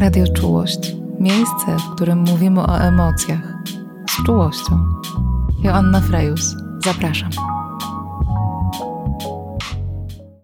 Radio 0.00 0.24
Czułość. 0.32 0.94
Miejsce, 1.18 1.76
w 1.78 1.94
którym 1.94 2.18
mówimy 2.18 2.60
o 2.60 2.78
emocjach. 2.78 3.54
Z 4.10 4.26
czułością. 4.26 4.78
Joanna 5.64 6.00
Frejus. 6.00 6.54
Zapraszam. 6.84 7.30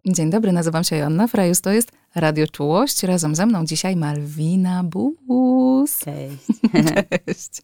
Dzień 0.06 0.30
dobry, 0.30 0.52
nazywam 0.52 0.84
się 0.84 0.96
Joanna 0.96 1.28
Frejus. 1.28 1.60
To 1.60 1.70
jest 1.70 1.92
Radio 2.14 2.46
Czułość. 2.46 3.02
Razem 3.02 3.34
ze 3.34 3.46
mną 3.46 3.64
dzisiaj 3.64 3.96
Malwina 3.96 4.84
Bus. 4.84 5.98
Cześć. 5.98 6.60
Cześć. 7.26 7.62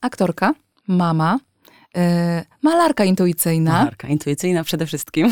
Aktorka, 0.00 0.54
mama, 0.86 1.38
yy, 1.94 2.02
malarka 2.62 3.04
intuicyjna. 3.04 3.72
Malarka 3.72 4.08
intuicyjna 4.08 4.64
przede 4.64 4.86
wszystkim. 4.86 5.28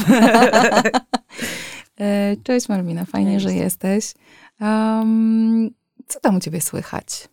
Yy, 1.98 2.36
Cześć 2.44 2.68
Malwina, 2.68 3.04
fajnie, 3.04 3.32
Cześć. 3.32 3.44
że 3.44 3.54
jesteś. 3.54 4.14
Um, 4.60 5.77
co 6.08 6.20
tam 6.20 6.36
u 6.36 6.40
ciebie 6.40 6.60
słychać? 6.60 7.28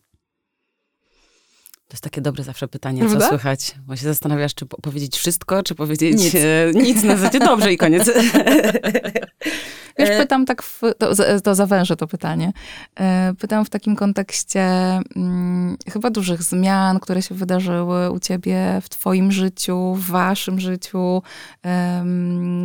To 1.88 1.94
jest 1.94 2.04
takie 2.04 2.22
dobre 2.22 2.44
zawsze 2.44 2.68
pytanie, 2.68 3.00
Prawda? 3.00 3.20
co 3.20 3.28
słychać. 3.30 3.76
Bo 3.86 3.96
się 3.96 4.04
zastanawiasz, 4.04 4.54
czy 4.56 4.66
po- 4.66 4.82
powiedzieć 4.82 5.18
wszystko, 5.18 5.64
czy 5.64 5.76
powiedzieć 5.76 6.12
Nic. 6.24 6.34
nic, 6.74 6.96
nic 6.96 7.04
na 7.04 7.18
zasadzie 7.18 7.40
dobrze 7.40 7.74
i 7.74 7.78
koniec. 7.78 8.10
Wiesz, 10.00 10.10
E, 10.10 10.18
pytam 10.20 10.46
tak, 10.46 10.64
w, 10.64 10.82
to, 10.98 11.12
to 11.44 11.56
zawężę 11.56 11.96
to 11.96 12.08
pytanie. 12.08 12.54
E, 13.00 13.34
Pytam 13.40 13.66
w 13.66 13.70
takim 13.70 13.96
kontekście 13.96 14.62
mm, 15.16 15.78
chyba 15.94 16.10
dużych 16.10 16.44
zmian, 16.44 17.00
które 17.00 17.22
się 17.22 17.36
wydarzyły 17.36 18.12
u 18.12 18.20
ciebie 18.20 18.80
w 18.84 18.90
twoim 18.90 19.32
życiu, 19.32 19.94
w 19.96 20.06
waszym 20.06 20.60
życiu 20.60 21.22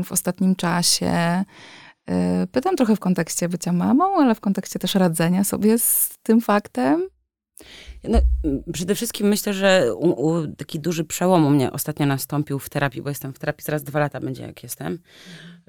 w 0.05 0.13
ostatnim 0.13 0.57
czasie. 0.57 1.45
E, 2.11 2.47
Pytam 2.53 2.77
trochę 2.77 2.97
w 2.97 3.01
kontekście 3.01 3.49
bycia 3.49 3.73
mamą, 3.73 4.17
ale 4.17 4.35
w 4.35 4.41
kontekście 4.41 4.79
też 4.79 4.95
radzenia 4.95 5.45
sobie 5.45 5.79
z 5.79 6.11
tym 6.23 6.41
faktem. 6.41 7.09
No, 8.09 8.19
przede 8.73 8.95
wszystkim 8.95 9.29
myślę, 9.29 9.55
że 9.55 9.95
u, 9.95 10.27
u, 10.27 10.47
taki 10.47 10.81
duży 10.81 11.05
przełom 11.05 11.47
u 11.47 11.51
mnie 11.51 11.73
ostatnio 11.73 12.07
nastąpił 12.07 12.59
w 12.59 12.69
terapii, 12.69 13.03
bo 13.03 13.09
jestem 13.09 13.33
w 13.33 13.39
terapii, 13.39 13.65
zaraz 13.65 13.83
dwa 13.83 13.99
lata 13.99 14.21
będzie 14.21 14.43
jak 14.43 14.63
jestem, 14.63 14.99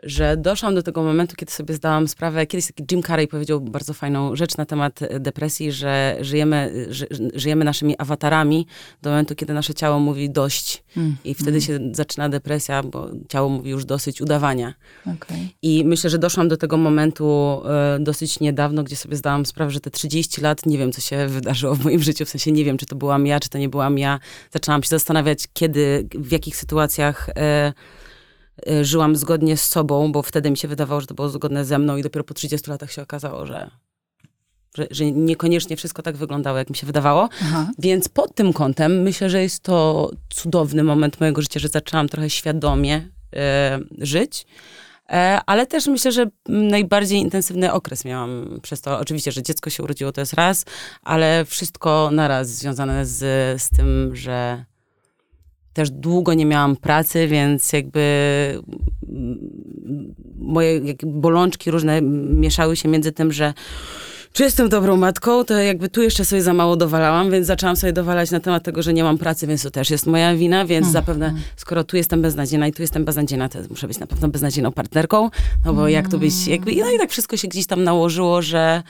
że 0.04 0.38
doszłam 0.38 0.76
do 0.76 0.84
tego 0.84 1.04
momentu, 1.04 1.36
kiedy 1.36 1.52
sobie 1.52 1.74
zdałam 1.74 2.08
sprawę, 2.08 2.48
kiedyś 2.48 2.68
taki 2.68 2.84
Jim 2.92 3.04
Carrey 3.04 3.28
powiedział 3.28 3.62
bardzo 3.62 3.94
fajną 3.94 4.36
rzecz 4.36 4.58
na 4.58 4.66
temat 4.66 5.02
e, 5.02 5.20
depresji, 5.20 5.72
że 5.72 6.18
żyjemy, 6.22 6.86
ży, 6.90 7.08
żyjemy 7.34 7.66
naszymi 7.66 7.98
awatarami 7.98 8.68
do 9.02 9.10
momentu, 9.10 9.36
kiedy 9.36 9.54
nasze 9.54 9.74
ciało 9.74 10.00
mówi 10.00 10.30
dość 10.30 10.84
i 11.24 11.34
wtedy 11.34 11.62
się 11.62 11.80
zaczyna 11.92 12.30
depresja, 12.30 12.84
bo 12.84 13.10
ciało 13.30 13.50
mówi 13.50 13.70
już 13.70 13.86
dosyć 13.86 14.22
udawania. 14.22 14.74
Okej. 15.02 15.56
I 15.62 15.84
myślę, 15.86 16.10
że 16.10 16.18
doszłam 16.18 16.48
do 16.48 16.58
tego 16.58 16.78
momentu 16.78 17.62
e, 17.66 18.00
dosyć 18.00 18.40
niedawno, 18.40 18.84
gdzie 18.84 18.96
sobie 18.96 19.16
zdałam 19.16 19.46
sprawę, 19.46 19.72
że 19.72 19.80
te 19.80 19.92
30 19.92 20.42
lat 20.42 20.66
nie 20.66 20.78
wiem, 20.78 20.92
co 20.92 21.02
się 21.02 21.28
wydarzyło 21.28 21.76
w 21.76 21.84
moim 21.84 22.04
życiu. 22.04 22.21
W 22.26 22.30
sensie 22.30 22.52
nie 22.52 22.66
wiem, 22.66 22.78
czy 22.78 22.86
to 22.86 22.96
byłam 22.96 23.26
ja, 23.26 23.40
czy 23.40 23.50
to 23.50 23.58
nie 23.58 23.70
byłam 23.70 23.98
ja. 23.98 24.20
Zaczęłam 24.52 24.84
się 24.84 24.90
zastanawiać, 24.90 25.48
kiedy, 25.54 26.08
w 26.16 26.32
jakich 26.32 26.56
sytuacjach 26.56 27.30
e, 27.30 27.74
e, 28.68 28.86
żyłam 28.86 29.16
zgodnie 29.16 29.58
z 29.58 29.64
sobą, 29.64 30.12
bo 30.12 30.22
wtedy 30.22 30.52
mi 30.52 30.58
się 30.58 30.68
wydawało, 30.68 31.02
że 31.02 31.08
to 31.08 31.14
było 31.14 31.30
zgodne 31.30 31.66
ze 31.66 31.80
mną 31.80 31.98
i 31.98 32.04
dopiero 32.04 32.24
po 32.24 32.34
30 32.34 32.70
latach 32.70 32.92
się 32.92 33.02
okazało, 33.02 33.46
że, 33.46 33.72
że, 34.78 34.88
że 34.92 35.12
niekoniecznie 35.12 35.78
wszystko 35.78 36.02
tak 36.02 36.18
wyglądało, 36.18 36.58
jak 36.58 36.70
mi 36.70 36.76
się 36.76 36.88
wydawało. 36.88 37.30
Aha. 37.42 37.72
Więc 37.80 38.10
pod 38.10 38.36
tym 38.36 38.54
kątem 38.54 39.02
myślę, 39.02 39.30
że 39.30 39.42
jest 39.42 39.64
to 39.64 40.12
cudowny 40.30 40.84
moment 40.84 41.20
mojego 41.20 41.42
życia, 41.42 41.60
że 41.60 41.68
zaczęłam 41.68 42.10
trochę 42.10 42.30
świadomie 42.30 43.08
e, 43.36 43.80
żyć. 43.98 44.46
E, 45.12 45.40
ale 45.46 45.68
też 45.68 45.88
myślę, 45.88 46.12
że 46.12 46.26
najbardziej 46.48 47.20
intensywny 47.20 47.74
okres 47.74 48.06
miałam 48.06 48.60
przez 48.62 48.82
to. 48.82 49.00
Oczywiście, 49.00 49.32
że 49.32 49.44
dziecko 49.44 49.70
się 49.70 49.84
urodziło, 49.84 50.12
to 50.12 50.22
jest 50.22 50.34
raz, 50.34 50.66
ale 51.04 51.46
wszystko 51.46 52.10
naraz 52.12 52.50
związane 52.50 53.06
z, 53.06 53.18
z 53.62 53.70
tym, 53.70 54.16
że 54.16 54.66
też 55.74 55.90
długo 55.92 56.34
nie 56.34 56.46
miałam 56.46 56.76
pracy, 56.76 57.28
więc 57.28 57.74
jakby 57.74 58.02
mm, 59.10 60.16
moje 60.38 60.82
bolączki 61.04 61.72
różne 61.72 62.02
mieszały 62.02 62.76
się 62.76 62.90
między 62.90 63.12
tym, 63.12 63.32
że 63.32 63.54
czy 64.34 64.44
jestem 64.44 64.70
dobrą 64.70 64.98
matką, 64.98 65.44
to 65.44 65.54
jakby 65.54 65.90
tu 65.90 66.02
jeszcze 66.02 66.26
sobie 66.26 66.42
za 66.42 66.54
mało 66.54 66.76
dowalałam, 66.76 67.32
więc 67.32 67.48
zaczęłam 67.48 67.76
sobie 67.76 67.94
dowalać 67.94 68.32
na 68.32 68.40
temat 68.40 68.64
tego, 68.64 68.82
że 68.82 68.94
nie 68.94 69.04
mam 69.04 69.18
pracy, 69.18 69.48
więc 69.48 69.64
to 69.64 69.72
też 69.72 69.90
jest 69.90 70.08
moja 70.08 70.36
wina, 70.36 70.66
więc 70.66 70.88
zapewne 70.88 71.34
skoro 71.56 71.84
tu 71.84 71.98
jestem 71.98 72.22
beznadziejna 72.22 72.68
i 72.68 72.74
tu 72.74 72.82
jestem 72.82 73.06
beznadziejna, 73.06 73.50
to 73.50 73.60
muszę 73.70 73.88
być 73.88 74.00
na 74.00 74.08
pewno 74.08 74.28
beznadziejną 74.28 74.72
partnerką, 74.72 75.30
no 75.66 75.74
bo 75.74 75.88
jak 75.88 76.08
to 76.08 76.18
być, 76.18 76.48
jakby, 76.48 76.76
no 76.76 76.92
i 76.92 76.98
tak 76.98 77.12
wszystko 77.12 77.38
się 77.38 77.48
gdzieś 77.48 77.68
tam 77.68 77.84
nałożyło, 77.84 78.42
że 78.42 78.84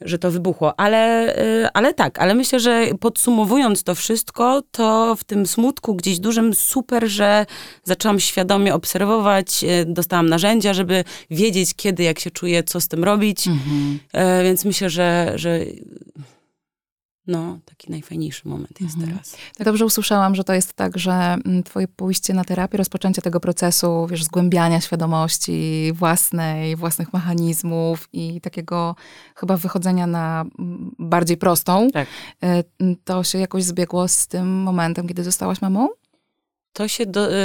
że 0.00 0.18
to 0.18 0.30
wybuchło, 0.30 0.80
ale, 0.80 1.34
y, 1.38 1.68
ale 1.74 1.94
tak, 1.94 2.18
ale 2.18 2.34
myślę, 2.34 2.60
że 2.60 2.86
podsumowując 3.00 3.82
to 3.82 3.94
wszystko, 3.94 4.62
to 4.70 5.16
w 5.16 5.24
tym 5.24 5.46
smutku 5.46 5.94
gdzieś 5.94 6.18
dużym 6.18 6.54
super, 6.54 7.08
że 7.08 7.46
zaczęłam 7.84 8.20
świadomie 8.20 8.74
obserwować, 8.74 9.64
y, 9.64 9.84
dostałam 9.88 10.28
narzędzia, 10.28 10.74
żeby 10.74 11.04
wiedzieć 11.30 11.74
kiedy, 11.76 12.02
jak 12.02 12.18
się 12.18 12.30
czuję, 12.30 12.62
co 12.62 12.80
z 12.80 12.88
tym 12.88 13.04
robić, 13.04 13.44
Mhm. 13.46 13.98
E, 14.12 14.44
więc 14.44 14.64
myślę, 14.64 14.90
że, 14.90 15.32
że 15.34 15.60
no, 17.26 17.58
taki 17.64 17.90
najfajniejszy 17.90 18.48
moment 18.48 18.80
jest 18.80 18.94
Mhm. 18.94 19.12
teraz. 19.12 19.36
Tak 19.56 19.64
dobrze 19.64 19.84
usłyszałam, 19.84 20.34
że 20.34 20.44
to 20.44 20.52
jest 20.52 20.72
tak, 20.72 20.98
że 20.98 21.12
mm, 21.12 21.62
twoje 21.62 21.88
pójście 21.88 22.34
na 22.34 22.44
terapię, 22.44 22.78
rozpoczęcie 22.78 23.22
tego 23.22 23.40
procesu, 23.40 24.06
wiesz, 24.10 24.24
zgłębiania 24.24 24.80
świadomości 24.80 25.92
własnej, 25.94 26.76
własnych 26.76 27.12
mechanizmów 27.12 28.08
i 28.12 28.40
takiego 28.40 28.96
chyba 29.36 29.56
wychodzenia 29.56 30.06
na 30.06 30.44
mm, 30.58 30.94
bardziej 30.98 31.36
prostą, 31.36 31.90
Tak. 31.90 32.08
e, 32.42 32.64
m, 32.80 32.96
to 33.04 33.24
się 33.24 33.38
jakoś 33.38 33.64
zbiegło 33.64 34.08
z 34.08 34.26
tym 34.26 34.62
momentem, 34.62 35.08
kiedy 35.08 35.24
zostałaś 35.24 35.60
mamą? 35.62 35.88
To 36.72 36.88
się, 36.88 37.06
do, 37.06 37.32
y, 37.32 37.36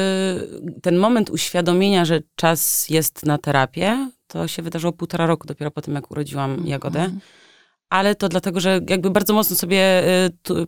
ten 0.81 0.97
moment 0.97 1.29
uświadomienia, 1.29 2.05
że 2.05 2.21
czas 2.35 2.89
jest 2.89 3.25
na 3.25 3.37
terapię, 3.37 4.11
to 4.27 4.47
się 4.47 4.61
wydarzyło 4.61 4.93
półtora 4.93 5.25
roku 5.27 5.47
dopiero 5.47 5.71
po 5.71 5.81
tym, 5.81 5.93
jak 5.95 6.11
urodziłam 6.11 6.67
Jagodę. 6.67 7.11
Ale 7.89 8.15
to 8.15 8.29
dlatego, 8.29 8.59
że 8.59 8.79
jakby 8.89 9.09
bardzo 9.09 9.33
mocno 9.33 9.55
sobie 9.55 10.03
y, 10.25 10.29
tu, 10.43 10.57
y, 10.57 10.65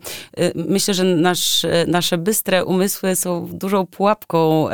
myślę, 0.56 0.94
że 0.94 1.04
nasz, 1.04 1.64
y, 1.64 1.86
nasze 1.88 2.18
bystre 2.18 2.66
umysły 2.66 3.16
są 3.16 3.48
dużą 3.54 3.86
pułapką 3.86 4.70
y, 4.70 4.72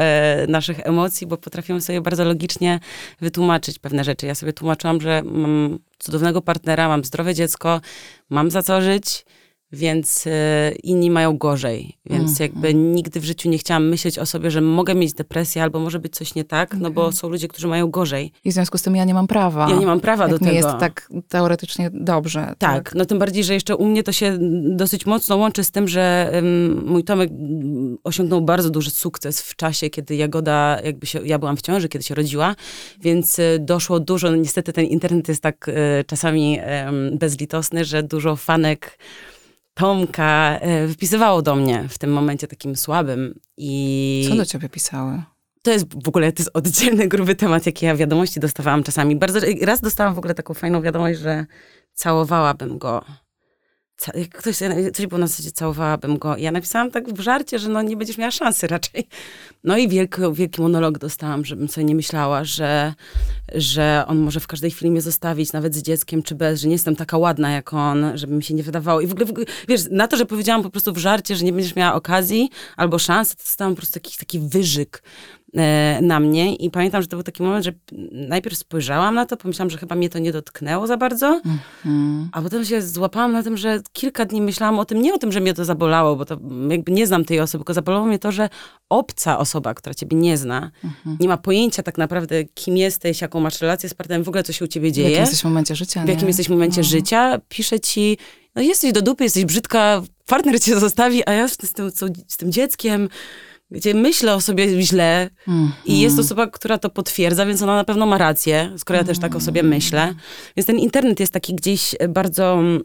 naszych 0.47 0.79
emocji, 0.79 1.27
bo 1.27 1.37
potrafią 1.37 1.81
sobie 1.81 2.01
bardzo 2.01 2.25
logicznie 2.25 2.79
wytłumaczyć 3.21 3.79
pewne 3.79 4.03
rzeczy. 4.03 4.25
Ja 4.25 4.35
sobie 4.35 4.53
tłumaczyłam, 4.53 5.01
że 5.01 5.21
mam 5.25 5.79
cudownego 5.99 6.41
partnera, 6.41 6.87
mam 6.87 7.03
zdrowe 7.03 7.35
dziecko, 7.35 7.81
mam 8.29 8.51
za 8.51 8.63
co 8.63 8.81
żyć, 8.81 9.25
więc 9.71 10.27
y, 10.27 10.31
inni 10.83 11.11
mają 11.11 11.37
gorzej. 11.37 11.97
Więc 12.05 12.29
Mhm. 12.29 12.37
jakby 12.51 12.73
nigdy 12.73 13.19
w 13.19 13.25
życiu 13.25 13.49
nie 13.49 13.57
chciałam 13.57 13.89
myśleć 13.89 14.19
o 14.19 14.25
sobie, 14.25 14.51
że 14.51 14.61
mogę 14.61 14.95
mieć 14.95 15.13
depresję 15.13 15.63
albo 15.63 15.79
może 15.79 15.99
być 15.99 16.15
coś 16.15 16.35
nie 16.35 16.43
tak, 16.43 16.75
no 16.79 16.91
bo 16.91 17.11
są 17.11 17.29
ludzie, 17.29 17.47
którzy 17.47 17.67
mają 17.67 17.91
gorzej. 17.91 18.31
I 18.45 18.51
w 18.51 18.53
związku 18.53 18.77
z 18.77 18.81
tym 18.81 18.95
ja 18.95 19.05
nie 19.05 19.13
mam 19.13 19.27
prawa. 19.27 19.69
Ja 19.69 19.75
nie 19.75 19.85
mam 19.85 19.99
prawa 19.99 20.27
do 20.27 20.39
tego. 20.39 20.51
jest 20.51 20.69
tak 20.79 21.09
teoretycznie 21.27 21.89
dobrze. 21.93 22.53
Tak, 22.57 22.95
no 22.95 23.05
tym 23.05 23.19
bardziej, 23.19 23.43
że 23.43 23.53
jeszcze 23.53 23.75
u 23.75 23.85
mnie 23.85 24.03
to 24.03 24.11
się 24.11 24.37
dosyć 24.75 25.05
mocno 25.05 25.37
łączy 25.37 25.63
z 25.63 25.71
tym, 25.71 25.87
że 25.87 26.31
ym, 26.35 26.83
mój 26.85 27.03
Tomek 27.03 27.29
osiągnął 28.03 28.41
bardzo 28.41 28.69
duży 28.69 28.91
sukces 28.91 29.41
w 29.41 29.55
czasie, 29.55 29.89
kiedy 29.89 30.15
Jagoda, 30.15 30.79
jakby 30.83 31.05
się, 31.07 31.19
ja 31.27 31.39
byłam 31.39 31.57
w 31.57 31.61
ciąży, 31.61 31.89
kiedy 31.89 32.03
się 32.05 32.15
rodziła, 32.15 32.55
więc 33.01 33.39
y, 33.39 33.57
doszło 33.59 33.99
dużo, 33.99 34.29
no 34.31 34.35
niestety 34.35 34.73
ten 34.73 34.85
internet 34.85 35.27
jest 35.27 35.41
tak 35.41 35.67
y, 35.67 35.73
czasami 36.07 36.59
bezlitosny, 37.13 37.85
że 37.85 38.03
dużo 38.03 38.35
fanek 38.35 38.97
Tomka 39.77 40.59
y, 40.83 40.87
wypisywało 40.87 41.41
do 41.41 41.55
mnie 41.55 41.85
w 41.89 41.97
tym 41.97 42.11
momencie 42.13 42.47
takim 42.47 42.75
słabym 42.75 43.39
i... 43.57 44.25
Co 44.29 44.35
do 44.35 44.45
ciebie 44.45 44.69
pisały? 44.69 45.23
To 45.63 45.71
jest 45.71 46.03
w 46.03 46.07
ogóle 46.07 46.31
to 46.31 46.43
jest 46.43 46.51
oddzielny, 46.53 47.07
gruby 47.07 47.35
temat, 47.35 47.65
jakie 47.65 47.85
ja 47.85 47.95
wiadomości 47.95 48.39
dostawałam 48.39 48.83
czasami. 48.83 49.15
Bardzo, 49.15 49.39
raz 49.61 49.81
dostałam 49.81 50.15
w 50.15 50.17
ogóle 50.17 50.33
taką 50.33 50.53
fajną 50.53 50.81
wiadomość, 50.81 51.19
że 51.19 51.45
całowałabym 51.93 52.77
go. 52.77 53.01
Jak 54.13 54.29
ktoś, 54.29 54.55
coś 54.93 55.07
było 55.07 55.19
na 55.19 55.27
zasadzie 55.27 55.51
całowałabym 55.51 56.17
go. 56.17 56.37
Ja 56.37 56.51
napisałam 56.51 56.91
tak 56.91 57.13
w 57.13 57.19
żarcie, 57.19 57.59
że 57.59 57.69
no 57.69 57.81
nie 57.81 57.97
będziesz 57.97 58.17
miała 58.17 58.31
szansy 58.31 58.67
raczej. 58.77 59.07
No 59.63 59.77
i 59.77 59.87
wielki, 59.87 60.21
wielki 60.33 60.61
monolog 60.61 60.97
dostałam, 60.97 61.45
żebym 61.45 61.67
sobie 61.67 61.85
nie 61.85 61.95
myślała, 61.95 62.43
że, 62.43 62.93
że 63.55 64.03
on 64.07 64.17
może 64.17 64.39
w 64.39 64.47
każdej 64.47 64.71
chwili 64.71 64.91
mnie 64.91 65.01
zostawić, 65.01 65.53
nawet 65.53 65.75
z 65.75 65.81
dzieckiem 65.81 66.23
czy 66.23 66.35
bez, 66.35 66.61
że 66.61 66.67
nie 66.67 66.73
jestem 66.73 66.95
taka 66.95 67.17
ładna 67.17 67.51
jak 67.51 67.73
on, 67.73 68.17
żeby 68.17 68.33
mi 68.33 68.43
się 68.43 68.53
nie 68.53 68.63
wydawało. 68.63 69.01
I 69.01 69.07
w 69.07 69.11
ogóle, 69.11 69.25
w 69.25 69.29
ogóle 69.29 69.45
wiesz, 69.67 69.81
na 69.91 70.07
to, 70.07 70.17
że 70.17 70.25
powiedziałam 70.25 70.63
po 70.63 70.69
prostu 70.69 70.93
w 70.93 70.97
żarcie, 70.97 71.35
że 71.35 71.45
nie 71.45 71.53
będziesz 71.53 71.75
miała 71.75 71.93
okazji 71.93 72.49
albo 72.77 72.99
szansy, 72.99 73.35
to 73.35 73.43
dostałam 73.43 73.73
po 73.73 73.77
prostu 73.77 73.97
jakiś 73.97 74.17
taki 74.17 74.39
wyżyk. 74.39 75.03
E, 75.55 75.99
na 76.01 76.19
mnie 76.19 76.55
i 76.55 76.69
pamiętam, 76.69 77.01
że 77.01 77.07
to 77.07 77.15
był 77.17 77.23
taki 77.23 77.43
moment, 77.43 77.65
że 77.65 77.71
najpierw 78.11 78.57
spojrzałam 78.57 79.15
na 79.15 79.25
to, 79.25 79.37
pomyślałam, 79.37 79.69
że 79.69 79.77
chyba 79.77 79.95
mnie 79.95 80.09
to 80.09 80.19
nie 80.19 80.31
dotknęło 80.31 80.87
za 80.87 80.97
bardzo, 80.97 81.27
Mhm. 81.45 82.29
a 82.31 82.41
potem 82.41 82.65
się 82.65 82.81
złapałam 82.81 83.31
na 83.31 83.43
tym, 83.43 83.57
że 83.57 83.81
kilka 83.93 84.25
dni 84.25 84.41
myślałam 84.41 84.79
o 84.79 84.85
tym, 84.85 85.01
nie 85.01 85.13
o 85.13 85.17
tym, 85.17 85.31
że 85.31 85.39
mnie 85.39 85.53
to 85.53 85.65
zabolało, 85.65 86.15
bo 86.15 86.25
to 86.25 86.37
jakby 86.69 86.91
nie 86.91 87.07
znam 87.07 87.25
tej 87.25 87.39
osoby, 87.39 87.61
tylko 87.63 87.73
zabolało 87.73 88.05
mnie 88.05 88.19
to, 88.19 88.31
że 88.31 88.49
obca 88.89 89.39
osoba, 89.39 89.73
która 89.73 89.93
ciebie 89.95 90.17
nie 90.17 90.37
zna, 90.37 90.71
Mhm. 90.83 91.17
nie 91.19 91.27
ma 91.27 91.37
pojęcia 91.37 91.83
tak 91.83 91.97
naprawdę, 91.97 92.43
kim 92.45 92.77
jesteś, 92.77 93.21
jaką 93.21 93.39
masz 93.39 93.61
relację 93.61 93.89
z 93.89 93.93
partnerem, 93.93 94.23
w 94.23 94.27
ogóle 94.27 94.43
co 94.43 94.53
się 94.53 94.65
u 94.65 94.67
ciebie 94.67 94.91
W 94.91 94.97
jakim 94.97 95.03
dzieje, 95.11 95.19
jesteś 95.21 95.43
momencie 95.43 95.75
życia, 95.75 96.03
w 96.03 96.05
nie? 96.05 96.13
jakim 96.13 96.27
jesteś 96.27 96.49
momencie 96.49 96.77
No. 96.81 96.87
życia, 96.87 97.39
pisze 97.49 97.79
ci, 97.79 98.17
no 98.55 98.61
jesteś 98.61 98.91
do 98.91 99.01
dupy, 99.01 99.23
jesteś 99.23 99.45
brzydka, 99.45 100.01
partner 100.25 100.59
cię 100.61 100.79
zostawi, 100.79 101.29
a 101.29 101.33
ja 101.33 101.47
z 101.47 101.57
tym, 101.57 101.91
z 102.27 102.37
tym 102.37 102.51
dzieckiem, 102.51 103.09
gdzie 103.71 103.93
myślę 103.93 104.35
o 104.35 104.41
sobie 104.41 104.81
źle 104.81 105.29
Mhm. 105.47 105.71
i 105.85 105.99
jest 105.99 106.19
osoba, 106.19 106.47
która 106.47 106.77
to 106.77 106.89
potwierdza, 106.89 107.45
więc 107.45 107.61
ona 107.61 107.75
na 107.75 107.83
pewno 107.83 108.05
ma 108.05 108.17
rację, 108.17 108.71
skoro 108.77 108.97
ja 108.99 109.03
też 109.03 109.19
tak 109.19 109.35
o 109.35 109.39
sobie 109.39 109.63
myślę. 109.63 110.13
Więc 110.57 110.67
ten 110.67 110.79
internet 110.79 111.19
jest 111.19 111.33
taki 111.33 111.55
gdzieś 111.55 111.95
bardzo, 112.09 112.53
mm, 112.53 112.81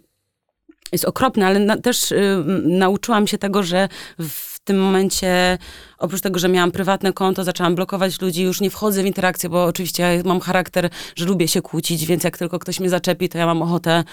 jest 0.92 1.04
okropny, 1.04 1.46
ale 1.46 1.58
na, 1.60 1.76
też 1.76 2.12
y, 2.12 2.44
nauczyłam 2.64 3.26
się 3.26 3.38
tego, 3.38 3.62
że 3.62 3.88
w 4.18 4.60
tym 4.64 4.80
momencie, 4.80 5.58
oprócz 5.98 6.20
tego, 6.20 6.38
że 6.38 6.48
miałam 6.48 6.70
prywatne 6.72 7.12
konto, 7.12 7.44
zaczęłam 7.44 7.74
blokować 7.74 8.20
ludzi, 8.20 8.42
już 8.42 8.60
nie 8.60 8.70
wchodzę 8.70 9.02
w 9.02 9.06
interakcję, 9.06 9.48
bo 9.48 9.64
oczywiście 9.64 10.02
ja 10.02 10.22
mam 10.24 10.40
charakter, 10.40 10.90
że 11.16 11.24
lubię 11.24 11.48
się 11.48 11.62
kłócić, 11.62 12.06
więc 12.06 12.24
jak 12.24 12.38
tylko 12.38 12.58
ktoś 12.58 12.80
mnie 12.80 12.90
zaczepi, 12.90 13.28
to 13.28 13.38
ja 13.38 13.46
mam 13.46 13.62
ochotę 13.62 14.04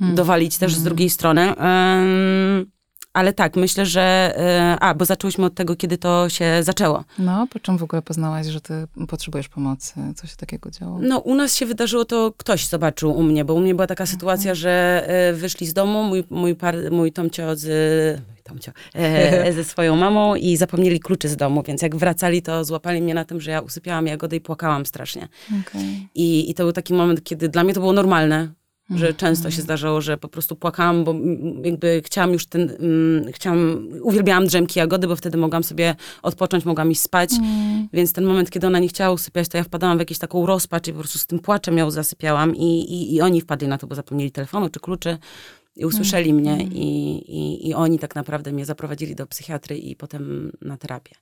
dowalić 0.00 0.58
też 0.58 0.74
z 0.74 0.82
drugiej 0.82 1.10
strony. 1.10 1.42
Ym, 1.42 2.70
ale 3.14 3.32
tak, 3.32 3.56
myślę, 3.56 3.86
że... 3.86 4.34
y, 4.74 4.80
a, 4.80 4.94
bo 4.94 5.04
zaczęłyśmy 5.04 5.44
od 5.44 5.54
tego, 5.54 5.76
kiedy 5.76 5.98
to 5.98 6.28
się 6.28 6.62
zaczęło. 6.62 7.04
No, 7.18 7.46
po 7.50 7.60
czym 7.60 7.78
w 7.78 7.82
ogóle 7.82 8.02
poznałaś, 8.02 8.46
że 8.46 8.60
ty 8.60 8.74
potrzebujesz 9.08 9.48
pomocy? 9.48 9.94
Co 10.16 10.26
się 10.26 10.36
takiego 10.36 10.70
działo? 10.70 10.98
No, 11.02 11.18
u 11.18 11.34
nas 11.34 11.56
się 11.56 11.66
wydarzyło 11.66 12.04
to, 12.04 12.32
ktoś 12.36 12.66
zobaczył 12.66 13.16
u 13.18 13.22
mnie, 13.22 13.44
bo 13.44 13.54
u 13.54 13.60
mnie 13.60 13.74
była 13.74 13.86
taka 13.86 14.06
sytuacja, 14.06 14.54
że 14.54 15.04
e, 15.06 15.32
wyszli 15.32 15.66
z 15.66 15.72
domu, 15.72 16.02
mój, 16.02 16.24
mój, 16.30 16.54
par, 16.54 16.74
mój 16.90 17.12
Tomcio 17.12 17.56
z... 17.56 18.22
Tomcio, 18.42 18.72
e, 18.94 19.52
ze 19.56 19.64
swoją 19.64 19.96
mamą 19.96 20.34
i 20.34 20.56
zapomnieli 20.56 21.00
kluczy 21.00 21.28
z 21.28 21.36
domu, 21.36 21.62
więc 21.66 21.82
jak 21.82 21.96
wracali, 21.96 22.42
to 22.42 22.64
złapali 22.64 23.02
mnie 23.02 23.14
na 23.14 23.24
tym, 23.24 23.40
że 23.40 23.50
ja 23.50 23.60
usypiałam 23.60 24.06
jagodę 24.06 24.36
i 24.36 24.40
płakałam 24.40 24.86
strasznie. 24.86 25.28
Okej. 25.60 26.08
I, 26.14 26.50
I 26.50 26.54
to 26.54 26.62
był 26.62 26.72
taki 26.72 26.94
moment, 26.94 27.24
kiedy 27.24 27.48
dla 27.48 27.64
mnie 27.64 27.74
to 27.74 27.80
było 27.80 27.92
normalne, 27.92 28.48
że 28.90 28.94
Mhm. 28.96 29.14
często 29.14 29.50
się 29.50 29.62
zdarzało, 29.62 30.00
że 30.00 30.16
po 30.16 30.28
prostu 30.28 30.56
płakałam, 30.56 31.04
bo 31.04 31.10
mm, 31.10 31.64
jakby 31.64 32.02
chciałam 32.04 32.32
już 32.32 32.46
ten, 32.46 32.62
mm, 32.80 33.32
chciałam, 33.32 33.88
uwielbiałam 34.02 34.46
drzemki 34.46 34.78
jagody, 34.78 35.06
bo 35.06 35.16
wtedy 35.16 35.38
mogłam 35.38 35.64
sobie 35.64 35.94
odpocząć, 36.22 36.64
mogłam 36.64 36.90
iść 36.90 37.00
spać, 37.00 37.30
Mm. 37.38 37.88
więc 37.92 38.12
ten 38.12 38.24
moment, 38.24 38.50
kiedy 38.50 38.66
ona 38.66 38.78
nie 38.78 38.88
chciała 38.88 39.12
usypiać, 39.14 39.48
to 39.48 39.56
ja 39.58 39.64
wpadałam 39.64 39.96
w 39.98 40.00
jakąś 40.00 40.18
taką 40.18 40.46
rozpacz 40.46 40.88
i 40.88 40.92
po 40.92 40.98
prostu 40.98 41.18
z 41.18 41.26
tym 41.26 41.38
płaczem 41.38 41.78
ją 41.78 41.90
zasypiałam 41.90 42.56
i, 42.56 42.80
i, 42.80 43.14
i 43.14 43.20
oni 43.20 43.40
wpadli 43.40 43.68
na 43.68 43.78
to, 43.78 43.86
bo 43.86 43.94
zapomnieli 43.94 44.30
telefonu 44.32 44.68
czy 44.68 44.80
kluczy 44.80 45.18
i 45.76 45.84
usłyszeli 45.84 46.34
mnie 46.34 46.58
i, 46.64 46.86
i, 47.28 47.68
i 47.68 47.74
oni 47.74 47.98
tak 47.98 48.14
naprawdę 48.14 48.52
mnie 48.52 48.64
zaprowadzili 48.64 49.14
do 49.14 49.26
psychiatry 49.26 49.78
i 49.78 49.96
potem 49.96 50.52
na 50.62 50.76
terapię. 50.76 51.14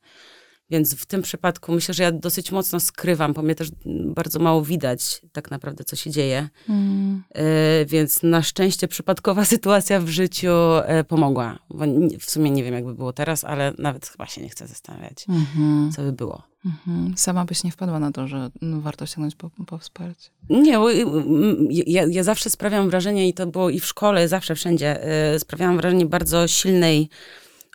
Więc 0.71 0.95
w 0.95 1.07
tym 1.07 1.23
przypadku 1.23 1.73
myślę, 1.73 1.95
że 1.95 2.03
ja 2.03 2.13
dosyć 2.13 2.53
mocno 2.53 2.81
skrywam, 2.81 3.33
bo 3.33 3.43
mnie 3.43 3.55
też 3.55 3.71
bardzo 3.87 4.39
mało 4.39 4.63
widać 4.63 5.23
tak 5.33 5.51
naprawdę, 5.51 5.85
co 5.85 5.97
się 5.97 6.11
dzieje. 6.11 6.49
Mm. 6.69 7.23
E, 7.35 7.45
więc 7.87 8.23
na 8.23 8.43
szczęście 8.43 8.89
przypadkowa 8.89 9.45
sytuacja 9.55 10.01
w 10.01 10.09
życiu 10.09 10.53
e, 10.85 11.05
pomogła. 11.05 11.59
Bo 11.71 11.85
w 12.21 12.31
sumie 12.31 12.51
nie 12.51 12.65
wiem, 12.65 12.75
jakby 12.75 12.95
było 12.95 13.13
teraz, 13.13 13.45
ale 13.45 13.73
nawet 13.79 14.07
chyba 14.07 14.27
się 14.27 14.43
nie 14.43 14.49
chcę 14.49 14.67
zastanawiać, 14.67 15.27
Mhm. 15.29 15.93
co 15.93 16.03
by 16.03 16.13
było. 16.13 16.43
Mhm. 16.65 17.15
Sama 17.17 17.45
byś 17.45 17.65
nie 17.65 17.71
wpadła 17.73 17.99
na 17.99 18.13
to, 18.13 18.29
że 18.29 18.51
no, 18.63 18.81
warto 18.81 19.07
sięgnąć 19.07 19.35
po, 19.35 19.51
po 19.67 19.79
wsparcie. 19.79 20.31
Nie, 20.51 20.79
bo, 20.79 20.93
y, 20.93 21.03
mm, 21.03 21.69
ja, 21.71 22.05
ja 22.11 22.23
zawsze 22.25 22.51
sprawiam 22.51 22.91
wrażenie, 22.91 23.29
i 23.29 23.35
to 23.35 23.47
było 23.47 23.71
i 23.71 23.81
w 23.81 23.87
szkole, 23.87 24.29
zawsze 24.29 24.55
wszędzie, 24.55 25.09
y, 25.35 25.39
sprawiałam 25.39 25.77
wrażenie 25.77 26.07
bardzo 26.07 26.49
silnej 26.49 27.09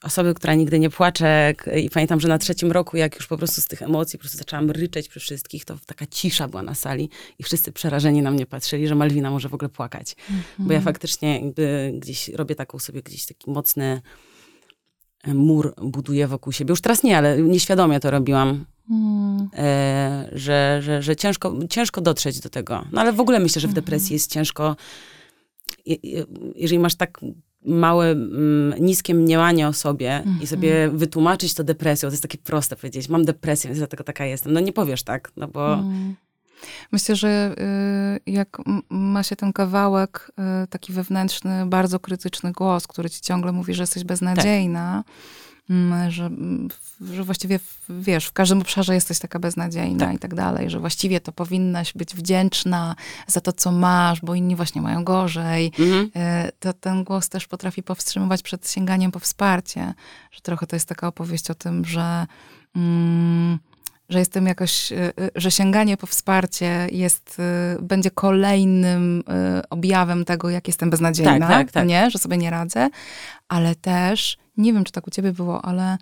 osoby, 0.04 0.34
która 0.34 0.54
nigdy 0.56 0.80
nie 0.80 0.90
płacze. 0.90 1.54
I 1.84 1.90
pamiętam, 1.90 2.20
że 2.20 2.28
na 2.28 2.38
trzecim 2.38 2.72
roku, 2.72 2.98
jak 2.98 3.16
już 3.16 3.28
po 3.28 3.38
prostu 3.38 3.62
z 3.62 3.68
tych 3.68 3.82
emocji 3.82 4.20
po 4.20 4.22
prostu 4.22 4.38
zaczęłam 4.38 4.72
ryczeć 4.72 5.08
przy 5.10 5.20
wszystkich, 5.20 5.66
to 5.66 5.78
taka 5.86 6.06
cisza 6.06 6.48
była 6.48 6.64
na 6.64 6.76
sali 6.76 7.10
i 7.40 7.44
wszyscy 7.44 7.72
przerażeni 7.72 8.22
na 8.22 8.32
mnie 8.32 8.46
patrzyli, 8.46 8.88
że 8.88 8.96
Malwina 8.96 9.32
może 9.32 9.50
w 9.50 9.54
ogóle 9.54 9.70
płakać. 9.70 10.16
Bo 10.60 10.74
ja 10.74 10.82
faktycznie 10.82 11.40
jakby 11.40 11.94
gdzieś 12.00 12.30
robię 12.30 12.56
taką 12.56 12.80
sobie 12.80 13.02
gdzieś 13.02 13.26
taki 13.26 13.52
mocny 13.52 14.02
e, 15.24 15.34
mur 15.34 15.74
buduję 15.82 16.28
wokół 16.28 16.54
siebie. 16.54 16.72
Już 16.72 16.82
teraz 16.82 17.04
nie, 17.04 17.18
ale 17.18 17.42
nieświadomie 17.42 18.00
to 18.00 18.12
robiłam. 18.12 18.66
Mm. 18.92 19.50
E, 19.54 20.30
że, 20.32 20.80
że, 20.84 21.02
że 21.02 21.16
ciężko, 21.16 21.56
ciężko 21.70 22.02
dotrzeć 22.02 22.40
do 22.40 22.50
tego. 22.50 22.86
No 22.92 23.02
ale 23.02 23.14
w 23.14 23.20
ogóle 23.20 23.40
myślę, 23.40 23.62
że 23.62 23.68
w 23.68 23.74
depresji 23.74 24.14
jest 24.14 24.32
ciężko. 24.32 24.76
Je- 25.86 25.98
je- 26.04 26.26
Jeżeli 26.56 26.80
masz 26.80 26.96
tak 26.96 27.20
małe, 27.68 28.12
mm, 28.12 28.74
niskie 28.80 29.14
mniemanie 29.14 29.68
o 29.68 29.74
sobie 29.74 30.24
i 30.42 30.48
sobie 30.48 30.90
wytłumaczyć 30.90 31.54
to 31.54 31.64
depresją, 31.64 32.10
to 32.10 32.14
jest 32.14 32.24
takie 32.24 32.38
proste 32.38 32.76
powiedzieć, 32.76 33.10
mam 33.10 33.26
depresję, 33.26 33.68
więc 33.68 33.78
dlatego 33.78 34.04
taka 34.04 34.26
jestem. 34.26 34.54
No 34.54 34.60
nie 34.60 34.74
powiesz 34.74 35.04
tak, 35.04 35.32
no 35.38 35.48
bo 35.48 35.74
Mm. 35.74 36.16
Myślę, 36.92 37.16
że 37.16 37.56
y, 38.28 38.32
jak 38.32 38.58
ma 38.90 39.24
się 39.24 39.36
ten 39.36 39.54
kawałek, 39.54 40.32
y, 40.64 40.68
taki 40.68 40.94
wewnętrzny, 40.94 41.66
bardzo 41.66 42.00
krytyczny 42.00 42.52
głos, 42.52 42.88
który 42.88 43.10
ci 43.10 43.22
ciągle 43.22 43.52
mówi, 43.52 43.74
że 43.74 43.84
jesteś 43.84 44.04
beznadziejna, 44.04 44.92
mm, 44.92 45.04
że, 46.10 46.26
mm, 46.26 46.68
że 47.02 47.24
właściwie 47.24 47.60
wiesz, 47.90 48.26
w 48.26 48.34
każdym 48.34 48.62
obszarze 48.62 48.94
jesteś 48.94 49.20
taka 49.20 49.40
beznadziejna 49.40 50.06
Tak. 50.06 50.16
i 50.16 50.20
tak 50.20 50.36
dalej, 50.36 50.70
że 50.70 50.80
właściwie 50.80 51.22
to 51.22 51.32
powinnaś 51.32 51.94
być 51.94 52.16
wdzięczna 52.16 52.96
za 53.28 53.42
to, 53.42 53.54
co 53.54 53.72
masz, 53.72 54.22
bo 54.22 54.36
inni 54.36 54.56
właśnie 54.56 54.82
mają 54.82 55.04
gorzej. 55.04 55.72
mhm. 55.80 56.06
Y, 56.48 56.52
to 56.60 56.74
ten 56.74 57.04
głos 57.04 57.30
też 57.30 57.48
potrafi 57.48 57.84
powstrzymywać 57.84 58.42
przed 58.42 58.70
sięganiem 58.70 59.12
po 59.12 59.20
wsparcie. 59.20 59.94
Że 60.32 60.42
trochę 60.42 60.68
to 60.68 60.76
jest 60.76 60.90
taka 60.90 61.08
opowieść 61.08 61.52
o 61.52 61.56
tym, 61.56 61.86
że, 61.86 62.28
mm, 62.76 63.60
że 64.10 64.20
jestem 64.20 64.48
jakoś, 64.48 64.92
y, 64.92 64.96
y, 64.96 65.30
że 65.36 65.52
sięganie 65.52 65.98
po 65.98 66.08
wsparcie 66.08 66.88
jest, 66.92 67.38
y, 67.80 67.82
będzie 67.82 68.12
kolejnym 68.12 69.24
objawem 69.70 70.26
tego, 70.26 70.50
jak 70.50 70.68
jestem 70.68 70.90
beznadziejna, 70.90 71.40
Tak, 71.40 71.50
tak, 71.50 71.72
tak. 71.72 71.88
nie? 71.88 72.12
Że 72.12 72.20
sobie 72.20 72.38
nie 72.38 72.50
radzę, 72.50 72.90
ale 73.48 73.76
też, 73.76 74.38
nie 74.58 74.74
wiem, 74.74 74.84
czy 74.84 74.92
tak 74.92 75.08
u 75.08 75.12
ciebie 75.12 75.32
było, 75.32 75.66
ale 75.66 75.98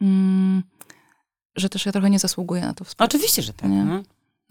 mm, 0.00 0.62
że 1.56 1.68
też 1.68 1.86
ja 1.86 1.92
trochę 1.92 2.10
nie 2.10 2.18
zasługuję 2.18 2.62
na 2.62 2.74
to 2.74 2.84
wsparcie. 2.84 3.16
oczywiście, 3.16 3.42
że 3.42 3.52
tak. 3.52 3.70
Nie. 3.70 3.84
No. 3.84 4.02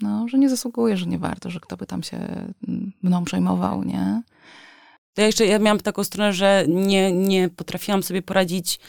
No, 0.01 0.28
że 0.28 0.38
nie 0.38 0.50
zasługuję, 0.50 0.98
że 0.98 1.06
nie 1.06 1.18
warto, 1.19 1.50
że 1.50 1.60
kto 1.60 1.78
by 1.78 1.86
tam 1.86 2.04
się 2.04 2.18
mm, 2.68 2.92
mną 3.01 3.25
przejmował, 3.25 3.84
nie? 3.84 4.22
To 5.13 5.22
ja 5.22 5.28
jeszcze 5.28 5.46
ja 5.46 5.60
miałam 5.60 5.80
taką 5.80 6.04
stronę, 6.04 6.34
że 6.34 6.66
nie, 6.68 7.12
nie 7.12 7.50
potrafiłam 7.50 8.04
sobie 8.04 8.22
poradzić. 8.22 8.80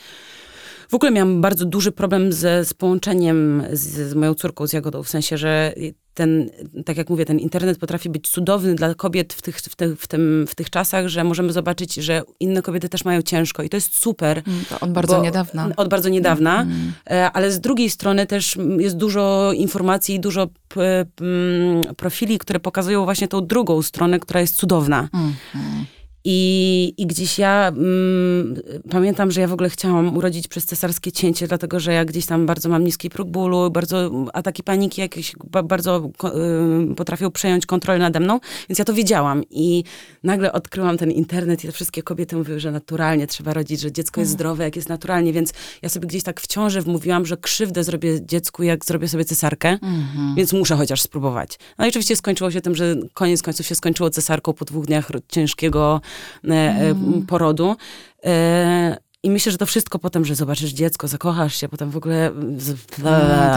W 0.88 0.94
ogóle 0.94 1.11
miałam 1.12 1.41
bardzo 1.41 1.65
duży 1.65 1.93
problem 1.93 2.33
ze, 2.33 2.65
z 2.65 2.75
połączeniem 2.75 3.62
z, 3.73 4.11
z 4.11 4.15
moją 4.15 4.35
córką, 4.35 4.67
z 4.67 4.73
Jagodą, 4.73 5.03
w 5.03 5.09
sensie, 5.09 5.38
że 5.38 5.75
ten, 6.15 6.50
tak 6.85 6.97
jak 6.97 7.11
mówię, 7.11 7.25
ten 7.25 7.38
internet 7.38 7.79
potrafi 7.79 8.09
być 8.09 8.29
cudowny 8.29 8.75
dla 8.75 8.94
kobiet 8.94 9.33
w 9.33 9.43
tych, 9.43 9.56
w, 9.59 9.77
tych, 9.77 10.00
w, 10.00 10.06
tym, 10.06 10.47
w 10.49 10.55
tych 10.55 10.71
czasach, 10.71 11.09
że 11.09 11.25
możemy 11.25 11.52
zobaczyć, 11.52 11.95
że 11.95 12.23
inne 12.40 12.62
kobiety 12.62 12.88
też 12.88 13.05
mają 13.05 13.23
ciężko 13.23 13.62
i 13.62 13.69
to 13.69 13.76
jest 13.76 13.97
super. 13.97 14.43
Mm, 14.47 14.64
To 14.69 14.81
od 14.81 14.93
bardzo 14.93 15.23
niedawna. 15.23 15.69
Od 15.76 15.88
bardzo 15.88 16.09
niedawna, 16.09 16.62
Mm. 16.62 16.93
e, 17.11 17.31
ale 17.33 17.52
z 17.52 17.61
drugiej 17.61 17.90
strony 17.90 18.26
też 18.26 18.57
mm, 18.57 18.81
jest 18.81 18.97
dużo 18.97 19.52
informacji 19.52 20.14
i 20.14 20.21
dużo 20.21 20.47
p, 20.69 21.05
mm, 21.21 21.83
profili, 21.97 22.38
które 22.38 22.61
pokazują 22.61 23.05
właśnie 23.05 23.28
tą 23.28 23.47
drugą 23.47 23.83
stronę, 23.83 24.21
która 24.21 24.40
jest 24.40 24.57
cudowna. 24.57 25.00
Mhm. 25.00 25.35
I, 26.28 26.95
I 26.97 27.06
gdzieś 27.06 27.38
ja 27.38 27.68
mm, 27.76 28.56
pamiętam, 28.90 29.30
że 29.30 29.40
ja 29.40 29.49
w 29.49 29.52
ogóle 29.52 29.71
chciałam 29.71 30.16
urodzić 30.16 30.49
przez 30.49 30.64
cesarskie 30.64 31.12
cięcie, 31.12 31.47
dlatego 31.49 31.80
że 31.80 31.92
ja 31.92 32.04
gdzieś 32.04 32.26
tam 32.26 32.47
bardzo 32.47 32.68
mam 32.68 32.85
niski 32.85 33.11
próg 33.11 33.28
bólu, 33.28 33.71
bardzo 33.71 34.11
ataki 34.33 34.62
paniki 34.62 35.00
jakieś 35.00 35.33
ba, 35.50 35.62
bardzo 35.62 36.11
y, 36.90 36.95
potrafią 36.95 37.30
przejąć 37.30 37.66
kontrolę 37.66 37.99
nade 37.99 38.21
mną, 38.21 38.40
więc 38.68 38.78
ja 38.78 38.85
to 38.85 38.95
wiedziałam. 38.95 39.42
I 39.50 39.85
nagle 40.23 40.52
odkryłam 40.52 40.99
ten 40.99 41.11
internet 41.11 41.64
i 41.64 41.66
te 41.66 41.73
wszystkie 41.73 42.02
kobiety 42.02 42.37
mówiły, 42.37 42.61
że 42.61 42.71
naturalnie 42.71 43.26
trzeba 43.26 43.52
rodzić, 43.54 43.80
że 43.80 43.92
dziecko 43.92 44.21
jest 44.21 44.33
zdrowe, 44.33 44.64
jak 44.64 44.76
jest 44.76 44.88
naturalnie, 44.88 45.33
więc 45.33 45.52
ja 45.83 45.88
sobie 45.88 46.09
gdzieś 46.09 46.23
tak 46.23 46.40
w 46.40 46.47
ciąży 46.47 46.80
wmówiłam, 46.80 47.26
że 47.26 47.37
krzywdę 47.37 47.85
zrobię 47.85 48.26
dziecku, 48.26 48.62
jak 48.62 48.85
zrobię 48.85 49.09
sobie 49.09 49.25
cesarkę, 49.25 49.68
Mhm. 49.68 50.35
więc 50.37 50.52
muszę 50.52 50.76
chociaż 50.76 51.02
spróbować. 51.02 51.59
No 51.78 51.87
i 51.87 51.88
oczywiście 51.88 52.16
skończyło 52.16 52.50
się 52.50 52.61
tym, 52.61 52.75
że 52.75 52.97
koniec 53.14 53.42
końców 53.42 53.66
się 53.66 53.75
skończyło 53.75 54.11
cesarką 54.11 54.52
po 54.52 54.64
dwóch 54.64 54.87
dniach 54.87 55.11
ciężkiego 55.28 56.00
e, 56.49 56.94
porodu. 57.28 57.76
E, 58.25 58.96
I 59.23 59.30
myślę, 59.30 59.52
że 59.52 59.58
to 59.58 59.66
wszystko 59.66 59.99
potem, 59.99 60.25
że 60.25 60.35
zobaczysz 60.35 60.70
dziecko, 60.70 61.08
zakochasz 61.08 61.56
się, 61.56 61.68
potem 61.68 61.90
w 61.90 61.96
ogóle... 61.96 62.26
Mm, 62.26 62.58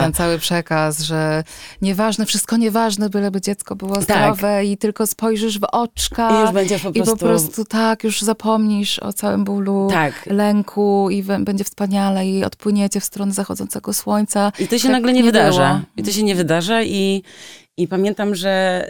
ten 0.01 0.13
cały 0.13 0.39
przekaz, 0.39 1.01
że 1.01 1.43
nieważne, 1.81 2.25
wszystko 2.25 2.57
nieważne, 2.57 3.09
byleby 3.09 3.41
dziecko 3.41 3.75
było 3.75 3.95
Tak. 3.95 4.03
zdrowe 4.03 4.65
i 4.65 4.77
tylko 4.77 5.07
spojrzysz 5.07 5.59
w 5.59 5.63
oczka. 5.71 6.37
I 6.39 6.41
już 6.41 6.51
będzie 6.51 6.79
po 6.79 6.89
I 6.89 6.93
po 6.93 7.03
prostu- 7.05 7.17
prostu 7.25 7.65
tak, 7.65 8.03
już 8.03 8.21
zapomnisz 8.21 8.99
o 8.99 9.13
całym 9.13 9.43
bólu, 9.43 9.87
Tak. 9.91 10.25
lęku 10.25 11.09
i 11.09 11.23
będzie 11.39 11.63
wspaniale 11.63 12.27
i 12.27 12.43
odpłyniecie 12.43 12.99
w 12.99 13.05
stronę 13.05 13.31
zachodzącego 13.31 13.93
słońca. 13.93 14.51
I 14.59 14.67
to 14.67 14.77
się 14.77 14.83
Tak 14.83 14.91
nagle 14.91 15.13
nie, 15.13 15.19
nie 15.19 15.25
wydarza. 15.25 15.69
było. 15.73 15.85
I 15.97 16.03
to 16.03 16.11
się 16.11 16.23
nie 16.23 16.35
wydarza 16.35 16.83
i, 16.83 17.23
i 17.79 17.87
pamiętam, 17.87 18.35
że, 18.35 18.85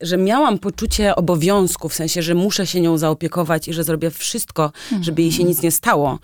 y, 0.00 0.06
że 0.06 0.16
miałam 0.16 0.58
poczucie 0.58 1.16
obowiązku, 1.16 1.88
w 1.88 1.94
sensie, 1.94 2.22
że 2.22 2.34
muszę 2.34 2.66
się 2.66 2.80
nią 2.80 2.98
zaopiekować 2.98 3.68
i 3.68 3.72
że 3.72 3.84
zrobię 3.84 4.10
wszystko, 4.10 4.72
żeby 5.00 5.22
jej 5.22 5.32
się 5.32 5.44
nic 5.44 5.62
nie 5.62 5.70
stało, 5.70 6.18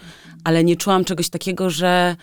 ale 0.45 0.65
nie 0.65 0.77
czułam 0.77 1.05
czegoś 1.05 1.29
takiego, 1.29 1.71
że 1.71 2.17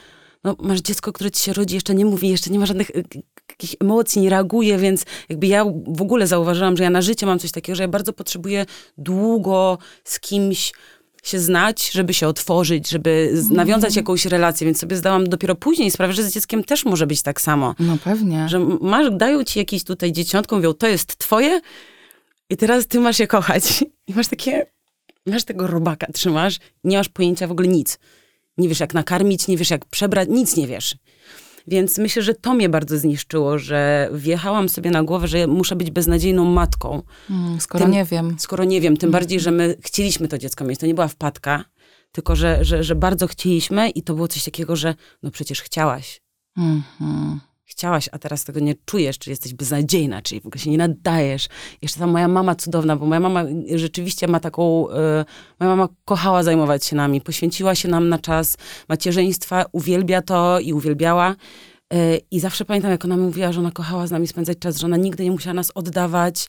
no, 0.44 0.56
masz 0.60 0.80
dziecko, 0.80 1.14
które 1.14 1.32
ci 1.32 1.44
się 1.44 1.54
rodzi, 1.54 1.76
jeszcze 1.76 1.96
nie 1.96 2.06
mówi, 2.06 2.30
jeszcze 2.30 2.50
nie 2.50 2.60
ma 2.60 2.66
żadnych 2.66 2.90
y, 2.90 3.04
jakichś 3.50 3.76
emocji, 3.82 4.22
nie 4.22 4.30
reaguje, 4.30 4.78
więc 4.78 5.06
jakby 5.30 5.48
ja 5.48 5.66
w 5.88 6.02
ogóle 6.02 6.28
zauważyłam, 6.28 6.78
że 6.78 6.84
ja 6.84 6.90
na 6.90 7.02
życie 7.02 7.26
mam 7.26 7.40
coś 7.40 7.52
takiego, 7.52 7.76
że 7.76 7.84
ja 7.84 7.88
bardzo 7.88 8.14
potrzebuję 8.14 8.66
długo 8.98 9.78
z 10.04 10.20
kimś 10.20 10.74
się 11.30 11.40
znać, 11.40 11.92
żeby 11.92 12.14
się 12.14 12.28
otworzyć, 12.28 12.90
żeby 12.90 13.34
nawiązać 13.52 13.96
jakąś 13.96 14.26
relację, 14.26 14.66
więc 14.66 14.80
sobie 14.80 14.96
zdałam 14.96 15.30
dopiero 15.30 15.56
później 15.56 15.92
sprawę, 15.92 16.14
że 16.14 16.24
z 16.24 16.34
dzieckiem 16.34 16.64
też 16.64 16.86
może 16.86 17.08
być 17.08 17.22
tak 17.22 17.42
samo. 17.42 17.76
No 17.80 17.98
pewnie. 18.04 18.50
Że 18.50 18.60
masz, 18.82 19.12
dają 19.12 19.44
ci 19.44 19.60
jakieś 19.60 19.84
tutaj 19.84 20.12
dzieciątko, 20.12 20.56
mówią, 20.56 20.74
to 20.74 20.88
jest 20.88 21.18
twoje 21.18 21.62
i 22.50 22.58
teraz 22.58 22.88
ty 22.88 23.00
masz 23.00 23.20
je 23.20 23.28
kochać. 23.28 23.84
I 24.08 24.14
masz 24.14 24.28
takie, 24.28 24.66
masz 25.26 25.44
tego 25.44 25.68
robaka, 25.68 26.08
trzymasz, 26.14 26.60
nie 26.84 26.98
masz 26.98 27.10
pojęcia 27.10 27.48
w 27.48 27.52
ogóle 27.52 27.68
nic. 27.68 28.00
Nie 28.58 28.70
wiesz 28.70 28.80
jak 28.80 28.94
nakarmić, 28.94 29.48
nie 29.48 29.58
wiesz 29.58 29.70
jak 29.70 29.86
przebrać, 29.86 30.30
nic 30.32 30.56
nie 30.56 30.68
wiesz. 30.68 30.96
Więc 31.70 31.98
myślę, 31.98 32.22
że 32.22 32.34
to 32.34 32.54
mnie 32.54 32.70
bardzo 32.70 32.98
zniszczyło, 32.98 33.58
że 33.60 34.10
wjechałam 34.14 34.70
sobie 34.70 34.92
na 34.92 35.04
głowę, 35.04 35.28
że 35.28 35.48
muszę 35.48 35.76
być 35.76 35.92
beznadziejną 35.92 36.46
matką. 36.46 37.02
Mm, 37.30 37.60
skoro 37.62 37.86
tym- 37.86 37.94
nie 37.94 38.06
wiem. 38.06 38.36
Skoro 38.40 38.64
nie 38.64 38.82
wiem, 38.82 38.98
tym 38.98 39.12
bardziej, 39.12 39.40
że 39.40 39.52
my 39.52 39.76
chcieliśmy 39.82 40.28
to 40.28 40.38
dziecko 40.38 40.66
mieć. 40.66 40.80
To 40.80 40.86
nie 40.86 40.94
była 40.94 41.08
wpadka, 41.08 41.66
tylko 42.12 42.36
że, 42.36 42.66
że, 42.66 42.84
że 42.84 42.96
bardzo 42.96 43.28
chcieliśmy 43.28 43.90
i 43.90 44.04
to 44.04 44.14
było 44.14 44.28
coś 44.28 44.44
takiego, 44.44 44.76
że 44.76 44.96
no 45.24 45.32
przecież 45.32 45.62
chciałaś. 45.62 46.22
Mhm. 46.58 47.40
Chciałaś, 47.70 48.10
a 48.12 48.20
teraz 48.20 48.44
tego 48.44 48.60
nie 48.60 48.76
czujesz, 48.86 49.18
czy 49.18 49.30
jesteś 49.30 49.54
beznadziejna, 49.54 50.22
czyli 50.22 50.42
w 50.42 50.46
ogóle 50.46 50.62
się 50.62 50.70
nie 50.70 50.78
nadajesz. 50.78 51.48
Jeszcze 51.82 52.00
ta 52.00 52.08
moja 52.08 52.28
mama 52.28 52.56
cudowna, 52.56 52.96
bo 52.96 53.06
moja 53.06 53.20
mama 53.20 53.44
rzeczywiście 53.76 54.28
ma 54.28 54.40
taką, 54.40 54.90
e, 54.90 55.26
moja 55.60 55.76
mama 55.76 55.88
kochała 56.06 56.44
zajmować 56.44 56.86
się 56.86 56.96
nami, 56.96 57.22
poświęciła 57.22 57.76
się 57.76 57.88
nam 57.88 58.10
na 58.10 58.20
czas 58.20 58.58
macierzyństwa, 58.90 59.66
uwielbia 59.72 60.22
to 60.22 60.60
i 60.60 60.74
uwielbiała. 60.74 61.36
E, 61.94 62.18
I 62.32 62.40
zawsze 62.40 62.66
pamiętam, 62.66 62.92
jak 62.92 63.06
ona 63.06 63.18
mówiła, 63.18 63.52
że 63.52 63.60
ona 63.60 63.72
kochała 63.72 64.08
z 64.08 64.12
nami 64.12 64.28
spędzać 64.28 64.60
czas, 64.60 64.78
że 64.78 64.86
ona 64.88 64.98
nigdy 64.98 65.24
nie 65.24 65.32
musiała 65.32 65.54
nas 65.54 65.72
oddawać, 65.76 66.48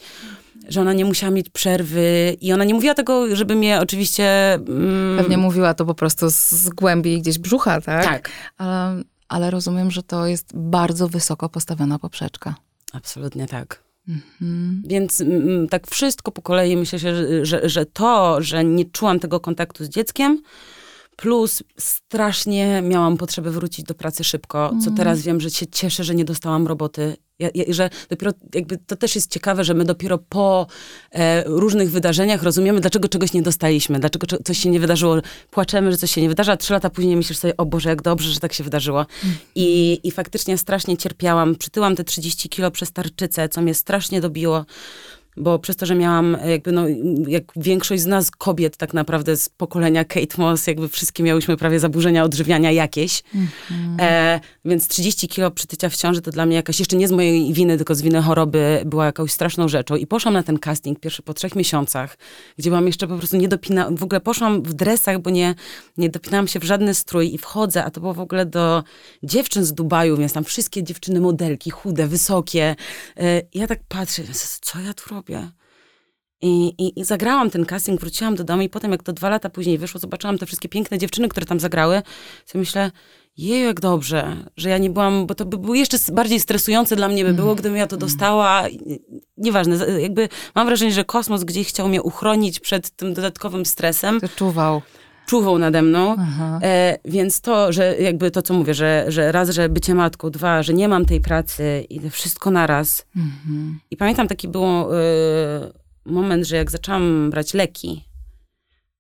że 0.69 0.81
ona 0.81 0.93
nie 0.93 1.05
musiała 1.05 1.33
mieć 1.33 1.51
przerwy. 1.51 2.37
I 2.41 2.53
ona 2.53 2.65
nie 2.65 2.75
mówiła 2.75 2.95
tego, 2.95 3.37
żeby 3.37 3.55
mnie 3.55 3.81
oczywiście... 3.81 4.55
Mm, 4.55 5.19
Pewnie 5.19 5.39
mówiła 5.39 5.75
to 5.75 5.85
po 5.85 5.95
prostu 5.95 6.31
z, 6.31 6.51
z 6.51 6.69
głębi 6.71 7.21
gdzieś 7.21 7.39
brzucha, 7.39 7.81
tak? 7.81 8.05
Tak, 8.05 8.31
Ale, 8.59 9.03
ale 9.31 9.51
rozumiem, 9.51 9.91
że 9.91 10.03
to 10.03 10.27
jest 10.27 10.51
bardzo 10.55 11.09
wysoko 11.09 11.49
postawiona 11.49 11.99
poprzeczka. 11.99 12.55
absolutnie 12.93 13.47
tak. 13.47 13.83
Mhm. 14.09 14.83
Więc 14.87 15.21
mm, 15.21 15.69
tak 15.69 15.87
wszystko 15.87 16.33
po 16.33 16.43
kolei 16.43 16.77
myślę, 16.77 16.99
że, 16.99 17.47
że, 17.47 17.69
że 17.69 17.87
to, 17.87 18.43
że 18.43 18.65
nie 18.65 18.85
czułam 18.85 19.21
tego 19.21 19.41
kontaktu 19.41 19.85
z 19.85 19.89
dzieckiem, 19.89 20.43
plus 21.21 21.63
strasznie 21.79 22.83
miałam 22.83 23.17
potrzebę 23.17 23.51
wrócić 23.51 23.85
do 23.85 23.95
pracy 23.95 24.25
szybko, 24.25 24.73
co 24.85 24.91
teraz 24.91 25.23
wiem, 25.23 25.41
że 25.41 25.51
się 25.51 25.67
cieszę, 25.67 26.05
że 26.05 26.15
nie 26.15 26.25
dostałam 26.25 26.67
roboty. 26.67 27.17
Ja, 27.39 27.49
ja, 27.55 27.65
że 27.69 27.91
dopiero 28.11 28.33
jakby 28.55 28.79
to 28.79 28.97
też 28.97 29.15
jest 29.15 29.31
ciekawe, 29.31 29.65
że 29.65 29.75
my 29.75 29.85
dopiero 29.85 30.19
po 30.19 30.67
e, 31.13 31.45
różnych 31.47 31.91
wydarzeniach 31.91 32.43
rozumiemy, 32.43 32.81
dlaczego 32.81 33.09
czegoś 33.09 33.33
nie 33.33 33.43
dostaliśmy, 33.43 34.01
dlaczego 34.01 34.27
cze- 34.27 34.39
coś 34.45 34.59
się 34.59 34.71
nie 34.71 34.81
wydarzyło. 34.81 35.17
Płaczemy, 35.51 35.91
że 35.91 35.97
coś 35.99 36.11
się 36.11 36.23
nie 36.23 36.29
wydarza, 36.29 36.53
a 36.53 36.57
trzy 36.57 36.73
lata 36.73 36.91
później 36.91 37.17
myślisz 37.17 37.39
sobie, 37.39 37.57
o 37.57 37.67
Boże, 37.67 37.89
jak 37.89 38.03
dobrze, 38.03 38.31
że 38.31 38.41
tak 38.41 38.53
się 38.53 38.65
wydarzyło. 38.65 39.07
I, 39.55 40.01
I 40.03 40.11
faktycznie 40.11 40.59
strasznie 40.59 40.97
cierpiałam. 40.97 41.57
Przytyłam 41.57 41.97
te 41.97 42.05
30 42.05 42.49
kilo 42.49 42.71
przez 42.71 42.93
tarczycę, 42.93 43.49
co 43.49 43.63
mnie 43.63 43.75
strasznie 43.75 44.21
dobiło 44.21 44.65
bo 45.41 45.59
przez 45.59 45.77
to, 45.77 45.87
że 45.87 45.95
miałam 45.95 46.37
jakby 46.47 46.73
no, 46.73 46.85
jak 47.29 47.45
większość 47.57 48.03
z 48.03 48.07
nas 48.07 48.31
kobiet 48.31 48.77
tak 48.77 48.95
naprawdę 48.95 49.37
z 49.37 49.49
pokolenia 49.49 50.05
Kate 50.05 50.35
Moss, 50.39 50.67
jakby 50.67 50.89
wszystkie 50.89 51.23
miałyśmy 51.23 51.57
prawie 51.57 51.81
zaburzenia 51.81 52.25
odżywiania 52.25 52.73
jakieś. 52.73 53.23
E, 54.01 54.41
więc 54.65 54.89
30 54.89 55.29
kilo 55.29 55.51
przytycia 55.51 55.89
w 55.89 55.97
ciąży 55.97 56.21
to 56.21 56.31
dla 56.31 56.47
mnie 56.47 56.57
jakaś, 56.57 56.79
jeszcze 56.79 56.97
nie 56.97 57.09
z 57.09 57.13
mojej 57.13 57.53
winy, 57.53 57.77
tylko 57.77 57.95
z 57.95 58.03
winy 58.03 58.23
choroby, 58.23 58.83
była 58.87 59.07
jakąś 59.07 59.33
straszną 59.33 59.69
rzeczą. 59.69 59.97
I 59.97 60.07
poszłam 60.07 60.35
na 60.35 60.43
ten 60.43 60.59
casting 60.59 61.01
pierwszy 61.01 61.23
po 61.23 61.35
trzech 61.35 61.57
miesiącach, 61.57 62.19
gdzie 62.59 62.71
byłam 62.71 62.87
jeszcze 62.87 63.09
po 63.09 63.17
prostu 63.17 63.37
nie 63.37 63.49
dopina, 63.49 63.91
w 63.91 64.03
ogóle 64.03 64.21
poszłam 64.21 64.63
w 64.63 64.75
dresach, 64.75 65.19
bo 65.19 65.31
nie, 65.31 65.55
nie 65.97 66.09
dopinałam 66.09 66.49
się 66.49 66.61
w 66.61 66.65
żadny 66.65 66.95
strój 66.95 67.35
i 67.35 67.39
wchodzę, 67.39 67.85
a 67.85 67.91
to 67.91 68.01
było 68.01 68.15
w 68.15 68.21
ogóle 68.21 68.47
do 68.47 68.85
dziewczyn 69.23 69.65
z 69.65 69.73
Dubaju, 69.73 70.17
więc 70.17 70.33
tam 70.33 70.45
wszystkie 70.45 70.83
dziewczyny 70.83 71.21
modelki, 71.21 71.71
chude, 71.71 72.07
wysokie. 72.07 72.77
E, 73.17 73.43
ja 73.55 73.67
tak 73.67 73.81
patrzę, 73.89 74.23
co 74.61 74.81
ja 74.81 74.95
tu 74.95 75.15
robię? 75.15 75.30
I, 76.43 76.67
i, 76.79 77.01
I 77.01 77.05
zagrałam 77.05 77.51
ten 77.51 77.67
casting, 77.67 78.01
wróciłam 78.01 78.35
do 78.35 78.45
domu 78.45 78.63
i 78.63 78.69
potem 78.69 78.93
jak 78.93 79.03
to 79.03 79.13
dwa 79.13 79.29
lata 79.29 79.51
później 79.51 79.79
wyszło, 79.79 80.01
zobaczyłam 80.01 80.39
te 80.39 80.47
wszystkie 80.47 80.69
piękne 80.69 80.99
dziewczyny, 80.99 81.29
które 81.29 81.47
tam 81.47 81.61
zagrały, 81.61 82.03
sobie 82.47 82.61
myślę, 82.61 82.91
jeju, 83.37 83.67
jak 83.67 83.81
dobrze, 83.81 84.37
że 84.57 84.69
ja 84.69 84.79
nie 84.79 84.91
byłam, 84.91 85.27
bo 85.27 85.35
to 85.35 85.45
by 85.45 85.59
było 85.59 85.75
jeszcze 85.75 85.97
bardziej 86.13 86.41
stresujące 86.41 86.97
dla 86.97 87.09
mnie 87.09 87.25
by 87.25 87.35
było, 87.35 87.55
gdybym 87.55 87.79
ja 87.79 87.87
to 87.87 87.97
dostała. 87.97 88.69
I- 88.69 89.01
Nieważne, 89.37 90.01
jakby 90.01 90.29
mam 90.55 90.67
wrażenie, 90.67 90.93
że 90.93 91.05
kosmos 91.05 91.45
gdzieś 91.45 91.69
chciał 91.69 91.89
mnie 91.89 92.03
uchronić 92.03 92.61
przed 92.61 92.91
tym 92.91 93.15
dodatkowym 93.15 93.67
stresem, 93.67 94.21
To 94.21 95.10
czuwał. 95.31 95.59
nade 95.59 95.83
mną. 95.83 96.17
E, 96.63 96.99
więc 97.05 97.41
to, 97.41 97.73
że 97.73 97.97
jakby 97.99 98.31
to, 98.31 98.43
co 98.43 98.55
mówię, 98.55 98.75
że, 98.75 99.05
że 99.09 99.33
raz, 99.33 99.51
że 99.51 99.69
bycie 99.69 99.95
matką, 99.95 100.31
dwa, 100.31 100.63
że 100.63 100.75
nie 100.75 100.89
mam 100.89 101.05
tej 101.05 101.21
pracy 101.21 101.87
i 101.91 102.11
wszystko 102.11 102.51
naraz. 102.51 103.07
Mhm. 103.17 103.81
I 103.91 103.97
pamiętam 103.97 104.29
taki 104.29 104.49
był 104.49 104.65
e, 104.65 104.87
moment, 106.05 106.47
że 106.47 106.57
jak 106.57 106.71
zaczęłam 106.71 107.31
brać 107.31 107.55
leki, 107.55 108.05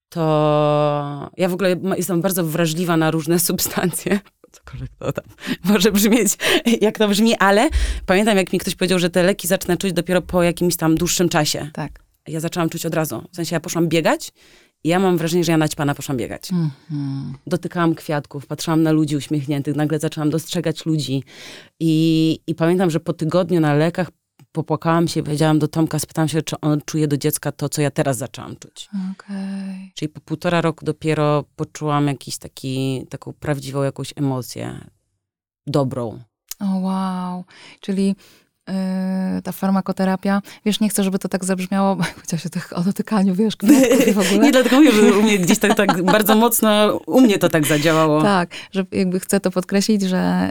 to 0.08 1.30
ja 1.36 1.48
w 1.48 1.54
ogóle 1.54 1.76
jestem 1.96 2.20
bardzo 2.20 2.44
wrażliwa 2.44 2.96
na 2.96 3.10
różne 3.10 3.38
substancje. 3.48 4.20
Cokolwiek 4.50 4.90
to 4.98 5.12
tam 5.12 5.24
może 5.64 5.92
brzmieć, 5.92 6.38
jak 6.80 6.98
to 6.98 7.08
brzmi, 7.08 7.36
ale 7.36 7.68
pamiętam, 8.06 8.36
jak 8.36 8.52
mi 8.52 8.58
ktoś 8.58 8.74
powiedział, 8.74 8.98
że 8.98 9.10
te 9.10 9.22
leki 9.22 9.48
zacznę 9.48 9.76
czuć 9.76 9.92
dopiero 9.92 10.22
po 10.22 10.42
jakimś 10.42 10.76
tam 10.76 10.94
dłuższym 10.94 11.28
czasie. 11.28 11.70
Tak. 11.72 12.04
Ja 12.28 12.40
zaczęłam 12.40 12.68
czuć 12.68 12.86
od 12.86 12.94
razu. 12.94 13.22
W 13.32 13.36
sensie 13.36 13.56
ja 13.56 13.60
poszłam 13.60 13.88
biegać 13.88 14.32
ja 14.84 14.98
mam 14.98 15.18
wrażenie, 15.18 15.44
że 15.44 15.52
ja 15.52 15.58
naćpana 15.58 15.94
poszłam 15.94 16.18
biegać 16.18 16.50
Mhm. 16.52 17.34
dotykałam 17.46 17.94
kwiatków, 17.94 18.46
patrzyłam 18.46 18.82
na 18.82 18.92
ludzi 18.92 19.16
uśmiechniętych, 19.16 19.76
nagle 19.76 19.98
zaczęłam 19.98 20.30
dostrzegać 20.30 20.86
ludzi. 20.86 21.22
I, 21.80 22.38
I 22.46 22.54
pamiętam, 22.54 22.90
że 22.90 23.00
po 23.00 23.12
tygodniu 23.12 23.60
na 23.60 23.74
lekach 23.74 24.10
popłakałam 24.52 25.08
się 25.08 25.20
i 25.20 25.22
powiedziałam 25.22 25.58
do 25.58 25.68
Tomka, 25.68 25.98
spytałam 25.98 26.28
się, 26.28 26.42
czy 26.42 26.60
on 26.60 26.80
czuje 26.84 27.08
do 27.08 27.16
dziecka 27.16 27.52
to, 27.52 27.68
co 27.68 27.82
ja 27.82 27.90
teraz 27.90 28.16
zaczęłam 28.16 28.56
czuć. 28.56 28.88
Okej. 29.12 29.92
Czyli 29.94 30.08
po 30.08 30.20
półtora 30.20 30.60
roku 30.60 30.84
dopiero 30.84 31.44
poczułam 31.56 32.06
jakiś 32.06 32.38
taki, 32.38 33.06
taką 33.10 33.32
prawdziwą 33.32 33.82
jakąś 33.82 34.12
emocję. 34.16 34.80
Dobrą. 35.66 36.22
O 36.60 36.78
wow. 36.78 37.44
Czyli 37.80 38.16
ta 39.44 39.52
farmakoterapia, 39.52 40.42
wiesz, 40.64 40.80
nie 40.80 40.88
chcę, 40.88 41.04
żeby 41.04 41.18
to 41.18 41.28
tak 41.28 41.44
zabrzmiało, 41.44 41.96
bo 41.96 42.04
powiedziałaś 42.14 42.46
o, 42.46 42.48
tych, 42.48 42.78
o 42.78 42.80
dotykaniu, 42.80 43.34
wiesz, 43.34 43.54
i 44.08 44.12
w 44.12 44.18
ogóle. 44.18 44.38
Nie 44.44 44.52
dlatego 44.52 44.76
mówię, 44.76 44.92
że 44.92 45.02
u 45.18 45.22
mnie 45.22 45.38
gdzieś 45.38 45.58
tak, 45.58 45.74
tak 45.76 46.02
bardzo 46.02 46.34
mocno, 46.34 46.96
u 47.06 47.20
mnie 47.20 47.38
to 47.38 47.48
tak 47.48 47.66
zadziałało. 47.66 48.22
Tak, 48.22 48.50
że 48.72 48.84
jakby 48.92 49.20
chcę 49.20 49.40
to 49.40 49.50
podkreślić, 49.50 50.02
że 50.02 50.50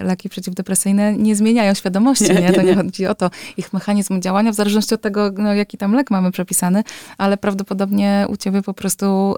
y, 0.00 0.04
leki 0.04 0.28
przeciwdepresyjne 0.28 1.12
nie 1.12 1.36
zmieniają 1.36 1.74
świadomości, 1.74 2.24
Nie, 2.34 2.40
nie, 2.40 2.52
To 2.52 2.62
nie 2.62 2.68
nie. 2.68 2.74
chodzi 2.74 3.06
o 3.06 3.14
to, 3.14 3.30
ich 3.56 3.72
mechanizm 3.72 4.20
działania, 4.20 4.52
w 4.52 4.54
zależności 4.54 4.94
od 4.94 5.00
tego, 5.00 5.30
no, 5.38 5.54
jaki 5.54 5.78
tam 5.78 5.92
lek 5.94 6.10
mamy 6.10 6.30
przepisany, 6.30 6.82
ale 7.18 7.36
prawdopodobnie 7.36 8.26
u 8.28 8.36
ciebie 8.36 8.62
po 8.62 8.74
prostu, 8.74 9.34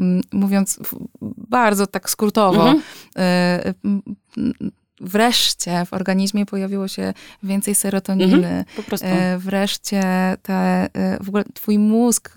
y, 0.00 0.02
mówiąc 0.32 0.78
bardzo 1.48 1.86
tak 1.86 2.10
skrótowo, 2.10 2.60
Mhm. 2.70 2.82
Wreszcie 5.00 5.84
w 5.86 5.92
organizmie 5.92 6.46
pojawiło 6.46 6.88
się 6.88 7.12
więcej 7.42 7.74
serotoniny, 7.74 8.64
Po 8.76 8.82
prostu. 8.82 9.06
E, 9.06 9.38
Wreszcie 9.38 10.02
te, 10.42 10.88
e, 10.94 11.18
w 11.20 11.28
ogóle 11.28 11.44
twój 11.54 11.78
mózg 11.78 12.34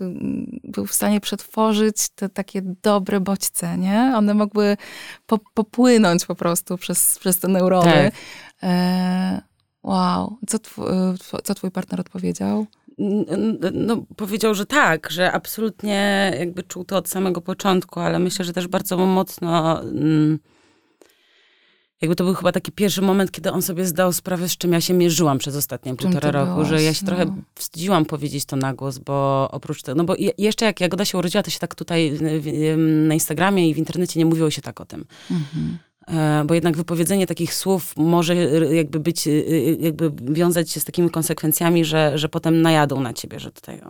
był 0.64 0.86
w 0.86 0.94
stanie 0.94 1.20
przetworzyć 1.20 2.08
te 2.08 2.28
takie 2.28 2.62
dobre 2.82 3.20
bodźce, 3.20 3.78
nie? 3.78 4.12
One 4.16 4.34
mogły 4.34 4.76
po, 5.26 5.38
popłynąć 5.54 6.26
po 6.26 6.34
prostu 6.34 6.78
przez, 6.78 7.18
przez 7.18 7.38
te 7.38 7.48
neurony. 7.48 7.92
Tak. 7.92 8.14
E, 8.62 9.40
wow. 9.82 10.38
Co, 10.48 10.58
tw, 10.58 10.78
tw- 11.18 11.42
co 11.42 11.54
twój 11.54 11.70
partner 11.70 12.00
odpowiedział? 12.00 12.66
no, 13.72 14.04
powiedział, 14.16 14.54
że 14.54 14.66
tak, 14.66 15.10
że 15.10 15.32
absolutnie 15.32 16.32
jakby 16.38 16.62
czuł 16.62 16.84
to 16.84 16.96
od 16.96 17.08
samego 17.08 17.40
początku, 17.40 18.00
ale 18.00 18.18
myślę, 18.18 18.44
że 18.44 18.52
też 18.52 18.68
bardzo 18.68 18.96
mocno 18.96 19.82
mm, 19.82 20.38
jakby 22.00 22.16
to 22.16 22.24
był 22.24 22.34
chyba 22.34 22.52
taki 22.52 22.72
pierwszy 22.72 23.02
moment, 23.02 23.30
kiedy 23.30 23.52
on 23.52 23.62
sobie 23.62 23.86
zdał 23.86 24.12
sprawę, 24.12 24.48
z 24.48 24.56
czym 24.56 24.72
ja 24.72 24.80
się 24.80 24.94
mierzyłam 24.94 25.38
przez 25.38 25.56
ostatnie 25.56 25.96
półtora 25.96 26.30
roku, 26.30 26.64
że 26.64 26.82
ja 26.82 26.94
się 26.94 27.00
no. 27.02 27.06
trochę 27.06 27.42
wstydziłam 27.54 28.04
powiedzieć 28.04 28.44
to 28.44 28.56
na 28.56 28.74
głos, 28.74 28.98
bo 28.98 29.48
oprócz 29.50 29.82
tego, 29.82 29.96
no 29.96 30.04
bo 30.04 30.14
jeszcze 30.38 30.64
jak 30.64 30.80
Jagoda 30.80 31.04
się 31.04 31.18
urodziła, 31.18 31.42
to 31.42 31.50
się 31.50 31.58
tak 31.58 31.74
tutaj 31.74 32.18
na 32.76 33.14
Instagramie 33.14 33.68
i 33.68 33.74
w 33.74 33.78
internecie 33.78 34.18
nie 34.18 34.26
mówiło 34.26 34.50
się 34.50 34.62
tak 34.62 34.80
o 34.80 34.84
tym. 34.84 35.04
Mhm. 35.30 35.78
E, 36.08 36.44
bo 36.46 36.54
jednak 36.54 36.76
wypowiedzenie 36.76 37.26
takich 37.26 37.54
słów 37.54 37.96
może 37.96 38.34
jakby 38.74 39.00
być, 39.00 39.26
y, 39.26 39.30
y, 39.30 39.76
jakby 39.80 40.12
wiązać 40.32 40.70
się 40.70 40.80
z 40.80 40.84
takimi 40.84 41.10
konsekwencjami, 41.10 41.84
że, 41.84 42.18
że 42.18 42.28
potem 42.28 42.62
najadą 42.62 43.00
na 43.00 43.12
ciebie, 43.12 43.40
że 43.40 43.50
tutaj 43.52 43.80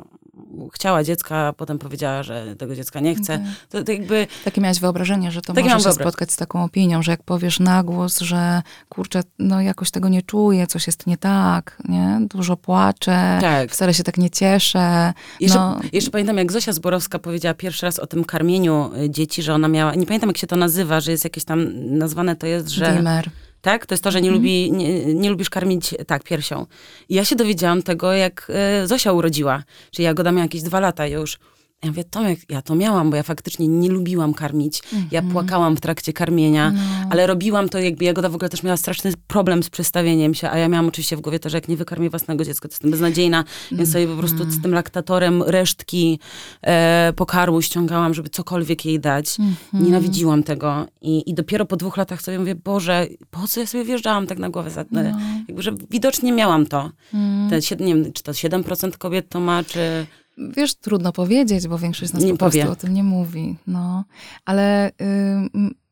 chciała 0.73 1.05
dziecka, 1.05 1.37
a 1.37 1.53
potem 1.53 1.79
powiedziała, 1.79 2.23
że 2.23 2.57
tego 2.57 2.77
dziecka 2.77 3.01
nie 3.01 3.15
chce. 3.15 3.35
Okay. 3.35 3.47
To, 3.69 3.85
to 3.85 3.93
jakby... 3.93 4.27
Takie 4.45 4.61
miałeś 4.61 4.81
wyobrażenie, 4.81 5.31
że 5.31 5.43
to 5.43 5.53
Takie 5.53 5.69
może 5.69 5.91
się 5.91 5.93
spotkać 5.93 6.33
z 6.33 6.37
taką 6.37 6.65
opinią, 6.65 7.03
że 7.03 7.11
jak 7.11 7.23
powiesz 7.23 7.61
na 7.61 7.83
głos, 7.83 8.21
że 8.21 8.63
kurczę, 8.89 9.21
no 9.39 9.61
jakoś 9.61 9.91
tego 9.91 10.09
nie 10.09 10.23
czuję, 10.23 10.67
coś 10.67 10.87
jest 10.87 11.07
nie 11.07 11.17
tak, 11.17 11.83
nie? 11.89 12.21
Dużo 12.21 12.57
płaczę, 12.57 13.39
tak. 13.41 13.71
wcale 13.71 13.95
się 13.95 14.03
tak 14.03 14.19
nie 14.19 14.31
cieszę. 14.31 15.13
Jeszcze, 15.41 15.59
no. 15.59 15.81
jeszcze 15.93 16.11
pamiętam, 16.11 16.39
jak 16.39 16.53
Zosia 16.53 16.73
Zborowska 16.73 17.19
powiedziała 17.19 17.55
pierwszy 17.55 17.87
raz 17.87 17.99
o 17.99 18.07
tym 18.07 18.25
karmieniu 18.25 18.91
y, 19.05 19.11
dzieci, 19.11 19.43
że 19.43 19.55
ona 19.55 19.69
miała, 19.69 19.95
nie 19.95 20.07
pamiętam 20.07 20.31
jak 20.31 20.39
się 20.39 20.47
to 20.47 20.57
nazywa, 20.57 21.01
że 21.01 21.11
jest 21.11 21.25
jakieś 21.25 21.45
tam 21.45 21.69
nazwane 21.99 22.37
to 22.37 22.47
jest, 22.47 22.69
że... 22.69 22.85
Gamer 22.85 23.31
tak? 23.65 23.87
To 23.87 23.95
jest 23.95 24.05
to, 24.05 24.11
że 24.11 24.21
nie, 24.23 24.29
mm. 24.29 24.41
lubi, 24.41 24.73
nie, 24.73 25.15
nie, 25.15 25.31
lubisz 25.31 25.51
karmić, 25.51 25.95
tak, 26.07 26.23
piersią. 26.23 26.67
I 27.09 27.15
ja 27.15 27.25
się 27.25 27.37
dowiedziałam 27.37 27.83
tego, 27.83 28.13
jak 28.13 28.47
e, 28.55 28.87
Zosia 28.87 29.13
urodziła. 29.13 29.63
Czyli 29.91 30.05
Jagoda 30.05 30.33
miała 30.33 30.43
jakieś 30.43 30.63
dwa 30.63 30.81
lata 30.81 31.07
już. 31.07 31.39
Ja 31.85 31.91
mówię, 31.91 32.05
Tomek, 32.05 32.41
ja 32.49 32.63
to 32.63 32.75
miałam, 32.75 33.11
bo 33.11 33.17
ja 33.17 33.23
faktycznie 33.23 33.69
nie 33.69 33.89
lubiłam 33.89 34.35
karmić. 34.35 34.83
Mm 34.93 35.05
-hmm. 35.05 35.09
Ja 35.11 35.21
mhm. 35.21 35.33
płakałam 35.33 35.77
w 35.77 35.81
trakcie 35.81 36.13
karmienia, 36.13 36.71
no. 36.71 36.81
ale 37.11 37.27
robiłam 37.27 37.69
to 37.69 37.79
jakby 37.79 38.05
Jagoda 38.05 38.29
w 38.29 38.35
ogóle 38.35 38.49
też 38.49 38.63
miała 38.63 38.77
straszny 38.77 39.13
problem 39.27 39.63
z 39.63 39.71
przestawieniem 39.71 40.35
się, 40.35 40.51
a 40.51 40.59
ja 40.59 40.69
miałam 40.69 40.89
oczywiście 40.89 41.17
w 41.17 41.21
głowie 41.21 41.39
to, 41.39 41.49
że 41.49 41.57
jak 41.57 41.69
nie 41.69 41.77
wykarmię 41.77 42.11
własnego 42.11 42.45
dziecka, 42.45 42.69
to 42.69 42.73
jestem 42.73 42.91
beznadziejna, 42.91 43.37
mm 43.37 43.49
-hmm. 43.49 43.77
więc 43.77 43.93
sobie 43.93 44.07
po 44.07 44.17
prostu 44.17 44.51
z 44.51 44.63
tym 44.63 44.75
laktatorem 44.75 45.43
resztki 45.43 46.19
e, 46.63 47.13
pokarmu 47.17 47.63
ściągałam, 47.63 48.15
żeby 48.15 48.29
cokolwiek 48.29 48.85
jej 48.85 49.01
dać. 49.01 49.41
Mm 49.41 49.53
-hmm. 49.53 49.85
Nienawidziłam 49.85 50.43
tego 50.43 50.87
I, 51.01 51.31
i 51.31 51.35
dopiero 51.35 51.67
po 51.67 51.77
dwóch 51.77 51.97
latach 51.97 52.23
sobie 52.23 52.39
mówię, 52.39 52.55
Boże, 52.55 53.07
po 53.31 53.49
co 53.49 53.61
ja 53.61 53.67
sobie 53.67 53.85
wjeżdżałam 53.85 54.27
tak 54.27 54.39
na 54.39 54.51
głowę? 54.51 54.71
Za, 54.71 54.85
no. 54.91 55.01
Jakby, 55.49 55.63
że 55.63 55.73
widocznie 55.91 56.33
miałam 56.33 56.67
to. 56.67 56.91
Mm. 57.15 57.51
Te, 57.51 57.85
nie 57.85 57.95
wiem, 57.95 58.13
czy 58.13 58.23
to 58.23 58.33
7% 58.33 58.97
kobiet 58.99 59.29
to 59.29 59.41
ma, 59.41 59.65
czy... 59.65 60.07
Wiesz, 60.39 60.75
trudno 60.75 61.13
powiedzieć, 61.13 61.69
bo 61.69 61.79
większość 61.79 62.11
z 62.11 62.15
nas 62.15 62.23
nie 62.23 62.33
po 62.33 62.51
prostu 62.51 62.71
o 62.71 62.77
tym 62.77 62.95
nie 62.95 63.05
mówi. 63.05 63.57
No. 63.67 64.05
Ale 64.45 64.91
y, 64.91 64.95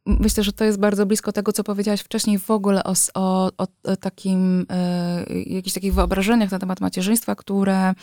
Myślę, 0.06 0.44
że 0.44 0.52
to 0.52 0.64
jest 0.64 0.78
bardzo 0.78 1.06
blisko 1.06 1.32
tego, 1.32 1.52
co 1.52 1.64
powiedziałaś 1.64 2.00
wcześniej 2.00 2.38
w 2.38 2.50
ogóle 2.50 2.84
o, 2.84 2.94
o, 3.14 3.50
o 3.84 3.96
takim, 3.96 4.66
e, 4.70 5.24
jakichś 5.46 5.74
takich 5.74 5.94
wyobrażeniach 5.94 6.50
na 6.50 6.58
temat 6.58 6.80
macierzyństwa, 6.80 7.34
które 7.34 7.94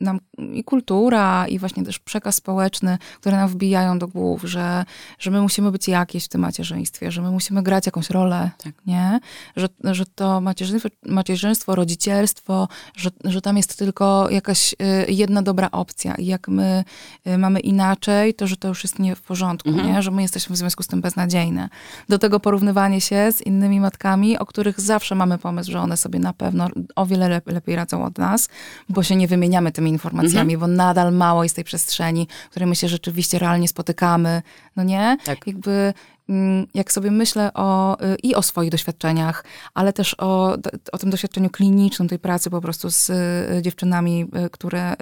nam 0.00 0.20
i 0.52 0.64
kultura, 0.64 1.48
i 1.48 1.58
właśnie 1.58 1.84
też 1.84 1.98
przekaz 1.98 2.34
społeczny, 2.34 2.98
które 3.20 3.36
nam 3.36 3.48
wbijają 3.48 3.98
do 3.98 4.08
głów, 4.08 4.42
że, 4.42 4.84
że 5.18 5.30
my 5.30 5.40
musimy 5.40 5.70
być 5.70 5.88
jakieś 5.88 6.24
w 6.24 6.28
tym 6.28 6.40
macierzyństwie, 6.40 7.12
że 7.12 7.22
my 7.22 7.30
musimy 7.30 7.62
grać 7.62 7.86
jakąś 7.86 8.10
rolę, 8.10 8.50
tak. 8.58 8.74
nie? 8.86 9.20
Że, 9.56 9.68
że 9.84 10.06
to 10.06 10.40
macierzyństwo, 10.40 10.88
macierzyństwo 11.06 11.74
rodzicielstwo, 11.74 12.68
że, 12.96 13.10
że 13.24 13.40
tam 13.40 13.56
jest 13.56 13.78
tylko 13.78 14.30
jakaś 14.30 14.74
e, 14.78 15.12
jedna 15.12 15.42
dobra 15.42 15.70
opcja 15.70 16.14
i 16.14 16.26
jak 16.26 16.48
my 16.48 16.84
e, 17.24 17.38
mamy 17.38 17.60
inaczej, 17.60 18.34
to 18.34 18.46
że 18.46 18.56
to 18.56 18.68
już 18.68 18.84
jest 18.84 18.98
nie 18.98 19.16
w 19.16 19.22
porządku, 19.22 19.68
mhm. 19.68 19.86
nie? 19.86 20.02
że 20.02 20.10
my 20.10 20.22
jesteśmy 20.22 20.54
w 20.54 20.58
związku 20.58 20.82
z 20.82 20.86
tym 20.86 21.00
beznadziejne. 21.00 21.68
Do 22.08 22.18
tego 22.18 22.40
porównywanie 22.40 23.00
się 23.00 23.32
z 23.32 23.40
innymi 23.40 23.80
matkami, 23.80 24.38
o 24.38 24.46
których 24.46 24.80
zawsze 24.80 25.14
mamy 25.14 25.38
pomysł, 25.38 25.72
że 25.72 25.80
one 25.80 25.96
sobie 25.96 26.18
na 26.18 26.32
pewno 26.32 26.68
o 26.96 27.06
wiele 27.06 27.40
lepiej, 27.46 27.76
radzą 27.76 28.04
od 28.04 28.18
nas, 28.46 28.58
bo 28.88 29.02
się 29.02 29.16
nie 29.16 29.28
wymieniamy 29.28 29.72
tymi 29.72 29.90
informacjami, 29.90 30.54
mhm. 30.54 30.60
bo 30.60 30.76
nadal 30.76 31.12
mało 31.12 31.42
jest 31.42 31.54
tej 31.54 31.64
przestrzeni, 31.64 32.28
w 32.46 32.50
której 32.50 32.68
my 32.68 32.76
się 32.76 32.88
rzeczywiście 32.88 33.38
realnie 33.38 33.68
spotykamy, 33.68 34.42
no 34.76 34.82
nie? 34.82 35.16
Tak. 35.24 35.46
Jakby 35.46 35.94
mm, 36.28 36.66
jak 36.74 36.92
sobie 36.92 37.10
myślę 37.10 37.50
o, 37.54 38.00
y, 38.04 38.16
i 38.22 38.34
o 38.34 38.42
swoich 38.42 38.70
doświadczeniach, 38.70 39.44
ale 39.74 39.92
też 39.92 40.14
o, 40.18 40.56
o 40.92 40.98
tym 40.98 41.10
doświadczeniu 41.10 41.50
klinicznym, 41.50 42.08
tej 42.08 42.18
pracy 42.18 42.50
po 42.50 42.60
prostu 42.60 42.90
z 42.90 43.10
y, 43.10 43.62
dziewczynami, 43.62 44.26
y, 44.46 44.50
które 44.50 44.96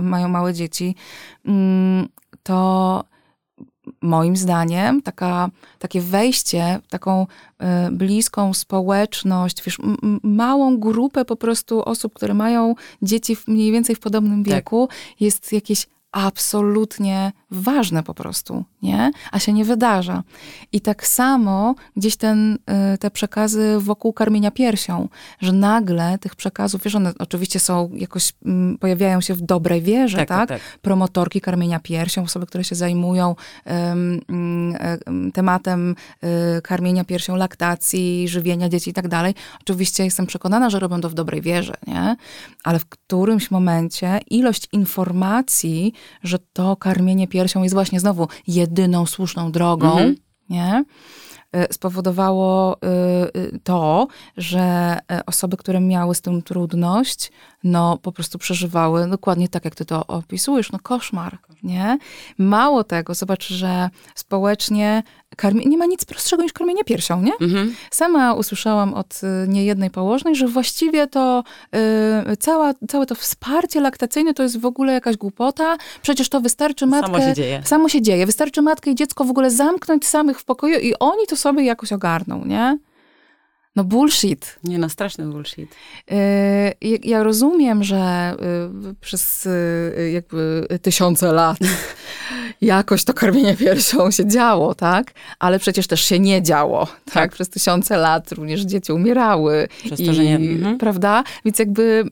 mają 0.00 0.28
małe 0.28 0.54
dzieci, 0.54 0.94
mm, 1.46 2.08
to 2.42 3.04
moim 4.02 4.36
zdaniem 4.36 5.02
taka, 5.02 5.50
takie 5.78 6.00
wejście 6.00 6.80
w 6.84 6.88
taką 6.88 7.26
y, 7.26 7.66
bliską 7.92 8.54
społeczność, 8.54 9.62
wiesz, 9.62 9.78
małą 10.22 10.78
grupę 10.78 11.24
po 11.24 11.36
prostu 11.36 11.82
osób, 11.84 12.14
które 12.14 12.34
mają 12.34 12.74
dzieci 13.02 13.36
w, 13.36 13.48
mniej 13.48 13.72
więcej 13.72 13.96
w 13.96 14.00
podobnym 14.00 14.44
tak. 14.44 14.54
wieku, 14.54 14.86
tak. 14.86 15.20
jest 15.20 15.52
jakieś 15.52 15.86
absolutnie 16.12 17.32
ważne 17.50 18.02
po 18.02 18.14
prostu, 18.14 18.64
nie? 18.82 19.10
A 19.32 19.38
się 19.38 19.52
nie 19.52 19.64
wydarza. 19.64 20.22
I 20.72 20.80
tak 20.80 21.06
samo 21.06 21.74
gdzieś 21.96 22.16
ten, 22.16 22.58
y, 22.94 22.98
te 22.98 23.10
przekazy 23.10 23.76
wokół 23.78 24.12
karmienia 24.12 24.50
piersią, 24.50 25.08
że 25.40 25.52
nagle 25.52 26.18
tych 26.18 26.36
przekazów, 26.36 26.82
wiesz, 26.82 26.94
one 26.94 27.12
oczywiście 27.18 27.60
są 27.60 27.90
jakoś, 27.94 28.32
mm, 28.44 28.78
pojawiają 28.78 29.20
się 29.20 29.34
w 29.34 29.40
dobrej 29.40 29.82
wierze, 29.82 30.16
tak? 30.16 30.28
tak? 30.28 30.48
tak. 30.48 30.60
Promotorki 30.82 31.40
karmienia 31.40 31.80
piersią, 31.80 32.22
osoby, 32.22 32.46
które 32.46 32.64
się 32.64 32.74
zajmują 32.74 33.36
um, 33.66 34.20
um, 34.28 35.32
tematem 35.32 35.94
um, 36.22 36.34
karmienia 36.62 37.04
piersią, 37.04 37.36
laktacji, 37.36 38.28
żywienia 38.28 38.68
dzieci 38.68 38.90
i 38.90 38.92
tak 38.92 39.08
dalej. 39.08 39.34
Oczywiście 39.60 40.04
jestem 40.04 40.26
przekonana, 40.26 40.70
że 40.70 40.78
robią 40.78 41.00
to 41.00 41.10
w 41.10 41.14
dobrej 41.14 41.42
wierze, 41.42 41.74
nie? 41.86 42.16
Ale 42.64 42.78
w 42.78 42.86
którymś 42.86 43.50
momencie 43.50 44.20
ilość 44.30 44.68
informacji, 44.72 45.92
że 46.22 46.38
to 46.52 46.76
karmienie 46.76 47.28
piersią 47.28 47.39
jest 47.62 47.74
właśnie 47.74 48.00
znowu 48.00 48.28
jedyną 48.46 49.06
słuszną 49.06 49.52
drogą, 49.52 49.90
mhm. 49.90 50.16
nie? 50.48 50.84
Y, 51.56 51.72
spowodowało 51.72 52.76
y, 52.76 53.38
y, 53.38 53.60
to, 53.64 54.08
że 54.36 54.98
osoby, 55.26 55.56
które 55.56 55.80
miały 55.80 56.14
z 56.14 56.20
tym 56.20 56.42
trudność, 56.42 57.32
no 57.64 57.98
po 57.98 58.12
prostu 58.12 58.38
przeżywały 58.38 59.08
dokładnie 59.08 59.48
tak, 59.48 59.64
jak 59.64 59.74
ty 59.74 59.84
to 59.84 60.06
opisujesz, 60.06 60.72
no 60.72 60.78
koszmar, 60.82 61.38
nie? 61.62 61.98
Mało 62.38 62.84
tego, 62.84 63.14
zobacz, 63.14 63.48
że 63.48 63.90
społecznie 64.14 65.02
karmi- 65.40 65.66
nie 65.66 65.78
ma 65.78 65.86
nic 65.86 66.04
prostszego 66.04 66.42
niż 66.42 66.52
karmienie 66.52 66.84
piersią, 66.84 67.22
nie? 67.22 67.32
Mhm. 67.40 67.74
Sama 67.90 68.34
usłyszałam 68.34 68.94
od 68.94 69.20
y, 69.44 69.48
niejednej 69.48 69.90
położnej, 69.90 70.36
że 70.36 70.48
właściwie 70.48 71.06
to 71.06 71.44
y, 72.32 72.36
cała, 72.36 72.74
całe 72.88 73.06
to 73.06 73.14
wsparcie 73.14 73.80
laktacyjne 73.80 74.34
to 74.34 74.42
jest 74.42 74.60
w 74.60 74.66
ogóle 74.66 74.92
jakaś 74.92 75.16
głupota, 75.16 75.76
przecież 76.02 76.28
to 76.28 76.40
wystarczy 76.40 76.86
matkę... 76.86 77.12
Samo 77.12 77.20
się 77.20 77.34
dzieje. 77.34 77.62
Samo 77.64 77.88
się 77.88 78.02
dzieje. 78.02 78.26
Wystarczy 78.26 78.62
matkę 78.62 78.90
i 78.90 78.94
dziecko 78.94 79.24
w 79.24 79.30
ogóle 79.30 79.50
zamknąć 79.50 80.06
samych 80.06 80.40
w 80.40 80.44
pokoju 80.44 80.78
i 80.78 80.94
oni 81.00 81.26
to 81.26 81.36
sobie 81.36 81.64
jakoś 81.64 81.92
ogarną, 81.92 82.44
nie? 82.44 82.78
No 83.76 83.84
bullshit. 83.84 84.58
Nie 84.64 84.78
no, 84.78 84.88
straszny 84.88 85.26
bullshit. 85.26 85.74
Y, 86.12 86.14
ja 87.04 87.22
rozumiem, 87.22 87.84
że 87.84 88.34
y, 88.90 88.94
przez 88.94 89.46
y, 89.46 90.10
jakby 90.12 90.66
tysiące 90.82 91.32
lat 91.32 91.58
jakoś 92.60 93.04
to 93.04 93.14
karmienie 93.14 93.56
piersią 93.56 94.10
się 94.10 94.26
działo, 94.26 94.74
tak? 94.74 95.12
Ale 95.38 95.58
przecież 95.58 95.86
też 95.86 96.00
się 96.00 96.18
nie 96.18 96.42
działo, 96.42 96.86
tak? 96.86 97.14
tak. 97.14 97.32
Przez 97.32 97.48
tysiące 97.48 97.96
lat 97.96 98.32
również 98.32 98.60
dzieci 98.60 98.92
umierały. 98.92 99.68
Przez 99.84 100.06
to, 100.06 100.14
że 100.14 100.24
nie... 100.24 100.36
Mhm. 100.36 100.78
Prawda? 100.78 101.24
Więc 101.44 101.58
jakby, 101.58 102.04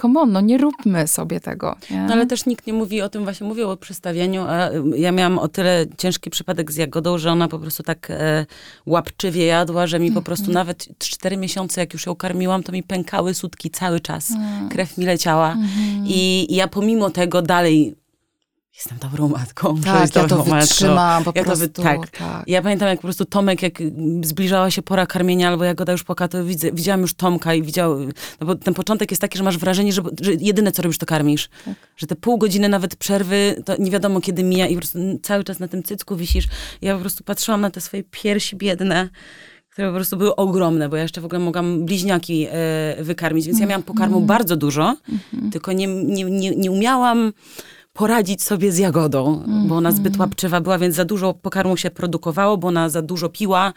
come 0.00 0.20
on, 0.20 0.32
no 0.32 0.40
nie 0.40 0.58
róbmy 0.58 1.06
sobie 1.06 1.40
tego. 1.40 1.76
Nie? 1.90 2.02
No 2.02 2.12
ale 2.12 2.26
też 2.26 2.46
nikt 2.46 2.66
nie 2.66 2.72
mówi 2.72 3.02
o 3.02 3.08
tym, 3.08 3.24
właśnie 3.24 3.46
mówił 3.46 3.70
o 3.70 3.76
przestawieniu, 3.76 4.42
a 4.48 4.68
ja 4.96 5.12
miałam 5.12 5.38
o 5.38 5.48
tyle 5.48 5.86
ciężki 5.98 6.30
przypadek 6.30 6.72
z 6.72 6.76
Jagodą, 6.76 7.18
że 7.18 7.32
ona 7.32 7.48
po 7.48 7.58
prostu 7.58 7.82
tak 7.82 8.10
e, 8.10 8.46
łapczywie 8.86 9.46
jadła, 9.46 9.86
że 9.86 9.98
mi 9.98 10.12
po 10.12 10.22
prostu 10.22 10.46
mhm. 10.46 10.54
nawet 10.54 10.85
cztery 10.98 11.36
miesiące, 11.36 11.80
jak 11.80 11.92
już 11.92 12.06
ją 12.06 12.14
karmiłam, 12.14 12.62
to 12.62 12.72
mi 12.72 12.82
pękały 12.82 13.34
sutki 13.34 13.70
cały 13.70 14.00
czas. 14.00 14.30
Mm. 14.30 14.68
Krew 14.68 14.98
mi 14.98 15.06
leciała. 15.06 15.52
Mhm. 15.52 16.06
I, 16.06 16.46
I 16.50 16.54
ja 16.54 16.68
pomimo 16.68 17.10
tego 17.10 17.42
dalej 17.42 17.96
jestem 18.76 18.98
dobrą 18.98 19.28
matką. 19.28 19.80
Tak, 19.80 20.14
ja 20.16 20.26
to 20.26 20.42
wytrzymałam 20.42 21.24
po 21.24 21.32
ja 21.34 21.44
prostu. 21.44 21.82
Tak. 21.82 22.10
tak. 22.10 22.44
Ja 22.46 22.62
pamiętam, 22.62 22.88
jak 22.88 22.98
po 22.98 23.02
prostu 23.02 23.24
Tomek, 23.24 23.62
jak 23.62 23.78
zbliżała 24.22 24.70
się 24.70 24.82
pora 24.82 25.06
karmienia, 25.06 25.48
albo 25.48 25.64
Jagoda 25.64 25.92
już 25.92 26.04
płakała, 26.04 26.28
to 26.28 26.44
widzę, 26.44 26.72
widziałam 26.72 27.00
już 27.00 27.14
Tomka 27.14 27.54
i 27.54 27.62
widział, 27.62 27.98
no 28.40 28.46
bo 28.46 28.54
ten 28.54 28.74
początek 28.74 29.10
jest 29.10 29.20
taki, 29.20 29.38
że 29.38 29.44
masz 29.44 29.58
wrażenie, 29.58 29.92
że, 29.92 30.02
że 30.20 30.32
jedyne, 30.32 30.72
co 30.72 30.82
robisz, 30.82 30.98
to 30.98 31.06
karmisz. 31.06 31.48
Tak. 31.64 31.74
Że 31.96 32.06
te 32.06 32.16
pół 32.16 32.38
godziny 32.38 32.68
nawet 32.68 32.96
przerwy, 32.96 33.62
to 33.64 33.76
nie 33.78 33.90
wiadomo 33.90 34.20
kiedy 34.20 34.44
mija 34.44 34.66
i 34.66 34.74
po 34.74 34.80
prostu 34.80 34.98
cały 35.22 35.44
czas 35.44 35.58
na 35.58 35.68
tym 35.68 35.82
cycku 35.82 36.16
wisisz. 36.16 36.48
Ja 36.82 36.94
po 36.94 37.00
prostu 37.00 37.24
patrzyłam 37.24 37.60
na 37.60 37.70
te 37.70 37.80
swoje 37.80 38.02
piersi 38.10 38.56
biedne, 38.56 39.08
które 39.76 39.88
po 39.88 39.94
prostu 39.94 40.16
były 40.16 40.36
ogromne, 40.36 40.88
bo 40.88 40.96
ja 40.96 41.02
jeszcze 41.02 41.20
w 41.20 41.24
ogóle 41.24 41.38
mogłam 41.38 41.84
bliźniaki 41.84 42.46
e, 42.50 42.96
wykarmić, 43.04 43.46
więc 43.46 43.58
ja 43.60 43.66
miałam 43.66 43.82
pokarmu 43.82 44.16
Mhm. 44.16 44.26
bardzo 44.26 44.56
dużo, 44.56 44.96
tylko 45.52 45.72
nie, 45.72 45.86
nie, 45.86 46.24
nie, 46.24 46.50
nie 46.56 46.70
umiałam 46.70 47.32
poradzić 47.92 48.42
sobie 48.42 48.72
z 48.72 48.78
jagodą, 48.78 49.42
bo 49.68 49.76
ona 49.76 49.92
zbyt 49.92 50.16
łapczywa 50.18 50.60
była, 50.60 50.78
więc 50.78 50.94
za 50.94 51.04
dużo 51.04 51.34
pokarmu 51.34 51.76
się 51.76 51.90
produkowało, 51.90 52.56
bo 52.56 52.68
ona 52.68 52.88
za 52.88 53.02
dużo 53.02 53.28
piła. 53.28 53.72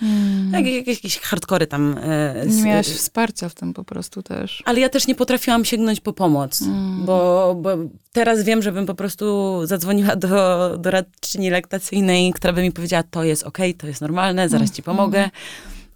Tak, 0.52 0.66
jakieś, 0.66 0.96
jakieś 0.98 1.20
hardkory 1.20 1.68
tam. 1.68 1.96
e, 2.04 2.46
Nie 2.48 2.64
miałaś 2.64 2.88
wsparcia 2.88 3.50
w 3.50 3.56
tym 3.56 3.74
po 3.74 3.84
prostu 3.84 4.24
też. 4.24 4.64
ale 4.66 4.80
ja 4.80 4.90
też 4.90 5.08
nie 5.08 5.16
potrafiłam 5.16 5.66
sięgnąć 5.66 6.00
po 6.00 6.14
pomoc, 6.14 6.64
bo, 7.06 7.56
bo 7.62 7.70
teraz 8.12 8.44
wiem, 8.44 8.62
że 8.62 8.72
bym 8.72 8.86
po 8.86 8.96
prostu 8.96 9.60
zadzwoniła 9.64 10.16
do 10.16 10.30
doradczyni 10.78 11.50
laktacyjnej, 11.50 12.34
która 12.34 12.54
by 12.54 12.62
mi 12.62 12.72
powiedziała, 12.72 13.04
to 13.12 13.24
jest 13.24 13.44
okej, 13.44 13.76
to 13.76 13.88
jest 13.88 14.02
normalne, 14.02 14.50
zaraz 14.50 14.72
ci 14.72 14.84
pomogę. 14.84 15.30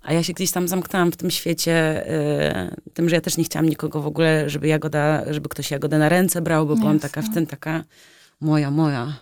A 0.04 0.14
ja 0.14 0.24
się 0.24 0.34
gdzieś 0.34 0.52
tam 0.52 0.68
zamknęłam 0.68 1.12
w 1.12 1.18
tym 1.18 1.32
świecie, 1.32 2.06
y, 2.86 2.92
tym, 2.94 3.10
że 3.10 3.16
ja 3.16 3.22
też 3.22 3.38
nie 3.38 3.44
chciałam 3.44 3.70
nikogo 3.70 4.02
w 4.02 4.08
ogóle, 4.08 4.50
żeby 4.50 4.68
jagoda, 4.68 5.34
żeby 5.34 5.50
ktoś 5.50 5.72
jagodę 5.72 5.98
na 5.98 6.10
ręce 6.10 6.42
brał, 6.42 6.68
bo 6.68 6.76
byłam 6.76 7.00
taka 7.00 7.22
w 7.22 7.34
tym 7.34 7.48
taka 7.48 7.84
moja, 8.42 8.72
moja. 8.72 9.14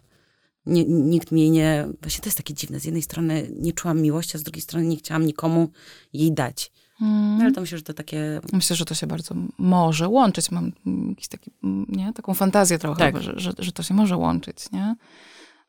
Nie, 0.65 0.86
nikt 0.86 1.32
mi 1.32 1.41
jej 1.41 1.52
nie... 1.52 1.88
Właśnie 2.02 2.22
to 2.22 2.28
jest 2.28 2.38
takie 2.38 2.54
dziwne. 2.54 2.80
Z 2.80 2.86
jednej 2.86 3.02
strony 3.02 3.52
nie 3.60 3.74
czułam 3.74 4.02
miłości, 4.02 4.38
a 4.38 4.39
z 4.39 4.44
drugiej 4.44 4.62
strony 4.62 4.86
nie 4.86 4.98
chciałam 4.98 5.26
nikomu 5.26 5.70
jej 6.13 6.32
dać. 6.32 6.72
No, 7.02 7.44
ale 7.44 7.52
to 7.52 7.62
myślę, 7.62 7.78
że 7.78 7.84
to 7.84 7.94
takie 7.94 8.41
Myślę, 8.54 8.76
że 8.76 8.86
to 8.86 8.96
się 8.96 9.08
bardzo 9.08 9.36
może 9.58 10.08
łączyć. 10.08 10.52
Mam 10.52 10.72
jakiś 11.10 11.28
taki, 11.28 11.52
nie? 11.88 12.13
taką 12.13 12.34
fantazję 12.34 12.80
trochę, 12.80 13.00
Tak. 13.00 13.24
że, 13.24 13.34
że, 13.36 13.52
że 13.60 13.72
to 13.72 13.84
się 13.84 13.94
może 13.94 14.17
łączyć, 14.17 14.72
nie? 14.72 14.96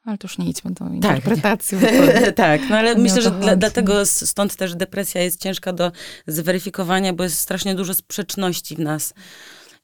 Ale 0.04 0.18
to 0.18 0.24
już 0.28 0.38
nie 0.38 0.48
idźmy 0.48 0.70
do 0.70 0.84
Tak. 0.84 0.94
interpretacji. 0.94 1.78
tak, 2.36 2.60
no 2.70 2.76
ale 2.76 2.94
myślę, 2.94 3.22
że 3.22 3.30
dla, 3.30 3.56
dlatego 3.56 4.06
stąd 4.06 4.56
też 4.56 4.74
depresja 4.74 5.22
jest 5.22 5.40
ciężka 5.40 5.72
do 5.72 5.92
zweryfikowania, 6.26 7.12
bo 7.12 7.24
jest 7.24 7.38
strasznie 7.38 7.74
dużo 7.74 7.94
sprzeczności 7.94 8.76
w 8.76 8.78
nas. 8.78 9.14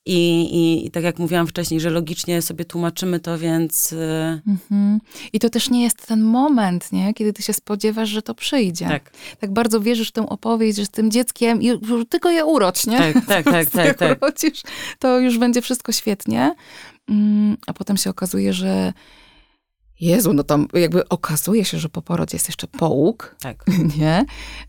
I, 0.06 0.40
i, 0.42 0.86
I 0.86 0.90
tak 0.90 1.04
jak 1.04 1.18
mówiłam 1.18 1.46
wcześniej, 1.46 1.80
że 1.80 1.90
logicznie 1.90 2.42
sobie 2.42 2.64
tłumaczymy 2.64 3.20
to, 3.20 3.38
więc 3.38 3.92
y, 3.92 4.40
Mhm. 4.46 5.00
I 5.32 5.38
to 5.38 5.50
też 5.50 5.70
nie 5.70 5.82
jest 5.82 6.06
ten 6.06 6.22
moment, 6.22 6.92
nie? 6.92 7.14
kiedy 7.14 7.32
ty 7.32 7.42
się 7.42 7.52
spodziewasz, 7.52 8.08
że 8.08 8.22
to 8.22 8.34
przyjdzie. 8.34 8.86
tak, 8.88 9.10
tak 9.40 9.52
bardzo 9.52 9.80
wierzysz 9.80 10.08
w 10.08 10.12
tę 10.12 10.28
opowieść, 10.28 10.78
że 10.78 10.84
z 10.84 10.90
tym 10.90 11.10
dzieckiem 11.10 11.62
i 11.62 11.66
już 11.66 12.04
tylko 12.08 12.30
je 12.30 12.44
urodź, 12.44 12.86
nie? 12.86 12.98
tak, 12.98 13.26
tak, 13.26 13.44
tak, 13.52 13.70
tak, 13.70 13.98
tak. 13.98 14.22
Urodzisz, 14.22 14.62
to 14.98 15.18
już 15.18 15.38
będzie 15.38 15.62
wszystko 15.62 15.92
świetnie. 15.92 16.54
Mm, 17.08 17.56
A 17.66 17.72
potem 17.72 17.96
się 17.96 18.10
okazuje, 18.10 18.52
że 18.52 18.92
Jezu, 20.00 20.32
no 20.32 20.42
tam 20.42 20.66
jakby 20.74 21.08
okazuje 21.08 21.64
się, 21.64 21.78
że 21.78 21.88
po 21.88 22.02
porodzie 22.02 22.36
jest 22.36 22.48
jeszcze 22.48 22.66
połóg, 22.66 23.36
tak. 23.40 23.64
nie? 23.98 24.24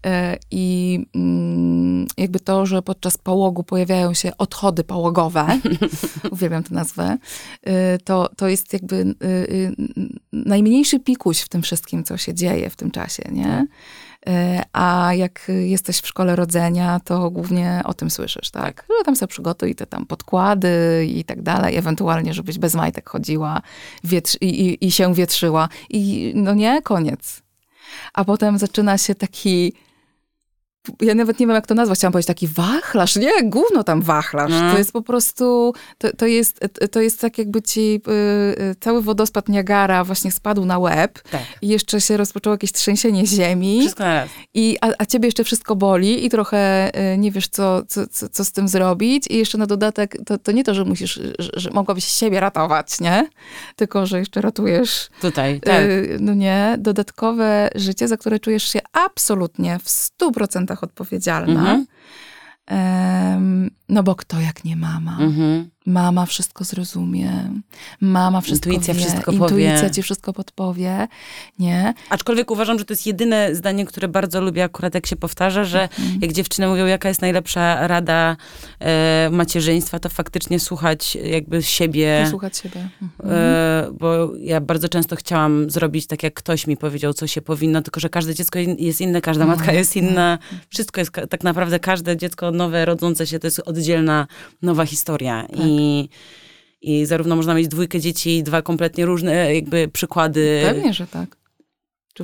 E, 0.06 0.38
I 0.52 1.00
mm, 1.15 2.08
jakby 2.18 2.39
to, 2.39 2.65
że 2.65 2.82
podczas 2.82 3.18
połogu 3.18 3.63
pojawiają 3.63 4.13
się 4.13 4.38
odchody 4.38 4.84
połogowe, 4.84 5.60
uwielbiam 6.32 6.63
tę 6.63 6.76
nazwę, 6.76 7.18
y, 7.68 7.72
to, 8.04 8.30
to 8.38 8.48
jest 8.48 8.74
jakby 8.74 8.96
y, 8.96 9.76
najmniejszy 10.34 11.00
pikuś 11.00 11.39
w 11.39 11.50
tym 11.50 11.62
wszystkim, 11.62 12.04
co 12.04 12.18
się 12.18 12.34
dzieje 12.34 12.70
w 12.70 12.76
tym 12.76 12.92
czasie, 12.92 13.24
nie? 13.32 13.48
E, 13.48 13.65
A 14.73 15.13
jak 15.13 15.51
jesteś 15.65 15.99
w 15.99 16.08
szkole 16.08 16.36
rodzenia, 16.36 16.99
to 16.99 17.32
głównie 17.32 17.82
o 17.86 17.93
tym 17.93 18.10
słyszysz, 18.10 18.51
tak? 18.51 18.86
Że 18.97 19.03
tam 19.05 19.15
sobie 19.15 19.27
przygotuj 19.27 19.75
te 19.75 19.86
tam 19.86 20.05
podkłady 20.05 21.05
i 21.15 21.23
tak 21.23 21.41
dalej, 21.41 21.77
ewentualnie, 21.77 22.34
żebyś 22.34 22.58
bez 22.58 22.75
majtek 22.75 23.10
chodziła 23.10 23.62
wietr- 24.03 24.38
i, 24.41 24.67
i, 24.67 24.88
i 24.88 24.91
się 24.91 25.13
wietrzyła. 25.13 25.69
I 25.89 26.32
no 26.36 26.53
nie, 26.53 26.82
koniec. 26.82 27.41
A 28.13 28.25
potem 28.25 28.58
zaczyna 28.58 28.97
się 28.97 29.15
taki. 29.15 29.73
Ja 31.02 31.15
nawet 31.15 31.39
nie 31.39 31.47
wiem, 31.47 31.56
jak 31.56 31.67
to 31.67 31.75
nazwać. 31.75 31.97
Chciałam 31.99 32.12
powiedzieć 32.12 32.28
taki 32.28 32.47
wachlarz. 32.47 33.15
Nie, 33.15 33.43
gówno 33.43 33.84
tam 33.84 34.02
wachlarz. 34.02 34.52
No. 34.52 34.71
To 34.71 34.78
jest 34.78 34.91
po 34.91 35.02
prostu, 35.02 35.73
to, 35.97 36.08
to, 36.17 36.25
jest, 36.25 36.60
to 36.91 37.02
jest 37.02 37.21
tak 37.21 37.38
jakby 37.38 37.62
ci 37.62 38.02
y, 38.08 38.12
y, 38.62 38.75
cały 38.80 39.02
wodospad 39.02 39.49
Niagara 39.49 40.04
właśnie 40.04 40.32
spadł 40.32 40.65
na 40.65 40.80
łeb 40.80 41.21
tak. 41.32 41.41
i 41.62 41.67
jeszcze 41.67 42.02
się 42.02 42.17
rozpoczęło 42.17 42.54
jakieś 42.54 42.71
trzęsienie 42.71 43.28
ziemi 43.28 43.80
Wszystko 43.80 44.04
na 44.04 44.13
raz. 44.13 44.30
i, 44.54 44.78
a, 44.82 44.88
a 44.97 45.06
ciebie 45.06 45.28
jeszcze 45.28 45.43
wszystko 45.43 45.75
boli 45.75 46.25
i 46.25 46.30
trochę 46.30 46.91
y, 47.13 47.17
nie 47.17 47.32
wiesz, 47.32 47.47
co, 47.47 47.82
co, 47.88 48.08
co, 48.08 48.30
co 48.30 48.45
z 48.45 48.52
tym 48.52 48.67
zrobić 48.67 49.25
i 49.30 49.38
jeszcze 49.38 49.58
na 49.58 49.65
dodatek 49.65 50.17
to, 50.25 50.38
to 50.38 50.52
nie 50.52 50.63
to, 50.63 50.73
że 50.73 50.86
musisz, 50.86 51.19
że, 51.39 51.49
że 51.54 51.69
mogłabyś 51.69 52.06
siebie 52.06 52.39
ratować, 52.39 52.99
nie? 52.99 53.28
Tylko, 53.75 54.06
że 54.06 54.19
jeszcze 54.19 54.41
ratujesz 54.41 55.10
Tutaj, 55.21 55.60
tak. 55.62 55.82
Y, 55.82 56.17
no 56.19 56.34
nie, 56.34 56.75
dodatkowe 56.80 57.69
życie, 57.75 58.08
za 58.08 58.17
które 58.17 58.39
czujesz 58.39 58.63
się 58.63 58.80
absolutnie 58.93 59.80
w 59.80 59.88
100% 59.88 60.79
odpowiedzialna. 60.84 61.62
Mhm. 61.74 61.86
Em, 62.65 63.70
no 63.89 64.04
bo 64.04 64.15
kto 64.15 64.39
jak 64.39 64.63
nie 64.63 64.76
mama? 64.76 65.18
Mhm. 65.20 65.70
Mama 65.89 66.25
wszystko 66.25 66.63
zrozumie, 66.63 67.32
mama 68.02 68.41
wszystko 68.41 68.69
Intuicja 68.69 68.93
wie, 68.93 68.99
wszystko 68.99 69.32
intuicja 69.32 69.75
powie. 69.82 69.91
ci 69.91 70.04
wszystko 70.04 70.34
podpowie, 70.34 71.08
nie? 71.60 71.93
Aczkolwiek 72.10 72.52
uważam, 72.52 72.80
że 72.80 72.86
to 72.86 72.93
jest 72.93 73.08
jedyne 73.08 73.56
zdanie, 73.56 73.86
które 73.86 74.08
bardzo 74.08 74.41
lubię 74.41 74.63
akurat 74.63 74.95
jak 74.95 75.06
się 75.08 75.15
powtarza, 75.15 75.63
że 75.63 75.82
Mhm. 75.82 76.19
jak 76.21 76.34
dziewczyny 76.34 76.67
mówią, 76.67 76.86
jaka 76.86 77.10
jest 77.10 77.21
najlepsza 77.21 77.88
rada 77.88 78.38
e, 78.80 79.30
macierzyństwa, 79.32 79.99
to 79.99 80.10
faktycznie 80.10 80.60
słuchać 80.60 81.15
jakby 81.15 81.63
siebie. 81.63 82.21
Posłuchać 82.25 82.58
siebie. 82.58 82.89
Mhm. 83.02 83.32
E, 83.32 83.88
bo 83.99 84.32
ja 84.39 84.62
bardzo 84.62 84.89
często 84.89 85.15
chciałam 85.15 85.69
zrobić 85.69 86.08
tak, 86.08 86.23
jak 86.23 86.34
ktoś 86.34 86.67
mi 86.67 86.78
powiedział, 86.78 87.13
co 87.13 87.28
się 87.28 87.41
powinno, 87.41 87.82
tylko 87.82 87.99
że 87.99 88.10
każde 88.10 88.36
dziecko 88.36 88.60
jest 88.78 89.02
inne, 89.02 89.21
każda 89.21 89.45
No, 89.45 89.52
matka 89.56 89.71
jest 89.71 89.95
inna. 89.95 90.38
Wszystko 90.69 91.02
jest, 91.02 91.12
tak 91.30 91.43
naprawdę 91.43 91.80
każde 91.80 92.17
dziecko 92.17 92.52
nowe, 92.52 92.86
rodzące 92.86 93.28
się, 93.28 93.39
to 93.39 93.47
jest 93.47 93.60
oddzielna, 93.65 94.28
nowa 94.62 94.86
historia. 94.86 95.45
Tak. 95.49 95.60
I, 95.60 95.79
I 96.82 97.06
zarówno 97.06 97.36
można 97.36 97.54
mieć 97.54 97.68
dwójkę 97.68 98.00
dzieci, 98.00 98.44
dwa 98.44 98.62
kompletnie 98.62 99.06
różne 99.06 99.56
jakby 99.56 99.88
przykłady. 99.88 100.62
Pewnie, 100.65 100.94
że 100.94 101.08
tak. 101.08 101.39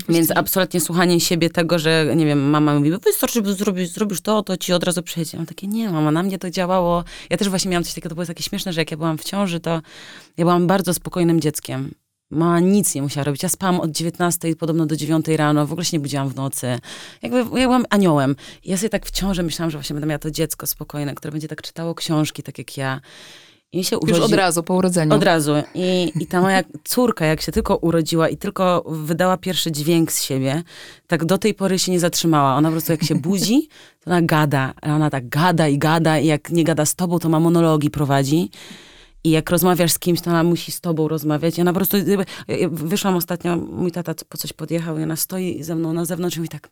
Więc 0.10 0.32
absolutnie 0.32 0.80
słuchanie 0.80 1.20
siebie 1.20 1.50
tego, 1.50 1.80
że 1.80 2.13
nie 2.15 2.26
wiem, 2.26 2.50
mama 2.50 2.76
mówi, 2.76 2.91
wystarczy, 2.91 3.54
zrobisz, 3.54 3.89
zrobisz 3.89 4.22
to, 4.22 4.44
to 4.44 4.58
ci 4.58 4.74
od 4.74 4.84
razu 4.84 5.04
przyjdzie. 5.04 5.30
Ja 5.34 5.39
mam 5.39 5.46
takie, 5.46 5.68
nie 5.68 5.89
mama, 5.89 6.12
na 6.12 6.24
mnie 6.24 6.38
to 6.38 6.50
działało. 6.50 7.04
Ja 7.30 7.38
też 7.38 7.50
właśnie 7.50 7.72
miałam 7.72 7.84
coś 7.84 7.94
takiego, 7.94 8.10
to 8.10 8.15
było 8.15 8.26
takie 8.26 8.44
śmieszne, 8.44 8.74
że 8.74 8.82
jak 8.82 8.91
ja 8.91 8.98
byłam 8.98 9.18
w 9.18 9.24
ciąży, 9.24 9.60
to 9.60 9.82
ja 10.38 10.46
byłam 10.46 10.68
bardzo 10.68 10.94
spokojnym 10.94 11.41
dzieckiem. 11.41 11.91
Mama 12.30 12.60
nic 12.60 12.96
nie 12.96 13.02
musiała 13.02 13.24
robić. 13.24 13.44
Ja 13.44 13.50
spałam 13.50 13.80
od 13.80 13.91
19 13.91 14.56
podobno 14.56 14.86
do 14.86 14.96
9 14.96 15.28
rano, 15.28 15.68
w 15.68 15.72
ogóle 15.72 15.86
się 15.86 15.98
nie 15.98 16.02
budziłam 16.02 16.30
w 16.30 16.36
nocy. 16.36 16.80
Jakby 17.22 17.38
ja 17.38 17.46
byłam 17.68 17.86
aniołem. 17.89 18.36
I 18.63 18.70
ja 18.70 18.78
sobie 18.78 18.89
tak 18.89 19.06
w 19.06 19.12
ciąży 19.12 19.44
myślałam, 19.44 19.72
że 19.72 19.78
właśnie 19.78 19.94
będę 19.94 20.08
miała 20.08 20.20
to 20.20 20.32
dziecko 20.32 20.68
spokojne, 20.68 21.15
które 21.15 21.32
będzie 21.32 21.48
tak 21.48 21.62
czytało 21.62 21.96
książki, 21.96 22.44
tak 22.44 22.58
jak 22.58 22.78
ja. 22.78 23.02
I 23.75 23.83
się 23.83 23.97
Już 24.07 24.19
od 24.19 24.33
razu 24.33 24.63
po 24.63 24.73
urodzeniu. 24.73 25.13
od 25.15 25.23
razu. 25.23 25.51
I, 25.75 26.11
I 26.19 26.27
ta 26.27 26.41
moja 26.41 26.63
córka, 26.83 27.25
jak 27.25 27.41
się 27.41 27.51
tylko 27.51 27.75
urodziła 27.75 28.29
i 28.29 28.38
tylko 28.38 28.83
wydała 28.88 29.38
pierwszy 29.38 29.71
dźwięk 29.71 30.11
z 30.11 30.23
siebie, 30.23 30.63
tak 31.07 31.25
do 31.25 31.38
tej 31.38 31.53
pory 31.53 31.79
się 31.79 31.91
nie 31.91 31.99
zatrzymała. 31.99 32.55
Ona 32.55 32.69
po 32.69 32.71
prostu 32.71 32.91
jak 32.91 33.03
się 33.03 33.15
budzi, 33.15 33.67
to 34.03 34.11
ona 34.11 34.21
gada. 34.21 34.73
A 34.81 34.95
Ona 34.95 35.09
tak 35.09 35.29
gada 35.29 35.67
i 35.67 35.77
gada 35.77 36.19
i 36.19 36.25
jak 36.25 36.49
nie 36.49 36.63
gada 36.63 36.85
z 36.85 36.95
tobą, 36.95 37.19
to 37.19 37.29
ma 37.29 37.39
monologi 37.39 37.89
prowadzi. 37.89 38.49
I 39.25 39.29
jak 39.29 39.49
rozmawiasz 39.49 39.91
z 39.91 39.99
kimś, 39.99 40.21
to 40.21 40.29
ona 40.29 40.43
musi 40.43 40.71
z 40.71 40.81
tobą 40.81 41.07
rozmawiać. 41.07 41.59
Ona 41.59 41.73
po 41.73 41.75
prostu, 41.75 41.97
ja 42.47 42.69
wyszłam 42.69 43.15
ostatnio, 43.15 43.55
mój 43.55 43.91
tata 43.91 44.13
po 44.29 44.38
coś 44.38 44.53
podjechał 44.53 44.99
i 44.99 45.03
ona 45.03 45.15
stoi 45.15 45.63
ze 45.63 45.75
mną 45.75 45.93
na 45.93 46.05
zewnątrz 46.05 46.38
i 46.38 46.39
mówi 46.39 46.49
tak, 46.49 46.69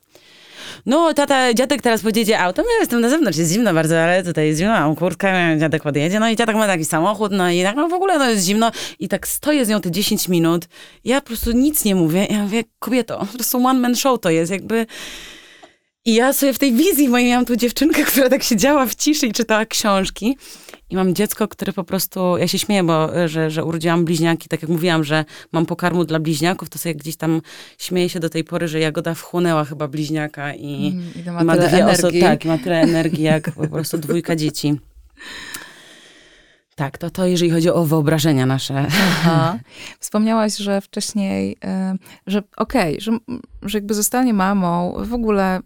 no 0.86 1.14
tata, 1.14 1.54
dziadek 1.54 1.82
teraz 1.82 2.02
pojedzie 2.02 2.40
autem, 2.40 2.66
ja 2.76 2.80
jestem 2.80 3.02
na 3.02 3.10
zewnątrz, 3.10 3.38
jest 3.38 3.52
zimno 3.52 3.74
bardzo, 3.74 4.00
ale 4.00 4.24
tutaj 4.24 4.48
jest 4.48 4.60
zimno, 4.60 4.74
mam 4.74 4.96
kurtkę, 4.96 5.58
dziadek 5.60 5.84
podjedzie, 5.84 6.20
no 6.20 6.30
i 6.30 6.36
dziadek 6.36 6.56
ma 6.56 6.68
taki 6.68 6.86
samochód, 6.86 7.32
no 7.32 7.50
i 7.50 7.64
tak, 7.64 7.76
no 7.76 7.90
w 7.90 7.94
ogóle 7.94 8.20
no 8.20 8.30
jest 8.30 8.46
zimno. 8.46 8.72
I 9.00 9.08
tak 9.08 9.28
stoję 9.28 9.66
z 9.66 9.70
nią 9.70 9.82
te 9.82 9.92
10 9.92 10.30
minut, 10.30 10.66
ja 11.06 11.22
po 11.22 11.28
prostu 11.28 11.52
nic 11.52 11.86
nie 11.86 11.96
mówię, 11.96 12.28
ja 12.30 12.44
mówię, 12.44 12.64
kobieto, 12.80 13.20
po 13.20 13.26
prostu 13.26 13.58
one 13.66 13.80
man 13.80 13.96
show 13.96 14.20
to 14.20 14.30
jest, 14.30 14.52
jakby... 14.52 14.86
I 16.06 16.14
ja 16.14 16.34
sobie 16.34 16.54
w 16.54 16.60
tej 16.60 16.74
wizji 16.74 17.10
mojej 17.10 17.28
miałam 17.28 17.46
tu 17.46 17.56
dziewczynkę, 17.56 18.04
która 18.12 18.30
tak 18.30 18.44
siedziała 18.44 18.86
w 18.86 18.96
ciszy 18.96 19.28
i 19.28 19.32
czytała 19.32 19.66
książki. 19.66 20.38
I 20.90 20.96
mam 20.96 21.16
dziecko, 21.16 21.48
które 21.48 21.74
po 21.74 21.84
prostu, 21.84 22.38
ja 22.38 22.48
się 22.48 22.60
śmieję, 22.60 22.84
bo 22.84 23.18
e, 23.18 23.28
że, 23.28 23.52
że 23.52 23.64
urodziłam 23.66 24.06
bliźniaki, 24.06 24.50
tak 24.50 24.62
jak 24.62 24.72
mówiłam, 24.72 25.04
że 25.04 25.26
mam 25.52 25.66
pokarmu 25.66 26.06
dla 26.06 26.20
bliźniaków, 26.20 26.70
to 26.70 26.80
sobie 26.80 26.96
gdzieś 26.96 27.16
tam 27.16 27.42
śmieję 27.78 28.10
się 28.10 28.20
do 28.20 28.30
tej 28.30 28.44
pory, 28.44 28.68
że 28.68 28.80
Jagoda 28.80 29.14
wchłonęła 29.14 29.66
chyba 29.66 29.88
bliźniaka 29.88 30.54
i 30.54 30.88
Mm, 30.88 31.12
I 31.26 31.30
ma, 31.32 31.44
ma 31.44 31.54
tyle 31.56 31.68
dwie 31.68 31.78
energii. 31.78 32.00
osoby, 32.00 32.20
tak, 32.20 32.46
ma 32.46 32.58
tyle 32.58 32.82
energii 32.82 33.24
jak 33.24 33.52
po 33.52 33.68
prostu 33.68 33.98
dwójka 33.98 34.36
dzieci. 34.36 34.74
Tak, 36.76 36.98
to 36.98 37.10
to 37.10 37.26
jeżeli 37.26 37.52
chodzi 37.52 37.70
o 37.70 37.86
wyobrażenia 37.86 38.46
nasze. 38.46 38.88
Aha. 38.88 39.60
Wspomniałaś, 40.00 40.58
że 40.58 40.82
wcześniej, 40.82 41.58
że 42.28 42.44
okej, 42.58 43.02
że, 43.02 43.12
że 43.62 43.78
jakby 43.78 43.94
zostanie 43.94 44.34
mamą, 44.34 44.94
w 44.98 45.14
ogóle 45.14 45.60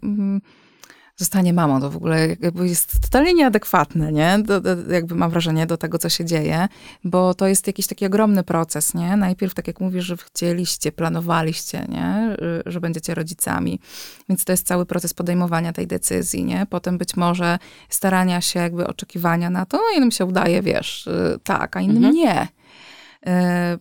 zostanie 1.18 1.52
mamą, 1.52 1.80
to 1.80 1.90
w 1.90 1.96
ogóle 1.96 2.36
jest 2.62 3.00
totalnie 3.00 3.34
nieadekwatne, 3.34 4.12
nie? 4.12 4.38
Do, 4.44 4.60
do, 4.60 4.92
jakby 4.92 5.14
mam 5.14 5.30
wrażenie 5.30 5.66
do 5.66 5.76
tego, 5.76 5.98
co 5.98 6.08
się 6.08 6.24
dzieje, 6.24 6.68
bo 7.04 7.34
to 7.34 7.46
jest 7.46 7.66
jakiś 7.66 7.86
taki 7.86 8.06
ogromny 8.06 8.42
proces, 8.42 8.94
nie? 8.94 9.16
Najpierw, 9.16 9.54
tak 9.54 9.66
jak 9.66 9.80
mówisz, 9.80 10.04
że 10.04 10.16
chcieliście, 10.16 10.92
planowaliście, 10.92 11.86
nie? 11.88 12.36
Że 12.66 12.80
będziecie 12.80 13.14
rodzicami. 13.14 13.80
Więc 14.28 14.44
to 14.44 14.52
jest 14.52 14.66
cały 14.66 14.86
proces 14.86 15.14
podejmowania 15.14 15.72
tej 15.72 15.86
decyzji, 15.86 16.44
nie? 16.44 16.66
Potem 16.70 16.98
być 16.98 17.16
może 17.16 17.58
starania 17.88 18.40
się, 18.40 18.60
jakby 18.60 18.86
oczekiwania 18.86 19.50
na 19.50 19.66
to, 19.66 19.76
no 19.76 19.82
jednym 19.92 20.10
się 20.10 20.24
udaje, 20.24 20.62
wiesz, 20.62 21.06
y, 21.06 21.38
tak, 21.44 21.76
a 21.76 21.80
innym 21.80 22.04
mhm. 22.04 22.14
nie. 22.14 22.42
Y, 22.42 23.30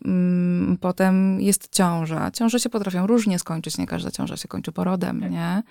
mm, 0.05 0.77
potem 0.81 1.41
jest 1.41 1.69
ciąża. 1.71 2.31
Ciąże 2.31 2.59
się 2.59 2.69
potrafią 2.69 3.07
różnie 3.07 3.39
skończyć, 3.39 3.77
nie 3.77 3.87
każda 3.87 4.11
ciąża 4.11 4.37
się 4.37 4.47
kończy 4.47 4.71
porodem, 4.71 5.21
tak. 5.21 5.31
nie? 5.31 5.63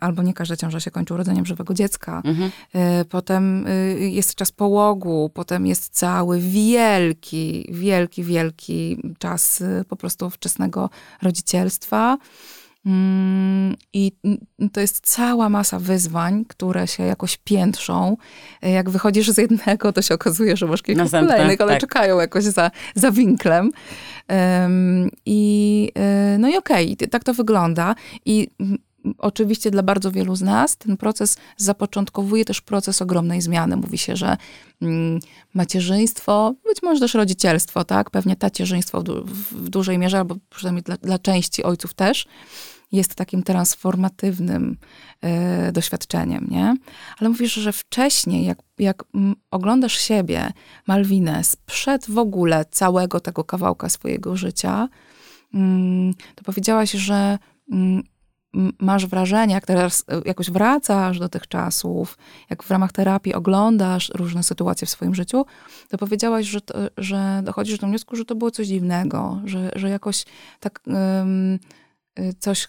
Albo 0.00 0.22
nie 0.22 0.34
każda 0.34 0.56
ciąża 0.56 0.80
się 0.80 0.90
kończy 0.90 1.14
urodzeniem 1.14 1.46
żywego 1.46 1.74
dziecka. 1.74 2.22
Mhm. 2.24 2.50
E, 2.74 3.04
potem 3.04 3.66
y, 3.66 4.10
jest 4.10 4.34
czas 4.34 4.52
połogu, 4.52 5.30
potem 5.34 5.66
jest 5.66 5.92
cały 5.92 6.40
wielki, 6.40 7.68
wielki, 7.72 8.24
wielki 8.24 9.02
czas 9.18 9.62
po 9.88 9.96
prostu 9.96 10.30
wczesnego 10.30 10.90
rodzicielstwa. 11.22 12.18
Mm, 12.86 13.76
I 13.92 14.12
to 14.72 14.80
jest 14.80 15.00
cała 15.06 15.48
masa 15.48 15.78
wyzwań, 15.78 16.44
które 16.44 16.86
się 16.86 17.02
jakoś 17.02 17.36
piętrzą. 17.36 18.16
E, 18.62 18.70
jak 18.70 18.90
wychodzisz 18.90 19.30
z 19.30 19.38
jednego, 19.38 19.92
to 19.92 20.02
się 20.02 20.14
okazuje, 20.14 20.56
że 20.56 20.66
masz 20.66 20.82
kilka 20.82 21.02
Następne, 21.02 21.32
kolejnych, 21.32 21.60
ale 21.60 21.72
tak. 21.72 21.80
czekają 21.80 22.20
jakoś 22.20 22.44
za, 22.44 22.70
za 22.94 23.10
winklem. 23.10 23.70
Um, 24.28 25.10
I 25.26 25.92
e, 25.94 26.38
no 26.38 26.48
i 26.48 26.56
okej, 26.56 26.92
okay, 26.92 27.08
tak 27.08 27.24
to 27.24 27.34
wygląda. 27.34 27.94
I 28.24 28.48
oczywiście 29.18 29.70
dla 29.70 29.82
bardzo 29.82 30.12
wielu 30.12 30.36
z 30.36 30.42
nas 30.42 30.76
ten 30.76 30.96
proces 30.96 31.36
zapoczątkowuje 31.56 32.44
też 32.44 32.60
proces 32.60 33.02
ogromnej 33.02 33.42
zmiany. 33.42 33.76
Mówi 33.76 33.98
się, 33.98 34.16
że 34.16 34.36
mm, 34.82 35.20
macierzyństwo, 35.54 36.54
być 36.64 36.82
może 36.82 37.00
też 37.00 37.14
rodzicielstwo, 37.14 37.84
tak? 37.84 38.10
Pewnie 38.10 38.36
tacierzyństwo 38.36 39.00
w, 39.00 39.04
du 39.04 39.24
w 39.50 39.68
dużej 39.68 39.98
mierze, 39.98 40.18
albo 40.18 40.36
przynajmniej 40.50 40.82
dla, 40.82 40.96
dla 40.96 41.18
części 41.18 41.62
ojców 41.62 41.94
też, 41.94 42.26
jest 42.92 43.14
takim 43.14 43.42
transformatywnym 43.42 44.76
y, 45.68 45.72
doświadczeniem, 45.72 46.46
nie? 46.50 46.76
Ale 47.18 47.28
mówisz, 47.28 47.52
że 47.54 47.72
wcześniej, 47.72 48.44
jak, 48.44 48.58
jak 48.78 49.04
oglądasz 49.50 50.00
siebie, 50.00 50.52
Malwinę, 50.86 51.44
sprzed 51.44 52.10
w 52.10 52.18
ogóle 52.18 52.64
całego 52.64 53.20
tego 53.20 53.44
kawałka 53.44 53.88
swojego 53.88 54.36
życia, 54.36 54.88
y, 55.54 55.58
to 56.34 56.44
powiedziałaś, 56.44 56.90
że 56.90 57.38
y, 57.72 57.76
masz 58.78 59.06
wrażenie, 59.06 59.54
jak 59.54 59.66
teraz 59.66 60.04
e, 60.08 60.20
jakoś 60.24 60.50
wracasz 60.50 61.18
do 61.18 61.28
tych 61.28 61.48
czasów, 61.48 62.18
jak 62.50 62.62
w 62.62 62.70
ramach 62.70 62.92
terapii 62.92 63.34
oglądasz 63.34 64.10
różne 64.14 64.42
sytuacje 64.42 64.86
w 64.86 64.90
swoim 64.90 65.14
życiu, 65.14 65.46
to 65.88 65.98
powiedziałaś, 65.98 66.46
że, 66.46 66.60
to, 66.60 66.74
że 66.96 67.40
dochodzisz 67.44 67.78
do 67.78 67.86
wniosku, 67.86 68.16
że 68.16 68.24
to 68.24 68.34
było 68.34 68.50
coś 68.50 68.66
dziwnego, 68.66 69.40
że, 69.44 69.70
że 69.74 69.90
jakoś 69.90 70.24
tak 70.60 70.80
coś, 72.38 72.68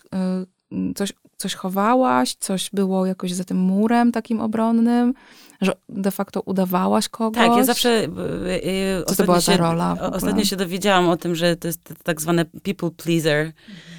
um, 0.70 0.94
coś, 0.94 1.14
coś 1.38 1.56
chowałaś, 1.56 2.36
coś 2.36 2.70
było 2.74 3.06
jakoś 3.06 3.34
za 3.34 3.44
tym 3.44 3.58
murem 3.58 4.12
takim 4.12 4.42
obronnym, 4.42 5.14
że 5.62 5.74
de 5.90 6.12
facto 6.12 6.42
udawałaś 6.42 7.10
kogoś. 7.10 7.48
Tak, 7.48 7.58
ja 7.58 7.64
zawsze... 7.64 7.90
Yy, 7.90 9.04
Co 9.06 9.16
to 9.16 9.24
była 9.24 9.42
ta 9.42 9.58
rola? 9.58 9.98
Ostatnio 10.14 10.46
się 10.46 10.56
dowiedziałam 10.56 11.10
o 11.10 11.18
tym, 11.18 11.36
że 11.36 11.56
to 11.56 11.68
jest 11.68 11.94
tak 12.04 12.22
zwane 12.22 12.46
people 12.46 12.92
pleaser. 12.92 13.46
Mhm 13.46 13.97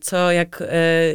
co 0.00 0.32
jak 0.32 0.62
e, 0.62 0.64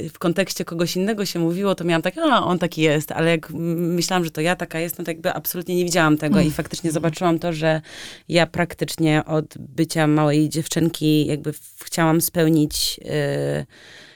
w 0.09 0.19
kontekście 0.19 0.65
kogoś 0.65 0.95
innego 0.95 1.25
się 1.25 1.39
mówiło, 1.39 1.75
to 1.75 1.83
miałam 1.83 2.01
tak, 2.01 2.17
a 2.17 2.45
on 2.45 2.59
taki 2.59 2.81
jest, 2.81 3.11
ale 3.11 3.31
jak 3.31 3.49
myślałam, 3.49 4.25
że 4.25 4.31
to 4.31 4.41
ja 4.41 4.55
taka 4.55 4.79
jestem, 4.79 5.05
to 5.05 5.11
jakby 5.11 5.33
absolutnie 5.33 5.75
nie 5.75 5.83
widziałam 5.85 6.17
tego 6.17 6.39
i 6.39 6.51
faktycznie 6.51 6.91
zobaczyłam 6.91 7.39
to, 7.39 7.53
że 7.53 7.81
ja 8.29 8.47
praktycznie 8.47 9.25
od 9.25 9.57
bycia 9.59 10.07
małej 10.07 10.49
dziewczynki 10.49 11.25
jakby 11.25 11.53
chciałam 11.85 12.21
spełnić 12.21 12.99
e, 13.05 13.65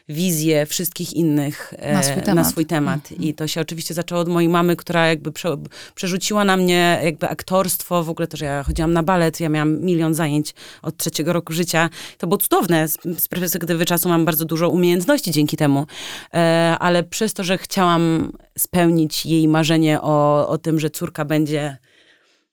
wizję 0.10 0.66
wszystkich 0.66 1.14
innych 1.14 1.74
e, 1.78 1.94
na 1.94 2.04
swój 2.04 2.22
temat. 2.22 2.36
Na 2.36 2.52
swój 2.52 2.66
temat. 2.66 3.12
Mm. 3.12 3.24
I 3.24 3.34
to 3.34 3.48
się 3.48 3.62
oczywiście 3.62 3.94
zaczęło 3.94 4.22
od 4.22 4.28
mojej 4.28 4.50
mamy, 4.50 4.76
która 4.76 5.08
jakby 5.08 5.32
prze, 5.32 5.58
przerzuciła 5.96 6.46
na 6.46 6.58
mnie 6.58 7.00
jakby 7.04 7.30
aktorstwo, 7.30 8.04
w 8.04 8.10
ogóle 8.10 8.28
to, 8.28 8.38
że 8.38 8.46
ja 8.46 8.64
chodziłam 8.64 8.94
na 8.94 9.04
balet, 9.04 9.40
ja 9.40 9.50
miałam 9.50 9.82
milion 9.82 10.14
zajęć 10.14 10.54
od 10.82 10.98
trzeciego 10.98 11.34
roku 11.34 11.54
życia. 11.54 11.90
To 12.18 12.28
było 12.28 12.38
cudowne. 12.38 12.88
Z, 12.88 12.98
z 13.18 13.28
perspektywy 13.28 13.86
czasu 13.86 14.10
mam 14.10 14.26
bardzo 14.26 14.46
dużo 14.46 14.70
umiejętności 14.70 15.32
dzięki 15.32 15.58
temu. 15.58 15.86
E, 16.34 16.76
ale 16.80 17.04
przez 17.04 17.34
to, 17.34 17.44
że 17.44 17.58
chciałam 17.58 18.32
spełnić 18.58 19.26
jej 19.26 19.48
marzenie 19.48 20.02
o, 20.02 20.48
o 20.48 20.58
tym, 20.58 20.80
że 20.80 20.90
córka 20.90 21.26
będzie 21.26 21.78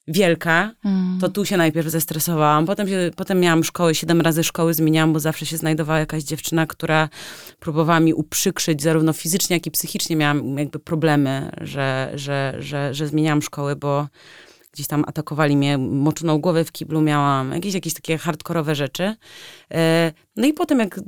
wielka, 0.09 0.75
mm. 0.85 1.19
to 1.21 1.29
tu 1.29 1.45
się 1.45 1.57
najpierw 1.57 1.89
zestresowałam. 1.89 2.67
Potem, 2.67 2.89
się, 2.89 3.11
potem 3.17 3.41
miałam 3.41 3.65
szkoły, 3.65 3.95
siedem 3.95 4.21
razy 4.21 4.45
szkoły 4.45 4.75
zmieniałam, 4.75 5.13
bo 5.13 5.21
zawsze 5.21 5.47
się 5.47 5.57
znajdowała 5.57 5.99
jakaś 5.99 6.23
dziewczyna, 6.23 6.67
która 6.67 7.09
próbowała 7.61 8.01
mi 8.01 8.15
uprzykrzyć, 8.15 8.83
zarówno 8.83 9.13
fizycznie, 9.13 9.57
jak 9.57 9.67
i 9.67 9.71
psychicznie 9.71 10.17
miałam 10.17 10.59
jakby 10.59 10.79
problemy, 10.79 11.51
że, 11.61 12.13
że, 12.15 12.57
że, 12.59 12.95
że 12.95 13.07
zmieniałam 13.07 13.43
szkoły, 13.43 13.77
bo 13.77 14.07
gdzieś 14.75 14.87
tam 14.87 15.05
atakowali 15.07 15.57
mnie, 15.57 15.79
moczoną 15.79 16.39
głowę 16.39 16.65
w 16.65 16.73
kiblu 16.73 17.01
miałam, 17.01 17.53
jakieś, 17.53 17.75
jakieś 17.75 17.95
takie 17.95 18.19
hardkorowe 18.19 18.75
rzeczy. 18.75 19.15
E, 19.75 20.13
no 20.37 20.47
i 20.47 20.53
potem 20.53 20.79
jak 20.79 21.01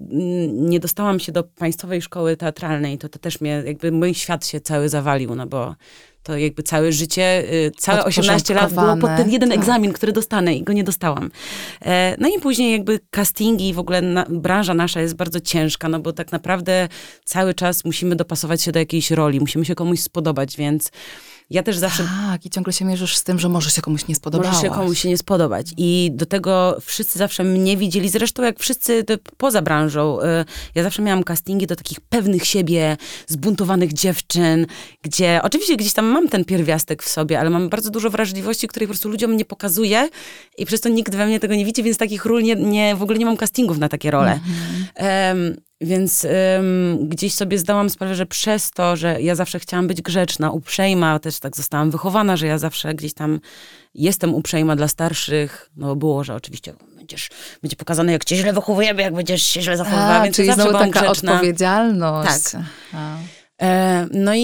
nie 0.49 0.81
dostałam 0.81 1.21
się 1.21 1.33
do 1.33 1.45
państwowej 1.45 2.03
szkoły 2.03 2.37
teatralnej, 2.37 2.99
to 2.99 3.09
to 3.09 3.19
też 3.19 3.41
mnie, 3.41 3.63
jakby 3.67 3.93
mój 3.93 4.15
świat 4.15 4.47
się 4.47 4.61
cały 4.61 4.89
zawalił, 4.89 5.35
no 5.35 5.47
bo 5.47 5.75
to 6.27 6.37
jakby 6.37 6.63
całe 6.63 6.93
życie, 6.93 7.45
y, 7.53 7.73
całe 7.79 8.05
18 8.05 8.55
lat 8.55 8.75
było 8.75 8.97
pod 8.97 9.11
ten 9.17 9.31
jeden 9.31 9.49
tak. 9.49 9.59
egzamin, 9.59 9.93
który 9.93 10.13
dostanę 10.13 10.55
i 10.55 10.63
go 10.63 10.73
nie 10.73 10.85
dostałam. 10.85 11.31
E, 11.85 12.17
no 12.19 12.29
i 12.29 12.41
później 12.41 12.73
jakby 12.73 13.01
castingi, 13.11 13.75
w 13.75 13.79
ogóle 13.79 14.03
na, 14.03 14.27
branża 14.29 14.75
nasza 14.75 15.01
jest 15.01 15.15
bardzo 15.15 15.41
ciężka, 15.41 15.89
no 15.89 16.01
bo 16.01 16.13
tak 16.13 16.33
naprawdę 16.33 16.89
cały 17.25 17.55
czas 17.55 17.85
musimy 17.85 18.17
dopasować 18.17 18.63
się 18.63 18.73
do 18.73 18.79
jakiejś 18.79 19.11
roli, 19.11 19.41
musimy 19.41 19.65
się 19.65 19.75
komuś 19.75 20.01
spodobać, 20.01 20.57
więc 20.57 20.91
ja 21.51 21.63
też 21.63 21.79
zawsze... 21.79 22.05
Tak, 22.05 22.47
i 22.47 22.51
ciągle 22.51 22.73
się 22.73 22.85
mierzysz 22.85 23.17
z 23.17 23.25
tym, 23.25 23.39
że 23.39 23.49
może 23.49 23.71
się 23.71 23.83
komuś 23.83 24.09
nie 24.09 24.15
spodobać. 24.15 24.49
Może 24.49 24.61
się 24.61 24.71
komuś 24.71 25.01
się 25.01 25.09
nie 25.09 25.19
spodobać. 25.19 25.67
I 25.77 26.11
do 26.15 26.27
tego 26.27 26.77
wszyscy 26.81 27.19
zawsze 27.19 27.45
mnie 27.45 27.77
widzieli, 27.77 28.09
zresztą 28.09 28.43
jak 28.43 28.59
wszyscy 28.59 29.05
poza 29.37 29.63
branżą. 29.63 30.21
Y, 30.21 30.25
ja 30.75 30.83
zawsze 30.83 31.03
miałam 31.03 31.25
castingi 31.25 31.67
do 31.67 31.77
takich 31.77 32.01
pewnych 32.01 32.47
siebie, 32.47 32.97
zbuntowanych 33.27 33.93
dziewczyn, 33.93 34.67
gdzie 35.03 35.41
oczywiście 35.43 35.77
gdzieś 35.77 35.93
tam 35.93 36.07
mam 36.07 36.29
ten 36.29 36.45
pierwiastek 36.45 37.03
w 37.03 37.09
sobie, 37.09 37.41
ale 37.41 37.51
mam 37.51 37.69
bardzo 37.69 37.91
dużo 37.91 38.11
wrażliwości, 38.11 38.69
której 38.69 38.87
po 38.87 38.93
prostu 38.93 39.09
ludziom 39.09 39.37
nie 39.37 39.45
pokazuję 39.45 40.09
i 40.59 40.67
przez 40.67 40.81
to 40.81 40.89
nikt 40.89 41.15
we 41.15 41.27
mnie 41.27 41.41
tego 41.41 41.55
nie 41.55 41.65
widzi, 41.65 41.83
więc 41.83 41.99
takich 41.99 42.25
ról 42.25 42.43
nie, 42.43 42.55
nie 42.55 42.97
w 42.97 43.03
ogóle 43.03 43.19
nie 43.19 43.27
mam 43.27 43.37
castingów 43.37 43.79
na 43.79 43.89
takie 43.89 44.11
role. 44.11 44.41
Mhm. 44.97 45.39
Um, 45.39 45.66
więc 45.81 46.25
ym, 46.59 47.09
gdzieś 47.09 47.35
sobie 47.35 47.59
zdałam 47.59 47.91
sprawę, 47.91 48.15
że 48.15 48.27
przez 48.27 48.71
to, 48.71 48.97
że 48.97 49.23
ja 49.23 49.35
zawsze 49.35 49.59
chciałam 49.59 49.87
być 49.87 50.03
grzeczna, 50.03 50.51
uprzejma, 50.51 51.19
też 51.19 51.39
tak 51.39 51.57
zostałam 51.57 51.91
wychowana, 51.91 52.37
że 52.37 52.47
ja 52.47 52.59
zawsze 52.59 52.95
gdzieś 52.95 53.15
tam 53.15 53.41
jestem 53.95 54.35
uprzejma 54.35 54.77
dla 54.77 54.89
starszych, 54.89 55.71
no 55.77 55.97
było, 55.97 56.25
że 56.25 56.35
oczywiście 56.35 56.73
będziesz, 56.97 57.31
będzie 57.63 57.77
pokazane, 57.77 58.13
jak 58.13 58.25
cię 58.25 58.37
źle 58.37 58.53
wychowujemy, 58.53 59.03
jak 59.03 59.15
będziesz 59.15 59.43
się 59.43 59.63
źle 59.63 59.77
zachowywała, 59.77 60.23
więc 60.23 60.37
czyli 60.37 60.49
zawsze 60.49 60.63
znowu 60.63 60.79
taka 60.85 61.01
grzeczna. 61.01 61.33
odpowiedzialność. 61.33 62.51
Tak. 62.51 62.63
A. 62.93 63.17
E, 63.63 64.07
no 64.13 64.35
i, 64.35 64.41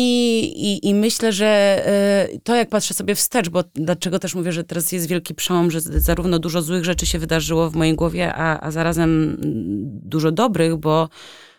i, 0.56 0.88
i, 0.88 0.94
myślę, 0.94 1.32
że 1.32 1.46
e, 1.86 2.28
to 2.44 2.54
jak 2.54 2.68
patrzę 2.68 2.94
sobie 2.94 3.14
wstecz, 3.14 3.48
bo 3.48 3.64
dlaczego 3.74 4.18
też 4.18 4.34
mówię, 4.34 4.52
że 4.52 4.64
teraz 4.64 4.92
jest 4.92 5.08
wielki 5.08 5.34
przełom, 5.34 5.70
że 5.70 5.80
zarówno 5.80 6.38
dużo 6.38 6.62
złych 6.62 6.84
rzeczy 6.84 7.06
się 7.06 7.18
wydarzyło 7.18 7.70
w 7.70 7.76
mojej 7.76 7.94
głowie, 7.94 8.34
a, 8.34 8.60
a 8.60 8.70
zarazem 8.70 9.36
dużo 10.04 10.32
dobrych, 10.32 10.76
bo 10.76 11.08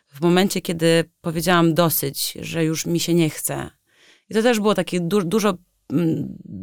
w 0.07 0.21
momencie, 0.21 0.61
kiedy 0.61 1.03
powiedziałam 1.21 1.73
dosyć, 1.73 2.37
że 2.41 2.65
już 2.65 2.85
mi 2.85 2.99
się 2.99 3.13
nie 3.13 3.29
chce, 3.29 3.69
i 4.29 4.33
to 4.33 4.41
też 4.41 4.59
było 4.59 4.75
takie 4.75 4.99
du 4.99 5.23
dużo 5.23 5.53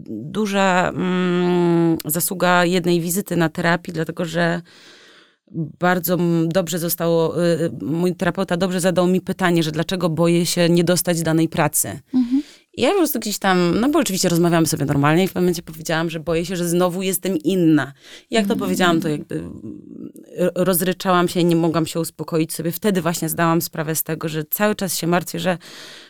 duża 0.06 0.92
mm, 0.94 1.98
zasługa 2.04 2.64
jednej 2.64 3.00
wizyty 3.00 3.36
na 3.36 3.48
terapii, 3.48 3.92
dlatego 3.94 4.24
że 4.24 4.62
bardzo 5.78 6.16
dobrze 6.46 6.78
zostało, 6.78 7.44
y, 7.44 7.60
y, 7.82 7.84
mój 7.84 8.14
terapeuta 8.14 8.56
dobrze 8.56 8.80
zadał 8.80 9.06
mi 9.06 9.20
pytanie, 9.20 9.62
że 9.62 9.72
dlaczego 9.72 10.08
boję 10.08 10.46
się 10.46 10.68
nie 10.68 10.84
dostać 10.84 11.22
danej 11.22 11.48
pracy. 11.48 12.00
Mhm. 12.14 12.42
I 12.76 12.82
ja 12.82 12.90
po 12.90 12.96
prostu 12.96 13.20
gdzieś 13.20 13.38
tam, 13.38 13.80
no 13.80 13.88
bo 13.88 13.98
oczywiście 13.98 14.28
rozmawiamy 14.28 14.66
sobie 14.66 14.84
normalnie 14.84 15.24
i 15.24 15.28
w 15.28 15.30
pewnym 15.30 15.44
momencie 15.44 15.62
powiedziałam, 15.62 16.10
że 16.10 16.20
boję 16.20 16.46
się, 16.46 16.56
że 16.56 16.68
znowu 16.68 17.02
jestem 17.02 17.36
inna. 17.36 17.92
Jak 18.30 18.46
to 18.46 18.52
mhm. 18.52 18.60
powiedziałam, 18.60 19.00
to 19.00 19.08
jakby 19.08 19.42
rozryczałam 20.54 21.28
się 21.28 21.40
i 21.40 21.44
nie 21.44 21.56
mogłam 21.56 21.86
się 21.86 22.00
uspokoić 22.00 22.54
sobie. 22.54 22.72
Wtedy 22.72 23.02
właśnie 23.02 23.28
zdałam 23.28 23.60
sprawę 23.62 23.94
z 23.94 24.02
tego, 24.02 24.28
że 24.28 24.44
cały 24.44 24.74
czas 24.74 24.96
się 24.96 25.06
martwię, 25.06 25.38
że, 25.40 25.58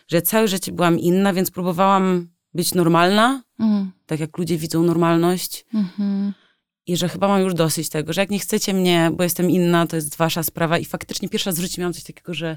że 0.08 0.22
całe 0.22 0.48
życie 0.48 0.72
byłam 0.72 0.98
inna, 0.98 1.32
więc 1.32 1.50
próbowałam 1.50 2.28
być 2.54 2.74
normalna, 2.74 3.42
mhm. 3.60 3.90
tak 4.06 4.20
jak 4.20 4.38
ludzie 4.38 4.58
widzą 4.58 4.82
normalność. 4.82 5.66
Mhm 5.74 6.32
i 6.90 6.96
że 6.96 7.08
chyba 7.08 7.28
mam 7.28 7.40
już 7.40 7.54
dosyć 7.54 7.88
tego, 7.88 8.12
że 8.12 8.20
jak 8.20 8.30
nie 8.30 8.38
chcecie 8.38 8.74
mnie, 8.74 9.10
bo 9.14 9.22
jestem 9.22 9.50
inna, 9.50 9.86
to 9.86 9.96
jest 9.96 10.16
wasza 10.16 10.42
sprawa. 10.42 10.78
I 10.78 10.84
faktycznie 10.84 11.28
pierwszy 11.28 11.50
raz 11.50 11.58
w 11.58 11.62
życiu 11.62 11.80
miałam 11.80 11.92
coś 11.92 12.04
takiego, 12.04 12.34
że 12.34 12.56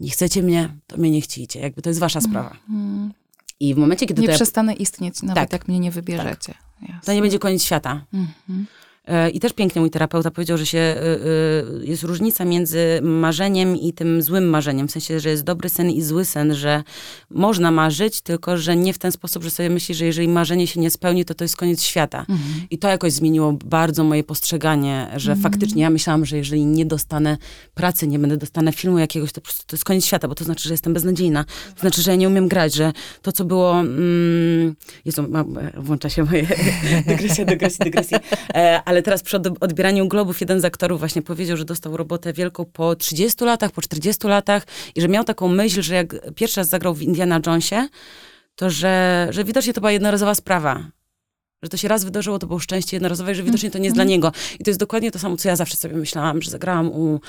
nie 0.00 0.10
chcecie 0.10 0.42
mnie, 0.42 0.76
to 0.86 0.96
mnie 0.96 1.10
nie 1.10 1.20
chcicie. 1.20 1.60
Jakby 1.60 1.82
to 1.82 1.90
jest 1.90 2.00
wasza 2.00 2.20
sprawa. 2.20 2.56
Mhm. 2.68 3.12
I 3.60 3.74
w 3.74 3.78
momencie, 3.78 4.06
kiedy 4.06 4.22
Nie 4.22 4.28
to, 4.28 4.32
ja, 4.32 4.38
przestanę 4.38 4.74
istnieć, 4.74 5.22
nawet 5.22 5.50
Tak. 5.50 5.52
jak 5.52 5.68
mnie 5.68 5.78
nie 5.80 5.90
wybierzecie. 5.90 6.54
Jasne. 6.82 7.00
to 7.04 7.12
nie 7.12 7.20
będzie 7.20 7.38
koniec 7.38 7.64
świata. 7.64 8.04
Mhm. 8.14 8.32
E, 8.50 8.87
I 9.32 9.40
też 9.40 9.52
pięknie 9.52 9.80
mój 9.80 9.90
terapeuta 9.90 10.30
powiedział, 10.30 10.58
że 10.58 10.66
się, 10.66 10.78
y, 10.78 11.82
y, 11.82 11.86
jest 11.86 12.02
różnica 12.02 12.44
między 12.44 13.00
marzeniem 13.02 13.76
i 13.76 13.92
tym 13.92 14.22
złym 14.22 14.50
marzeniem. 14.50 14.88
W 14.88 14.90
sensie, 14.90 15.20
że 15.20 15.28
jest 15.28 15.44
dobry 15.44 15.68
sen 15.68 15.90
i 15.90 16.02
zły 16.02 16.24
sen, 16.24 16.54
że 16.54 16.82
można 17.30 17.70
marzyć, 17.70 18.20
tylko 18.20 18.56
że 18.56 18.76
nie 18.76 18.92
w 18.92 18.98
ten 18.98 19.12
sposób, 19.12 19.44
że 19.44 19.50
sobie 19.50 19.70
myślisz, 19.70 19.98
że 19.98 20.04
jeżeli 20.04 20.28
marzenie 20.28 20.66
się 20.66 20.80
nie 20.80 20.90
spełni, 20.90 21.24
to 21.24 21.34
to 21.34 21.44
jest 21.44 21.56
koniec 21.56 21.82
świata. 21.82 22.18
Mhm. 22.18 22.66
I 22.70 22.78
to 22.78 22.88
jakoś 22.88 23.12
zmieniło 23.12 23.52
bardzo 23.64 24.04
moje 24.04 24.24
postrzeganie, 24.24 25.08
że 25.16 25.36
faktycznie 25.36 25.82
ja 25.82 25.90
myślałam, 25.90 26.24
że 26.24 26.36
jeżeli 26.36 26.66
nie 26.66 26.86
dostanę 26.86 27.36
pracy, 27.74 28.06
nie 28.06 28.18
będę 28.18 28.36
dostanę 28.36 28.72
filmu 28.72 28.98
jakiegoś, 28.98 29.32
to 29.32 29.40
po 29.40 29.44
prostu 29.44 29.62
to 29.66 29.76
jest 29.76 29.84
koniec 29.84 30.04
świata, 30.04 30.28
bo 30.28 30.34
to 30.34 30.44
znaczy, 30.44 30.68
że 30.68 30.74
jestem 30.74 30.94
beznadziejna. 30.94 31.44
To 31.74 31.80
znaczy, 31.80 32.02
że 32.02 32.10
ja 32.10 32.16
nie 32.16 32.28
umiem 32.28 32.48
grać, 32.48 32.74
że 32.74 32.92
to, 33.22 33.32
co 33.32 33.44
było... 33.44 33.80
Mm, 33.80 34.74
Jezu, 35.04 35.28
ma, 35.28 35.44
włącza 35.76 36.08
się 36.08 36.24
moje 36.24 36.46
dygresja, 37.08 37.44
dygresja, 37.44 37.84
dygresja. 37.84 38.20
E, 38.54 38.82
ale 38.98 39.02
teraz 39.02 39.22
przy 39.22 39.36
od- 39.36 39.62
odbieraniu 39.62 40.08
Globów 40.08 40.40
jeden 40.40 40.60
z 40.60 40.64
aktorów 40.64 40.98
właśnie 40.98 41.22
powiedział, 41.22 41.56
że 41.56 41.64
dostał 41.64 41.96
robotę 41.96 42.32
wielką 42.32 42.64
po 42.64 42.96
30 42.96 43.44
latach, 43.44 43.70
po 43.72 43.82
40 43.82 44.26
latach 44.26 44.62
i 44.94 45.00
że 45.00 45.08
miał 45.08 45.24
taką 45.24 45.48
myśl, 45.48 45.82
że 45.82 45.94
jak 45.94 46.34
pierwszy 46.34 46.60
raz 46.60 46.68
zagrał 46.68 46.94
w 46.94 47.02
Indiana 47.02 47.40
Jonesie, 47.46 47.88
to 48.56 48.70
że, 48.70 49.26
że 49.30 49.44
widocznie 49.44 49.72
to 49.72 49.80
była 49.80 49.92
jednorazowa 49.92 50.34
sprawa. 50.34 50.90
Że 51.62 51.68
to 51.68 51.76
się 51.76 51.88
raz 51.88 52.04
wydarzyło, 52.04 52.38
to 52.38 52.46
było 52.46 52.58
szczęście 52.58 52.96
jednorazowe, 52.96 53.34
że 53.34 53.42
widocznie 53.42 53.70
to 53.70 53.78
nie 53.78 53.84
jest 53.84 53.96
dla 53.96 54.04
niego. 54.04 54.32
I 54.60 54.64
to 54.64 54.70
jest 54.70 54.80
dokładnie 54.80 55.10
to 55.10 55.18
samo, 55.18 55.36
co 55.36 55.48
ja 55.48 55.56
zawsze 55.56 55.76
sobie 55.76 55.96
myślałam, 55.96 56.42
że 56.42 56.50
zagrałam 56.50 56.88
u 56.88 57.20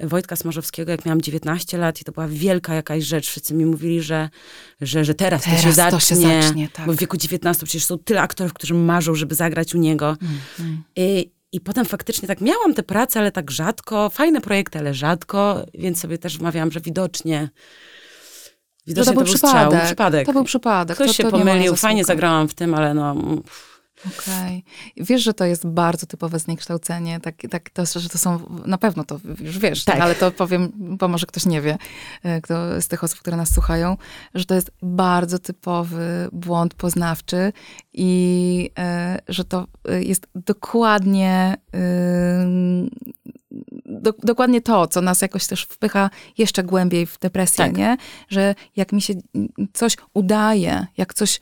Wojtka 0.00 0.36
Smarzowskiego, 0.36 0.90
jak 0.90 1.06
miałam 1.06 1.20
19 1.20 1.78
lat 1.78 2.00
i 2.00 2.04
to 2.04 2.12
była 2.12 2.28
wielka 2.28 2.74
jakaś 2.74 3.04
rzecz. 3.04 3.28
Wszyscy 3.30 3.54
mi 3.54 3.66
mówili, 3.66 4.02
że, 4.02 4.28
że, 4.80 5.04
że 5.04 5.14
teraz, 5.14 5.42
to 5.42 5.50
się 5.50 5.56
Teraz 5.56 5.74
zacznie. 5.74 5.98
to 5.98 6.04
się 6.04 6.16
zacznie, 6.16 6.68
tak. 6.68 6.86
Bo 6.86 6.92
w 6.92 6.96
wieku 6.96 7.16
19 7.16 7.66
przecież 7.66 7.84
są 7.84 7.98
tyle 7.98 8.22
aktorów, 8.22 8.52
którzy 8.52 8.74
marzą, 8.74 9.14
żeby 9.14 9.34
zagrać 9.34 9.74
u 9.74 9.78
niego. 9.78 10.08
Mhm. 10.10 10.82
I, 10.96 11.30
I 11.52 11.60
potem 11.60 11.86
faktycznie 11.86 12.28
tak 12.28 12.40
miałam 12.40 12.74
te 12.74 12.82
prace, 12.82 13.20
ale 13.20 13.32
tak 13.32 13.50
rzadko. 13.50 14.10
Fajne 14.10 14.40
projekty, 14.40 14.78
ale 14.78 14.94
rzadko. 14.94 15.66
Więc 15.74 16.00
sobie 16.00 16.18
też 16.18 16.38
wmawiałam, 16.38 16.72
że 16.72 16.80
widocznie... 16.80 17.48
Widocznie 18.86 19.12
to 19.12 19.24
był 19.24 19.34
przypadek. 19.34 19.72
strzał, 19.72 19.86
przypadek. 19.86 20.26
To 20.26 20.32
był 20.32 20.44
przypadek. 20.44 20.96
Ktoś 20.96 21.08
to, 21.08 21.12
się 21.12 21.22
to 21.22 21.30
pomylił, 21.30 21.76
fajnie 21.76 22.04
zagrałam 22.04 22.48
w 22.48 22.54
tym, 22.54 22.74
ale 22.74 22.94
no... 22.94 23.16
Okej. 24.06 24.64
Wiesz, 24.96 25.22
że 25.22 25.34
to 25.34 25.44
jest 25.44 25.66
bardzo 25.66 26.06
typowe 26.06 26.38
zniekształcenie, 26.38 27.20
tak, 27.20 27.34
tak 27.50 27.70
to, 27.70 27.84
że 27.86 28.08
to 28.08 28.18
są, 28.18 28.40
na 28.66 28.78
pewno 28.78 29.04
to 29.04 29.20
już 29.40 29.58
wiesz, 29.58 29.84
Tak. 29.84 30.00
ale 30.00 30.14
to 30.14 30.30
powiem, 30.30 30.72
bo 30.74 31.08
może 31.08 31.26
ktoś 31.26 31.46
nie 31.46 31.60
wie, 31.60 31.78
e, 32.22 32.40
kto 32.40 32.80
z 32.80 32.88
tych 32.88 33.04
osób, 33.04 33.18
które 33.18 33.36
nas 33.36 33.54
słuchają, 33.54 33.96
że 34.34 34.44
to 34.44 34.54
jest 34.54 34.70
bardzo 34.82 35.38
typowy 35.38 36.28
błąd 36.32 36.74
poznawczy 36.74 37.52
i 37.92 38.70
e, 38.78 39.18
że 39.28 39.44
to 39.44 39.66
e, 39.88 40.02
jest 40.02 40.26
dokładnie 40.34 41.56
ym, 42.42 42.90
do, 43.86 44.12
dokładnie 44.22 44.60
to, 44.60 44.86
co 44.86 45.00
nas 45.00 45.22
jakoś 45.22 45.46
też 45.46 45.62
wpycha 45.62 46.10
jeszcze 46.38 46.62
głębiej 46.62 47.06
w 47.06 47.18
depresję, 47.18 47.64
Tak. 47.64 47.76
nie? 47.76 47.96
Że 48.28 48.54
jak 48.76 48.92
mi 48.92 49.02
się 49.02 49.14
coś 49.72 49.96
udaje, 50.14 50.86
jak 50.96 51.14
coś, 51.14 51.40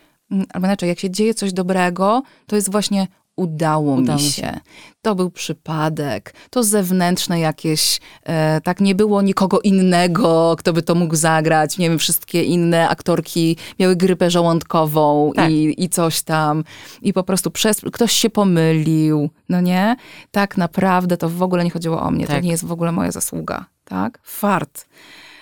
albo 0.53 0.67
inaczej, 0.67 0.89
jak 0.89 0.99
się 0.99 1.11
dzieje 1.11 1.35
coś 1.35 1.53
dobrego, 1.53 2.23
to 2.47 2.57
jest 2.57 2.73
właśnie 2.73 3.07
udało, 3.37 3.93
Udało 3.95 4.19
mi 4.19 4.25
się. 4.25 4.43
się. 4.43 4.61
To 5.03 5.15
był 5.15 5.31
przypadek, 5.31 6.35
to 6.51 6.63
zewnętrzne 6.65 7.41
jakieś, 7.41 8.01
e, 8.23 8.61
tak 8.61 8.81
nie 8.81 8.95
było 8.95 9.23
nikogo 9.23 9.61
innego, 9.61 10.55
kto 10.59 10.73
by 10.73 10.83
to 10.83 10.95
mógł 10.95 11.17
zagrać. 11.17 11.79
Nie 11.79 11.89
wiem, 11.91 11.99
wszystkie 11.99 12.43
inne 12.45 12.89
aktorki 12.89 13.57
miały 13.79 13.97
grypę 13.97 14.31
żołądkową 14.31 15.33
Tak. 15.37 15.51
i, 15.51 15.85
i 15.85 15.89
coś 15.89 16.23
tam. 16.23 16.65
I 17.03 17.13
po 17.13 17.23
prostu 17.23 17.51
przez, 17.51 17.81
ktoś 17.93 18.13
się 18.13 18.31
pomylił, 18.31 19.31
no 19.49 19.61
nie? 19.61 19.97
Tak 20.31 20.57
naprawdę 20.57 21.17
to 21.17 21.29
w 21.29 21.43
ogóle 21.43 21.65
nie 21.65 21.71
chodziło 21.71 22.03
o 22.03 22.11
mnie, 22.11 22.27
to 22.27 22.33
Tak. 22.33 22.45
nie 22.45 22.51
jest 22.51 22.65
w 22.67 22.73
ogóle 22.73 22.93
moja 22.93 23.13
zasługa, 23.13 23.65
tak? 23.85 24.19
Fart. 24.23 24.87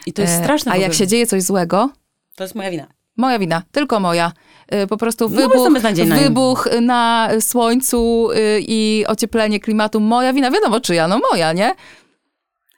I 0.07 0.13
to 0.13 0.23
jest 0.23 0.35
E, 0.35 0.43
straszne. 0.45 0.73
A 0.73 0.77
w 0.77 0.81
jak 0.81 0.95
się 0.95 1.07
dzieje 1.07 1.27
coś 1.27 1.43
złego, 1.43 1.91
To 2.37 2.45
jest 2.45 2.55
moja 2.55 2.71
wina. 2.71 2.87
Moja 3.21 3.39
wina, 3.39 3.63
tylko 3.73 4.01
moja. 4.01 4.33
Y, 4.75 4.87
Po 4.87 4.97
prostu 4.97 5.29
No, 5.29 5.37
wybuch, 5.37 5.73
beznadziejna. 5.73 6.17
wybuch 6.17 6.69
na 6.83 7.29
słońcu 7.41 8.29
y, 8.33 8.37
i 8.69 9.05
ocieplenie 9.09 9.61
klimatu. 9.61 10.01
Moja 10.01 10.33
wina, 10.33 10.51
wiadomo 10.51 10.81
czyja, 10.81 11.09
no 11.09 11.21
moja, 11.33 11.53
nie? 11.53 11.75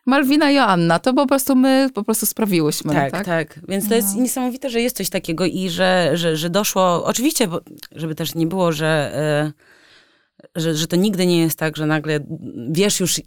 Malwina 0.06 0.50
i 0.50 0.54
Joanna, 0.54 0.98
to 0.98 1.14
po 1.14 1.26
prostu 1.26 1.56
my 1.56 1.88
po 1.94 2.04
prostu 2.04 2.26
sprawiłyśmy. 2.26 2.92
Tak, 2.92 3.10
tak? 3.12 3.24
tak, 3.26 3.60
Więc 3.68 3.88
to 3.88 3.94
jest 3.94 4.16
niesamowite, 4.16 4.70
że 4.70 4.80
jest 4.80 4.96
coś 4.96 5.10
takiego 5.10 5.44
i 5.46 5.68
że, 5.70 6.10
że, 6.14 6.36
że 6.36 6.50
doszło. 6.50 7.04
Oczywiście, 7.04 7.48
bo, 7.48 7.60
żeby 7.92 8.14
też 8.14 8.34
nie 8.34 8.46
było, 8.46 8.72
że, 8.72 9.12
e, 10.56 10.60
że, 10.60 10.74
że 10.74 10.86
to 10.86 10.96
nigdy 10.96 11.26
nie 11.26 11.40
jest 11.40 11.58
tak, 11.58 11.76
że 11.76 11.86
nagle 11.86 12.20
wiesz 12.70 13.00
już. 13.00 13.20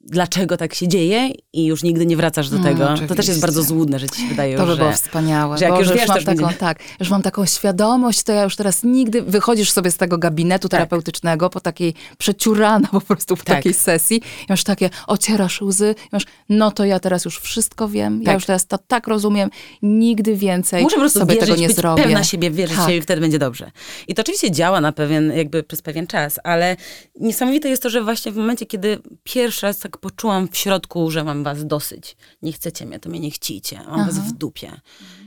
Dlaczego 0.00 0.56
tak 0.56 0.74
się 0.74 0.88
dzieje 0.88 1.30
i 1.52 1.64
już 1.66 1.82
nigdy 1.82 2.06
nie 2.06 2.16
wracasz 2.16 2.50
do 2.50 2.56
Mm, 2.56 2.68
tego. 2.74 3.06
To 3.08 3.14
też 3.14 3.28
jest 3.28 3.40
bardzo 3.40 3.62
złudne, 3.62 3.98
że 3.98 4.08
ci 4.08 4.22
się 4.22 4.28
wydaje, 4.28 4.56
To 4.56 4.66
by 4.66 4.70
że... 4.72 4.76
było 4.76 4.92
wspaniałe. 4.92 5.58
że 5.58 5.64
jak 5.64 5.74
Boże, 5.74 5.90
już 5.92 6.00
wiesz, 6.00 6.08
mam 6.08 6.14
to 6.14 6.20
już 6.20 6.26
będzie- 6.26 6.42
taką, 6.44 6.56
tak, 6.58 6.78
już 7.00 7.10
mam 7.10 7.22
taką 7.22 7.46
świadomość, 7.46 8.22
to 8.22 8.32
ja 8.32 8.42
już 8.42 8.56
teraz 8.56 8.82
nigdy 8.84 9.22
wychodzisz 9.22 9.70
sobie 9.70 9.90
z 9.90 9.96
tego 9.96 10.18
gabinetu 10.18 10.68
Tak. 10.68 10.78
terapeutycznego 10.78 11.50
po 11.50 11.60
takiej 11.60 11.94
przeciurana 12.18 12.88
po 12.88 13.00
prostu 13.00 13.36
w 13.36 13.44
Tak. 13.44 13.56
takiej 13.56 13.74
sesji. 13.74 14.16
I 14.16 14.46
masz 14.48 14.64
takie, 14.64 14.90
ocierasz 15.06 15.62
łzy, 15.62 15.94
i 16.04 16.08
masz, 16.12 16.24
no 16.48 16.70
to 16.70 16.84
ja 16.84 17.00
teraz 17.00 17.24
już 17.24 17.38
wszystko 17.40 17.88
wiem, 17.88 18.18
ja 18.20 18.26
Tak. 18.26 18.34
już 18.34 18.44
teraz 18.46 18.66
to 18.66 18.78
tak 18.78 19.06
rozumiem, 19.08 19.50
nigdy 19.82 20.36
więcej 20.36 20.82
Muszę 20.82 20.94
po 20.96 21.00
prostu 21.00 21.18
sobie 21.18 21.34
wierzyć, 21.34 21.48
tego 21.48 21.60
nie 21.60 21.66
być 21.68 21.76
zrobię. 21.76 22.02
pewna 22.02 22.24
siebie, 22.24 22.50
wierzyć 22.50 22.76
Tak. 22.76 22.90
i 22.90 23.02
wtedy 23.02 23.20
będzie 23.20 23.38
dobrze. 23.38 23.70
I 24.08 24.14
to 24.14 24.22
oczywiście 24.22 24.50
działa 24.50 24.80
na 24.80 24.92
pewien, 24.92 25.32
jakby 25.36 25.62
przez 25.62 25.82
pewien 25.82 26.06
czas, 26.06 26.40
ale 26.44 26.76
niesamowite 27.20 27.68
jest 27.68 27.82
to, 27.82 27.90
że 27.90 28.02
właśnie 28.04 28.32
w 28.32 28.36
momencie, 28.36 28.66
kiedy 28.66 28.98
pierwszy 29.24 29.66
raz 29.66 29.78
tak 29.78 29.97
poczułam 30.00 30.48
w 30.48 30.56
środku, 30.56 31.10
że 31.10 31.24
mam 31.24 31.44
was 31.44 31.66
dosyć, 31.66 32.16
nie 32.42 32.52
chcecie 32.52 32.86
mnie, 32.86 33.00
to 33.00 33.10
mnie 33.10 33.20
nie 33.20 33.30
chcicie, 33.30 33.80
mam 33.88 34.06
was 34.06 34.18
w 34.18 34.32
dupie. 34.32 34.80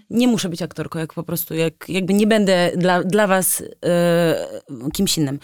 Nie 0.10 0.28
muszę 0.28 0.50
być 0.50 0.62
aktorką, 0.62 1.00
jak 1.00 1.14
po 1.14 1.24
prostu, 1.24 1.56
jak, 1.56 1.90
jakby 1.90 2.14
nie 2.14 2.28
będę 2.28 2.72
dla, 2.78 3.04
dla 3.04 3.28
was 3.28 3.64
e, 3.86 4.92
kimś 4.94 5.18
innym. 5.18 5.40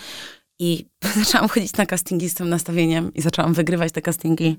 I 0.60 0.86
zaczęłam 1.24 1.50
chodzić 1.50 1.74
na 1.74 1.86
castingi 1.86 2.30
z 2.30 2.34
tym 2.34 2.50
nastawieniem 2.50 3.14
i 3.14 3.22
zaczęłam 3.22 3.54
wygrywać 3.54 3.92
te 3.92 4.02
castingi. 4.02 4.58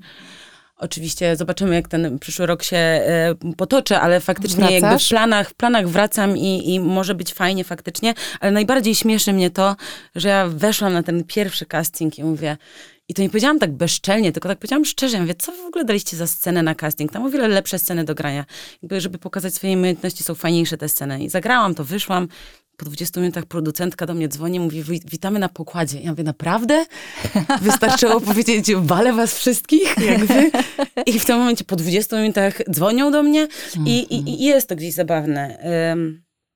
Oczywiście 0.78 1.36
zobaczymy, 1.36 1.74
jak 1.74 1.88
ten 1.88 2.18
przyszły 2.18 2.46
rok 2.46 2.62
się 2.62 2.76
e, 2.76 3.34
potoczy, 3.56 3.96
ale 3.96 4.20
faktycznie 4.20 4.64
jakby 4.64 4.78
w 4.78 4.80
Wracasz? 4.80 5.08
planach, 5.08 5.50
w 5.50 5.54
planach 5.54 5.88
wracam 5.88 6.36
i, 6.36 6.74
i 6.74 6.80
może 6.80 7.14
być 7.14 7.34
fajnie 7.34 7.64
faktycznie, 7.64 8.14
ale 8.40 8.52
najbardziej 8.52 8.94
śmieszy 8.94 9.32
mnie 9.32 9.50
to, 9.50 9.76
że 10.14 10.28
ja 10.28 10.46
weszłam 10.48 10.92
na 10.92 11.02
ten 11.02 11.24
pierwszy 11.24 11.66
casting 11.66 12.18
i 12.18 12.24
mówię, 12.24 12.56
i 13.08 13.14
to 13.14 13.22
nie 13.22 13.28
powiedziałam 13.28 13.58
tak 13.58 13.72
bezczelnie, 13.72 14.32
tylko 14.32 14.48
tak 14.48 14.58
powiedziałam 14.58 14.84
szczerze, 14.84 15.16
ja 15.16 15.22
mówię, 15.22 15.34
co 15.34 15.52
wy 15.52 15.58
w 15.62 15.66
ogóle 15.66 15.84
daliście 15.84 16.16
za 16.16 16.26
scenę 16.26 16.62
na 16.62 16.74
casting? 16.74 17.12
Tam 17.12 17.26
o 17.26 17.30
wiele 17.30 17.48
lepsze 17.48 17.78
sceny 17.78 18.04
do 18.04 18.14
grania. 18.14 18.44
Jakby, 18.82 19.00
żeby 19.00 19.18
pokazać 19.18 19.54
swoje 19.54 19.76
umiejętności, 19.76 20.24
są 20.24 20.34
fajniejsze 20.34 20.76
te 20.78 20.88
sceny. 20.88 21.24
I 21.24 21.28
zagrałam 21.28 21.74
to, 21.74 21.84
wyszłam, 21.84 22.28
po 22.76 22.84
20 22.84 23.20
minutach 23.20 23.46
producentka 23.46 24.06
do 24.06 24.14
mnie 24.14 24.28
dzwoni, 24.28 24.60
mówi, 24.60 24.82
"Wi- 24.82 25.02
witamy 25.10 25.38
na 25.38 25.48
pokładzie. 25.48 26.00
Ja 26.00 26.10
mówię, 26.10 26.24
naprawdę? 26.24 26.84
Wystarczyło 27.62 28.20
powiedzieć, 28.30 28.74
walę 28.74 29.12
was 29.12 29.34
wszystkich, 29.34 29.94
jakby. 30.06 30.50
I 31.06 31.20
w 31.20 31.24
tym 31.24 31.38
momencie 31.38 31.64
po 31.64 31.76
20 31.76 32.20
minutach 32.20 32.58
dzwonią 32.70 33.10
do 33.10 33.22
mnie 33.22 33.48
i, 33.86 33.98
i, 33.98 34.28
i 34.42 34.44
jest 34.44 34.68
to 34.68 34.76
gdzieś 34.76 34.94
zabawne. 34.94 35.58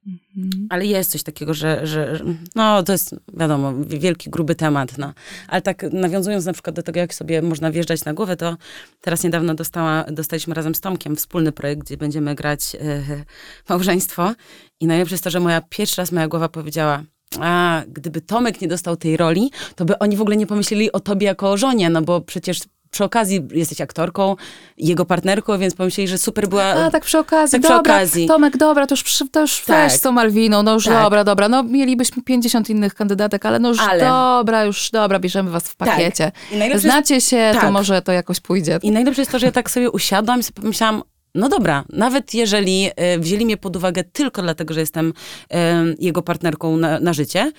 Ym, 0.07 0.67
ale 0.71 0.87
jest 0.87 1.11
coś 1.11 1.23
takiego, 1.23 1.55
że, 1.55 1.87
że, 1.87 2.17
że 2.17 2.25
no 2.55 2.83
to 2.83 2.93
jest 2.93 3.15
wiadomo, 3.35 3.75
wielki, 3.87 4.31
gruby 4.31 4.55
temat, 4.55 4.99
no. 4.99 5.13
Ale 5.49 5.63
tak 5.63 5.83
nawiązując 5.93 6.45
na 6.45 6.53
przykład 6.53 6.77
do 6.77 6.83
tego, 6.83 7.01
jak 7.01 7.15
sobie 7.15 7.43
można 7.43 7.71
wjeżdżać 7.71 8.05
na 8.05 8.15
głowę, 8.15 8.37
to 8.37 8.57
teraz 9.01 9.25
niedawno 9.25 9.55
dostała, 9.55 10.05
dostaliśmy 10.05 10.55
razem 10.55 10.75
z 10.75 10.81
Tomkiem 10.81 11.17
wspólny 11.17 11.53
projekt, 11.53 11.83
gdzie 11.83 11.97
będziemy 11.97 12.35
grać 12.35 12.77
e, 12.81 13.03
małżeństwo 13.69 14.35
i 14.81 14.87
najlepsze 14.87 15.15
jest 15.15 15.25
to, 15.25 15.31
że 15.31 15.41
moja 15.41 15.61
pierwszy 15.61 16.01
raz 16.01 16.13
moja 16.13 16.29
głowa 16.29 16.49
powiedziała, 16.49 17.05
a 17.41 17.83
gdyby 17.89 18.21
Tomek 18.21 18.61
nie 18.61 18.69
dostał 18.69 18.97
tej 18.97 19.17
roli, 19.17 19.51
to 19.77 19.85
by 19.85 19.99
oni 19.99 20.17
w 20.17 20.21
ogóle 20.21 20.37
nie 20.37 20.47
pomyśleli 20.47 20.93
o 20.93 21.01
tobie 21.01 21.27
jako 21.27 21.51
o 21.51 21.57
żonie, 21.57 21.91
no 21.91 22.03
bo 22.03 22.21
przecież 22.21 22.61
przy 22.93 23.05
okazji 23.05 23.41
jesteś 23.53 23.81
aktorką, 23.81 24.37
jego 24.79 25.05
partnerką, 25.05 25.59
więc 25.59 25.75
pomyśleli, 25.75 26.09
że 26.09 26.19
super 26.19 26.49
była... 26.49 26.65
A, 26.65 26.91
tak 26.91 27.05
przy 27.05 27.19
okazji, 27.19 27.53
Tak 27.53 27.61
przy 27.63 27.73
dobra, 27.73 27.95
okazji. 27.95 28.27
Tomek, 28.27 28.57
dobra, 28.57 28.87
to 28.87 28.93
już, 28.93 29.03
przy- 29.03 29.29
to 29.29 29.41
już 29.41 29.61
Tak. 29.67 29.91
weź 29.91 29.99
z 29.99 30.01
tą 30.01 30.13
Malwiną, 30.13 30.63
no 30.63 30.75
już 30.75 30.85
Tak. 30.85 31.03
dobra, 31.03 31.25
dobra, 31.25 31.49
no 31.49 31.63
mielibyśmy 31.63 32.23
50 32.23 32.71
innych 32.71 32.95
kandydatek, 32.95 33.47
ale 33.47 33.59
no 33.59 33.69
już 33.69 33.79
Ale- 33.81 34.01
dobra, 34.05 34.65
już 34.65 34.91
dobra, 34.91 35.19
bierzemy 35.19 35.51
was 35.51 35.65
w 35.69 35.77
pakiecie. 35.77 36.33
I 36.53 36.57
najlepsze 36.57 36.73
jest- 36.89 36.95
Znacie 36.95 37.21
się, 37.21 37.51
to 37.55 37.61
Tak. 37.61 37.73
może 37.73 38.03
to 38.03 38.13
jakoś 38.13 38.41
pójdzie. 38.41 38.79
I 38.83 38.91
najlepsze 38.91 39.21
jest 39.23 39.33
to, 39.33 39.39
że 39.39 39.47
ja 39.47 39.53
tak 39.53 39.71
sobie 39.71 39.91
usiadłam 39.91 40.41
i 40.41 40.43
sobie 40.43 40.61
pomyślałam, 40.63 41.03
no 41.35 41.49
dobra, 41.49 41.85
nawet 41.89 42.35
jeżeli 42.35 42.91
e, 42.97 43.19
wzięli 43.19 43.45
mnie 43.45 43.57
pod 43.57 43.77
uwagę 43.77 44.05
tylko 44.05 44.43
dlatego, 44.43 44.75
że 44.75 44.81
jestem 44.81 45.13
e, 45.55 45.85
jego 45.99 46.23
partnerką 46.23 46.77
na, 46.77 47.01
na 47.01 47.13
życie, 47.13 47.53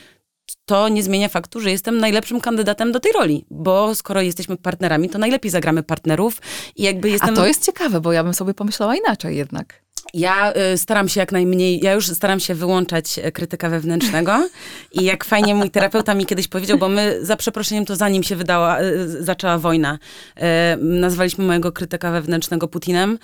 to 0.66 0.90
nie 0.90 1.04
zmienia 1.04 1.30
faktu, 1.30 1.60
że 1.60 1.72
jestem 1.72 1.98
najlepszym 1.98 2.42
kandydatem 2.42 2.92
do 2.92 3.00
tej 3.00 3.12
roli, 3.12 3.46
bo 3.50 3.96
skoro 3.96 4.22
jesteśmy 4.22 4.58
partnerami, 4.58 5.10
to 5.10 5.20
najlepiej 5.20 5.52
zagramy 5.52 5.84
partnerów 5.84 6.42
i 6.76 6.84
jakby 6.84 7.10
jestem... 7.10 7.34
A 7.34 7.36
to 7.36 7.48
jest 7.48 7.66
ciekawe, 7.66 8.02
bo 8.02 8.14
ja 8.14 8.24
bym 8.24 8.34
sobie 8.34 8.54
pomyślała 8.54 8.96
inaczej 8.96 9.38
jednak. 9.38 9.84
Ja 10.14 10.54
y, 10.74 10.78
staram 10.78 11.10
się 11.10 11.20
jak 11.20 11.32
najmniej, 11.32 11.80
ja 11.84 11.94
już 11.94 12.08
staram 12.08 12.40
się 12.40 12.56
wyłączać 12.56 13.20
e, 13.20 13.32
krytyka 13.32 13.70
wewnętrznego 13.70 14.50
i 14.92 15.04
jak 15.04 15.24
fajnie 15.24 15.56
mój 15.56 15.72
terapeuta 15.72 16.14
mi 16.14 16.26
kiedyś 16.26 16.48
powiedział, 16.48 16.78
bo 16.78 16.90
my 16.90 17.26
za 17.26 17.36
przeproszeniem 17.36 17.86
to 17.86 17.96
zanim 17.96 18.24
się 18.24 18.36
wydała, 18.36 18.82
y, 18.82 19.24
zaczęła 19.24 19.58
wojna, 19.58 20.00
y, 20.38 20.42
nazwaliśmy 20.78 21.46
mojego 21.46 21.72
krytyka 21.72 22.12
wewnętrznego 22.12 22.68
Putinem 22.68 23.20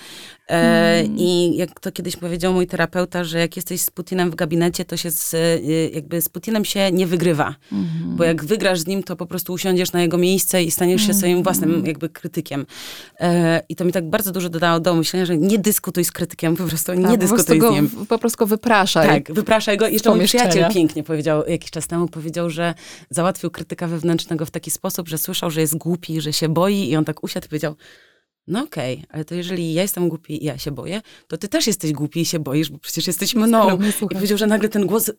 mm. 0.49 1.17
i 1.17 1.57
jak 1.57 1.79
to 1.79 1.91
kiedyś 1.91 2.15
powiedział 2.15 2.53
mój 2.53 2.67
terapeuta, 2.67 3.23
że 3.23 3.39
jak 3.39 3.55
jesteś 3.55 3.81
z 3.81 3.91
Putinem 3.91 4.31
w 4.31 4.35
gabinecie, 4.35 4.85
to 4.85 4.97
się 4.97 5.11
z, 5.11 5.35
jakby 5.93 6.21
z 6.21 6.29
Putinem 6.29 6.65
się 6.65 6.91
nie 6.91 7.07
wygrywa, 7.07 7.55
mm. 7.71 7.87
bo 8.15 8.23
jak 8.23 8.45
wygrasz 8.45 8.79
z 8.79 8.87
nim, 8.87 9.03
to 9.03 9.15
po 9.15 9.25
prostu 9.25 9.53
usiądziesz 9.53 9.91
na 9.91 10.01
jego 10.01 10.17
miejsce 10.17 10.63
i 10.63 10.71
staniesz 10.71 11.07
się 11.07 11.13
swoim 11.13 11.43
własnym 11.43 11.85
jakby 11.85 12.09
krytykiem. 12.09 12.65
I 13.69 13.75
to 13.75 13.85
mi 13.85 13.91
tak 13.91 14.09
bardzo 14.09 14.31
dużo 14.31 14.49
dodało 14.49 14.79
do 14.79 14.95
myślenia, 14.95 15.25
że 15.25 15.37
nie 15.37 15.57
dyskutuj 15.57 16.05
z 16.05 16.11
krytykiem, 16.11 16.55
po 16.55 16.63
prostu 16.63 16.93
nie 16.93 17.07
tak, 17.07 17.17
dyskutuj 17.17 17.59
z 17.59 17.71
nim. 17.71 17.89
Po 18.09 18.19
prostu 18.19 18.39
go 18.39 18.45
wypraszaj. 18.45 19.07
Tak, 19.07 19.35
wypraszaj 19.35 19.77
go. 19.77 19.87
Jeszcze 19.87 20.15
mój 20.15 20.25
przyjaciel 20.25 20.73
pięknie 20.73 21.03
powiedział, 21.03 21.43
jakiś 21.47 21.71
czas 21.71 21.87
temu 21.87 22.07
powiedział, 22.07 22.49
że 22.49 22.73
załatwił 23.09 23.51
krytyka 23.51 23.87
wewnętrznego 23.87 24.45
w 24.45 24.51
taki 24.51 24.71
sposób, 24.71 25.07
że 25.07 25.17
słyszał, 25.17 25.51
że 25.51 25.61
jest 25.61 25.77
głupi, 25.77 26.21
że 26.21 26.33
się 26.33 26.49
boi 26.49 26.89
i 26.89 26.95
on 26.95 27.05
tak 27.05 27.23
usiadł 27.23 27.45
i 27.45 27.49
powiedział, 27.49 27.75
no 28.49 28.63
okej, 28.63 28.95
okay, 28.95 29.07
ale 29.09 29.25
to 29.25 29.35
jeżeli 29.35 29.73
ja 29.73 29.81
jestem 29.81 30.09
głupi 30.09 30.43
i 30.43 30.45
ja 30.45 30.57
się 30.57 30.71
boję, 30.71 31.01
to 31.27 31.37
ty 31.37 31.47
też 31.47 31.67
jesteś 31.67 31.91
głupi 31.91 32.21
i 32.21 32.25
się 32.25 32.39
boisz, 32.39 32.69
bo 32.69 32.77
przecież 32.77 33.07
jesteś 33.07 33.35
mną. 33.35 33.67
I 34.11 34.15
powiedział, 34.15 34.37
że 34.37 34.47
nagle 34.47 34.69
ten 34.69 34.85
głos 34.85 35.11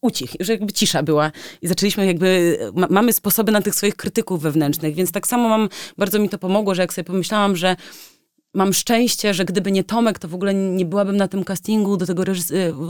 ucichł, 0.00 0.36
że 0.40 0.52
jakby 0.52 0.72
cisza 0.72 1.02
była 1.02 1.32
i 1.62 1.68
zaczęliśmy 1.68 2.06
jakby, 2.06 2.58
ma, 2.74 2.86
mamy 2.90 3.12
sposoby 3.12 3.52
na 3.52 3.62
tych 3.62 3.74
swoich 3.74 3.96
krytyków 3.96 4.42
wewnętrznych, 4.42 4.94
więc 4.94 5.12
tak 5.12 5.26
samo 5.26 5.48
mam, 5.48 5.68
bardzo 5.98 6.18
mi 6.18 6.28
to 6.28 6.38
pomogło, 6.38 6.74
że 6.74 6.82
jak 6.82 6.94
sobie 6.94 7.04
pomyślałam, 7.04 7.56
że 7.56 7.76
mam 8.54 8.72
szczęście, 8.72 9.34
że 9.34 9.44
gdyby 9.44 9.72
nie 9.72 9.84
Tomek, 9.84 10.18
to 10.18 10.28
w 10.28 10.34
ogóle 10.34 10.54
nie 10.54 10.84
byłabym 10.84 11.16
na 11.16 11.28
tym 11.28 11.44
castingu 11.44 11.96
do, 11.96 12.06
tego 12.06 12.24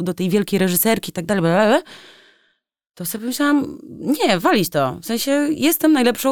do 0.02 0.14
tej 0.14 0.30
wielkiej 0.30 0.58
reżyserki 0.58 1.10
i 1.10 1.12
tak 1.12 1.26
dalej, 1.26 1.82
to 2.94 3.04
sobie 3.06 3.26
myślałam, 3.26 3.78
nie, 3.88 4.38
walić 4.38 4.68
to. 4.68 4.98
W 5.02 5.06
sensie 5.06 5.48
jestem 5.50 5.92
najlepszą 5.92 6.30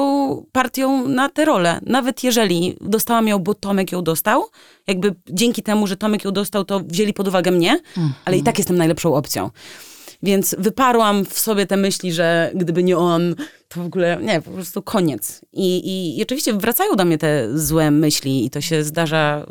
partią 0.53 1.09
na 1.09 1.29
tę 1.29 1.45
rolę. 1.45 1.81
Nawet 1.87 2.25
jeżeli 2.25 2.77
dostałam 2.81 3.29
ją, 3.29 3.39
bo 3.39 3.55
Tomek 3.55 3.93
ją 3.93 4.03
dostał, 4.03 4.45
jakby 4.87 5.15
dzięki 5.31 5.63
temu, 5.63 5.87
że 5.87 5.97
Tomek 5.97 6.25
ją 6.25 6.33
dostał, 6.33 6.65
to 6.65 6.81
wzięli 6.81 7.13
pod 7.13 7.29
uwagę 7.29 7.51
mnie, 7.51 7.81
ale 8.25 8.37
i 8.39 8.43
tak 8.43 8.59
jestem 8.59 8.77
najlepszą 8.77 9.15
opcją. 9.15 9.51
Więc 10.23 10.55
wyparłam 10.59 11.25
w 11.25 11.39
sobie 11.39 11.67
te 11.67 11.77
myśli, 11.77 12.13
że 12.13 12.51
gdyby 12.55 12.83
nie 12.83 12.99
on, 12.99 13.35
to 13.69 13.83
w 13.83 13.87
ogóle, 13.87 14.19
nie, 14.23 14.41
po 14.41 14.51
prostu 14.51 14.83
koniec. 14.83 15.41
I, 15.53 15.77
i, 15.77 16.19
i 16.19 16.23
oczywiście 16.23 16.53
wracają 16.53 16.97
do 16.97 17.05
mnie 17.05 17.19
te 17.19 17.59
złe 17.59 17.91
myśli 17.91 18.45
i 18.45 18.51
to 18.51 18.61
się 18.61 18.85
zdarza 18.85 19.47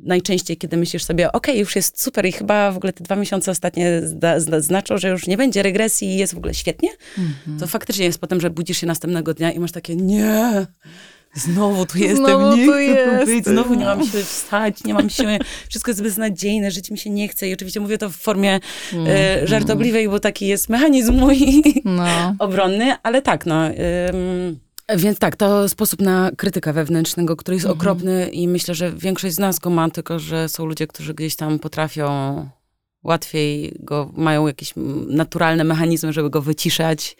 najczęściej, 0.00 0.56
kiedy 0.56 0.76
myślisz 0.76 1.04
sobie, 1.04 1.32
ok, 1.32 1.46
już 1.54 1.76
jest 1.76 2.02
super 2.02 2.26
i 2.26 2.32
chyba 2.32 2.72
w 2.72 2.76
ogóle 2.76 2.92
te 2.92 3.04
dwa 3.04 3.16
miesiące 3.16 3.50
ostatnie 3.50 4.00
zda, 4.02 4.40
zda, 4.40 4.60
znaczą, 4.60 4.98
że 4.98 5.08
już 5.08 5.26
nie 5.26 5.36
będzie 5.36 5.62
regresji 5.62 6.08
i 6.08 6.16
jest 6.16 6.34
w 6.34 6.38
ogóle 6.38 6.54
świetnie, 6.54 6.88
mm 7.18 7.30
-hmm. 7.30 7.60
to 7.60 7.66
faktycznie 7.66 8.04
jest 8.04 8.18
potem, 8.18 8.40
że 8.40 8.50
budzisz 8.50 8.78
się 8.78 8.86
następnego 8.86 9.34
dnia 9.34 9.52
i 9.52 9.58
masz 9.58 9.72
takie, 9.72 9.96
nie, 9.96 10.66
Znowu 11.34 11.86
tu 11.86 11.98
jestem, 11.98 12.16
znowu 12.16 12.56
nie 12.56 12.64
chcę 12.64 13.20
tu 13.20 13.26
być, 13.26 13.44
znowu 13.44 13.74
nie 13.74 13.84
mam 13.84 14.06
siły 14.06 14.24
wstać, 14.24 14.84
nie 14.84 14.94
mam 14.94 15.10
siły, 15.10 15.38
wszystko 15.68 15.90
jest 15.90 16.02
beznadziejne, 16.02 16.70
żyć 16.70 16.90
mi 16.90 16.98
się 16.98 17.10
nie 17.10 17.28
chce 17.28 17.48
i 17.48 17.54
oczywiście 17.54 17.80
mówię 17.80 17.98
to 17.98 18.10
w 18.10 18.16
formie 18.16 18.60
mm. 18.92 19.46
żartobliwej, 19.46 20.08
bo 20.08 20.20
taki 20.20 20.46
jest 20.46 20.68
mechanizm 20.68 21.14
mój 21.14 21.62
no. 21.84 22.06
obronny, 22.38 22.94
ale 23.02 23.22
tak, 23.22 23.46
no... 23.46 23.66
Ym, 23.66 24.67
więc 24.96 25.18
tak, 25.18 25.36
to 25.36 25.68
sposób 25.68 26.00
na 26.00 26.30
krytykę 26.36 26.72
wewnętrznego, 26.72 27.36
który 27.36 27.54
jest 27.54 27.66
mhm. 27.66 27.80
okropny 27.80 28.28
i 28.28 28.48
myślę, 28.48 28.74
że 28.74 28.92
większość 28.92 29.34
z 29.34 29.38
nas 29.38 29.58
go 29.58 29.70
ma, 29.70 29.90
tylko 29.90 30.18
że 30.18 30.48
są 30.48 30.66
ludzie, 30.66 30.86
którzy 30.86 31.14
gdzieś 31.14 31.36
tam 31.36 31.58
potrafią 31.58 32.48
łatwiej 33.02 33.76
go, 33.80 34.10
mają 34.16 34.46
jakieś 34.46 34.74
naturalne 35.08 35.64
mechanizmy, 35.64 36.12
żeby 36.12 36.30
go 36.30 36.42
wyciszać. 36.42 37.16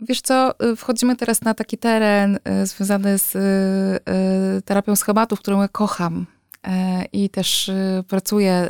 Wiesz 0.00 0.20
co, 0.20 0.54
y, 0.64 0.76
wchodzimy 0.76 1.16
teraz 1.16 1.42
na 1.42 1.54
taki 1.54 1.78
teren 1.78 2.38
y, 2.62 2.66
związany 2.66 3.18
z 3.18 3.34
y, 3.36 4.62
terapią 4.62 4.96
schematów, 4.96 5.40
którą 5.40 5.62
ja 5.62 5.68
kocham. 5.68 6.26
E, 6.66 7.04
I 7.12 7.28
też 7.28 7.70
pracuję 8.08 8.68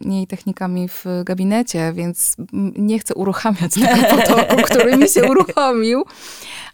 jej 0.00 0.26
technikami 0.26 0.88
w 0.88 1.04
gabinecie, 1.24 1.92
więc 1.92 2.36
nie 2.76 2.98
chcę 2.98 3.14
uruchamiać 3.14 3.74
tego 3.74 4.06
potoku, 4.16 4.62
który 4.62 4.96
mi 4.96 5.08
się 5.08 5.30
uruchomił, 5.30 6.04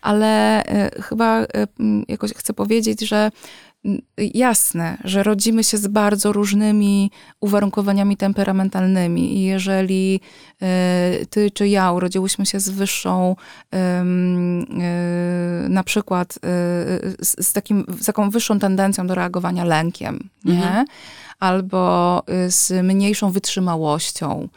ale 0.03 0.63
chyba 1.03 1.47
jakoś 2.09 2.33
chcę 2.33 2.53
powiedzieć, 2.53 3.01
że 3.01 3.31
jasne, 4.35 4.99
że 5.05 5.23
rodzimy 5.23 5.65
się 5.65 5.79
z 5.79 5.87
bardzo 5.87 6.33
różnymi 6.33 7.11
uwarunkowaniami 7.41 8.17
temperamentalnymi 8.17 9.37
i 9.37 9.43
jeżeli 9.43 10.21
y, 11.23 11.27
ty 11.27 11.51
czy 11.51 11.69
ja 11.69 11.93
urodziłyśmy 11.93 12.47
się 12.47 12.61
z 12.61 12.69
wyższą, 12.69 13.37
y, 13.75 13.77
na 15.69 15.85
przykład 15.85 16.39
z, 17.23 17.53
takim, 17.53 17.85
z 18.01 18.07
taką 18.07 18.31
wyższą 18.31 18.59
tendencją 18.59 19.07
do 19.07 19.15
reagowania 19.15 19.65
lękiem, 19.65 20.29
nie? 20.45 20.55
Mhm 20.55 20.87
albo 21.39 22.23
y, 22.47 22.51
z 22.51 22.85
mniejszą 22.85 23.31
wytrzymałością 23.31 24.49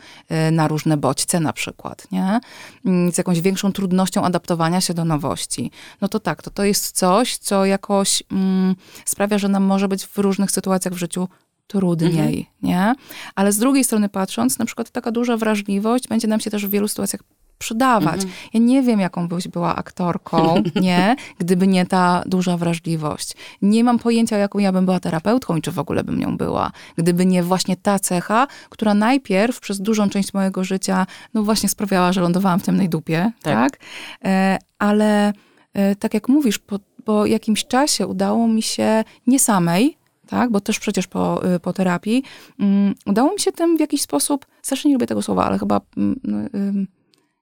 y, 0.48 0.52
na 0.52 0.68
różne 0.68 0.98
bodźce 0.98 1.40
na 1.40 1.54
przykład, 1.54 2.08
nie? 2.12 2.40
Mm, 2.86 3.12
z 3.12 3.18
jakąś 3.18 3.42
większą 3.42 3.72
trudnością 3.72 4.24
adaptowania 4.24 4.82
się 4.82 4.94
do 4.94 5.06
nowości. 5.06 5.72
No 6.02 6.08
to 6.08 6.20
tak, 6.20 6.42
to 6.42 6.52
to 6.52 6.64
jest 6.64 6.92
coś, 6.92 7.38
co 7.38 7.66
jakoś 7.66 8.24
mm, 8.32 8.76
sprawia, 9.06 9.38
że 9.38 9.48
nam 9.48 9.64
może 9.64 9.88
być 9.88 10.06
w 10.06 10.18
różnych 10.18 10.52
sytuacjach 10.52 10.94
w 10.94 10.98
życiu 10.98 11.28
trudniej, 11.68 12.12
mhm. 12.12 12.46
nie? 12.62 12.96
Ale 13.36 13.52
z 13.52 13.58
drugiej 13.58 13.84
strony 13.84 14.10
patrząc, 14.10 14.60
na 14.60 14.66
przykład 14.66 14.90
taka 14.90 15.12
duża 15.12 15.38
wrażliwość 15.38 16.08
będzie 16.08 16.28
nam 16.28 16.40
się 16.40 16.52
też 16.52 16.68
w 16.68 16.70
wielu 16.70 16.88
sytuacjach 16.88 17.22
przydawać. 17.60 18.16
Mhm. 18.16 18.34
Ja 18.54 18.60
nie 18.60 18.82
wiem, 18.82 19.00
jaką 19.00 19.28
byś 19.28 19.48
była 19.48 19.76
aktorką, 19.76 20.64
nie, 20.82 21.16
gdyby 21.40 21.68
nie 21.68 21.86
ta 21.86 22.24
duża 22.26 22.58
wrażliwość. 22.58 23.34
Nie 23.62 23.84
mam 23.84 24.00
pojęcia, 24.00 24.38
jaką 24.38 24.60
ja 24.60 24.72
bym 24.72 24.86
była 24.86 25.00
terapeutką 25.00 25.56
i 25.56 25.62
czy 25.62 25.72
w 25.72 25.80
ogóle 25.80 26.04
bym 26.04 26.20
nią 26.20 26.38
była, 26.38 26.72
gdyby 26.98 27.26
nie 27.26 27.44
właśnie 27.44 27.78
ta 27.78 28.00
cecha, 28.00 28.48
która 28.70 28.94
najpierw 28.94 29.60
przez 29.60 29.82
dużą 29.82 30.10
część 30.10 30.34
mojego 30.34 30.64
życia, 30.64 31.08
no 31.34 31.44
właśnie 31.44 31.70
sprawiała, 31.70 32.14
że 32.14 32.22
lądowałam 32.22 32.60
w 32.60 32.64
temnej 32.64 32.90
dupie, 32.90 33.32
tak? 33.42 33.72
tak? 33.72 33.80
E, 34.26 34.58
ale 34.80 35.34
e, 35.74 35.96
tak 35.96 36.14
jak 36.14 36.30
mówisz, 36.30 36.60
po, 36.60 36.80
po 37.06 37.26
jakimś 37.26 37.66
czasie 37.66 38.08
udało 38.08 38.48
mi 38.48 38.62
się 38.62 39.04
nie 39.28 39.40
samej, 39.40 39.98
tak, 40.28 40.52
bo 40.52 40.62
też 40.62 40.80
przecież 40.80 41.08
po, 41.08 41.54
y, 41.56 41.60
po 41.60 41.74
terapii, 41.74 42.24
um, 42.60 42.96
udało 43.06 43.34
mi 43.34 43.40
się 43.40 43.52
tym 43.52 43.78
w 43.78 43.80
jakiś 43.80 44.02
sposób, 44.02 44.46
strasznie 44.62 44.90
nie 44.90 44.96
lubię 44.96 45.08
tego 45.08 45.22
słowa, 45.22 45.46
ale 45.46 45.60
chyba 45.60 45.82
um, 45.98 46.88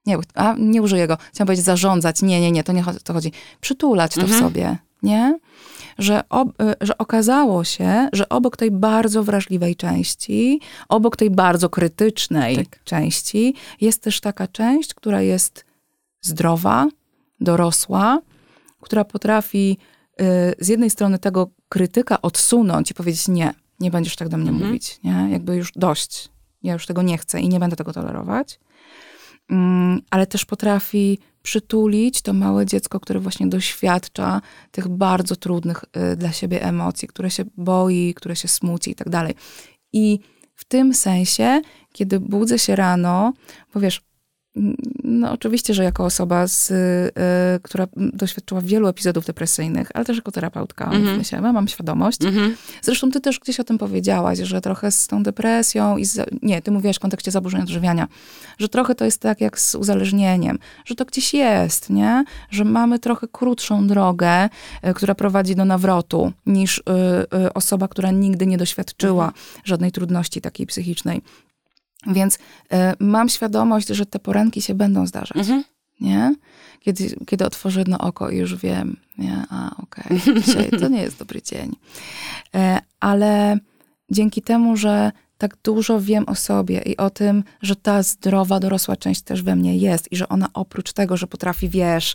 nie, 0.08 0.18
a 0.34 0.54
nie 0.58 0.82
użyję 0.82 1.06
go, 1.06 1.18
chciałam 1.32 1.46
powiedzieć 1.46 1.64
zarządzać, 1.64 2.22
nie, 2.22 2.40
nie, 2.40 2.52
nie, 2.52 2.64
to 2.64 2.72
nie 2.72 2.84
to 3.04 3.12
chodzi, 3.12 3.32
przytulać 3.60 4.14
to 4.14 4.20
mhm. 4.20 4.38
w 4.38 4.42
sobie, 4.42 4.78
nie? 5.02 5.38
Że, 5.98 6.28
ob, 6.28 6.62
y, 6.62 6.74
że 6.80 6.98
okazało 6.98 7.64
się, 7.64 8.08
że 8.12 8.28
obok 8.28 8.56
tej 8.56 8.70
bardzo 8.70 9.24
wrażliwej 9.24 9.76
części, 9.76 10.60
obok 10.88 11.16
tej 11.16 11.30
bardzo 11.30 11.68
krytycznej 11.70 12.56
tak. 12.56 12.84
części, 12.84 13.54
jest 13.80 14.02
też 14.02 14.20
taka 14.20 14.46
część, 14.46 14.94
która 14.94 15.22
jest 15.22 15.64
zdrowa, 16.20 16.88
dorosła, 17.40 18.20
która 18.80 19.04
potrafi 19.04 19.78
y, 20.20 20.24
z 20.58 20.68
jednej 20.68 20.90
strony 20.90 21.18
tego 21.18 21.50
krytyka 21.68 22.22
odsunąć 22.22 22.90
i 22.90 22.94
powiedzieć 22.94 23.28
nie, 23.28 23.54
nie 23.80 23.90
będziesz 23.90 24.16
tak 24.16 24.28
do 24.28 24.36
mnie 24.36 24.50
mhm. 24.50 24.66
mówić, 24.68 25.00
nie? 25.04 25.28
Jakby 25.30 25.56
już 25.56 25.72
dość, 25.76 26.28
ja 26.62 26.72
już 26.72 26.86
tego 26.86 27.02
nie 27.02 27.18
chcę 27.18 27.40
i 27.40 27.48
nie 27.48 27.60
będę 27.60 27.76
tego 27.76 27.92
tolerować. 27.92 28.60
Mm, 29.50 30.00
ale 30.10 30.26
też 30.26 30.44
potrafi 30.44 31.18
przytulić 31.42 32.22
to 32.22 32.32
małe 32.32 32.66
dziecko, 32.66 33.00
które 33.00 33.20
właśnie 33.20 33.46
doświadcza 33.46 34.40
tych 34.70 34.88
bardzo 34.88 35.36
trudnych 35.36 35.84
y, 36.12 36.16
dla 36.16 36.32
siebie 36.32 36.62
emocji, 36.62 37.08
które 37.08 37.30
się 37.30 37.44
boi, 37.56 38.14
które 38.16 38.36
się 38.36 38.48
smuci 38.48 38.90
i 38.90 38.94
tak 38.94 39.08
dalej. 39.08 39.34
I 39.92 40.18
w 40.54 40.64
tym 40.64 40.94
sensie, 40.94 41.62
kiedy 41.92 42.20
budzę 42.20 42.58
się 42.58 42.76
rano, 42.76 43.32
bo 43.74 43.80
wiesz, 43.80 44.07
no 45.04 45.32
oczywiście, 45.32 45.74
że 45.74 45.84
jako 45.84 46.04
osoba, 46.04 46.46
z, 46.46 46.70
y, 46.70 46.74
która 47.62 47.86
doświadczyła 47.96 48.60
wielu 48.60 48.88
epizodów 48.88 49.24
depresyjnych, 49.24 49.88
ale 49.94 50.04
też 50.04 50.16
jako 50.16 50.32
terapeutka, 50.32 50.90
mm 50.90 51.04
-hmm. 51.04 51.18
myślę, 51.18 51.40
mam 51.40 51.68
świadomość. 51.68 52.22
Mm 52.22 52.34
-hmm. 52.34 52.50
Zresztą 52.82 53.10
ty 53.10 53.20
też 53.20 53.40
gdzieś 53.40 53.60
o 53.60 53.64
tym 53.64 53.78
powiedziałaś, 53.78 54.38
że 54.38 54.60
trochę 54.60 54.90
z 54.90 55.06
tą 55.06 55.22
depresją 55.22 55.96
i 55.96 56.04
z, 56.04 56.30
nie, 56.42 56.62
ty 56.62 56.70
mówiłaś 56.70 56.96
w 56.96 57.00
kontekście 57.00 57.30
zaburzeń 57.30 57.62
odżywiania, 57.62 58.08
że 58.58 58.68
trochę 58.68 58.94
to 58.94 59.04
jest 59.04 59.20
tak 59.20 59.40
jak 59.40 59.60
z 59.60 59.74
uzależnieniem, 59.74 60.58
że 60.84 60.94
to 60.94 61.04
gdzieś 61.04 61.34
jest, 61.34 61.90
nie? 61.90 62.24
Że 62.50 62.64
mamy 62.64 62.98
trochę 62.98 63.28
krótszą 63.32 63.86
drogę, 63.86 64.44
y, 64.44 64.94
która 64.94 65.14
prowadzi 65.14 65.54
do 65.54 65.64
nawrotu, 65.64 66.32
niż 66.46 66.78
y, 66.78 66.82
y, 67.46 67.52
osoba, 67.52 67.88
która 67.88 68.10
nigdy 68.10 68.46
nie 68.46 68.58
doświadczyła 68.58 69.24
mm 69.24 69.34
-hmm. 69.34 69.60
żadnej 69.64 69.92
trudności 69.92 70.40
takiej 70.40 70.66
psychicznej. 70.66 71.22
Więc 72.06 72.34
y, 72.34 72.38
mam 72.98 73.28
świadomość, 73.28 73.88
że 73.88 74.06
te 74.06 74.18
poranki 74.18 74.62
się 74.62 74.74
będą 74.74 75.06
zdarzać. 75.06 75.36
Mhm. 75.36 75.64
Nie? 76.00 76.34
Kiedy, 76.80 77.16
kiedy 77.26 77.46
otworzę 77.46 77.80
jedno 77.80 77.98
oko 77.98 78.30
i 78.30 78.36
już 78.36 78.56
wiem, 78.56 78.96
nie? 79.18 79.44
a 79.50 79.76
okej, 79.82 80.18
okay, 80.22 80.40
dzisiaj 80.42 80.70
to 80.70 80.88
nie 80.88 81.02
jest 81.02 81.18
dobry 81.18 81.42
dzień. 81.42 81.76
E, 82.54 82.78
ale 83.00 83.58
dzięki 84.10 84.42
temu, 84.42 84.76
że 84.76 85.12
tak 85.38 85.56
dużo 85.64 86.00
wiem 86.00 86.24
o 86.28 86.34
sobie 86.34 86.82
i 86.82 86.96
o 86.96 87.10
tym, 87.10 87.44
że 87.62 87.76
ta 87.76 88.02
zdrowa, 88.02 88.60
dorosła 88.60 88.96
część 88.96 89.22
też 89.22 89.42
we 89.42 89.56
mnie 89.56 89.76
jest 89.76 90.12
i 90.12 90.16
że 90.16 90.28
ona 90.28 90.48
oprócz 90.54 90.92
tego, 90.92 91.16
że 91.16 91.26
potrafi, 91.26 91.68
wiesz, 91.68 92.14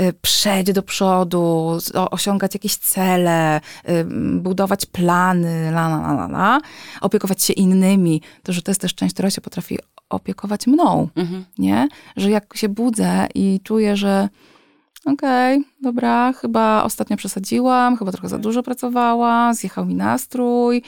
y, 0.00 0.12
przejść 0.22 0.72
do 0.72 0.82
przodu, 0.82 1.78
osiągać 1.94 2.54
jakieś 2.54 2.76
cele, 2.76 3.60
y, 3.88 4.04
budować 4.40 4.86
plany, 4.86 5.68
la, 5.68 5.86
la, 5.86 6.12
la, 6.12 6.24
la, 6.24 6.60
opiekować 7.00 7.42
się 7.42 7.52
innymi, 7.52 8.22
to 8.42 8.52
że 8.52 8.62
to 8.62 8.70
jest 8.70 8.80
też 8.80 8.94
część, 8.94 9.14
która 9.14 9.30
się 9.30 9.40
potrafi 9.40 9.78
opiekować 10.10 10.66
mną, 10.66 11.08
mhm. 11.16 11.44
nie? 11.58 11.88
Że 12.16 12.30
jak 12.30 12.56
się 12.56 12.68
budzę 12.68 13.26
i 13.34 13.60
czuję, 13.64 13.96
że 13.96 14.28
okej, 15.04 15.58
okay, 15.58 15.72
dobra, 15.82 16.32
chyba 16.32 16.84
ostatnio 16.84 17.16
przesadziłam, 17.16 17.96
chyba 17.96 18.12
trochę 18.12 18.28
za 18.28 18.38
dużo 18.38 18.62
pracowałam, 18.62 19.54
zjechał 19.54 19.86
mi 19.86 19.94
nastrój, 19.94 20.82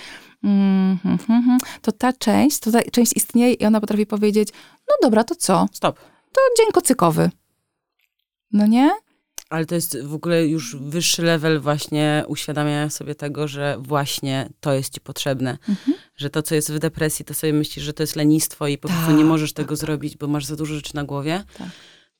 mm, 0.44 0.98
hmm, 1.02 1.18
hmm, 1.18 1.42
hmm, 1.44 1.58
to 1.82 1.92
ta 1.92 2.12
część, 2.12 2.58
to 2.58 2.72
ta 2.72 2.82
część 2.82 3.16
istnieje 3.16 3.52
i 3.52 3.64
ona 3.64 3.80
potrafi 3.80 4.06
powiedzieć, 4.06 4.48
no 4.88 4.94
dobra, 5.02 5.24
to 5.24 5.34
co? 5.34 5.68
Stop. 5.72 5.98
To 6.32 6.40
dzień 6.58 6.72
kocykowy. 6.72 7.30
No 8.52 8.66
nie? 8.66 8.90
Ale 9.52 9.66
to 9.66 9.74
jest 9.74 10.02
w 10.02 10.14
ogóle 10.14 10.46
już 10.46 10.76
wyższy 10.76 11.22
level 11.22 11.60
właśnie 11.60 12.24
uświadamiania 12.28 12.90
sobie 12.90 13.14
tego, 13.14 13.48
że 13.48 13.76
właśnie 13.80 14.48
to 14.60 14.72
jest 14.72 14.94
ci 14.94 15.00
potrzebne. 15.00 15.58
Mhm. 15.68 15.96
Że 16.16 16.30
to, 16.30 16.42
co 16.42 16.54
jest 16.54 16.72
w 16.72 16.78
depresji, 16.78 17.24
to 17.24 17.34
sobie 17.34 17.52
myślisz, 17.52 17.84
że 17.84 17.92
to 17.92 18.02
jest 18.02 18.16
lenistwo 18.16 18.66
i 18.66 18.78
po 18.78 18.88
prostu 18.88 19.10
nie 19.10 19.18
tak, 19.18 19.26
możesz 19.26 19.52
tego 19.52 19.68
tak, 19.68 19.78
tak. 19.78 19.86
zrobić, 19.86 20.16
bo 20.16 20.26
masz 20.26 20.44
za 20.44 20.56
dużo 20.56 20.74
rzeczy 20.74 20.94
na 20.94 21.04
głowie. 21.04 21.44
Tak. 21.58 21.68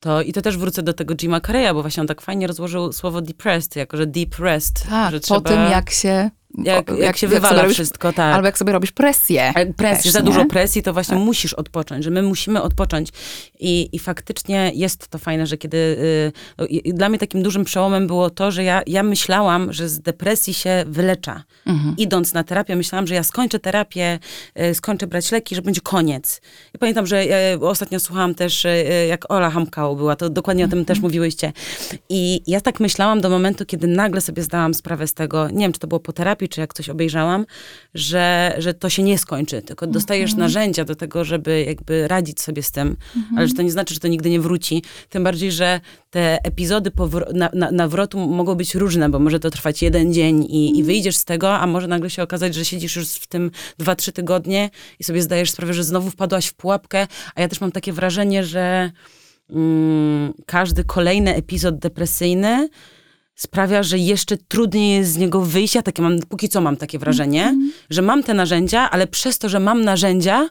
To, 0.03 0.21
I 0.21 0.33
to 0.33 0.41
też 0.41 0.57
wrócę 0.57 0.83
do 0.83 0.93
tego 0.93 1.15
Jima 1.15 1.41
Carreya, 1.41 1.73
bo 1.73 1.81
właśnie 1.81 2.01
on 2.01 2.07
tak 2.07 2.21
fajnie 2.21 2.47
rozłożył 2.47 2.93
słowo 2.93 3.21
depressed, 3.21 3.75
jako 3.75 3.97
że 3.97 4.07
deep 4.07 4.39
rest. 4.39 4.87
Tak, 4.89 5.11
że 5.11 5.19
po 5.19 5.41
tym 5.41 5.59
jak 5.71 5.89
się 5.89 6.29
jak, 6.57 6.89
jak, 6.89 6.99
jak 6.99 7.17
się 7.17 7.27
wywala 7.27 7.61
robisz, 7.61 7.77
wszystko, 7.77 8.13
tak. 8.13 8.35
Albo 8.35 8.45
jak 8.45 8.57
sobie 8.57 8.73
robisz 8.73 8.91
presję. 8.91 9.53
Presję, 9.77 10.11
za 10.11 10.21
dużo 10.21 10.45
presji, 10.45 10.83
to 10.83 10.93
właśnie 10.93 11.15
tak. 11.15 11.25
musisz 11.25 11.53
odpocząć, 11.53 12.03
że 12.03 12.09
my 12.09 12.21
musimy 12.21 12.61
odpocząć. 12.61 13.09
I, 13.59 13.89
I 13.91 13.99
faktycznie 13.99 14.71
jest 14.75 15.07
to 15.07 15.17
fajne, 15.17 15.47
że 15.47 15.57
kiedy... 15.57 15.77
Y, 16.87 16.93
dla 16.93 17.09
mnie 17.09 17.19
takim 17.19 17.43
dużym 17.43 17.63
przełomem 17.63 18.07
było 18.07 18.29
to, 18.29 18.51
że 18.51 18.63
ja, 18.63 18.81
ja 18.87 19.03
myślałam, 19.03 19.73
że 19.73 19.89
z 19.89 19.99
depresji 19.99 20.53
się 20.53 20.83
wylecza. 20.87 21.43
Mhm. 21.65 21.95
Idąc 21.97 22.33
na 22.33 22.43
terapię, 22.43 22.75
myślałam, 22.75 23.07
że 23.07 23.15
ja 23.15 23.23
skończę 23.23 23.59
terapię, 23.59 24.19
y, 24.61 24.73
skończę 24.75 25.07
brać 25.07 25.31
leki, 25.31 25.55
że 25.55 25.61
będzie 25.61 25.81
koniec. 25.81 26.41
I 26.75 26.77
pamiętam, 26.77 27.07
że 27.07 27.25
ja 27.25 27.37
ostatnio 27.61 27.99
słuchałam 27.99 28.35
też, 28.35 28.65
y, 28.65 29.05
jak 29.09 29.31
Ola 29.31 29.49
Hamkał 29.49 29.95
była, 29.95 30.15
to 30.15 30.29
dokładnie 30.29 30.65
o 30.65 30.67
tym 30.67 30.85
też 30.85 30.97
mhm. 30.97 31.09
mówiłyście. 31.09 31.53
I 32.09 32.41
ja 32.47 32.61
tak 32.61 32.79
myślałam 32.79 33.21
do 33.21 33.29
momentu, 33.29 33.65
kiedy 33.65 33.87
nagle 33.87 34.21
sobie 34.21 34.43
zdałam 34.43 34.73
sprawę 34.73 35.07
z 35.07 35.13
tego, 35.13 35.49
nie 35.49 35.59
wiem, 35.59 35.73
czy 35.73 35.79
to 35.79 35.87
było 35.87 35.99
po 35.99 36.13
terapii, 36.13 36.42
terapii, 36.43 36.49
czy 36.49 36.61
jak 36.61 36.73
coś 36.73 36.89
obejrzałam, 36.89 37.45
że, 37.93 38.55
że 38.57 38.73
to 38.73 38.89
się 38.89 39.03
nie 39.03 39.17
skończy, 39.17 39.61
tylko 39.61 39.87
dostajesz 39.87 40.31
mhm. 40.31 40.39
narzędzia 40.39 40.85
do 40.85 40.95
tego, 40.95 41.23
żeby 41.23 41.63
jakby 41.63 42.07
radzić 42.07 42.41
sobie 42.41 42.63
z 42.63 42.71
tym, 42.71 42.97
mhm. 43.15 43.37
ale 43.37 43.47
że 43.47 43.53
to 43.53 43.61
nie 43.61 43.71
znaczy, 43.71 43.93
że 43.93 43.99
to 43.99 44.07
nigdy 44.07 44.29
nie 44.29 44.39
wróci. 44.39 44.83
Tym 45.09 45.23
bardziej, 45.23 45.51
że 45.51 45.81
te 46.09 46.39
epizody 46.43 46.91
na, 47.33 47.49
na, 47.53 47.71
nawrotu 47.71 48.19
mogą 48.19 48.55
być 48.55 48.75
różne, 48.75 49.09
bo 49.09 49.19
może 49.19 49.39
to 49.39 49.49
trwać 49.49 49.81
jeden 49.81 50.13
dzień 50.13 50.43
i, 50.43 50.65
i 50.65 50.69
mhm. 50.69 50.85
wyjdziesz 50.85 51.15
z 51.15 51.25
tego, 51.25 51.49
a 51.59 51.67
może 51.67 51.87
nagle 51.87 52.09
się 52.09 52.23
okazać, 52.23 52.55
że 52.55 52.65
siedzisz 52.65 52.95
już 52.95 53.09
w 53.09 53.27
tym 53.27 53.51
dwa, 53.77 53.95
trzy 53.95 54.11
tygodnie 54.11 54.69
i 54.99 55.03
sobie 55.03 55.21
zdajesz 55.21 55.51
sprawę, 55.51 55.73
że 55.73 55.83
znowu 55.83 56.09
wpadłaś 56.09 56.47
w 56.47 56.53
pułapkę, 56.53 57.07
a 57.35 57.41
ja 57.41 57.47
też 57.47 57.61
mam 57.61 57.71
takie 57.71 57.93
wrażenie, 57.93 58.43
że 58.43 58.91
mm, 59.49 60.33
każdy 60.45 60.83
kolejny 60.83 61.35
epizod 61.35 61.79
depresyjny 61.79 62.69
sprawia, 63.35 63.83
że 63.83 63.97
jeszcze 63.97 64.37
trudniej 64.37 64.97
jest 64.97 65.11
z 65.11 65.17
niego 65.17 65.41
wyjść. 65.41 65.75
Ja 65.75 65.81
takie 65.81 66.01
mam, 66.01 66.19
póki 66.19 66.49
co 66.49 66.61
mam 66.61 66.77
takie 66.77 66.99
wrażenie, 66.99 67.43
mm 67.43 67.69
-hmm. 67.69 67.85
że 67.89 68.01
mam 68.01 68.23
te 68.23 68.33
narzędzia, 68.33 68.89
ale 68.91 69.07
przez 69.07 69.39
to, 69.39 69.49
że 69.49 69.59
mam 69.59 69.83
narzędzia, 69.83 70.49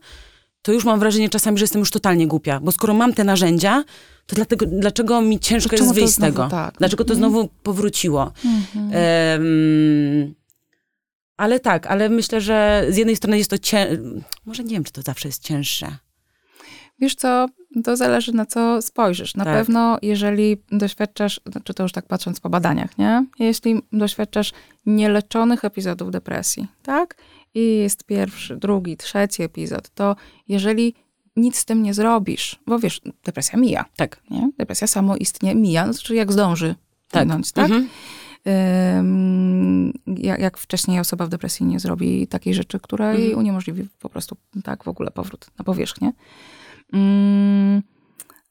to 0.63 0.73
już 0.73 0.85
mam 0.85 1.01
wrażenie 1.01 1.29
czasami, 1.29 1.59
że 1.59 1.63
jestem 1.63 1.81
już 1.81 1.91
totalnie 1.91 2.27
głupia. 2.27 2.61
Bo 2.61 2.73
skoro 2.73 2.95
mam 2.95 3.15
te 3.15 3.25
narzędzia, 3.25 3.85
to 4.27 4.37
dlatego, 4.37 4.67
dlaczego 4.67 5.23
mi 5.23 5.39
ciężko 5.39 5.69
dlaczego 5.69 5.85
jest 5.85 6.01
wyjść 6.01 6.15
z 6.15 6.19
tego? 6.19 6.49
Tak? 6.49 6.75
Dlaczego 6.79 7.05
to 7.05 7.15
mhm. 7.15 7.19
znowu 7.19 7.49
powróciło? 7.63 8.33
Mm 8.45 8.63
-hmm. 8.75 8.95
um, 10.27 10.35
ale 11.37 11.61
tak, 11.61 11.87
ale 11.87 12.09
myślę, 12.09 12.41
że 12.41 12.87
z 12.89 12.97
jednej 12.97 13.17
strony 13.17 13.39
jest 13.39 13.51
to 13.51 13.59
cięższe. 13.59 14.03
Może 14.45 14.65
nie 14.65 14.71
wiem, 14.71 14.85
czy 14.85 14.93
to 14.93 15.03
zawsze 15.03 15.29
jest 15.29 15.43
cięższe. 15.43 15.97
Wiesz 16.99 17.15
co, 17.15 17.47
to 17.85 17.97
zależy 17.97 18.33
na 18.33 18.47
co 18.47 18.83
spojrzysz. 18.83 19.35
Na 19.35 19.45
tak. 19.45 19.55
pewno, 19.55 19.99
jeżeli 20.03 20.57
doświadczasz, 20.73 21.41
znaczy 21.47 21.75
to 21.75 21.83
już 21.83 21.93
tak 21.93 22.07
patrząc 22.07 22.41
po 22.41 22.51
badaniach, 22.51 22.99
nie? 22.99 23.27
Jeśli 23.39 23.83
doświadczasz 23.93 24.53
nieleczonych 24.87 25.65
epizodów 25.65 26.11
depresji, 26.11 26.67
tak? 26.83 27.17
I 27.55 27.77
jest 27.77 28.05
pierwszy, 28.05 28.57
drugi, 28.57 28.97
trzeci 28.97 29.43
epizod, 29.43 29.91
to 29.91 30.17
jeżeli 30.49 30.95
nic 31.37 31.57
z 31.57 31.65
tym 31.65 31.83
nie 31.83 31.95
zrobisz, 31.95 32.61
bo 32.67 32.79
wiesz, 32.79 33.01
depresja 33.25 33.59
mija. 33.59 33.85
Tak. 33.97 34.23
Nie? 34.31 34.51
Depresja 34.59 34.87
samoistnie 34.87 35.55
mija, 35.55 35.87
no, 35.87 35.93
znaczy 35.93 36.15
jak 36.15 36.33
zdąży 36.33 36.75
tak. 37.11 37.25
minąć, 37.25 37.53
tak? 37.53 37.71
Mhm. 37.71 37.89
jak, 40.07 40.41
jak, 40.41 40.59
wcześniej 40.59 41.01
osoba 41.01 41.27
w 41.27 41.29
depresji 41.29 41.67
nie 41.67 41.81
zrobi 41.81 42.27
takiej 42.27 42.55
rzeczy, 42.55 42.81
która 42.81 43.07
mhm. 43.07 43.25
jej 43.25 43.35
uniemożliwi 43.35 43.89
po 44.01 44.09
prostu 44.09 44.37
tak 44.65 44.85
w 44.85 44.89
ogóle 44.89 45.11
powrót 45.11 45.47
na 45.59 45.65
powierzchnię. 45.65 46.13
Mm, 46.93 47.83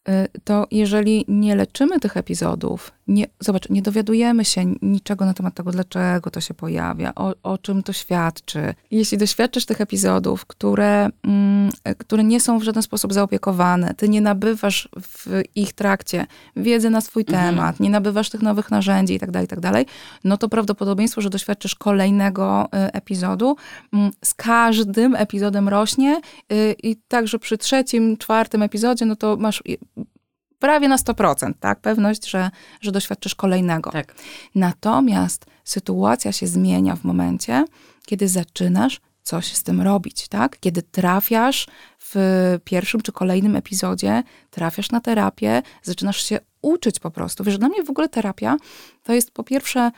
y, 0.10 0.28
to 0.44 0.68
jeżeli 0.72 1.26
nie 1.28 1.56
leczymy 1.56 2.00
tych 2.00 2.18
epizodów, 2.18 2.92
nie, 3.12 3.26
zobacz, 3.40 3.70
nie 3.70 3.82
dowiadujemy 3.82 4.46
się 4.46 4.66
niczego 4.82 5.26
na 5.26 5.34
temat 5.34 5.54
tego, 5.54 5.72
dlaczego 5.72 6.32
to 6.32 6.42
się 6.42 6.54
pojawia, 6.54 7.16
o, 7.16 7.34
o 7.44 7.58
czym 7.58 7.84
to 7.84 7.94
świadczy. 7.94 8.74
Jeśli 8.92 9.18
doświadczysz 9.18 9.66
tych 9.66 9.82
epizodów, 9.82 10.46
które, 10.46 11.10
mm, 11.24 11.72
które 11.98 12.24
nie 12.24 12.40
są 12.40 12.60
w 12.60 12.64
żaden 12.64 12.84
sposób 12.84 13.14
zaopiekowane, 13.14 13.94
ty 13.94 14.10
nie 14.10 14.22
nabywasz 14.22 14.90
w 15.02 15.42
ich 15.56 15.74
trakcie 15.74 16.26
wiedzy 16.56 16.90
na 16.90 17.02
swój 17.02 17.24
mhm. 17.28 17.56
temat, 17.56 17.80
nie 17.80 17.90
nabywasz 17.90 18.30
tych 18.30 18.42
nowych 18.42 18.72
narzędzi 18.72 19.14
itd., 19.14 19.32
tak 19.32 19.42
itd., 19.42 19.72
tak 19.72 19.88
no 20.24 20.38
to 20.38 20.50
prawdopodobieństwo, 20.50 21.22
że 21.22 21.30
doświadczysz 21.30 21.76
kolejnego 21.76 22.66
y, 22.66 22.92
epizodu, 22.92 23.56
mm, 23.94 24.12
z 24.26 24.34
każdym 24.34 25.16
epizodem 25.16 25.70
rośnie 25.70 26.22
y, 26.52 26.76
i 26.84 26.96
także 26.96 27.40
przy 27.40 27.58
trzecim, 27.58 28.18
czwartym 28.18 28.62
epizodzie, 28.62 29.06
no 29.06 29.16
to 29.16 29.38
masz 29.38 29.64
prawie 30.62 30.88
na 30.88 30.96
100%, 30.96 31.54
tak? 31.60 31.80
Pewność, 31.80 32.30
że, 32.30 32.52
że 32.82 32.92
doświadczysz 32.92 33.36
kolejnego. 33.36 33.92
Tak. 33.92 34.16
Natomiast 34.56 35.46
sytuacja 35.64 36.32
się 36.32 36.48
zmienia 36.48 36.96
w 36.96 37.04
momencie, 37.04 37.66
kiedy 38.06 38.28
zaczynasz 38.28 39.02
coś 39.24 39.54
z 39.54 39.64
tym 39.64 39.82
robić, 39.82 40.28
tak? 40.28 40.60
Kiedy 40.60 40.82
trafiasz 40.82 41.68
w 42.00 42.16
pierwszym 42.64 43.02
czy 43.02 43.12
kolejnym 43.12 43.56
epizodzie, 43.56 44.24
trafiasz 44.50 44.92
na 44.92 45.02
terapię, 45.02 45.62
zaczynasz 45.84 46.26
się 46.26 46.40
uczyć 46.62 47.00
po 47.00 47.12
prostu. 47.12 47.44
Wiesz, 47.44 47.58
dla 47.58 47.70
mnie 47.70 47.84
w 47.84 47.90
ogóle 47.90 48.10
terapia 48.10 48.58
to 49.04 49.14
jest 49.14 49.32
po 49.32 49.44
pierwsze 49.44 49.92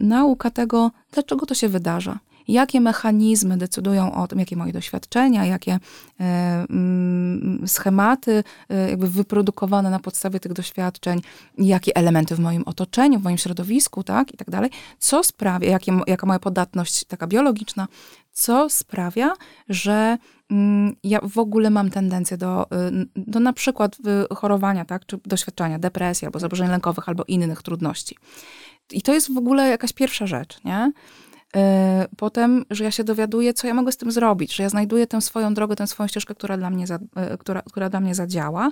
nauka 0.00 0.50
tego, 0.50 0.90
dlaczego 1.12 1.46
to 1.46 1.54
się 1.54 1.68
wydarza 1.68 2.18
jakie 2.48 2.80
mechanizmy 2.80 3.56
decydują 3.56 4.14
o 4.14 4.28
tym, 4.28 4.38
jakie 4.38 4.56
moje 4.56 4.72
doświadczenia, 4.72 5.44
jakie 5.44 5.78
e, 6.20 6.66
mm, 6.70 7.64
schematy 7.66 8.44
e, 8.68 8.90
jakby 8.90 9.08
wyprodukowane 9.08 9.90
na 9.90 9.98
podstawie 9.98 10.40
tych 10.40 10.52
doświadczeń, 10.52 11.20
jakie 11.58 11.96
elementy 11.96 12.36
w 12.36 12.38
moim 12.38 12.62
otoczeniu, 12.66 13.20
w 13.20 13.22
moim 13.22 13.38
środowisku, 13.38 14.02
tak, 14.02 14.34
i 14.34 14.36
tak 14.36 14.50
dalej, 14.50 14.70
co 14.98 15.24
sprawia, 15.24 15.70
jakie, 15.70 16.00
jaka 16.06 16.26
moja 16.26 16.38
podatność 16.38 17.04
taka 17.04 17.26
biologiczna, 17.26 17.88
co 18.32 18.70
sprawia, 18.70 19.32
że 19.68 20.18
mm, 20.50 20.96
ja 21.04 21.20
w 21.22 21.38
ogóle 21.38 21.70
mam 21.70 21.90
tendencję 21.90 22.36
do, 22.36 22.66
y, 22.72 23.06
do 23.16 23.40
na 23.40 23.52
przykład 23.52 23.96
chorowania, 24.34 24.84
tak, 24.84 25.06
czy 25.06 25.18
doświadczenia 25.26 25.78
depresji, 25.78 26.26
albo 26.26 26.38
zaburzeń 26.38 26.68
lękowych, 26.68 27.08
albo 27.08 27.24
innych 27.28 27.62
trudności. 27.62 28.16
I 28.92 29.02
to 29.02 29.14
jest 29.14 29.34
w 29.34 29.38
ogóle 29.38 29.68
jakaś 29.68 29.92
pierwsza 29.92 30.26
rzecz, 30.26 30.64
nie? 30.64 30.92
E, 31.56 32.06
potem, 32.16 32.64
że 32.70 32.84
ja 32.84 32.90
się 32.90 33.04
dowiaduję, 33.04 33.54
co 33.54 33.66
ja 33.66 33.74
mogę 33.74 33.92
z 33.92 33.96
tym 33.96 34.10
zrobić, 34.10 34.54
że 34.54 34.62
ja 34.62 34.68
znajduję 34.68 35.06
tę 35.06 35.20
swoją 35.20 35.54
drogę, 35.54 35.76
tę 35.76 35.86
swoją 35.86 36.08
ścieżkę, 36.08 36.34
która 36.34 36.56
dla 36.56 36.70
mnie, 36.70 36.86
za, 36.86 36.98
e, 37.16 37.38
która, 37.38 37.62
która 37.62 37.90
dla 37.90 38.00
mnie 38.00 38.14
zadziała. 38.14 38.70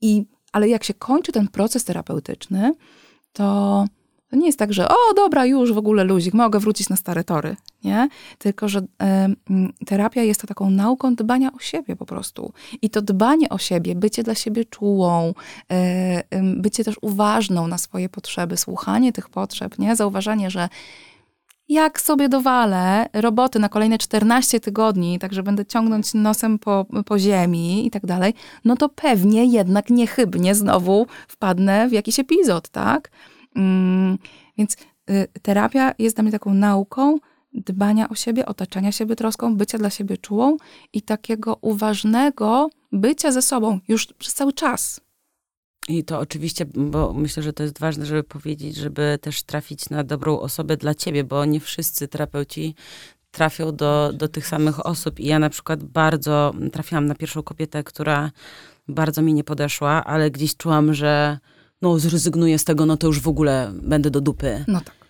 I, 0.00 0.24
ale 0.52 0.68
jak 0.68 0.84
się 0.84 0.94
kończy 0.94 1.32
ten 1.32 1.48
proces 1.48 1.84
terapeutyczny, 1.84 2.74
to 3.32 3.86
to 4.32 4.36
nie 4.36 4.46
jest 4.46 4.58
tak, 4.58 4.72
że 4.72 4.88
o, 4.88 4.96
dobra, 5.16 5.46
już 5.46 5.72
w 5.72 5.78
ogóle 5.78 6.04
luzik, 6.04 6.34
mogę 6.34 6.58
wrócić 6.58 6.88
na 6.88 6.96
stare 6.96 7.24
tory, 7.24 7.56
nie? 7.84 8.08
Tylko, 8.38 8.68
że 8.68 8.82
e, 9.02 9.28
terapia 9.86 10.22
jest 10.22 10.40
to 10.40 10.46
taką 10.46 10.70
nauką 10.70 11.14
dbania 11.14 11.52
o 11.52 11.58
siebie 11.58 11.96
po 11.96 12.06
prostu. 12.06 12.52
I 12.82 12.90
to 12.90 13.02
dbanie 13.02 13.48
o 13.48 13.58
siebie, 13.58 13.94
bycie 13.94 14.22
dla 14.22 14.34
siebie 14.34 14.64
czułą, 14.64 15.34
e, 15.72 16.22
bycie 16.56 16.84
też 16.84 16.94
uważną 17.02 17.66
na 17.66 17.78
swoje 17.78 18.08
potrzeby, 18.08 18.56
słuchanie 18.56 19.12
tych 19.12 19.28
potrzeb, 19.28 19.78
nie? 19.78 19.96
Zauważanie, 19.96 20.50
że 20.50 20.68
jak 21.72 22.00
sobie 22.00 22.28
dowalę 22.28 23.08
roboty 23.12 23.58
na 23.58 23.68
kolejne 23.68 23.98
14 23.98 24.60
tygodni, 24.60 25.18
także 25.18 25.42
będę 25.42 25.66
ciągnąć 25.66 26.14
nosem 26.14 26.58
po, 26.58 26.86
po 27.06 27.18
ziemi 27.18 27.86
i 27.86 27.90
tak 27.90 28.06
dalej, 28.06 28.34
no 28.64 28.76
to 28.76 28.88
pewnie 28.88 29.44
jednak 29.44 29.90
niechybnie 29.90 30.54
znowu 30.54 31.06
wpadnę 31.28 31.88
w 31.88 31.92
jakiś 31.92 32.18
epizod, 32.20 32.68
tak? 32.68 33.10
Mm, 33.56 34.18
więc 34.58 34.76
y, 35.10 35.26
terapia 35.42 35.94
jest 35.98 36.16
dla 36.16 36.22
mnie 36.22 36.32
taką 36.32 36.54
nauką 36.54 37.18
dbania 37.54 38.08
o 38.08 38.14
siebie, 38.14 38.46
otaczania 38.46 38.92
siebie 38.92 39.16
troską, 39.16 39.56
bycia 39.56 39.78
dla 39.78 39.90
siebie 39.90 40.16
czułą 40.16 40.56
i 40.92 41.02
takiego 41.02 41.58
uważnego 41.60 42.70
bycia 42.92 43.32
ze 43.32 43.42
sobą 43.42 43.78
już 43.88 44.06
przez 44.06 44.34
cały 44.34 44.52
czas. 44.52 45.00
I 45.88 46.04
to 46.04 46.18
oczywiście, 46.18 46.66
bo 46.74 47.12
myślę, 47.12 47.42
że 47.42 47.52
to 47.52 47.62
jest 47.62 47.78
ważne, 47.78 48.06
żeby 48.06 48.22
powiedzieć, 48.22 48.76
żeby 48.76 49.18
też 49.20 49.42
trafić 49.42 49.90
na 49.90 50.04
dobrą 50.04 50.40
osobę 50.40 50.76
dla 50.76 50.94
ciebie, 50.94 51.24
bo 51.24 51.44
nie 51.44 51.60
wszyscy 51.60 52.08
terapeuci 52.08 52.74
trafią 53.30 53.76
do, 53.76 54.12
do 54.14 54.28
tych 54.28 54.46
samych 54.46 54.86
osób. 54.86 55.20
I 55.20 55.26
ja 55.26 55.38
na 55.38 55.50
przykład 55.50 55.84
bardzo 55.84 56.54
trafiłam 56.72 57.06
na 57.06 57.14
pierwszą 57.14 57.42
kobietę, 57.42 57.84
która 57.84 58.30
bardzo 58.88 59.22
mi 59.22 59.34
nie 59.34 59.44
podeszła, 59.44 60.04
ale 60.04 60.30
gdzieś 60.30 60.56
czułam, 60.56 60.94
że 60.94 61.38
no 61.82 61.98
zrezygnuję 61.98 62.58
z 62.58 62.64
tego, 62.64 62.86
no 62.86 62.96
to 62.96 63.06
już 63.06 63.20
w 63.20 63.28
ogóle 63.28 63.72
będę 63.82 64.10
do 64.10 64.20
dupy. 64.20 64.64
No 64.68 64.80
tak. 64.80 65.01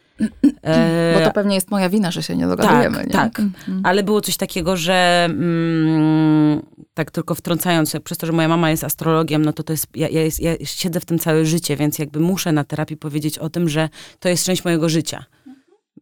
E, 0.62 1.14
Bo 1.18 1.24
to 1.24 1.32
pewnie 1.32 1.54
jest 1.54 1.70
moja 1.70 1.88
wina, 1.88 2.10
że 2.10 2.22
się 2.22 2.36
nie 2.36 2.46
dogadujemy. 2.46 2.96
Tak, 2.96 3.06
nie? 3.06 3.12
tak. 3.12 3.40
Mhm. 3.40 3.80
Ale 3.84 4.02
było 4.02 4.20
coś 4.20 4.36
takiego, 4.36 4.76
że 4.76 5.28
mm, 5.30 6.62
tak 6.94 7.10
tylko 7.10 7.34
wtrącając, 7.34 7.96
przez 8.04 8.18
to, 8.18 8.26
że 8.26 8.32
moja 8.32 8.48
mama 8.48 8.70
jest 8.70 8.84
astrologiem, 8.84 9.44
no 9.44 9.52
to 9.52 9.62
to 9.62 9.72
jest, 9.72 9.86
ja, 9.94 10.08
ja, 10.08 10.22
jest, 10.22 10.40
ja 10.40 10.52
siedzę 10.64 11.00
w 11.00 11.04
tym 11.04 11.18
całe 11.18 11.46
życie, 11.46 11.76
więc 11.76 11.98
jakby 11.98 12.20
muszę 12.20 12.52
na 12.52 12.64
terapii 12.64 12.96
powiedzieć 12.96 13.38
o 13.38 13.50
tym, 13.50 13.68
że 13.68 13.88
to 14.20 14.28
jest 14.28 14.44
część 14.44 14.64
mojego 14.64 14.88
życia 14.88 15.24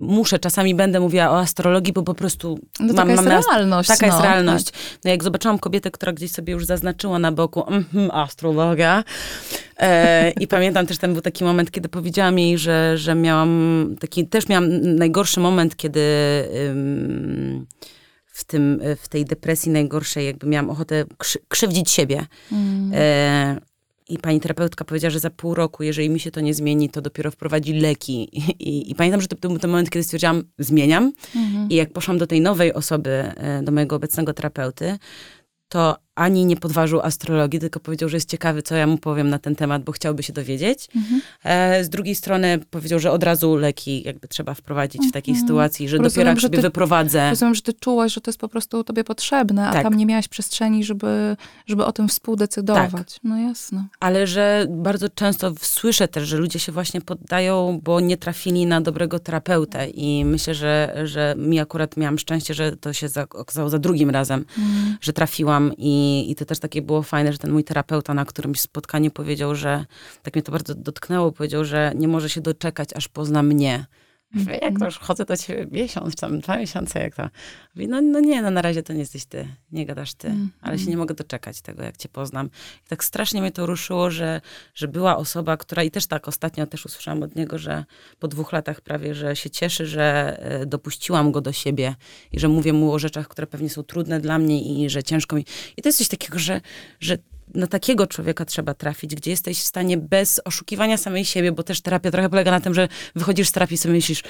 muszę, 0.01 0.39
czasami 0.39 0.75
będę 0.75 1.01
mówiła 1.01 1.31
o 1.31 1.39
astrologii, 1.39 1.93
bo 1.93 2.03
po 2.03 2.15
prostu 2.15 2.59
no 2.81 2.87
mam, 2.87 2.97
taka 2.97 3.23
mam 3.23 3.37
jest 3.37 3.49
realność. 3.49 3.89
Taka 3.89 4.07
no, 4.07 4.13
jest 4.13 4.25
realność. 4.25 4.65
Tak. 4.65 4.75
No 5.05 5.11
jak 5.11 5.25
zobaczyłam 5.25 5.59
kobietę, 5.59 5.91
która 5.91 6.13
gdzieś 6.13 6.31
sobie 6.31 6.53
już 6.53 6.67
zaznaczyła 6.67 7.19
na 7.19 7.33
boku 7.33 7.65
mm, 7.67 8.11
astrologia 8.11 9.05
e, 9.77 10.31
i 10.31 10.47
pamiętam 10.57 10.87
też, 10.87 10.99
ten 10.99 11.13
był 11.13 11.23
taki 11.23 11.45
moment, 11.45 11.71
kiedy 11.71 11.89
powiedziałam 11.89 12.39
jej, 12.39 12.59
że, 12.59 12.99
że 12.99 13.15
miałam 13.15 13.95
taki, 14.01 14.27
też 14.27 14.49
miałam 14.49 14.97
najgorszy 14.97 15.41
moment, 15.41 15.77
kiedy 15.77 16.01
ym, 16.69 17.67
w, 18.27 18.45
tym, 18.45 18.81
w 19.03 19.09
tej 19.09 19.25
depresji 19.25 19.73
najgorszej 19.73 20.27
jakby 20.27 20.47
miałam 20.47 20.71
ochotę 20.71 21.05
krzywdzić 21.49 21.91
siebie. 21.91 22.27
Mm. 22.53 22.91
E, 22.95 23.70
i 24.11 24.19
pani 24.19 24.41
terapeutka 24.41 24.85
powiedziała, 24.85 25.11
że 25.11 25.21
za 25.21 25.31
pół 25.31 25.55
roku, 25.55 25.83
jeżeli 25.83 26.11
mi 26.11 26.21
się 26.21 26.31
to 26.31 26.41
nie 26.41 26.55
zmieni, 26.55 26.91
to 26.91 27.03
dopiero 27.03 27.31
wprowadzi 27.31 27.73
leki. 27.73 28.39
I, 28.39 28.41
i, 28.69 28.91
i 28.91 28.95
pamiętam, 28.95 29.21
że 29.21 29.29
to 29.29 29.37
był 29.49 29.59
ten 29.59 29.71
moment, 29.71 29.91
kiedy 29.91 30.05
stwierdziłam, 30.05 30.43
zmieniam. 30.59 31.13
Mhm. 31.37 31.69
I 31.71 31.75
jak 31.75 31.93
poszłam 31.93 32.19
do 32.19 32.27
tej 32.27 32.41
nowej 32.41 32.75
osoby, 32.75 33.11
e, 33.11 33.63
do 33.63 33.73
mojego 33.73 33.97
obecnego 33.97 34.35
terapeuty, 34.35 34.99
to 35.69 35.97
ani 36.21 36.47
nie 36.47 36.57
podważył 36.57 37.01
astrologii, 37.01 37.61
tylko 37.61 37.81
powiedział, 37.81 38.09
że 38.09 38.17
jest 38.17 38.29
ciekawy, 38.29 38.63
co 38.63 38.75
ja 38.75 38.87
mu 38.87 38.99
powiem 38.99 39.31
na 39.31 39.39
ten 39.39 39.57
temat, 39.57 39.85
bo 39.85 39.93
chciałby 39.93 40.23
się 40.23 40.33
dowiedzieć. 40.33 40.89
Mhm. 40.97 41.21
E, 41.45 41.85
z 41.85 41.89
drugiej 41.89 42.15
strony 42.15 42.59
powiedział, 42.71 42.99
że 42.99 43.11
od 43.11 43.23
razu 43.23 43.57
leki 43.57 44.03
jakby 44.03 44.29
trzeba 44.29 44.55
wprowadzić 44.55 45.03
w 45.09 45.13
takiej 45.13 45.33
mhm. 45.33 45.47
sytuacji, 45.47 45.89
że 45.89 45.97
rozumiem, 45.97 46.11
dopiero 46.13 46.31
jak 46.31 46.41
sobie 46.41 46.59
ty, 46.59 46.63
wyprowadzę. 46.63 47.31
Rozumiem, 47.31 47.55
że 47.55 47.63
ty 47.63 47.73
czułaś, 47.73 48.15
że 48.15 48.21
to 48.21 48.31
jest 48.31 48.41
po 48.41 48.49
prostu 48.49 48.85
tobie 48.85 49.05
potrzebne, 49.05 49.69
a 49.69 49.73
tak. 49.73 49.83
tam 49.83 49.95
nie 49.95 50.07
miałaś 50.07 50.29
przestrzeni, 50.29 50.85
żeby, 50.85 51.37
żeby 51.67 51.85
o 51.85 51.93
tym 51.93 52.09
współdecydować. 52.09 52.91
Tak. 52.93 53.07
No 53.25 53.39
jasne. 53.39 53.85
Ale 54.01 54.27
że 54.27 54.67
bardzo 54.69 55.09
często 55.09 55.53
słyszę 55.63 56.09
też, 56.09 56.29
że 56.29 56.37
ludzie 56.37 56.59
się 56.59 56.73
właśnie 56.73 57.01
poddają, 57.01 57.81
bo 57.83 58.01
nie 58.01 58.17
trafili 58.17 58.67
na 58.67 58.81
dobrego 58.81 59.19
terapeutę 59.19 59.89
i 59.89 60.25
myślę, 60.25 60.55
że, 60.55 61.03
że 61.05 61.35
mi 61.39 61.61
akurat 61.61 61.97
miałam 61.97 62.19
szczęście, 62.19 62.55
że 62.55 62.77
to 62.77 62.93
się 62.93 63.07
okazało 63.35 63.69
za 63.69 63.79
drugim 63.79 64.11
razem, 64.11 64.45
mhm. 64.59 64.97
że 65.01 65.13
trafiłam 65.13 65.73
i 65.79 66.10
i, 66.19 66.35
to 66.35 66.45
też 66.45 66.59
takie 66.59 66.83
było 66.83 67.03
fajne, 67.03 67.33
że 67.33 67.39
ten 67.39 67.51
mój 67.53 67.65
terapeuta 67.65 68.15
na 68.15 68.25
którymś 68.25 68.61
spotkaniu 68.61 69.11
powiedział, 69.11 69.55
że 69.55 69.85
tak 70.23 70.35
mnie 70.35 70.43
to 70.43 70.53
bardzo 70.53 70.75
dotknęło, 70.75 71.33
powiedział, 71.33 71.65
że 71.65 71.93
nie 71.97 72.09
może 72.09 72.31
się 72.31 72.41
doczekać, 72.41 72.89
aż 72.95 73.09
pozna 73.09 73.43
mnie. 73.43 73.87
Mówię, 74.35 74.59
jak 74.63 74.79
to 74.79 74.85
już 74.85 74.99
chodzę 74.99 75.25
do 75.25 75.37
ciebie 75.37 75.67
miesiąc, 75.71 76.17
tam 76.17 76.41
dwa 76.41 76.57
miesiące, 76.57 77.01
jak 77.01 77.15
to? 77.15 77.29
No, 77.77 78.01
no 78.01 78.21
nie, 78.21 78.43
no 78.43 78.51
na 78.51 78.63
razie 78.63 78.83
to 78.83 78.93
nie 78.93 78.99
jesteś 78.99 79.25
ty, 79.25 79.49
nie 79.73 79.87
gadasz 79.87 80.15
ty, 80.15 80.29
mm, 80.29 80.51
ale 80.61 80.79
się 80.79 80.91
nie 80.91 80.97
mogę 80.97 81.15
doczekać 81.15 81.61
tego, 81.61 81.83
jak 81.83 81.97
cię 81.97 82.09
poznam. 82.09 82.47
I 82.87 82.89
tak 82.89 83.05
strasznie 83.05 83.41
mnie 83.41 83.53
to 83.53 83.67
ruszyło, 83.67 84.11
że, 84.11 84.41
że 84.75 84.89
była 84.89 85.17
osoba, 85.17 85.57
która, 85.57 85.83
i 85.83 85.91
też 85.91 86.07
tak 86.07 86.29
ostatnio 86.29 86.67
też 86.67 86.87
usłyszałam 86.87 87.23
od 87.23 87.37
niego, 87.37 87.59
że 87.59 87.85
po 88.19 88.29
dwóch 88.29 88.53
latach 88.53 88.81
prawie, 88.81 89.15
że 89.15 89.37
się 89.37 89.51
cieszy, 89.51 89.87
że 89.87 90.37
e, 90.43 90.67
dopuściłam 90.67 91.33
go 91.33 91.41
do 91.41 91.53
siebie 91.53 91.95
i 92.33 92.41
że 92.41 92.49
mówię 92.49 92.73
mu 92.73 92.93
o 92.93 92.99
rzeczach, 92.99 93.29
które 93.29 93.47
pewnie 93.47 93.71
są 93.71 93.83
trudne 93.83 94.21
dla 94.21 94.39
mnie 94.39 94.63
i 94.63 94.91
że 94.91 95.03
ciężko 95.03 95.37
mi. 95.37 95.45
I 95.77 95.83
to 95.83 95.89
jest 95.89 95.99
coś 95.99 96.09
takiego, 96.09 96.39
że, 96.39 96.61
że 97.01 97.19
na 97.55 97.67
takiego 97.67 98.07
człowieka 98.07 98.45
trzeba 98.45 98.75
trafić, 98.75 99.15
gdzie 99.15 99.31
jesteś 99.31 99.59
w 99.59 99.65
stanie 99.65 99.97
bez 99.97 100.41
oszukiwania 100.45 100.97
samej 100.97 101.25
siebie, 101.25 101.53
bo 101.53 101.63
też 101.63 101.81
terapia 101.81 102.11
trochę 102.11 102.29
polega 102.29 102.51
na 102.51 102.61
tym, 102.61 102.75
że 102.75 102.89
wychodzisz 103.15 103.49
z 103.49 103.53
terapii 103.53 103.75
i 103.75 103.79
sobie 103.79 103.95
myślisz, 103.95 104.23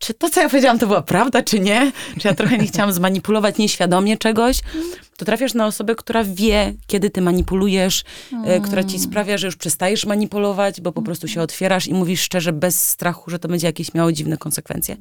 czy 0.00 0.14
to, 0.14 0.30
co 0.30 0.40
ja 0.40 0.48
powiedziałam, 0.48 0.78
to 0.78 0.86
była 0.86 1.02
prawda, 1.02 1.42
czy 1.42 1.60
nie? 1.60 1.92
Czy 2.20 2.28
ja 2.28 2.34
trochę 2.34 2.58
nie 2.58 2.66
chciałam 2.66 2.92
zmanipulować 2.92 3.58
nieświadomie 3.58 4.16
czegoś? 4.16 4.60
To 5.16 5.24
trafiasz 5.24 5.54
na 5.54 5.66
osobę, 5.66 5.94
która 5.94 6.24
wie, 6.24 6.74
kiedy 6.86 7.10
ty 7.10 7.20
manipulujesz, 7.20 8.04
mm. 8.32 8.62
która 8.62 8.84
ci 8.84 8.98
sprawia, 8.98 9.38
że 9.38 9.46
już 9.46 9.56
przestajesz 9.56 10.06
manipulować, 10.06 10.80
bo 10.80 10.92
po 10.92 11.02
prostu 11.02 11.28
się 11.28 11.40
otwierasz 11.40 11.86
i 11.86 11.94
mówisz 11.94 12.20
szczerze, 12.20 12.52
bez 12.52 12.88
strachu, 12.88 13.30
że 13.30 13.38
to 13.38 13.48
będzie 13.48 13.66
jakieś 13.66 13.94
miało 13.94 14.12
dziwne 14.12 14.36
konsekwencje. 14.36 14.96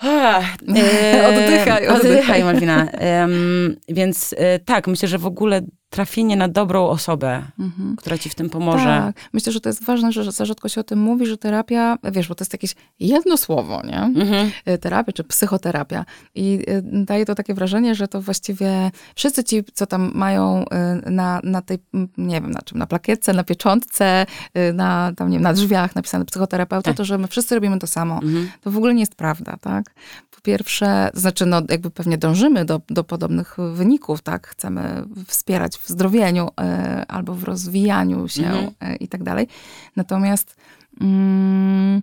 Ah, 0.00 0.44
e, 0.76 1.28
oddychaj, 1.28 1.88
oddychaj. 1.88 1.88
Oddychaj, 1.88 2.44
Malwina. 2.44 2.88
Um, 3.20 3.76
więc 3.88 4.34
e, 4.38 4.58
tak, 4.58 4.86
myślę, 4.86 5.08
że 5.08 5.18
w 5.18 5.26
ogóle 5.26 5.60
trafienie 5.90 6.36
na 6.36 6.48
dobrą 6.48 6.88
osobę, 6.88 7.42
mhm. 7.58 7.96
która 7.96 8.18
ci 8.18 8.30
w 8.30 8.34
tym 8.34 8.50
pomoże. 8.50 8.84
Tak. 8.84 9.16
Myślę, 9.32 9.52
że 9.52 9.60
to 9.60 9.68
jest 9.68 9.84
ważne, 9.84 10.12
że 10.12 10.32
za 10.32 10.44
rzadko 10.44 10.68
się 10.68 10.80
o 10.80 10.84
tym 10.84 10.98
mówi, 10.98 11.26
że 11.26 11.36
terapia, 11.36 11.98
wiesz, 12.12 12.28
bo 12.28 12.34
to 12.34 12.42
jest 12.42 12.52
jakieś 12.52 12.74
jedno 13.00 13.36
słowo, 13.36 13.82
nie? 13.84 14.02
Mhm. 14.02 14.50
E, 14.64 14.78
terapia 14.78 15.12
czy 15.12 15.24
psychoterapia. 15.24 16.04
I 16.34 16.64
e, 16.66 16.82
daje 16.82 17.26
to 17.26 17.34
takie 17.34 17.54
wrażenie, 17.54 17.94
że 17.94 18.08
to 18.08 18.22
właściwie 18.22 18.90
wszyscy 19.14 19.44
ci, 19.44 19.64
co 19.74 19.86
tam 19.86 20.10
mają 20.14 20.64
e, 20.68 21.10
na, 21.10 21.40
na 21.44 21.62
tej, 21.62 21.78
nie 22.18 22.40
wiem 22.40 22.50
na 22.50 22.62
czym, 22.62 22.78
na 22.78 22.86
plakietce, 22.86 23.32
na 23.32 23.44
pieczątce, 23.44 24.26
na, 24.74 25.12
tam, 25.16 25.30
nie 25.30 25.36
wiem, 25.36 25.42
na 25.42 25.52
drzwiach 25.52 25.94
napisane 25.94 26.24
psychoterapeuta, 26.24 26.90
tak. 26.90 26.96
to 26.96 27.04
że 27.04 27.18
my 27.18 27.28
wszyscy 27.28 27.54
robimy 27.54 27.78
to 27.78 27.86
samo. 27.86 28.14
Mhm. 28.14 28.50
To 28.60 28.70
w 28.70 28.76
ogóle 28.76 28.94
nie 28.94 29.00
jest 29.00 29.14
prawda, 29.14 29.56
tak? 29.60 29.94
Po 30.40 30.44
pierwsze, 30.44 31.10
znaczy, 31.14 31.46
no 31.46 31.62
jakby 31.68 31.90
pewnie 31.90 32.18
dążymy 32.18 32.64
do, 32.64 32.80
do 32.88 33.04
podobnych 33.04 33.56
wyników, 33.74 34.22
tak? 34.22 34.46
Chcemy 34.46 35.04
wspierać 35.26 35.76
w 35.76 35.88
zdrowieniu 35.88 36.48
e, 36.60 37.04
albo 37.08 37.34
w 37.34 37.44
rozwijaniu 37.44 38.28
się 38.28 38.46
mhm. 38.46 38.70
E, 38.80 38.96
i 38.96 39.08
tak 39.08 39.22
dalej. 39.22 39.48
Natomiast 39.96 40.56
mm, 41.00 42.02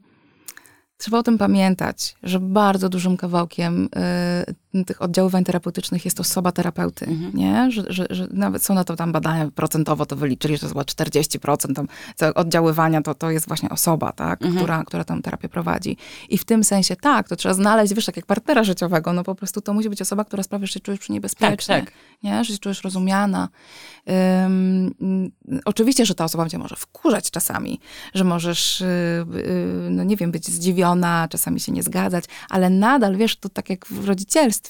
trzeba 0.98 1.18
o 1.18 1.24
tym 1.24 1.38
pamiętać, 1.38 2.16
że 2.24 2.40
bardzo 2.40 2.90
dużym 2.90 3.18
kawałkiem 3.18 3.86
y, 3.86 4.56
tych 4.86 5.02
oddziaływań 5.02 5.44
terapeutycznych 5.44 6.06
jest 6.06 6.20
osoba 6.20 6.52
terapeuty, 6.52 7.06
mhm. 7.06 7.32
nie? 7.36 7.72
Że, 7.72 7.84
że, 7.88 8.08
że, 8.10 8.28
nawet 8.32 8.64
są 8.64 8.74
na 8.74 8.84
to 8.84 8.96
tam 8.96 9.12
badania 9.12 9.52
procentowo 9.56 10.06
to 10.06 10.16
wyliczyli, 10.16 10.58
że 10.58 10.62
to 10.62 10.68
chyba 10.68 10.82
40% 10.82 11.74
tam 11.74 11.88
oddziaływania 12.36 13.02
to, 13.02 13.16
to 13.16 13.32
jest 13.32 13.48
właśnie 13.48 13.70
osoba, 13.70 14.12
tak? 14.12 14.42
Mhm. 14.42 14.56
Która, 14.56 14.84
która 14.84 15.04
tam 15.04 15.22
terapię 15.22 15.50
prowadzi. 15.50 15.98
I 16.30 16.38
w 16.38 16.46
tym 16.46 16.64
sensie 16.64 16.96
tak, 16.96 17.30
to 17.30 17.36
trzeba 17.36 17.54
znaleźć, 17.54 17.94
wiesz, 17.94 18.06
tak 18.06 18.16
jak 18.16 18.26
partnera 18.26 18.64
życiowego, 18.64 19.14
no 19.14 19.24
po 19.24 19.36
prostu 19.36 19.62
to 19.62 19.74
musi 19.74 19.90
być 19.90 20.02
osoba, 20.02 20.26
która 20.26 20.44
sprawia, 20.44 20.66
że 20.66 20.74
się 20.74 20.80
czujesz 20.80 21.00
przy 21.00 21.12
niej 21.12 21.22
bezpiecznie, 21.22 21.76
tak, 21.76 21.86
tak. 21.86 21.94
nie? 22.24 22.44
Że 22.44 22.54
się 22.54 22.60
czujesz 22.60 22.84
rozumiana. 22.84 23.50
Um, 24.06 25.32
oczywiście, 25.66 26.06
że 26.06 26.16
ta 26.16 26.24
osoba 26.24 26.50
cię 26.50 26.58
może 26.58 26.76
wkurzać 26.76 27.32
czasami, 27.32 27.80
że 28.14 28.24
możesz, 28.24 28.84
yy, 29.34 29.42
yy, 29.42 29.90
no 29.90 30.04
nie 30.04 30.18
wiem, 30.18 30.32
być 30.32 30.48
zdziwiona, 30.48 31.28
czasami 31.30 31.60
się 31.60 31.72
nie 31.72 31.84
zgadzać, 31.84 32.26
ale 32.50 32.70
nadal, 32.70 33.16
wiesz, 33.16 33.36
to 33.36 33.50
tak 33.50 33.70
jak 33.70 33.86
w 33.86 34.08
rodzicielstwie, 34.08 34.67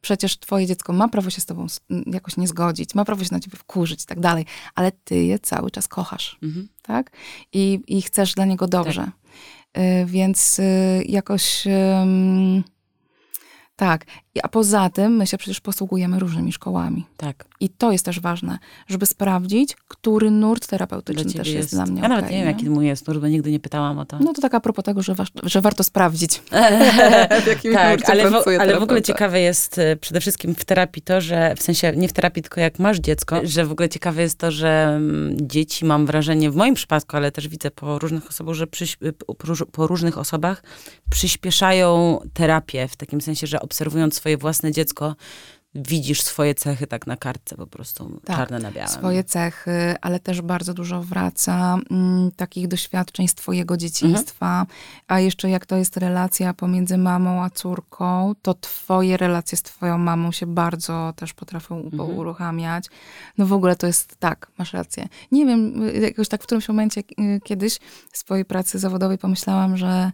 przecież 0.00 0.38
twoje 0.38 0.66
dziecko 0.66 0.92
ma 0.92 1.08
prawo 1.08 1.30
się 1.30 1.40
z 1.40 1.46
tobą 1.46 1.66
jakoś 2.06 2.36
nie 2.36 2.48
zgodzić, 2.48 2.94
ma 2.94 3.04
prawo 3.04 3.24
się 3.24 3.30
na 3.32 3.40
ciebie 3.40 3.58
wkurzyć 3.58 4.02
i 4.02 4.06
tak 4.06 4.20
dalej, 4.20 4.46
ale 4.74 4.92
ty 4.92 5.24
je 5.24 5.38
cały 5.38 5.70
czas 5.70 5.88
kochasz, 5.88 6.38
mhm. 6.42 6.68
tak? 6.82 7.10
I, 7.52 7.80
I 7.86 8.02
chcesz 8.02 8.34
dla 8.34 8.44
niego 8.44 8.68
dobrze. 8.68 9.10
Tak. 9.72 9.82
Yy, 9.82 10.06
więc 10.06 10.58
yy, 10.58 11.04
jakoś... 11.04 11.64
Tak. 13.76 14.04
A 14.42 14.48
poza 14.48 14.90
tym 14.90 15.16
my 15.16 15.26
się 15.26 15.38
przecież 15.38 15.60
posługujemy 15.60 16.18
różnymi 16.18 16.52
szkołami. 16.52 17.06
Tak. 17.16 17.44
I 17.60 17.68
to 17.68 17.92
jest 17.92 18.04
też 18.04 18.20
ważne, 18.20 18.58
żeby 18.88 19.06
sprawdzić, 19.06 19.76
który 19.88 20.30
nurt 20.30 20.66
terapeutyczny 20.66 21.32
też 21.32 21.48
jest, 21.48 21.48
jest 21.48 21.74
dla 21.74 21.86
mnie 21.86 22.02
Ja 22.02 22.08
nawet 22.08 22.24
okay, 22.24 22.36
nie 22.36 22.44
wiem, 22.44 22.48
jaki 22.48 22.70
mój 22.70 22.86
jest 22.86 23.08
nurt, 23.08 23.20
bo 23.20 23.28
nigdy 23.28 23.50
nie 23.50 23.60
pytałam 23.60 23.98
o 23.98 24.04
to. 24.04 24.18
No 24.18 24.32
to 24.32 24.42
tak 24.42 24.54
a 24.54 24.60
propos 24.60 24.84
tego, 24.84 25.02
że, 25.02 25.14
wa 25.14 25.24
że 25.42 25.60
warto 25.60 25.84
sprawdzić, 25.84 26.42
w 27.44 27.46
jakim 27.46 27.72
tak, 27.72 28.10
ale, 28.10 28.30
w, 28.30 28.34
ale 28.60 28.80
w 28.80 28.82
ogóle 28.82 29.02
ciekawe 29.02 29.40
jest 29.40 29.78
e, 29.78 29.96
przede 29.96 30.20
wszystkim 30.20 30.54
w 30.54 30.64
terapii 30.64 31.02
to, 31.02 31.20
że 31.20 31.54
w 31.56 31.62
sensie 31.62 31.92
nie 31.96 32.08
w 32.08 32.12
terapii, 32.12 32.42
tylko 32.42 32.60
jak 32.60 32.78
masz 32.78 32.98
dziecko, 32.98 33.40
że 33.44 33.66
w 33.66 33.72
ogóle 33.72 33.88
ciekawe 33.88 34.22
jest 34.22 34.38
to, 34.38 34.50
że 34.50 34.92
mm, 34.96 35.36
dzieci, 35.40 35.84
mam 35.84 36.06
wrażenie, 36.06 36.50
w 36.50 36.56
moim 36.56 36.74
przypadku, 36.74 37.16
ale 37.16 37.32
też 37.32 37.48
widzę 37.48 37.70
po 37.70 37.98
różnych 37.98 38.28
osobach, 38.28 38.54
że 38.54 38.66
przy, 38.66 38.86
po 39.72 39.86
różnych 39.86 40.18
osobach 40.18 40.62
przyspieszają 41.10 42.20
terapię 42.34 42.88
w 42.88 42.96
takim 42.96 43.20
sensie, 43.20 43.46
że 43.46 43.60
obserwując 43.60 44.21
swoje 44.22 44.36
własne 44.36 44.72
dziecko, 44.72 45.16
widzisz 45.74 46.22
swoje 46.22 46.54
cechy 46.54 46.86
tak 46.86 47.06
na 47.06 47.16
kartce 47.16 47.56
po 47.56 47.66
prostu, 47.66 48.20
tak, 48.24 48.36
czarne 48.36 48.58
na 48.58 48.70
białym. 48.70 48.92
swoje 48.92 49.24
cechy, 49.24 49.94
ale 50.00 50.20
też 50.20 50.40
bardzo 50.40 50.74
dużo 50.74 51.02
wraca 51.02 51.78
mm, 51.90 52.30
takich 52.36 52.68
doświadczeń 52.68 53.28
z 53.28 53.34
twojego 53.34 53.76
dzieciństwa. 53.76 54.60
Mhm. 54.60 54.66
A 55.08 55.20
jeszcze 55.20 55.50
jak 55.50 55.66
to 55.66 55.76
jest 55.76 55.96
relacja 55.96 56.54
pomiędzy 56.54 56.98
mamą 56.98 57.44
a 57.44 57.50
córką, 57.50 58.32
to 58.42 58.54
twoje 58.54 59.16
relacje 59.16 59.58
z 59.58 59.62
twoją 59.62 59.98
mamą 59.98 60.32
się 60.32 60.46
bardzo 60.46 61.12
też 61.16 61.32
potrafią 61.32 61.76
mhm. 61.80 62.18
uruchamiać. 62.18 62.86
No 63.38 63.46
w 63.46 63.52
ogóle 63.52 63.76
to 63.76 63.86
jest 63.86 64.16
tak, 64.16 64.50
masz 64.58 64.72
rację. 64.72 65.08
Nie 65.32 65.46
wiem, 65.46 65.82
jakoś 66.02 66.28
tak 66.28 66.42
w 66.42 66.46
którymś 66.46 66.68
momencie 66.68 67.00
y, 67.00 67.40
kiedyś 67.44 67.78
w 68.12 68.18
swojej 68.18 68.44
pracy 68.44 68.78
zawodowej 68.78 69.18
pomyślałam, 69.18 69.76
że 69.76 70.12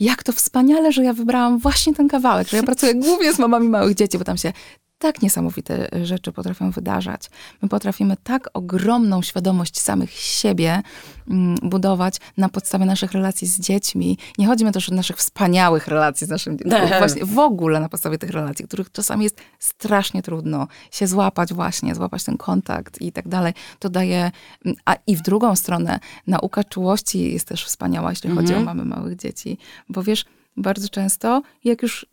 jak 0.00 0.22
to 0.22 0.32
wspaniale, 0.32 0.92
że 0.92 1.04
ja 1.04 1.12
wybrałam 1.12 1.58
właśnie 1.58 1.94
ten 1.94 2.08
kawałek, 2.08 2.48
że 2.48 2.56
ja 2.56 2.62
pracuję 2.62 2.94
głównie 2.94 3.32
z 3.32 3.38
mamami 3.38 3.68
małych 3.68 3.94
dzieci, 3.94 4.18
bo 4.18 4.24
tam 4.24 4.36
się 4.36 4.52
tak 5.00 5.22
niesamowite 5.22 5.88
rzeczy 6.04 6.32
potrafią 6.32 6.70
wydarzać. 6.70 7.30
My 7.62 7.68
potrafimy 7.68 8.16
tak 8.22 8.50
ogromną 8.54 9.22
świadomość 9.22 9.80
samych 9.80 10.10
siebie 10.10 10.82
mm, 11.28 11.56
budować 11.62 12.16
na 12.36 12.48
podstawie 12.48 12.86
naszych 12.86 13.12
relacji 13.12 13.46
z 13.46 13.60
dziećmi. 13.60 14.18
Nie 14.38 14.46
chodzi 14.46 14.64
mi 14.64 14.72
też 14.72 14.88
o 14.88 14.94
naszych 14.94 15.16
wspaniałych 15.16 15.88
relacji 15.88 16.26
z 16.26 16.30
naszymi 16.30 16.56
dziećmi, 16.58 16.98
właśnie 16.98 17.24
w 17.24 17.38
ogóle 17.38 17.80
na 17.80 17.88
podstawie 17.88 18.18
tych 18.18 18.30
relacji, 18.30 18.64
których 18.64 18.92
czasami 18.92 19.24
jest 19.24 19.36
strasznie 19.58 20.22
trudno 20.22 20.66
się 20.90 21.06
złapać 21.06 21.54
właśnie, 21.54 21.94
złapać 21.94 22.24
ten 22.24 22.36
kontakt 22.36 23.00
i 23.00 23.12
tak 23.12 23.28
dalej. 23.28 23.52
To 23.78 23.90
daje, 23.90 24.30
mm, 24.64 24.76
a 24.84 24.96
i 25.06 25.16
w 25.16 25.22
drugą 25.22 25.56
stronę 25.56 26.00
nauka 26.26 26.64
czułości 26.64 27.32
jest 27.32 27.48
też 27.48 27.64
wspaniała, 27.64 28.10
jeśli 28.10 28.30
chodzi 28.30 28.54
o 28.54 28.56
mhm. 28.56 28.64
mamy 28.64 28.96
małych 28.96 29.16
dzieci, 29.16 29.58
bo 29.88 30.02
wiesz, 30.02 30.24
bardzo 30.56 30.88
często, 30.88 31.42
jak 31.64 31.82
już, 31.82 32.02
y, 32.02 32.08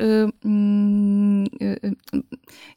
mm, 0.45 1.45
y, 1.45 1.79
y, 1.83 1.95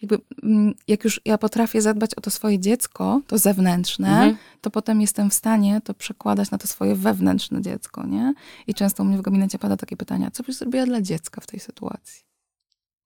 jakby, 0.02 0.18
mm, 0.42 0.74
jak 0.88 1.04
już 1.04 1.20
ja 1.24 1.38
potrafię 1.38 1.82
zadbać 1.82 2.14
o 2.14 2.20
to 2.20 2.30
swoje 2.30 2.58
dziecko, 2.58 3.20
to 3.26 3.38
zewnętrzne, 3.38 4.08
mhm. 4.08 4.36
to 4.60 4.70
potem 4.70 5.00
jestem 5.00 5.30
w 5.30 5.34
stanie 5.34 5.80
to 5.84 5.94
przekładać 5.94 6.50
na 6.50 6.58
to 6.58 6.66
swoje 6.66 6.94
wewnętrzne 6.94 7.62
dziecko, 7.62 8.06
nie? 8.06 8.34
I 8.66 8.74
często 8.74 9.02
u 9.02 9.06
mnie 9.06 9.18
w 9.18 9.22
gabinecie 9.22 9.58
pada 9.58 9.76
takie 9.76 9.96
pytania, 9.96 10.30
co 10.30 10.42
byś 10.42 10.56
zrobiła 10.56 10.86
dla 10.86 11.02
dziecka 11.02 11.40
w 11.40 11.46
tej 11.46 11.60
sytuacji? 11.60 12.22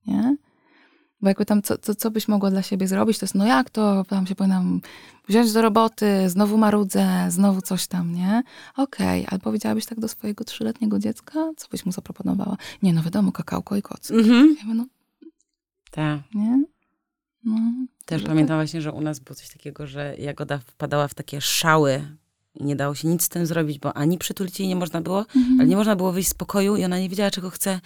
Nie? 0.06 0.36
Bo 1.24 1.28
jakby 1.28 1.46
tam, 1.46 1.62
co, 1.62 1.78
co, 1.78 1.94
co 1.94 2.10
byś 2.10 2.28
mogła 2.28 2.50
dla 2.50 2.62
siebie 2.62 2.88
zrobić, 2.88 3.18
to 3.18 3.24
jest, 3.24 3.34
no 3.34 3.46
jak 3.46 3.70
to, 3.70 4.04
tam 4.04 4.26
się 4.26 4.34
powinnam 4.34 4.80
wziąć 5.28 5.52
do 5.52 5.62
roboty, 5.62 6.30
znowu 6.30 6.58
marudzę, 6.58 7.26
znowu 7.28 7.62
coś 7.62 7.86
tam, 7.86 8.12
nie? 8.12 8.42
Okej, 8.76 9.20
okay. 9.20 9.30
ale 9.30 9.40
powiedziałabyś 9.40 9.86
tak 9.86 10.00
do 10.00 10.08
swojego 10.08 10.44
trzyletniego 10.44 10.98
dziecka? 10.98 11.50
Co 11.56 11.68
byś 11.70 11.86
mu 11.86 11.92
zaproponowała? 11.92 12.56
Nie, 12.82 12.92
no 12.92 13.02
wiadomo, 13.02 13.32
kakałko 13.32 13.76
i 13.76 13.82
koc. 13.82 14.10
Mhm. 14.10 14.56
Ja 14.68 14.74
no, 14.74 14.86
tak. 15.90 16.20
Nie? 16.34 16.64
No, 17.44 17.56
Też 18.06 18.22
pamiętam 18.22 18.58
tak. 18.58 18.66
właśnie, 18.66 18.80
że 18.80 18.92
u 18.92 19.00
nas 19.00 19.18
było 19.18 19.34
coś 19.34 19.48
takiego, 19.48 19.86
że 19.86 20.16
Jagoda 20.18 20.58
wpadała 20.58 21.08
w 21.08 21.14
takie 21.14 21.40
szały 21.40 22.16
nie 22.60 22.76
dało 22.76 22.94
się 22.94 23.08
nic 23.08 23.22
z 23.22 23.28
tym 23.28 23.46
zrobić, 23.46 23.78
bo 23.78 23.96
ani 23.96 24.18
przytulić 24.18 24.60
jej 24.60 24.68
nie 24.68 24.76
można 24.76 25.00
było, 25.00 25.18
mhm. 25.18 25.60
ale 25.60 25.68
nie 25.68 25.76
można 25.76 25.96
było 25.96 26.12
wyjść 26.12 26.28
z 26.28 26.34
pokoju 26.34 26.76
i 26.76 26.84
ona 26.84 26.98
nie 26.98 27.08
wiedziała, 27.08 27.30
czego 27.30 27.50
chce. 27.50 27.80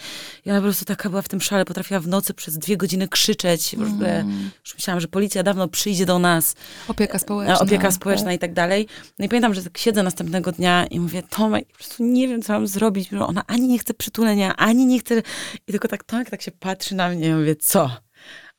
I 0.44 0.50
ona 0.50 0.58
po 0.58 0.64
prostu 0.64 0.84
taka 0.84 1.08
była 1.08 1.22
w 1.22 1.28
tym 1.28 1.40
szale, 1.40 1.64
potrafiła 1.64 2.00
w 2.00 2.08
nocy 2.08 2.34
przez 2.34 2.58
dwie 2.58 2.76
godziny 2.76 3.08
krzyczeć. 3.08 3.76
W 3.76 3.82
ogóle 3.94 4.20
mhm. 4.20 4.50
już 4.64 4.74
myślałam, 4.74 5.00
że 5.00 5.08
policja 5.08 5.42
dawno 5.42 5.68
przyjdzie 5.68 6.06
do 6.06 6.18
nas. 6.18 6.54
Opieka 6.88 7.18
społeczna. 7.18 7.58
Opieka 7.58 7.90
społeczna 7.90 8.24
tak. 8.24 8.34
i 8.34 8.38
tak 8.38 8.52
dalej. 8.52 8.86
No 9.18 9.24
i 9.24 9.28
pamiętam, 9.28 9.54
że 9.54 9.62
tak 9.62 9.78
siedzę 9.78 10.02
następnego 10.02 10.52
dnia 10.52 10.86
i 10.86 11.00
mówię, 11.00 11.22
Tomek, 11.22 11.68
po 11.68 11.74
prostu 11.74 12.04
nie 12.04 12.28
wiem, 12.28 12.42
co 12.42 12.52
mam 12.52 12.66
zrobić. 12.66 13.12
Ona 13.12 13.42
ani 13.46 13.68
nie 13.68 13.78
chce 13.78 13.94
przytulenia, 13.94 14.56
ani 14.56 14.86
nie 14.86 15.00
chce... 15.00 15.22
I 15.68 15.72
tylko 15.72 15.88
tak 15.88 16.04
Tomek 16.04 16.30
tak 16.30 16.42
się 16.42 16.50
patrzy 16.50 16.94
na 16.94 17.08
mnie 17.08 17.28
i 17.28 17.34
mówię, 17.34 17.56
co? 17.56 17.90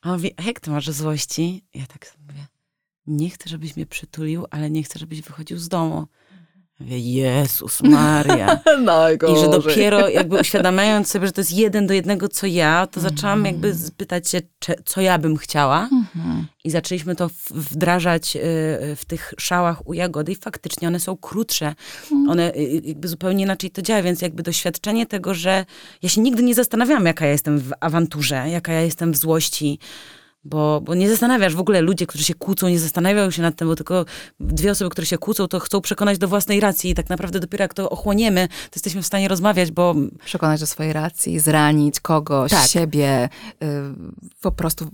A 0.02 0.10
on 0.10 0.16
mówi, 0.16 0.32
a 0.38 0.44
jak 0.44 0.60
ty 0.60 0.72
masz 0.72 0.90
złości? 0.90 1.66
Ja 1.74 1.86
tak 1.88 2.14
nie 3.10 3.30
chcę, 3.30 3.50
żebyś 3.50 3.76
mnie 3.76 3.86
przytulił, 3.86 4.46
ale 4.50 4.70
nie 4.70 4.84
chcę, 4.84 5.00
żebyś 5.00 5.22
wychodził 5.22 5.58
z 5.58 5.70
domu. 5.70 6.08
Mówię, 6.80 7.00
Jezus 7.00 7.82
Maria. 7.92 8.60
I 9.34 9.40
że 9.40 9.50
dopiero 9.50 10.10
jakby 10.10 10.40
uświadamiając 10.40 11.08
sobie, 11.08 11.26
że 11.26 11.32
to 11.32 11.42
jest 11.42 11.52
jeden 11.52 11.88
do 11.88 11.94
jednego, 11.94 12.30
co 12.30 12.48
ja, 12.48 12.88
to 12.88 13.00
zaczęłam 13.00 13.46
jakby 13.46 13.76
spytać 13.76 14.30
się, 14.30 14.42
co 14.86 15.02
ja 15.02 15.18
bym 15.18 15.38
chciała. 15.38 15.90
Mhm. 15.92 16.48
I 16.64 16.72
zaczęliśmy 16.72 17.16
to 17.16 17.30
wdrażać 17.50 18.36
y, 18.36 18.40
w 18.96 19.02
tych 19.08 19.34
szałach 19.38 19.88
u 19.88 19.94
Jagody 19.94 20.32
i 20.32 20.36
faktycznie 20.36 20.88
one 20.88 21.00
są 21.00 21.18
krótsze. 21.18 21.76
Mhm. 22.04 22.30
One 22.30 22.54
y, 22.54 22.58
y, 22.58 22.82
jakby 22.84 23.08
zupełnie 23.08 23.44
inaczej 23.44 23.72
to 23.72 23.82
działa, 23.82 24.02
więc 24.02 24.22
jakby 24.22 24.44
doświadczenie 24.44 25.06
tego, 25.06 25.34
że 25.34 25.66
ja 26.02 26.10
się 26.10 26.22
nigdy 26.22 26.44
nie 26.44 26.56
zastanawiałam, 26.56 27.06
jaka 27.06 27.26
ja 27.26 27.32
jestem 27.32 27.60
w 27.60 27.72
awanturze, 27.80 28.50
jaka 28.50 28.74
ja 28.74 28.82
jestem 28.82 29.12
w 29.12 29.18
złości, 29.18 29.80
bo, 30.44 30.82
bo 30.82 30.96
nie 30.96 31.10
zastanawiasz 31.10 31.56
w 31.56 31.60
ogóle 31.60 31.82
ludzie, 31.82 32.08
którzy 32.08 32.24
się 32.24 32.34
kłócą, 32.34 32.70
nie 32.70 32.80
zastanawiają 32.80 33.32
się 33.32 33.42
nad 33.42 33.56
tym, 33.56 33.68
bo 33.68 33.76
tylko 33.76 34.06
dwie 34.40 34.72
osoby, 34.72 34.90
które 34.90 35.08
się 35.08 35.18
kłócą, 35.18 35.48
to 35.48 35.60
chcą 35.60 35.82
przekonać 35.82 36.18
do 36.18 36.28
własnej 36.28 36.60
racji 36.60 36.90
i 36.90 36.96
tak 36.96 37.10
naprawdę 37.10 37.40
dopiero 37.40 37.62
jak 37.62 37.74
to 37.74 37.90
ochłoniemy, 37.90 38.48
to 38.48 38.76
jesteśmy 38.76 39.02
w 39.02 39.06
stanie 39.06 39.28
rozmawiać, 39.28 39.72
bo... 39.72 39.96
Przekonać 40.26 40.60
do 40.60 40.68
swojej 40.68 40.94
racji, 40.94 41.40
zranić 41.40 42.00
kogoś, 42.00 42.52
tak. 42.52 42.68
siebie, 42.68 43.30
y, 43.64 43.68
po 44.42 44.52
prostu 44.52 44.88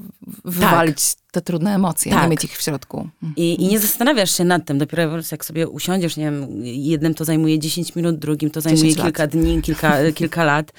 wywalić 0.46 1.16
tak 1.16 1.25
te 1.36 1.42
trudne 1.42 1.76
emocje, 1.76 2.12
tak. 2.12 2.24
nie 2.24 2.30
mieć 2.30 2.44
ich 2.44 2.58
w 2.58 2.62
środku. 2.62 3.10
I, 3.36 3.64
I 3.64 3.68
nie 3.68 3.80
zastanawiasz 3.80 4.38
się 4.38 4.44
nad 4.44 4.66
tym, 4.66 4.78
dopiero 4.78 5.18
jak 5.32 5.46
sobie 5.46 5.68
usiądziesz, 5.68 6.18
nie 6.18 6.26
wiem, 6.26 6.48
jednym 6.64 7.14
to 7.14 7.26
zajmuje 7.26 7.60
10 7.60 7.96
minut, 7.96 8.20
drugim 8.20 8.50
to 8.50 8.62
zajmuje 8.62 8.96
kilka 8.96 9.24
lat. 9.24 9.32
dni, 9.32 9.62
kilka, 9.62 9.98
kilka 10.20 10.44
lat. 10.44 10.72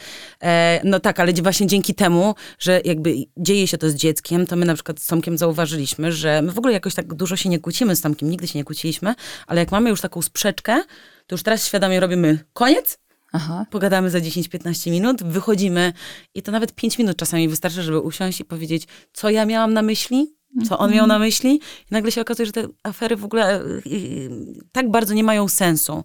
E, 0.42 0.80
no 0.84 1.00
tak, 1.00 1.20
ale 1.20 1.32
właśnie 1.32 1.66
dzięki 1.66 1.94
temu, 1.94 2.34
że 2.58 2.80
jakby 2.84 3.14
dzieje 3.36 3.66
się 3.66 3.78
to 3.78 3.90
z 3.90 3.94
dzieckiem, 3.94 4.46
to 4.46 4.56
my 4.56 4.66
na 4.66 4.74
przykład 4.74 5.00
z 5.00 5.06
Tomkiem 5.06 5.38
zauważyliśmy, 5.38 6.12
że 6.12 6.42
my 6.42 6.52
w 6.52 6.58
ogóle 6.58 6.72
jakoś 6.72 6.94
tak 6.94 7.14
dużo 7.14 7.36
się 7.36 7.48
nie 7.48 7.58
kłócimy 7.58 7.96
z 7.96 8.00
Tomkiem, 8.00 8.30
nigdy 8.30 8.48
się 8.48 8.58
nie 8.58 8.64
kłóciliśmy, 8.64 9.14
ale 9.46 9.60
jak 9.60 9.72
mamy 9.72 9.90
już 9.90 10.00
taką 10.00 10.22
sprzeczkę, 10.22 10.82
to 11.26 11.34
już 11.34 11.42
teraz 11.42 11.66
świadomie 11.66 12.00
robimy 12.00 12.38
koniec, 12.52 12.98
Aha. 13.32 13.66
Pogadamy 13.70 14.10
za 14.10 14.18
10-15 14.18 14.90
minut, 14.90 15.22
wychodzimy 15.22 15.92
i 16.34 16.42
to 16.42 16.52
nawet 16.52 16.74
5 16.74 16.98
minut 16.98 17.16
czasami 17.16 17.48
wystarczy, 17.48 17.82
żeby 17.82 18.00
usiąść 18.00 18.40
i 18.40 18.44
powiedzieć, 18.44 18.86
co 19.12 19.30
ja 19.30 19.46
miałam 19.46 19.72
na 19.72 19.82
myśli, 19.82 20.35
co 20.68 20.78
on 20.78 20.92
miał 20.92 21.06
na 21.06 21.18
myśli. 21.18 21.54
I 21.90 21.90
nagle 21.90 22.12
się 22.12 22.20
okazuje, 22.20 22.46
że 22.46 22.52
te 22.52 22.66
afery 22.82 23.16
w 23.16 23.24
ogóle 23.24 23.60
y, 23.60 23.82
y, 23.86 24.30
tak 24.72 24.90
bardzo 24.90 25.14
nie 25.14 25.24
mają 25.24 25.48
sensu. 25.48 26.04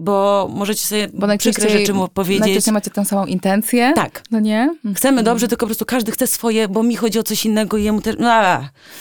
Bo 0.00 0.48
możecie 0.54 0.86
sobie 0.86 1.08
bo 1.14 1.38
przykre 1.38 1.70
rzeczy 1.70 1.94
mu 1.94 2.08
powiedzieć. 2.08 2.40
Najczęściej 2.40 2.74
macie 2.74 2.90
tę 2.90 3.04
samą 3.04 3.26
intencję. 3.26 3.92
Tak. 3.94 4.22
No 4.30 4.40
nie? 4.40 4.74
Chcemy 4.94 5.22
dobrze, 5.22 5.48
tylko 5.48 5.60
po 5.60 5.66
prostu 5.66 5.84
każdy 5.84 6.12
chce 6.12 6.26
swoje, 6.26 6.68
bo 6.68 6.82
mi 6.82 6.96
chodzi 6.96 7.18
o 7.18 7.22
coś 7.22 7.46
innego 7.46 7.76
i 7.76 7.84
jemu 7.84 8.00
też. 8.00 8.16
No, 8.18 8.58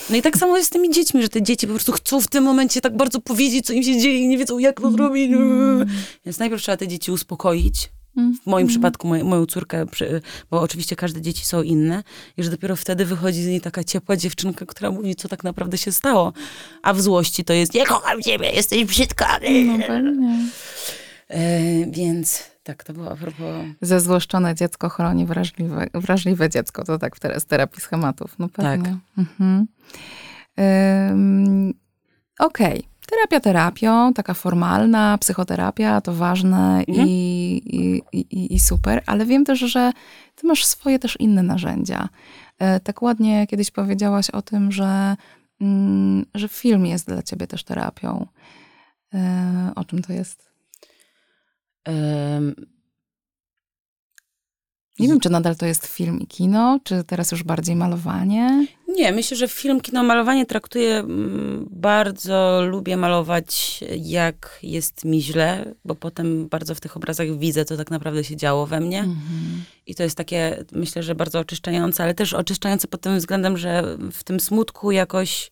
no 0.09 0.15
i 0.15 0.21
tak 0.21 0.37
samo 0.37 0.57
jest 0.57 0.69
z 0.69 0.71
tymi 0.71 0.89
dziećmi, 0.89 1.21
że 1.21 1.29
te 1.29 1.41
dzieci 1.41 1.67
po 1.67 1.73
prostu 1.73 1.91
chcą 1.91 2.21
w 2.21 2.27
tym 2.27 2.43
momencie 2.43 2.81
tak 2.81 2.97
bardzo 2.97 3.21
powiedzieć, 3.21 3.65
co 3.65 3.73
im 3.73 3.83
się 3.83 3.99
dzieje 3.99 4.19
i 4.19 4.27
nie 4.27 4.37
wiedzą, 4.37 4.59
jak 4.59 4.81
to 4.81 4.91
zrobić. 4.91 5.31
Mm. 5.31 5.87
Więc 6.25 6.39
najpierw 6.39 6.61
trzeba 6.61 6.77
te 6.77 6.87
dzieci 6.87 7.11
uspokoić 7.11 7.89
w 8.17 8.45
moim 8.45 8.63
mm. 8.63 8.67
przypadku 8.67 9.07
moj, 9.07 9.23
moją 9.23 9.45
córkę, 9.45 9.85
bo 10.51 10.61
oczywiście 10.61 10.95
każde 10.95 11.21
dzieci 11.21 11.45
są 11.45 11.61
inne, 11.61 12.03
i 12.37 12.43
że 12.43 12.49
dopiero 12.49 12.75
wtedy 12.75 13.05
wychodzi 13.05 13.43
z 13.43 13.47
niej 13.47 13.61
taka 13.61 13.83
ciepła 13.83 14.17
dziewczynka, 14.17 14.65
która 14.65 14.91
mówi, 14.91 15.15
co 15.15 15.27
tak 15.27 15.43
naprawdę 15.43 15.77
się 15.77 15.91
stało. 15.91 16.33
A 16.83 16.93
w 16.93 17.01
złości 17.01 17.43
to 17.43 17.53
jest, 17.53 17.73
nie 17.73 17.85
kocham 17.85 18.21
ciebie, 18.21 18.51
jesteś 18.51 18.85
brzydka. 18.85 19.39
No 19.65 19.87
pewnie. 19.87 20.49
E, 21.29 21.91
więc 21.91 22.43
tak, 22.63 22.83
to 22.83 22.93
było 22.93 23.11
a 23.11 23.15
propos... 23.15 23.65
Zezłoszczone 23.81 24.55
dziecko 24.55 24.89
chroni 24.89 25.25
wrażliwe, 25.25 25.87
wrażliwe 25.93 26.49
dziecko, 26.49 26.83
to 26.83 26.97
tak 26.97 27.15
w 27.15 27.45
terapii 27.45 27.81
schematów. 27.81 28.39
No 28.39 28.49
pewnie. 28.49 28.83
Tak. 28.83 28.93
Mhm. 29.17 29.67
Okej. 32.39 32.79
Okay. 32.79 32.96
Terapia 33.09 33.39
terapią, 33.39 34.13
taka 34.13 34.33
formalna, 34.33 35.17
psychoterapia 35.17 36.01
to 36.01 36.13
ważne 36.13 36.83
mhm. 36.87 37.07
i, 37.07 37.61
i, 37.65 38.03
i, 38.19 38.55
i, 38.55 38.59
super, 38.59 39.03
ale 39.05 39.25
wiem 39.25 39.45
też, 39.45 39.59
że 39.59 39.91
ty 40.35 40.47
masz 40.47 40.65
swoje 40.65 40.99
też 40.99 41.19
inne 41.19 41.43
narzędzia. 41.43 42.09
E, 42.59 42.79
tak 42.79 43.01
ładnie 43.01 43.47
kiedyś 43.47 43.71
powiedziałaś 43.71 44.29
o 44.29 44.41
tym, 44.41 44.71
że, 44.71 45.15
mm, 45.61 46.25
że 46.35 46.47
film 46.47 46.85
jest 46.85 47.07
dla 47.07 47.23
ciebie 47.23 47.47
też 47.47 47.63
terapią. 47.63 48.27
E, 49.13 49.71
o 49.75 49.85
czym 49.85 50.01
to 50.01 50.13
jest? 50.13 50.51
Um, 51.87 52.55
Nie 54.99 55.07
wiem, 55.07 55.19
czy 55.19 55.29
nadal 55.29 55.55
to 55.55 55.65
jest 55.65 55.85
film 55.85 56.19
i 56.19 56.27
kino, 56.27 56.79
czy 56.83 57.03
teraz 57.03 57.31
już 57.31 57.43
bardziej 57.43 57.75
malowanie? 57.75 58.67
Nie, 58.87 59.11
myślę, 59.11 59.37
że 59.37 59.47
film, 59.47 59.81
kino, 59.81 60.03
malowanie 60.03 60.45
traktuję 60.45 60.97
mm, 60.97 61.67
bardzo, 61.71 62.61
lubię 62.65 62.97
malować 62.97 63.83
jak 63.97 64.59
jest 64.63 65.05
mi 65.05 65.21
źle, 65.21 65.73
bo 65.85 65.95
potem 65.95 66.47
bardzo 66.47 66.75
w 66.75 66.79
tych 66.79 66.97
obrazach 66.97 67.37
widzę, 67.37 67.65
co 67.65 67.77
tak 67.77 67.91
naprawdę 67.91 68.23
się 68.23 68.35
działo 68.35 68.65
we 68.65 68.79
mnie. 68.79 68.99
Mhm. 68.99 69.63
I 69.87 69.95
to 69.95 70.03
jest 70.03 70.17
takie, 70.17 70.65
myślę, 70.71 71.03
że 71.03 71.15
bardzo 71.15 71.39
oczyszczające, 71.39 72.03
ale 72.03 72.13
też 72.13 72.33
oczyszczające 72.33 72.87
pod 72.87 73.01
tym 73.01 73.17
względem, 73.17 73.57
że 73.57 73.97
w 74.11 74.23
tym 74.23 74.39
smutku 74.39 74.91
jakoś 74.91 75.51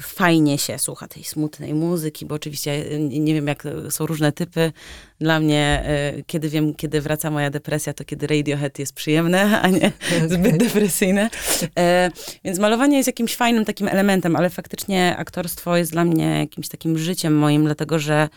fajnie 0.00 0.58
się 0.58 0.78
słucha 0.78 1.08
tej 1.08 1.24
smutnej 1.24 1.74
muzyki, 1.74 2.26
bo 2.26 2.34
oczywiście 2.34 2.84
nie 3.00 3.34
wiem, 3.34 3.46
jak 3.46 3.64
są 3.90 4.06
różne 4.06 4.32
typy. 4.32 4.72
Dla 5.20 5.40
mnie, 5.40 5.82
e, 5.86 6.22
kiedy 6.26 6.48
wiem, 6.48 6.74
kiedy 6.74 7.00
wraca 7.00 7.30
moja 7.30 7.50
depresja, 7.50 7.94
to 7.94 8.04
kiedy 8.04 8.26
Radiohead 8.26 8.78
jest 8.78 8.92
przyjemne, 8.92 9.42
a 9.62 9.68
nie 9.68 9.92
zbyt 10.28 10.56
depresyjne. 10.56 11.30
E, 11.78 12.10
więc 12.44 12.58
malowanie 12.58 12.96
jest 12.96 13.06
jakimś 13.06 13.36
fajnym 13.36 13.64
takim 13.64 13.88
elementem, 13.88 14.36
ale 14.36 14.50
faktycznie 14.50 15.16
aktorstwo 15.16 15.76
jest 15.76 15.92
dla 15.92 16.04
mnie 16.04 16.38
jakimś 16.38 16.68
takim 16.68 16.98
życiem 16.98 17.38
moim, 17.38 17.64
dlatego 17.64 17.98
że 17.98 18.28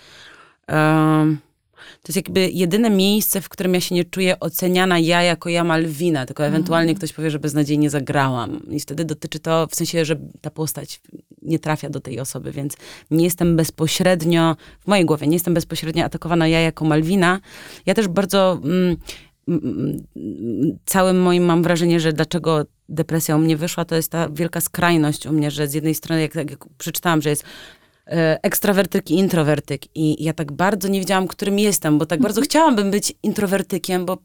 to 2.02 2.08
jest 2.08 2.16
jakby 2.16 2.50
jedyne 2.50 2.90
miejsce, 2.90 3.42
w 3.42 3.50
którym 3.50 3.74
ja 3.74 3.82
się 3.82 3.96
nie 3.96 4.06
czuję 4.06 4.40
oceniana 4.40 5.00
ja 5.00 5.24
jako 5.24 5.50
ja 5.50 5.64
Malwina, 5.64 6.26
tylko 6.26 6.44
mhm. 6.44 6.56
ewentualnie 6.56 6.96
ktoś 6.96 7.14
powie, 7.14 7.32
że 7.32 7.40
beznadziejnie 7.40 7.90
zagrałam. 7.90 8.62
I 8.70 8.80
wtedy 8.80 9.06
dotyczy 9.06 9.40
to 9.40 9.68
w 9.72 9.76
sensie, 9.76 10.06
że 10.06 10.16
ta 10.42 10.50
postać 10.50 11.02
nie 11.42 11.60
trafia 11.60 11.90
do 11.90 12.00
tej 12.00 12.20
osoby, 12.20 12.52
więc 12.52 12.74
nie 13.12 13.24
jestem 13.24 13.56
bezpośrednio, 13.56 14.56
w 14.80 14.88
mojej 14.88 15.06
głowie, 15.06 15.28
nie 15.28 15.36
jestem 15.36 15.54
bezpośrednio 15.54 16.06
atakowana 16.06 16.48
ja 16.48 16.60
jako 16.60 16.86
Malwina. 16.86 17.40
Ja 17.86 17.94
też 17.94 18.08
bardzo... 18.08 18.60
Mm, 18.64 18.98
mm, 19.48 20.06
całym 20.86 21.22
moim 21.22 21.44
mam 21.44 21.64
wrażenie, 21.64 22.00
że 22.00 22.14
dlaczego 22.14 22.66
depresja 22.90 23.36
u 23.36 23.40
mnie 23.40 23.58
wyszła, 23.58 23.86
to 23.86 23.96
jest 23.96 24.12
ta 24.12 24.30
wielka 24.30 24.62
skrajność 24.62 25.26
u 25.26 25.32
mnie, 25.32 25.52
że 25.52 25.68
z 25.68 25.74
jednej 25.74 25.96
strony, 25.96 26.22
jak, 26.22 26.36
jak 26.36 26.66
przeczytałam, 26.78 27.22
że 27.22 27.30
jest 27.30 27.44
ekstrawertyk 28.44 29.12
i 29.12 29.14
introwertyk. 29.14 29.82
I 29.96 30.24
ja 30.24 30.34
tak 30.34 30.52
bardzo 30.52 30.88
nie 30.88 31.00
wiedziałam, 31.00 31.28
którym 31.28 31.60
jestem, 31.60 31.98
bo 31.98 32.06
tak 32.06 32.22
bardzo 32.22 32.40
mhm. 32.40 32.50
chciałabym 32.50 32.92
być 32.92 33.14
introwertykiem, 33.24 34.06
bo, 34.06 34.18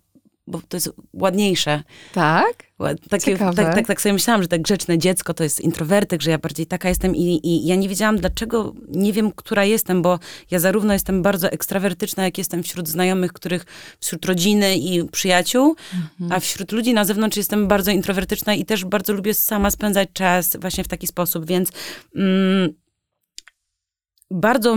bo 0.47 0.61
to 0.69 0.77
jest 0.77 0.91
ładniejsze. 1.13 1.83
Tak? 2.13 2.73
Takie, 3.11 3.39
tak, 3.39 3.55
tak, 3.55 3.87
tak 3.87 4.01
sobie 4.01 4.13
myślałam, 4.13 4.43
że 4.43 4.49
tak 4.49 4.63
grzeczne 4.63 4.99
dziecko 4.99 5.35
to 5.35 5.45
jest 5.45 5.61
introwertyk, 5.61 6.23
że 6.23 6.31
ja 6.31 6.39
bardziej 6.39 6.67
taka 6.67 6.89
jestem 6.89 7.17
i, 7.17 7.41
i 7.43 7.67
ja 7.67 7.77
nie 7.77 7.89
wiedziałam 7.89 8.17
dlaczego, 8.17 8.75
nie 8.89 9.13
wiem, 9.13 9.33
która 9.33 9.65
jestem, 9.65 10.03
bo 10.03 10.19
ja 10.51 10.59
zarówno 10.59 10.93
jestem 10.93 11.23
bardzo 11.23 11.51
ekstrawertyczna, 11.51 12.25
jak 12.25 12.39
jestem 12.39 12.63
wśród 12.63 12.89
znajomych, 12.89 13.33
których, 13.33 13.65
wśród 14.01 14.25
rodziny 14.25 14.77
i 14.77 15.09
przyjaciół, 15.09 15.77
mhm. 15.95 16.33
a 16.33 16.41
wśród 16.41 16.73
ludzi 16.73 16.95
na 16.95 17.05
zewnątrz 17.05 17.37
jestem 17.37 17.69
bardzo 17.69 17.91
introwertyczna 17.91 18.55
i 18.55 18.65
też 18.65 18.85
bardzo 18.85 19.13
lubię 19.13 19.35
sama 19.35 19.71
spędzać 19.71 20.09
czas 20.13 20.57
właśnie 20.61 20.85
w 20.85 20.89
taki 20.89 21.07
sposób, 21.07 21.47
więc 21.47 21.69
mm, 22.17 22.82
bardzo 24.33 24.77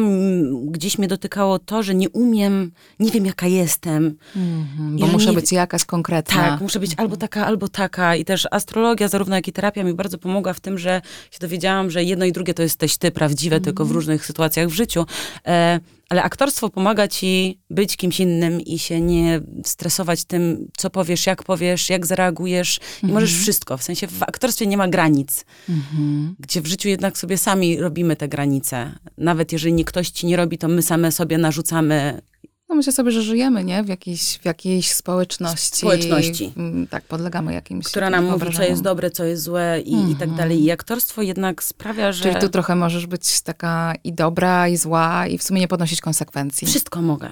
gdzieś 0.65 0.97
mnie 0.97 1.07
dotykało 1.07 1.59
to, 1.59 1.83
że 1.83 1.95
nie 1.95 2.09
umiem, 2.09 2.71
nie 2.99 3.11
wiem 3.11 3.25
jaka 3.25 3.47
jestem. 3.47 4.15
Mm-hmm, 4.35 4.99
bo 4.99 5.07
muszę 5.07 5.29
nie, 5.29 5.35
być 5.35 5.51
jakaś 5.51 5.85
konkretna. 5.85 6.35
Tak, 6.35 6.61
muszę 6.61 6.79
być 6.79 6.91
mm-hmm. 6.91 7.01
albo 7.01 7.17
taka, 7.17 7.45
albo 7.45 7.67
taka. 7.67 8.15
I 8.15 8.25
też 8.25 8.47
astrologia, 8.51 9.07
zarówno 9.07 9.35
jak 9.35 9.47
i 9.47 9.51
terapia 9.51 9.83
mi 9.83 9.93
bardzo 9.93 10.17
pomogła 10.17 10.53
w 10.53 10.59
tym, 10.59 10.77
że 10.77 11.01
się 11.31 11.39
dowiedziałam, 11.41 11.91
że 11.91 12.03
jedno 12.03 12.25
i 12.25 12.31
drugie 12.31 12.53
to 12.53 12.63
jesteś 12.63 12.97
ty, 12.97 13.11
prawdziwe, 13.11 13.59
mm-hmm. 13.59 13.63
tylko 13.63 13.83
w 13.83 13.87
mhm. 13.87 13.95
różnych 13.95 14.25
sytuacjach 14.25 14.67
w 14.67 14.73
życiu. 14.73 15.05
E, 15.47 15.79
ale 16.09 16.23
aktorstwo 16.23 16.69
pomaga 16.69 17.07
ci 17.07 17.59
być 17.69 17.97
kimś 17.97 18.19
innym 18.19 18.61
i 18.61 18.79
się 18.79 19.01
nie 19.01 19.41
stresować 19.65 20.25
tym, 20.25 20.67
co 20.77 20.89
powiesz, 20.89 21.25
jak 21.25 21.43
powiesz, 21.43 21.89
jak 21.89 22.05
zareagujesz. 22.05 22.79
I 23.03 23.07
możesz 23.07 23.29
mhm. 23.29 23.43
wszystko. 23.43 23.77
W 23.77 23.83
sensie 23.83 24.07
w 24.07 24.23
aktorstwie 24.23 24.67
nie 24.67 24.77
ma 24.77 24.87
granic. 24.87 25.45
Mhm. 25.69 26.35
Gdzie 26.39 26.61
w 26.61 26.67
życiu 26.67 26.89
jednak 26.89 27.17
sobie 27.17 27.37
sami 27.37 27.79
robimy 27.79 28.15
te 28.15 28.27
granice. 28.27 28.91
Nawet 29.17 29.51
jeżeli 29.51 29.73
nie 29.73 29.85
ktoś 29.85 30.09
ci 30.09 30.25
nie 30.27 30.37
robi, 30.37 30.57
to 30.57 30.67
my 30.67 30.81
same 30.81 31.11
sobie 31.11 31.37
narzucamy 31.37 32.21
no 32.69 32.75
myślę 32.75 32.93
sobie, 32.93 33.11
że 33.11 33.21
żyjemy, 33.21 33.63
nie? 33.63 33.83
W 33.83 33.87
jakiejś, 33.87 34.37
w 34.37 34.45
jakiejś 34.45 34.91
społeczności. 34.91 35.77
Społeczności. 35.77 36.53
Mm, 36.57 36.87
tak, 36.87 37.03
podlegamy 37.03 37.53
jakimś 37.53 37.85
Która 37.85 38.09
nam 38.09 38.25
mówi, 38.25 38.53
co 38.53 38.63
jest 38.63 38.81
dobre, 38.81 39.11
co 39.11 39.23
jest 39.23 39.43
złe 39.43 39.81
i, 39.81 39.93
mm 39.93 40.07
-hmm. 40.07 40.11
i 40.11 40.15
tak 40.15 40.33
dalej. 40.33 40.63
I 40.63 40.71
aktorstwo 40.71 41.21
jednak 41.21 41.63
sprawia, 41.63 42.11
że... 42.11 42.23
Czyli 42.23 42.35
tu 42.35 42.49
trochę 42.49 42.75
możesz 42.75 43.07
być 43.07 43.41
taka 43.41 43.93
i 44.03 44.13
dobra, 44.13 44.67
i 44.67 44.77
zła, 44.77 45.27
i 45.27 45.37
w 45.37 45.43
sumie 45.43 45.61
nie 45.61 45.67
podnosić 45.67 46.01
konsekwencji. 46.01 46.67
Wszystko 46.67 47.01
mogę. 47.01 47.31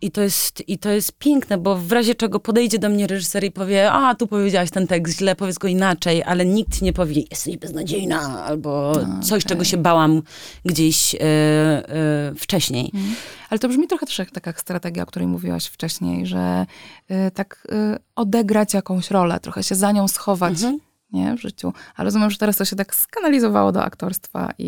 I 0.00 0.10
to, 0.10 0.20
jest, 0.20 0.68
I 0.68 0.78
to 0.78 0.90
jest 0.90 1.18
piękne, 1.18 1.58
bo 1.58 1.76
w 1.76 1.92
razie 1.92 2.14
czego 2.14 2.40
podejdzie 2.40 2.78
do 2.78 2.88
mnie 2.88 3.06
reżyser 3.06 3.44
i 3.44 3.50
powie, 3.50 3.92
a 3.92 4.14
tu 4.14 4.26
powiedziałaś 4.26 4.70
ten 4.70 4.86
tekst 4.86 5.18
źle, 5.18 5.36
powiedz 5.36 5.58
go 5.58 5.68
inaczej, 5.68 6.22
ale 6.22 6.46
nikt 6.46 6.82
nie 6.82 6.92
powie, 6.92 7.22
jesteś 7.30 7.56
beznadziejna, 7.56 8.44
albo 8.44 8.92
no, 9.08 9.22
coś, 9.22 9.44
czego 9.44 9.64
się 9.64 9.76
bałam 9.76 10.22
gdzieś 10.64 11.14
e, 11.14 11.18
e, 11.20 12.34
wcześniej. 12.34 12.90
Mhm. 12.94 13.14
Ale 13.50 13.58
to 13.58 13.68
brzmi 13.68 13.86
trochę 13.86 14.06
też 14.06 14.18
jak 14.18 14.30
taka 14.30 14.52
strategia, 14.52 15.02
o 15.02 15.06
której 15.06 15.28
mówiłaś 15.28 15.66
wcześniej, 15.66 16.26
że 16.26 16.66
y, 17.10 17.30
tak 17.30 17.68
odegrać 18.16 18.74
jakąś 18.74 19.10
rolę, 19.10 19.40
trochę 19.40 19.62
się 19.62 19.74
za 19.74 19.92
nią 19.92 20.08
schować. 20.08 20.52
Mhm. 20.52 20.78
Nie, 21.12 21.36
w 21.36 21.40
życiu. 21.40 21.72
Ale 21.96 22.04
rozumiem, 22.04 22.30
że 22.30 22.38
teraz 22.38 22.56
to 22.56 22.64
się 22.64 22.76
tak 22.76 22.94
skanalizowało 22.94 23.72
do 23.72 23.84
aktorstwa 23.84 24.52
i, 24.58 24.66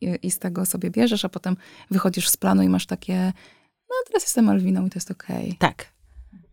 i, 0.00 0.18
i 0.22 0.30
z 0.30 0.38
tego 0.38 0.66
sobie 0.66 0.90
bierzesz, 0.90 1.24
a 1.24 1.28
potem 1.28 1.56
wychodzisz 1.90 2.28
z 2.28 2.36
planu 2.36 2.62
i 2.62 2.68
masz 2.68 2.86
takie 2.86 3.32
no 3.92 4.06
teraz 4.06 4.22
jestem 4.22 4.44
Malwiną 4.44 4.86
i 4.86 4.90
to 4.90 4.96
jest 4.96 5.10
okej. 5.10 5.44
Okay. 5.44 5.56
Tak. 5.58 5.92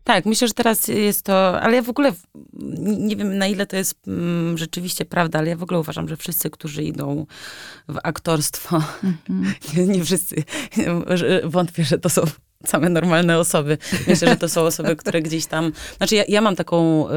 Tak, 0.04 0.26
myślę, 0.26 0.48
że 0.48 0.54
teraz 0.54 0.88
jest 0.88 1.22
to, 1.22 1.60
ale 1.60 1.76
ja 1.76 1.82
w 1.82 1.88
ogóle 1.88 2.12
nie 2.82 3.16
wiem 3.16 3.38
na 3.38 3.46
ile 3.46 3.66
to 3.66 3.76
jest 3.76 4.08
mm, 4.08 4.58
rzeczywiście 4.58 5.04
prawda, 5.04 5.38
ale 5.38 5.48
ja 5.48 5.56
w 5.56 5.62
ogóle 5.62 5.80
uważam, 5.80 6.08
że 6.08 6.16
wszyscy, 6.16 6.50
którzy 6.50 6.82
idą 6.82 7.26
w 7.88 7.98
aktorstwo, 8.02 8.82
mm 9.04 9.16
-hmm. 9.28 9.76
nie, 9.76 9.86
nie 9.86 10.04
wszyscy, 10.04 10.44
wątpię, 11.44 11.84
że 11.84 11.98
to 11.98 12.08
są 12.08 12.22
same 12.66 12.88
normalne 12.88 13.38
osoby. 13.38 13.78
Myślę, 14.08 14.28
że 14.28 14.36
to 14.36 14.48
są 14.48 14.60
osoby, 14.60 14.96
które 14.96 15.22
gdzieś 15.22 15.46
tam... 15.46 15.72
Znaczy 15.96 16.14
ja, 16.14 16.24
ja 16.28 16.40
mam 16.40 16.56
taką... 16.56 17.08
Y, 17.08 17.12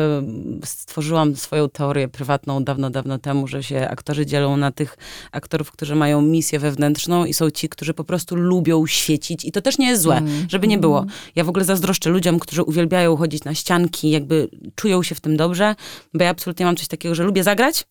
stworzyłam 0.65 1.35
swoją 1.35 1.69
teorię 1.69 2.07
prywatną 2.07 2.63
dawno, 2.63 2.89
dawno 2.89 3.19
temu, 3.19 3.47
że 3.47 3.63
się 3.63 3.87
aktorzy 3.89 4.25
dzielą 4.25 4.57
na 4.57 4.71
tych 4.71 4.97
aktorów, 5.31 5.71
którzy 5.71 5.95
mają 5.95 6.21
misję 6.21 6.59
wewnętrzną 6.59 7.25
i 7.25 7.33
są 7.33 7.51
ci, 7.51 7.69
którzy 7.69 7.93
po 7.93 8.03
prostu 8.03 8.35
lubią 8.35 8.87
świecić 8.87 9.45
i 9.45 9.51
to 9.51 9.61
też 9.61 9.77
nie 9.77 9.87
jest 9.87 10.01
złe, 10.01 10.17
mm. 10.17 10.45
żeby 10.49 10.67
nie 10.67 10.77
było. 10.77 11.05
Ja 11.35 11.43
w 11.43 11.49
ogóle 11.49 11.65
zazdroszczę 11.65 12.09
ludziom, 12.09 12.39
którzy 12.39 12.63
uwielbiają 12.63 13.15
chodzić 13.17 13.43
na 13.43 13.53
ścianki, 13.53 14.09
jakby 14.09 14.49
czują 14.75 15.03
się 15.03 15.15
w 15.15 15.21
tym 15.21 15.37
dobrze, 15.37 15.75
bo 16.13 16.23
ja 16.23 16.29
absolutnie 16.29 16.65
mam 16.65 16.75
coś 16.75 16.87
takiego, 16.87 17.15
że 17.15 17.23
lubię 17.23 17.43
zagrać, 17.43 17.83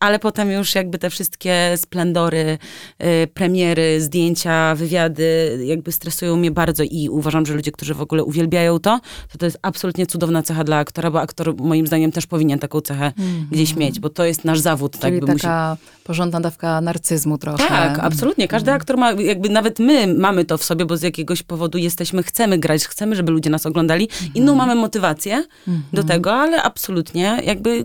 ale 0.00 0.18
potem 0.18 0.50
już 0.50 0.74
jakby 0.74 0.98
te 0.98 1.10
wszystkie 1.10 1.74
splendory, 1.76 2.58
y, 3.02 3.26
premiery, 3.34 4.00
zdjęcia, 4.00 4.74
wywiady 4.74 5.58
jakby 5.64 5.92
stresują 5.92 6.36
mnie 6.36 6.50
bardzo 6.50 6.82
i 6.82 7.08
uważam, 7.08 7.46
że 7.46 7.54
ludzie, 7.54 7.72
którzy 7.72 7.94
w 7.94 8.00
ogóle 8.00 8.24
uwielbiają 8.24 8.78
to, 8.78 9.00
to 9.32 9.38
to 9.38 9.46
jest 9.46 9.58
absolutnie 9.62 10.06
cudowna 10.06 10.42
cecha 10.42 10.64
dla 10.64 10.76
aktora, 10.76 11.10
bo 11.10 11.20
aktor 11.20 11.56
moim 11.56 11.86
zdaniem 11.86 12.12
też 12.12 12.26
powinien 12.26 12.58
taką 12.58 12.80
cechę 12.80 13.12
mm-hmm. 13.16 13.44
gdzieś 13.50 13.76
mieć, 13.76 14.00
bo 14.00 14.10
to 14.10 14.24
jest 14.24 14.44
nasz 14.44 14.60
zawód. 14.60 14.98
Tak 14.98 15.12
Czyli 15.12 15.26
tak, 15.26 15.40
taka 15.40 15.76
musi... 15.80 16.04
porządna 16.04 16.40
dawka 16.40 16.80
narcyzmu 16.80 17.38
trochę. 17.38 17.68
Tak, 17.68 17.98
absolutnie. 17.98 18.48
Każdy 18.48 18.70
mm. 18.70 18.76
aktor 18.76 18.96
ma, 18.96 19.12
jakby 19.12 19.48
nawet 19.48 19.78
my 19.78 20.14
mamy 20.14 20.44
to 20.44 20.58
w 20.58 20.64
sobie, 20.64 20.84
bo 20.84 20.96
z 20.96 21.02
jakiegoś 21.02 21.42
powodu 21.42 21.78
jesteśmy, 21.78 22.22
chcemy 22.22 22.58
grać, 22.58 22.86
chcemy, 22.86 23.16
żeby 23.16 23.32
ludzie 23.32 23.50
nas 23.50 23.66
oglądali. 23.66 24.08
Mm-hmm. 24.08 24.30
Inną 24.34 24.54
mamy 24.54 24.74
motywację 24.74 25.44
do 25.66 25.72
mhm. 26.02 26.08
tego, 26.08 26.32
ale 26.32 26.62
absolutnie 26.62 27.40
jakby 27.44 27.84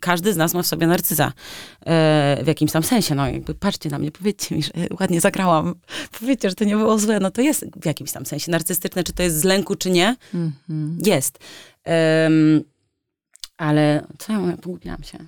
każdy 0.00 0.32
z 0.32 0.36
nas 0.36 0.54
ma 0.54 0.62
w 0.62 0.66
sobie 0.66 0.86
narcyza. 0.86 1.32
E, 1.86 2.40
w 2.44 2.46
jakimś 2.46 2.72
tam 2.72 2.82
sensie. 2.82 3.14
No 3.14 3.28
jakby 3.28 3.54
patrzcie 3.54 3.90
na 3.90 3.98
mnie, 3.98 4.10
powiedzcie 4.10 4.54
mi, 4.56 4.62
że 4.62 4.70
ładnie 5.00 5.20
zagrałam. 5.20 5.74
Powiedzcie, 6.20 6.48
że 6.48 6.54
to 6.54 6.64
nie 6.64 6.76
było 6.76 6.98
złe. 6.98 7.20
No 7.20 7.30
to 7.30 7.42
jest 7.42 7.64
w 7.82 7.86
jakimś 7.86 8.12
tam 8.12 8.26
sensie 8.26 8.50
narcystyczne. 8.50 9.04
Czy 9.04 9.12
to 9.12 9.22
jest 9.22 9.40
z 9.40 9.44
lęku, 9.44 9.76
czy 9.76 9.90
nie? 9.90 10.16
Mm 10.34 10.52
-hmm. 10.68 11.06
Jest. 11.06 11.38
Um, 11.86 12.62
ale 13.56 14.06
co 14.18 14.32
ja 14.32 14.38
mówię? 14.38 14.56
Pogubiłam 14.56 15.02
się. 15.02 15.18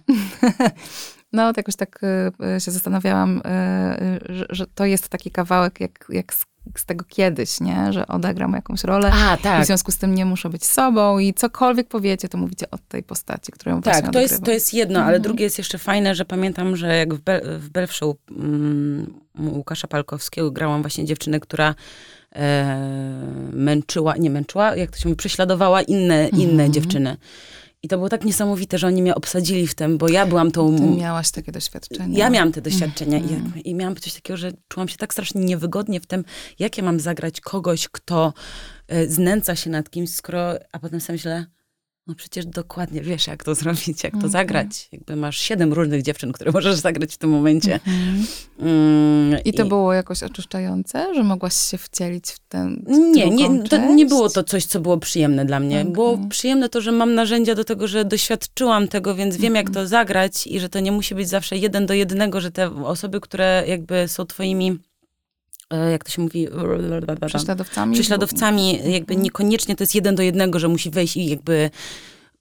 No, 1.32 1.52
to 1.52 1.60
jakoś 1.60 1.76
tak 1.76 2.00
y, 2.56 2.60
się 2.60 2.70
zastanawiałam, 2.70 3.42
że, 4.28 4.46
że, 4.50 4.66
to 4.66 4.84
jest 4.84 5.08
taki 5.08 5.30
kawałek 5.30 5.80
jak, 5.80 6.04
jak 6.08 6.34
z 6.34 6.44
z 6.76 6.84
tego 6.84 7.04
kiedyś, 7.08 7.60
nie? 7.60 7.92
Że 7.92 8.06
odegram 8.06 8.52
jakąś 8.52 8.84
rolę 8.84 9.12
A, 9.12 9.36
tak. 9.36 9.60
i 9.60 9.64
w 9.64 9.66
związku 9.66 9.92
z 9.92 9.96
tym 9.96 10.14
nie 10.14 10.24
muszę 10.24 10.50
być 10.50 10.64
sobą 10.64 11.18
i 11.18 11.34
cokolwiek 11.34 11.88
powiecie, 11.88 12.28
to 12.28 12.38
mówicie 12.38 12.70
o 12.70 12.78
tej 12.78 13.02
postaci, 13.02 13.52
którą 13.52 13.82
tak, 13.82 13.94
właśnie 13.94 14.10
to 14.10 14.20
jest, 14.20 14.44
to 14.44 14.50
jest 14.50 14.74
jedno, 14.74 14.98
ale 14.98 15.06
mhm. 15.16 15.22
drugie 15.22 15.44
jest 15.44 15.58
jeszcze 15.58 15.78
fajne, 15.78 16.14
że 16.14 16.24
pamiętam, 16.24 16.76
że 16.76 16.96
jak 16.96 17.14
w, 17.14 17.20
Be 17.20 17.40
w 17.58 17.68
Belfshow 17.68 18.16
um, 18.30 19.14
Łukasza 19.38 19.88
Palkowskiego 19.88 20.50
grałam 20.50 20.82
właśnie 20.82 21.04
dziewczynę, 21.04 21.40
która 21.40 21.74
e, 22.32 22.78
męczyła, 23.52 24.16
nie 24.16 24.30
męczyła, 24.30 24.76
jak 24.76 24.90
to 24.90 24.98
się 24.98 25.08
mówi, 25.08 25.16
prześladowała 25.16 25.82
inne, 25.82 26.28
inne 26.28 26.52
mhm. 26.52 26.72
dziewczyny. 26.72 27.16
I 27.84 27.88
to 27.88 27.96
było 27.96 28.08
tak 28.08 28.24
niesamowite, 28.24 28.78
że 28.78 28.86
oni 28.86 29.02
mnie 29.02 29.14
obsadzili 29.14 29.66
w 29.66 29.74
tym, 29.74 29.98
bo 29.98 30.08
ja 30.08 30.26
byłam 30.26 30.50
tą... 30.50 30.76
Ty 30.76 30.82
miałaś 30.82 31.30
takie 31.30 31.52
doświadczenia. 31.52 32.18
Ja 32.18 32.30
miałam 32.30 32.52
te 32.52 32.60
doświadczenia 32.62 33.18
mm. 33.18 33.52
i, 33.56 33.70
i 33.70 33.74
miałam 33.74 33.96
coś 33.96 34.14
takiego, 34.14 34.36
że 34.36 34.52
czułam 34.68 34.88
się 34.88 34.96
tak 34.96 35.12
strasznie 35.12 35.44
niewygodnie 35.44 36.00
w 36.00 36.06
tym, 36.06 36.24
jak 36.58 36.78
ja 36.78 36.84
mam 36.84 37.00
zagrać 37.00 37.40
kogoś, 37.40 37.88
kto 37.88 38.32
y, 38.92 39.10
znęca 39.10 39.56
się 39.56 39.70
nad 39.70 39.90
kimś, 39.90 40.10
skoro... 40.10 40.54
A 40.72 40.78
potem 40.78 41.00
sobie 41.00 41.14
myślę, 41.14 41.46
no 42.06 42.14
przecież 42.14 42.46
dokładnie 42.46 43.00
wiesz, 43.00 43.26
jak 43.26 43.44
to 43.44 43.54
zrobić, 43.64 44.04
jak 44.04 44.12
to 44.12 44.18
okay. 44.18 44.30
zagrać. 44.30 44.88
Jakby 44.92 45.16
masz 45.16 45.38
siedem 45.38 45.72
różnych 45.72 46.02
dziewczyn, 46.02 46.32
które 46.32 46.52
możesz 46.52 46.76
zagrać 46.76 47.14
w 47.14 47.18
tym 47.18 47.30
momencie. 47.30 47.80
Mm 47.86 48.22
-hmm. 48.60 49.40
I 49.44 49.52
to 49.52 49.64
i... 49.64 49.68
było 49.68 49.92
jakoś 49.92 50.22
oczyszczające, 50.22 51.14
że 51.14 51.22
mogłaś 51.22 51.54
się 51.54 51.78
wcielić 51.78 52.30
w 52.30 52.38
ten 52.38 52.84
Nie, 53.14 53.30
nie 53.30 53.62
to 53.62 53.94
nie 53.94 54.06
było 54.06 54.28
to 54.28 54.44
coś, 54.44 54.64
co 54.64 54.80
było 54.80 54.98
przyjemne 54.98 55.44
dla 55.44 55.60
mnie. 55.60 55.80
Okay. 55.80 55.92
Było 55.92 56.18
przyjemne 56.28 56.68
to, 56.68 56.80
że 56.80 56.92
mam 56.92 57.14
narzędzia 57.14 57.54
do 57.54 57.64
tego, 57.64 57.88
że 57.88 58.04
doświadczyłam 58.04 58.88
tego, 58.88 59.14
więc 59.14 59.36
wiem, 59.36 59.44
mm 59.44 59.52
-hmm. 59.52 59.56
jak 59.56 59.66
mhm. 59.66 59.84
to 59.84 59.88
zagrać 59.88 60.46
i 60.46 60.60
że 60.60 60.68
to 60.68 60.80
nie 60.80 60.92
musi 60.92 61.14
być 61.14 61.28
zawsze 61.28 61.56
jeden 61.56 61.86
do 61.86 61.94
jednego, 61.94 62.40
że 62.40 62.50
te 62.50 62.84
osoby, 62.84 63.20
które 63.20 63.64
jakby 63.66 64.08
są 64.08 64.26
twoimi 64.26 64.78
jak 65.90 66.04
to 66.04 66.10
się 66.10 66.22
mówi, 66.22 66.48
prześladowcami. 67.26 67.94
Prześladowcami, 67.94 68.72
jakby 68.72 69.14
mhm. 69.14 69.22
niekoniecznie 69.22 69.76
to 69.76 69.82
jest 69.82 69.94
jeden 69.94 70.14
do 70.14 70.22
jednego, 70.22 70.58
że 70.58 70.68
musi 70.68 70.90
wejść 70.90 71.16
i 71.16 71.28
jakby 71.28 71.70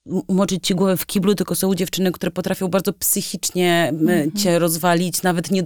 umoczyć 0.05 0.67
ci 0.67 0.76
głowę 0.76 0.97
w 0.97 1.05
kiblu, 1.05 1.36
tylko 1.36 1.55
są 1.55 1.76
dziewczyny, 1.76 2.11
które 2.11 2.32
potrafią 2.32 2.67
bardzo 2.67 2.93
psychicznie 2.93 3.88
mm 3.89 4.30
-hmm. 4.30 4.41
cię 4.43 4.59
rozwalić, 4.59 5.24
nawet 5.24 5.51
nie 5.51 5.63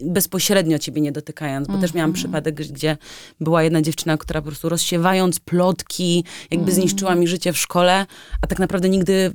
bezpośrednio 0.00 0.78
ciebie 0.78 1.00
nie 1.00 1.12
dotykając, 1.12 1.66
bo 1.66 1.72
mm 1.72 1.80
-hmm. 1.80 1.84
też 1.84 1.94
miałam 1.94 2.10
mhm. 2.10 2.22
przypadek, 2.22 2.54
gdzie 2.54 2.96
była 3.40 3.62
jedna 3.62 3.82
dziewczyna, 3.82 4.16
która 4.16 4.40
po 4.40 4.46
prostu 4.46 4.68
rozsiewając 4.68 5.40
plotki, 5.40 6.24
jakby 6.50 6.64
mm 6.64 6.66
-hmm. 6.66 6.80
zniszczyła 6.80 7.14
mi 7.14 7.28
życie 7.28 7.52
w 7.52 7.58
szkole, 7.58 8.06
a 8.42 8.46
tak 8.46 8.58
naprawdę 8.58 8.88
nigdy 8.88 9.32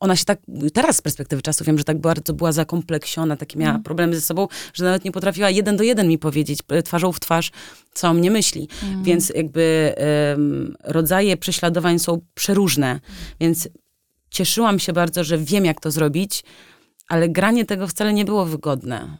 ona 0.00 0.16
się 0.16 0.24
tak, 0.24 0.38
teraz 0.72 0.96
z 0.96 1.02
perspektywy 1.02 1.42
czasu 1.42 1.64
wiem, 1.64 1.78
że 1.78 1.84
tak 1.84 1.98
bardzo 1.98 2.32
była 2.32 2.52
zakompleksiona, 2.52 3.36
takie 3.36 3.58
miała 3.58 3.70
mm. 3.70 3.82
problemy 3.82 4.14
ze 4.14 4.20
sobą, 4.20 4.48
że 4.74 4.84
nawet 4.84 5.04
nie 5.04 5.12
potrafiła 5.12 5.50
jeden 5.50 5.76
do 5.76 5.84
jeden 5.84 6.08
mi 6.08 6.18
powiedzieć 6.18 6.58
e, 6.68 6.82
twarzą 6.82 7.12
w 7.12 7.20
twarz, 7.20 7.50
co 7.94 8.08
o 8.08 8.14
mnie 8.14 8.30
myśli. 8.30 8.68
Mm. 8.82 9.02
Więc 9.02 9.32
jakby 9.34 9.94
um, 10.36 10.76
rodzaje 10.84 11.36
prześladowań 11.36 11.98
są 11.98 12.20
przeróżne. 12.34 13.00
Więc 13.40 13.68
cieszyłam 14.30 14.78
się 14.78 14.92
bardzo, 14.92 15.24
że 15.24 15.38
wiem, 15.38 15.64
jak 15.64 15.80
to 15.80 15.90
zrobić, 15.90 16.44
ale 17.08 17.28
granie 17.28 17.64
tego 17.64 17.88
wcale 17.88 18.12
nie 18.12 18.24
było 18.24 18.46
wygodne. 18.46 19.16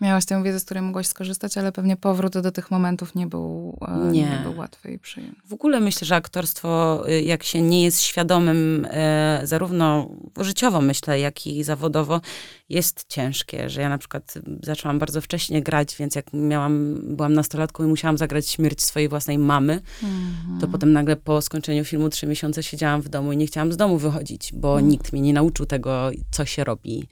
Miałaś 0.00 0.24
tę 0.24 0.42
wiedzę, 0.42 0.60
z 0.60 0.64
której 0.64 0.82
mogłaś 0.82 1.06
skorzystać, 1.06 1.58
ale 1.58 1.72
pewnie 1.72 1.96
powrót 1.96 2.38
do 2.38 2.52
tych 2.52 2.70
momentów 2.70 3.14
nie 3.14 3.26
był, 3.26 3.78
e, 3.88 4.10
nie. 4.12 4.30
nie 4.30 4.40
był 4.42 4.56
łatwy 4.56 4.92
i 4.92 4.98
przyjemny. 4.98 5.36
W 5.44 5.52
ogóle 5.52 5.80
myślę, 5.80 6.06
że 6.06 6.16
aktorstwo, 6.16 7.02
y, 7.08 7.22
jak 7.22 7.44
się 7.44 7.62
nie 7.62 7.84
jest 7.84 8.00
świadomym, 8.00 8.86
e, 8.90 9.40
zarówno 9.44 10.10
życiowo 10.40 10.80
myślę, 10.80 11.20
jak 11.20 11.46
i 11.46 11.64
zawodowo, 11.64 12.20
jest 12.68 13.04
ciężkie, 13.08 13.70
że 13.70 13.80
ja 13.80 13.88
na 13.88 13.98
przykład 13.98 14.34
zaczęłam 14.62 14.98
bardzo 14.98 15.20
wcześnie 15.20 15.62
grać, 15.62 15.96
więc 15.96 16.14
jak 16.14 16.32
miałam, 16.32 17.00
byłam 17.02 17.34
nastolatką 17.34 17.84
i 17.84 17.86
musiałam 17.86 18.18
zagrać 18.18 18.48
śmierć 18.48 18.82
swojej 18.82 19.08
własnej 19.08 19.38
mamy, 19.38 19.80
mhm. 20.02 20.60
to 20.60 20.68
potem 20.68 20.92
nagle 20.92 21.16
po 21.16 21.42
skończeniu 21.42 21.84
filmu 21.84 22.08
trzy 22.08 22.26
miesiące 22.26 22.62
siedziałam 22.62 23.02
w 23.02 23.08
domu 23.08 23.32
i 23.32 23.36
nie 23.36 23.46
chciałam 23.46 23.72
z 23.72 23.76
domu 23.76 23.98
wychodzić, 23.98 24.52
bo 24.52 24.68
mhm. 24.68 24.88
nikt 24.88 25.12
mnie 25.12 25.22
nie 25.22 25.32
nauczył 25.32 25.66
tego, 25.66 26.10
co 26.30 26.44
się 26.44 26.64
robi 26.64 27.08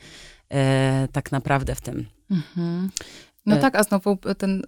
e, 0.53 1.09
tak 1.13 1.33
naprawdę 1.33 1.75
w 1.75 1.81
tym. 1.81 2.14
Mhm. 2.31 2.91
No 3.47 3.57
e, 3.57 3.59
tak, 3.59 3.75
a 3.75 3.83
znowu 3.83 4.19
ten 4.39 4.61
y, 4.61 4.65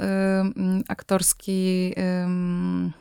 aktorski, 0.88 1.92
y, 1.98 2.92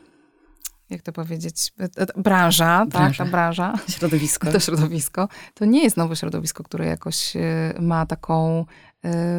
jak 0.90 1.02
to 1.02 1.12
powiedzieć, 1.12 1.72
branża, 2.16 2.86
branża, 2.86 2.88
tak, 2.88 3.16
ta 3.16 3.24
branża. 3.24 3.74
Środowisko. 3.88 4.50
To 4.52 4.60
środowisko. 4.60 5.28
To 5.54 5.64
nie 5.64 5.82
jest 5.82 5.96
nowe 5.96 6.16
środowisko, 6.16 6.64
które 6.64 6.86
jakoś 6.86 7.32
ma 7.80 8.06
taką 8.06 8.64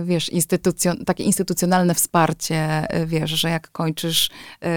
wiesz, 0.04 0.30
instytucjon 0.30 1.06
takie 1.06 1.24
instytucjonalne 1.24 1.94
wsparcie, 1.96 2.88
y, 3.02 3.06
wiesz, 3.06 3.30
że 3.30 3.50
jak 3.50 3.72
kończysz 3.72 4.30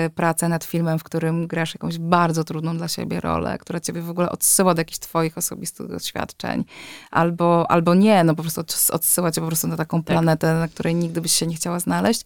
y, 0.07 0.11
pracę 0.11 0.49
nad 0.49 0.65
filmem, 0.65 0.99
w 0.99 1.03
którym 1.03 1.47
grasz 1.47 1.75
jakąś 1.75 1.99
bardzo 1.99 2.45
trudną 2.45 2.77
dla 2.77 2.89
siebie 2.89 3.21
rolę, 3.21 3.59
która 3.59 3.81
ciebie 3.81 4.03
w 4.03 4.11
ogóle 4.11 4.31
odsyła 4.31 4.75
do 4.75 4.81
jakichś 4.81 4.99
twoich 4.99 5.39
osobistych 5.39 5.89
doświadczeń, 5.89 6.65
albo, 7.11 7.71
albo 7.71 7.95
nie, 7.95 8.25
no 8.25 8.35
po 8.35 8.43
prostu 8.43 8.61
odsyła 8.93 9.33
cię 9.33 9.41
po 9.41 9.47
prostu 9.47 9.69
na 9.69 9.77
taką 9.77 10.03
tak. 10.03 10.07
planetę, 10.07 10.47
tak. 10.47 10.59
na 10.59 10.69
której 10.69 10.95
nigdy 10.95 11.21
byś 11.21 11.33
się 11.33 11.47
nie 11.47 11.55
chciała 11.55 11.81
znaleźć, 11.81 12.25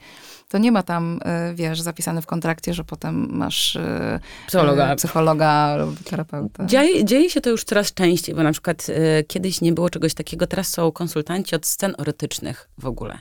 to 0.49 0.59
nie 0.59 0.73
ma 0.73 0.83
tam, 0.83 1.21
wiesz, 1.55 1.81
zapisane 1.81 2.23
w 2.23 2.27
kontrakcie, 2.27 2.75
że 2.75 2.85
potem 2.85 3.37
masz 3.37 3.79
psychologa, 4.47 4.97
psychologa 4.97 5.77
lub 5.77 6.03
terapeuta. 6.03 6.65
Dzieje, 6.65 7.05
dzieje 7.05 7.31
się 7.31 7.41
to 7.41 7.51
już 7.51 7.65
coraz 7.65 7.95
częściej, 7.95 8.35
bo 8.35 8.43
na 8.43 8.53
przykład 8.53 8.87
kiedyś 9.29 9.61
nie 9.61 9.73
było 9.73 9.91
czegoś 9.91 10.15
takiego, 10.15 10.47
teraz 10.47 10.69
są 10.69 10.93
konsultanci 10.93 11.57
od 11.57 11.67
scen 11.67 11.95
erotycznych, 12.55 12.69
w 12.79 12.87
ogóle. 12.87 13.19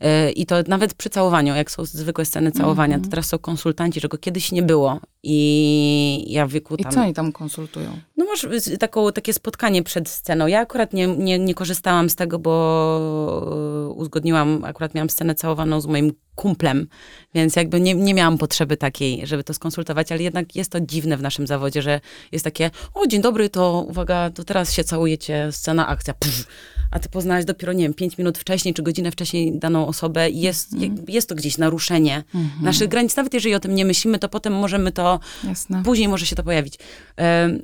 E, 0.00 0.30
I 0.30 0.46
to 0.46 0.56
nawet 0.68 0.94
przy 0.94 1.10
całowaniu, 1.10 1.54
jak 1.54 1.70
są 1.70 1.84
zwykłe 1.84 2.24
sceny 2.24 2.52
całowania, 2.52 3.00
to 3.00 3.08
teraz 3.08 3.26
są 3.26 3.38
konsultanci, 3.38 4.00
czego 4.00 4.18
kiedyś 4.18 4.52
nie 4.52 4.62
było. 4.62 5.00
I 5.26 6.24
ja 6.28 6.46
w 6.46 6.50
wieku 6.50 6.76
tam... 6.76 6.92
I 6.92 6.94
co 6.94 7.00
oni 7.00 7.14
tam 7.14 7.32
konsultują? 7.32 7.98
No 8.16 8.24
masz 8.24 8.46
taką, 8.78 9.12
takie 9.12 9.32
spotkanie 9.32 9.82
przed 9.82 10.08
sceną. 10.08 10.46
Ja 10.46 10.60
akurat 10.60 10.92
nie, 10.92 11.06
nie, 11.06 11.38
nie 11.38 11.54
korzystałam 11.54 12.10
z 12.10 12.16
tego, 12.16 12.38
bo 12.38 13.92
uzgodniłam, 13.96 14.64
akurat 14.64 14.94
miałam 14.94 15.10
scenę 15.10 15.34
całowaną 15.34 15.80
z 15.80 15.86
moim 15.86 16.12
kumplem, 16.34 16.88
więc 17.34 17.56
jakby 17.56 17.80
nie, 17.80 17.94
nie 17.94 18.14
miałam 18.14 18.38
potrzeby 18.38 18.76
takiej, 18.76 19.26
żeby 19.26 19.44
to 19.44 19.54
skonsultować, 19.54 20.12
ale 20.12 20.22
jednak 20.22 20.56
jest 20.56 20.70
to 20.70 20.80
dziwne 20.80 21.16
w 21.16 21.22
naszym 21.22 21.46
zawodzie, 21.46 21.82
że 21.82 22.00
jest 22.32 22.44
takie, 22.44 22.70
o 22.94 23.06
dzień 23.06 23.22
dobry, 23.22 23.48
to 23.48 23.84
uwaga, 23.88 24.30
to 24.30 24.44
teraz 24.44 24.72
się 24.72 24.84
całujecie, 24.84 25.48
scena, 25.52 25.86
akcja, 25.86 26.14
pff, 26.14 26.46
a 26.90 26.98
ty 26.98 27.08
poznałeś 27.08 27.44
dopiero, 27.44 27.72
nie 27.72 27.84
wiem, 27.84 27.94
pięć 27.94 28.18
minut 28.18 28.38
wcześniej, 28.38 28.74
czy 28.74 28.82
godzinę 28.82 29.10
wcześniej 29.10 29.58
daną 29.58 29.86
osobę 29.86 30.30
i 30.30 30.40
jest, 30.40 30.72
mm. 30.72 31.04
jest 31.08 31.28
to 31.28 31.34
gdzieś 31.34 31.58
naruszenie 31.58 32.24
mm 32.34 32.46
-hmm. 32.46 32.62
naszych 32.62 32.88
granic. 32.88 33.16
Nawet 33.16 33.34
jeżeli 33.34 33.54
o 33.54 33.60
tym 33.60 33.74
nie 33.74 33.84
myślimy, 33.84 34.18
to 34.18 34.28
potem 34.28 34.52
możemy 34.52 34.92
to, 34.92 35.13
Jasne. 35.44 35.82
później 35.84 36.08
może 36.08 36.26
się 36.26 36.36
to 36.36 36.42
pojawić. 36.42 36.78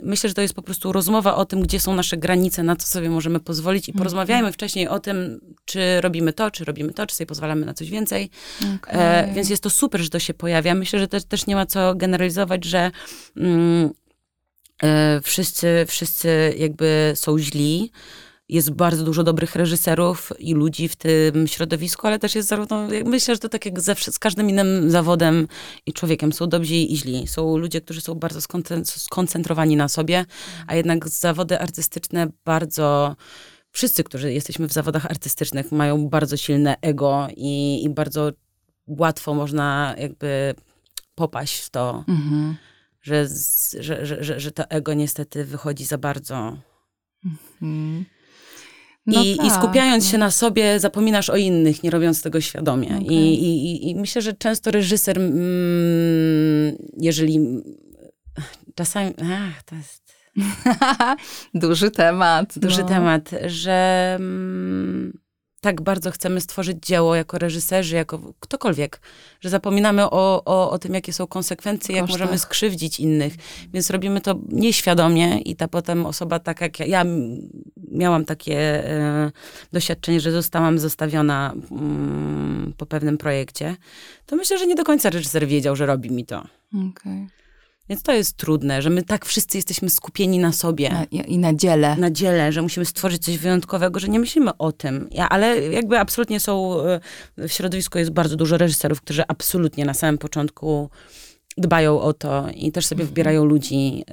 Myślę, 0.03 0.29
że 0.29 0.35
to 0.35 0.43
jest 0.43 0.55
po 0.55 0.63
prostu 0.63 0.93
rozmowa 0.93 1.35
o 1.35 1.45
tym, 1.45 1.61
gdzie 1.61 1.81
są 1.81 1.95
nasze 1.95 2.17
granice, 2.17 2.63
na 2.63 2.77
co 2.77 2.87
sobie 2.87 3.11
możemy 3.11 3.41
pozwolić 3.41 3.89
i 3.89 3.93
-hmm. 3.93 3.99
porozmawiajmy 3.99 4.53
wcześniej 4.53 4.89
o 4.89 4.99
tym, 4.99 5.41
czy 5.65 6.01
robimy 6.01 6.33
to, 6.33 6.51
czy 6.51 6.65
robimy 6.65 6.93
to, 6.93 7.07
czy 7.07 7.17
sobie 7.17 7.27
pozwalamy 7.27 7.67
na 7.67 7.75
coś 7.75 7.91
więcej. 7.91 8.31
Okay. 8.79 9.01
E, 9.01 9.33
więc 9.35 9.51
jest 9.51 9.63
to 9.63 9.71
super, 9.71 10.01
że 10.01 10.09
to 10.09 10.19
się 10.19 10.35
pojawia. 10.35 10.75
Myślę, 10.75 10.99
że 10.99 11.09
też, 11.09 11.25
też 11.25 11.47
nie 11.47 11.55
ma 11.55 11.67
co 11.67 11.95
generalizować, 11.95 12.65
że 12.65 12.91
mm, 13.37 13.91
e, 14.83 15.21
wszyscy, 15.21 15.85
wszyscy 15.89 16.55
jakby 16.59 17.13
są 17.15 17.39
źli 17.39 17.93
jest 18.51 18.71
bardzo 18.71 19.05
dużo 19.05 19.25
dobrych 19.25 19.57
reżyserów 19.57 20.33
i 20.39 20.55
ludzi 20.55 20.89
w 20.89 20.97
tym 20.97 21.47
środowisku, 21.47 22.07
ale 22.07 22.19
też 22.19 22.35
jest 22.35 22.49
zarówno, 22.49 22.89
myślę, 23.05 23.35
że 23.35 23.39
to 23.39 23.49
tak 23.49 23.67
jak 23.67 23.81
ze, 23.81 23.95
z 23.95 24.19
każdym 24.19 24.51
innym 24.51 24.91
zawodem 24.91 25.49
i 25.87 25.93
człowiekiem, 25.93 26.33
są 26.33 26.47
dobrzy 26.47 26.75
i 26.75 26.97
źli. 26.97 27.27
Są 27.27 27.57
ludzie, 27.57 27.81
którzy 27.81 28.01
są 28.01 28.15
bardzo 28.15 28.41
skoncentrowani 28.85 29.77
na 29.77 29.89
sobie, 29.89 30.25
a 30.67 30.75
jednak 30.75 31.09
zawody 31.09 31.61
artystyczne 31.61 32.27
bardzo 32.45 33.17
wszyscy, 33.71 34.05
którzy 34.05 34.33
jesteśmy 34.33 34.69
w 34.69 34.73
zawodach 34.73 35.07
artystycznych, 35.07 35.73
mają 35.73 36.09
bardzo 36.09 36.37
silne 36.37 36.77
ego 36.83 37.29
i, 37.37 37.85
i 37.85 37.91
bardzo 37.91 38.33
łatwo 38.87 39.35
można 39.35 39.95
jakby 39.99 40.55
popaść 41.15 41.61
w 41.61 41.71
to, 41.71 42.05
mhm. 42.09 42.57
że, 43.03 43.29
że, 43.81 44.07
że, 44.07 44.41
że, 44.41 44.53
to 44.53 44.71
ego 44.71 44.95
niestety 44.95 45.45
wychodzi 45.45 45.85
za 45.85 45.99
bardzo. 45.99 46.57
Mhm. 47.25 48.05
No 49.11 49.23
I, 49.25 49.37
tak, 49.37 49.47
I, 49.47 49.51
skupiając 49.51 50.05
no. 50.05 50.11
się 50.11 50.19
na 50.19 50.31
sobie, 50.31 50.81
zapominasz 50.81 51.31
o 51.31 51.37
innych, 51.37 51.83
nie 51.83 51.91
robiąc 51.91 52.23
tego 52.23 52.41
świadomie. 52.41 52.89
Okay. 52.89 53.03
I, 53.03 53.45
i, 53.45 53.91
I, 53.91 53.95
myślę, 53.95 54.23
że 54.23 54.33
często 54.33 54.71
reżyser, 54.71 55.19
mm, 55.19 56.77
jeżeli 56.97 57.41
czasami. 58.75 59.15
Ach, 59.33 59.63
to 59.63 59.75
jest. 59.75 60.15
Duży 61.55 61.91
temat. 61.91 62.59
Duży 62.59 62.83
no. 62.83 62.89
temat, 62.89 63.31
że. 63.47 64.17
Mm, 64.21 65.19
tak 65.61 65.81
bardzo 65.81 66.11
chcemy 66.11 66.41
stworzyć 66.41 66.87
dzieło 66.87 67.15
jako 67.15 67.39
reżyserzy, 67.39 67.97
jako 67.97 68.33
ktokolwiek, 68.41 69.01
że 69.41 69.51
zapominamy 69.51 70.05
o, 70.05 70.45
o, 70.45 70.71
o 70.71 70.79
tym, 70.79 70.95
jakie 70.95 71.13
są 71.13 71.27
konsekwencje, 71.27 71.97
jak 71.97 72.09
możemy 72.09 72.39
skrzywdzić 72.39 73.01
innych. 73.01 73.35
Więc 73.73 73.91
robimy 73.91 74.21
to 74.21 74.35
nieświadomie 74.49 75.39
i 75.39 75.57
ta 75.57 75.69
potem 75.69 76.07
osoba, 76.07 76.39
tak 76.39 76.61
jak 76.61 76.81
ja, 76.81 76.87
ja 76.87 77.05
miałam 77.93 78.25
takie 78.25 78.57
e, 78.91 79.31
doświadczenie, 79.73 80.21
że 80.21 80.33
zostałam 80.33 80.79
zostawiona 80.79 81.55
mm, 81.71 82.75
po 82.77 82.87
pewnym 82.87 83.19
projekcie, 83.19 83.77
to 84.27 84.37
myślę, 84.37 84.59
że 84.59 84.67
nie 84.67 84.75
do 84.75 84.85
końca 84.85 85.11
reżyser 85.11 85.47
wiedział, 85.47 85.77
że 85.77 85.87
robi 85.87 86.11
mi 86.11 86.25
to. 86.25 86.45
Okay. 86.91 87.27
Więc 87.91 88.03
to 88.03 88.12
jest 88.12 88.36
trudne, 88.36 88.82
że 88.82 88.91
my 88.91 89.03
tak 89.03 89.26
wszyscy 89.26 89.59
jesteśmy 89.59 89.91
skupieni 89.91 90.38
na 90.38 90.53
sobie. 90.53 90.91
Na, 90.91 91.05
I 91.05 91.38
na 91.38 91.55
dziele. 91.55 91.97
Na 91.97 92.11
dziele, 92.11 92.53
że 92.53 92.62
musimy 92.62 92.86
stworzyć 92.86 93.24
coś 93.24 93.38
wyjątkowego, 93.38 94.01
że 94.01 94.09
nie 94.09 94.20
myślimy 94.20 94.51
o 94.59 94.72
tym. 94.72 95.09
Ja, 95.11 95.28
ale 95.28 95.61
jakby 95.61 95.99
absolutnie 95.99 96.41
są, 96.41 96.80
e, 96.86 97.01
w 97.49 97.53
środowisku 97.53 97.99
jest 97.99 98.11
bardzo 98.11 98.36
dużo 98.36 98.59
reżyserów, 98.59 99.01
którzy 99.01 99.22
absolutnie 99.28 99.84
na 99.84 99.95
samym 99.95 100.18
początku 100.18 100.91
dbają 101.59 102.01
o 102.01 102.12
to 102.12 102.47
i 102.55 102.72
też 102.72 102.86
sobie 102.86 103.03
mhm. 103.03 103.09
wybierają 103.09 103.45
ludzi, 103.45 104.05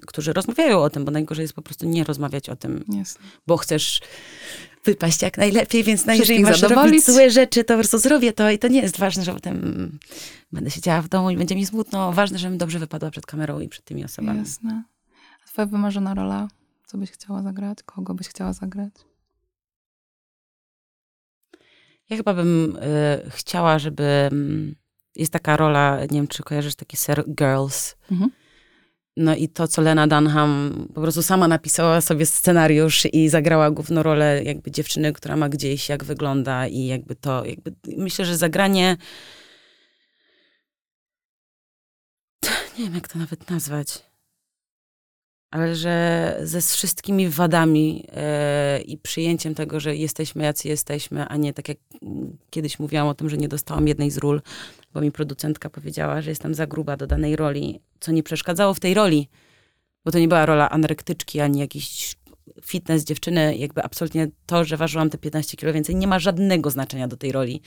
y, 0.00 0.06
którzy 0.06 0.32
rozmawiają 0.32 0.82
o 0.82 0.90
tym, 0.90 1.04
bo 1.04 1.10
najgorzej 1.10 1.42
jest 1.42 1.54
po 1.54 1.62
prostu 1.62 1.86
nie 1.86 2.04
rozmawiać 2.04 2.48
o 2.48 2.56
tym, 2.56 2.84
bo 3.46 3.56
chcesz 3.56 4.00
wypaść 4.86 5.22
jak 5.22 5.38
najlepiej, 5.38 5.84
więc 5.84 6.02
Wszystkich 6.02 6.40
masz 6.40 6.60
zadowolić. 6.60 6.92
robić 6.92 7.06
złe 7.06 7.30
rzeczy, 7.30 7.64
to 7.64 7.74
po 7.74 7.78
prostu 7.78 7.98
zrobię 7.98 8.32
to 8.32 8.50
i 8.50 8.58
to 8.58 8.68
nie 8.68 8.80
jest 8.82 8.98
ważne, 8.98 9.24
że 9.24 9.34
potem 9.34 9.98
będę 10.52 10.70
siedziała 10.70 11.02
w 11.02 11.08
domu 11.08 11.30
i 11.30 11.36
będzie 11.36 11.54
mi 11.56 11.66
smutno. 11.66 12.12
Ważne, 12.12 12.38
żebym 12.38 12.58
dobrze 12.58 12.78
wypadła 12.78 13.10
przed 13.10 13.26
kamerą 13.26 13.60
i 13.60 13.68
przed 13.68 13.84
tymi 13.84 14.04
osobami. 14.04 14.38
Jasne. 14.38 14.82
A 15.44 15.48
twoja 15.48 15.66
wymarzona 15.66 16.14
rola? 16.14 16.48
Co 16.86 16.98
byś 16.98 17.10
chciała 17.10 17.42
zagrać? 17.42 17.78
Kogo 17.82 18.14
byś 18.14 18.28
chciała 18.28 18.52
zagrać? 18.52 18.92
Ja 22.10 22.16
chyba 22.16 22.34
bym 22.34 22.76
y, 22.76 23.30
chciała, 23.30 23.78
żeby... 23.78 24.02
mm, 24.32 24.74
Jest 25.16 25.32
taka 25.32 25.56
rola, 25.56 26.00
nie 26.00 26.06
wiem, 26.18 26.28
czy 26.28 26.42
kojarzysz 26.42 26.74
taki 26.74 26.96
ser 26.96 27.24
Girls. 27.28 27.94
Mhm. 28.12 28.30
No 29.16 29.36
i 29.36 29.48
to, 29.48 29.68
co 29.68 29.82
Lena 29.82 30.06
Dunham 30.06 30.86
po 30.94 31.00
prostu 31.00 31.22
sama 31.22 31.48
napisała 31.48 32.00
sobie 32.00 32.26
scenariusz 32.26 33.06
i 33.12 33.28
zagrała 33.28 33.70
główną 33.70 34.02
rolę 34.02 34.44
jakby 34.44 34.70
dziewczyny, 34.70 35.12
która 35.12 35.36
ma 35.36 35.48
gdzieś, 35.48 35.88
jak 35.88 36.04
wygląda 36.04 36.66
i 36.66 36.86
jakby 36.86 37.14
to, 37.14 37.44
jakby 37.44 37.72
myślę, 37.96 38.24
że 38.24 38.36
zagranie 38.36 38.96
nie 42.78 42.84
wiem, 42.84 42.94
jak 42.94 43.08
to 43.08 43.18
nawet 43.18 43.50
nazwać, 43.50 44.02
ale 45.50 45.76
że 45.76 46.36
ze 46.42 46.60
wszystkimi 46.60 47.28
wadami 47.28 48.06
e, 48.12 48.80
i 48.80 48.98
przyjęciem 48.98 49.54
tego, 49.54 49.80
że 49.80 49.96
jesteśmy 49.96 50.44
jacy 50.44 50.68
jesteśmy, 50.68 51.26
a 51.28 51.36
nie 51.36 51.52
tak 51.52 51.68
jak 51.68 51.78
kiedyś 52.50 52.78
mówiłam 52.78 53.08
o 53.08 53.14
tym, 53.14 53.30
że 53.30 53.36
nie 53.36 53.48
dostałam 53.48 53.88
jednej 53.88 54.10
z 54.10 54.18
ról, 54.18 54.42
bo 54.96 55.00
mi 55.00 55.12
producentka 55.12 55.70
powiedziała, 55.70 56.22
że 56.22 56.30
jestem 56.30 56.54
za 56.54 56.66
gruba 56.66 56.96
do 56.96 57.06
danej 57.06 57.36
roli, 57.36 57.80
co 58.00 58.12
nie 58.12 58.22
przeszkadzało 58.22 58.74
w 58.74 58.80
tej 58.80 58.94
roli, 58.94 59.28
bo 60.04 60.10
to 60.12 60.18
nie 60.18 60.28
była 60.28 60.46
rola 60.46 60.70
anorektyczki, 60.70 61.40
ani 61.40 61.58
jakiś 61.58 62.16
fitness 62.64 63.04
dziewczyny, 63.04 63.56
jakby 63.56 63.82
absolutnie 63.82 64.28
to, 64.46 64.64
że 64.64 64.76
ważyłam 64.76 65.10
te 65.10 65.18
15 65.18 65.56
kilo 65.56 65.72
więcej, 65.72 65.96
nie 65.96 66.06
ma 66.06 66.18
żadnego 66.18 66.70
znaczenia 66.70 67.08
do 67.08 67.16
tej 67.16 67.32
roli. 67.32 67.62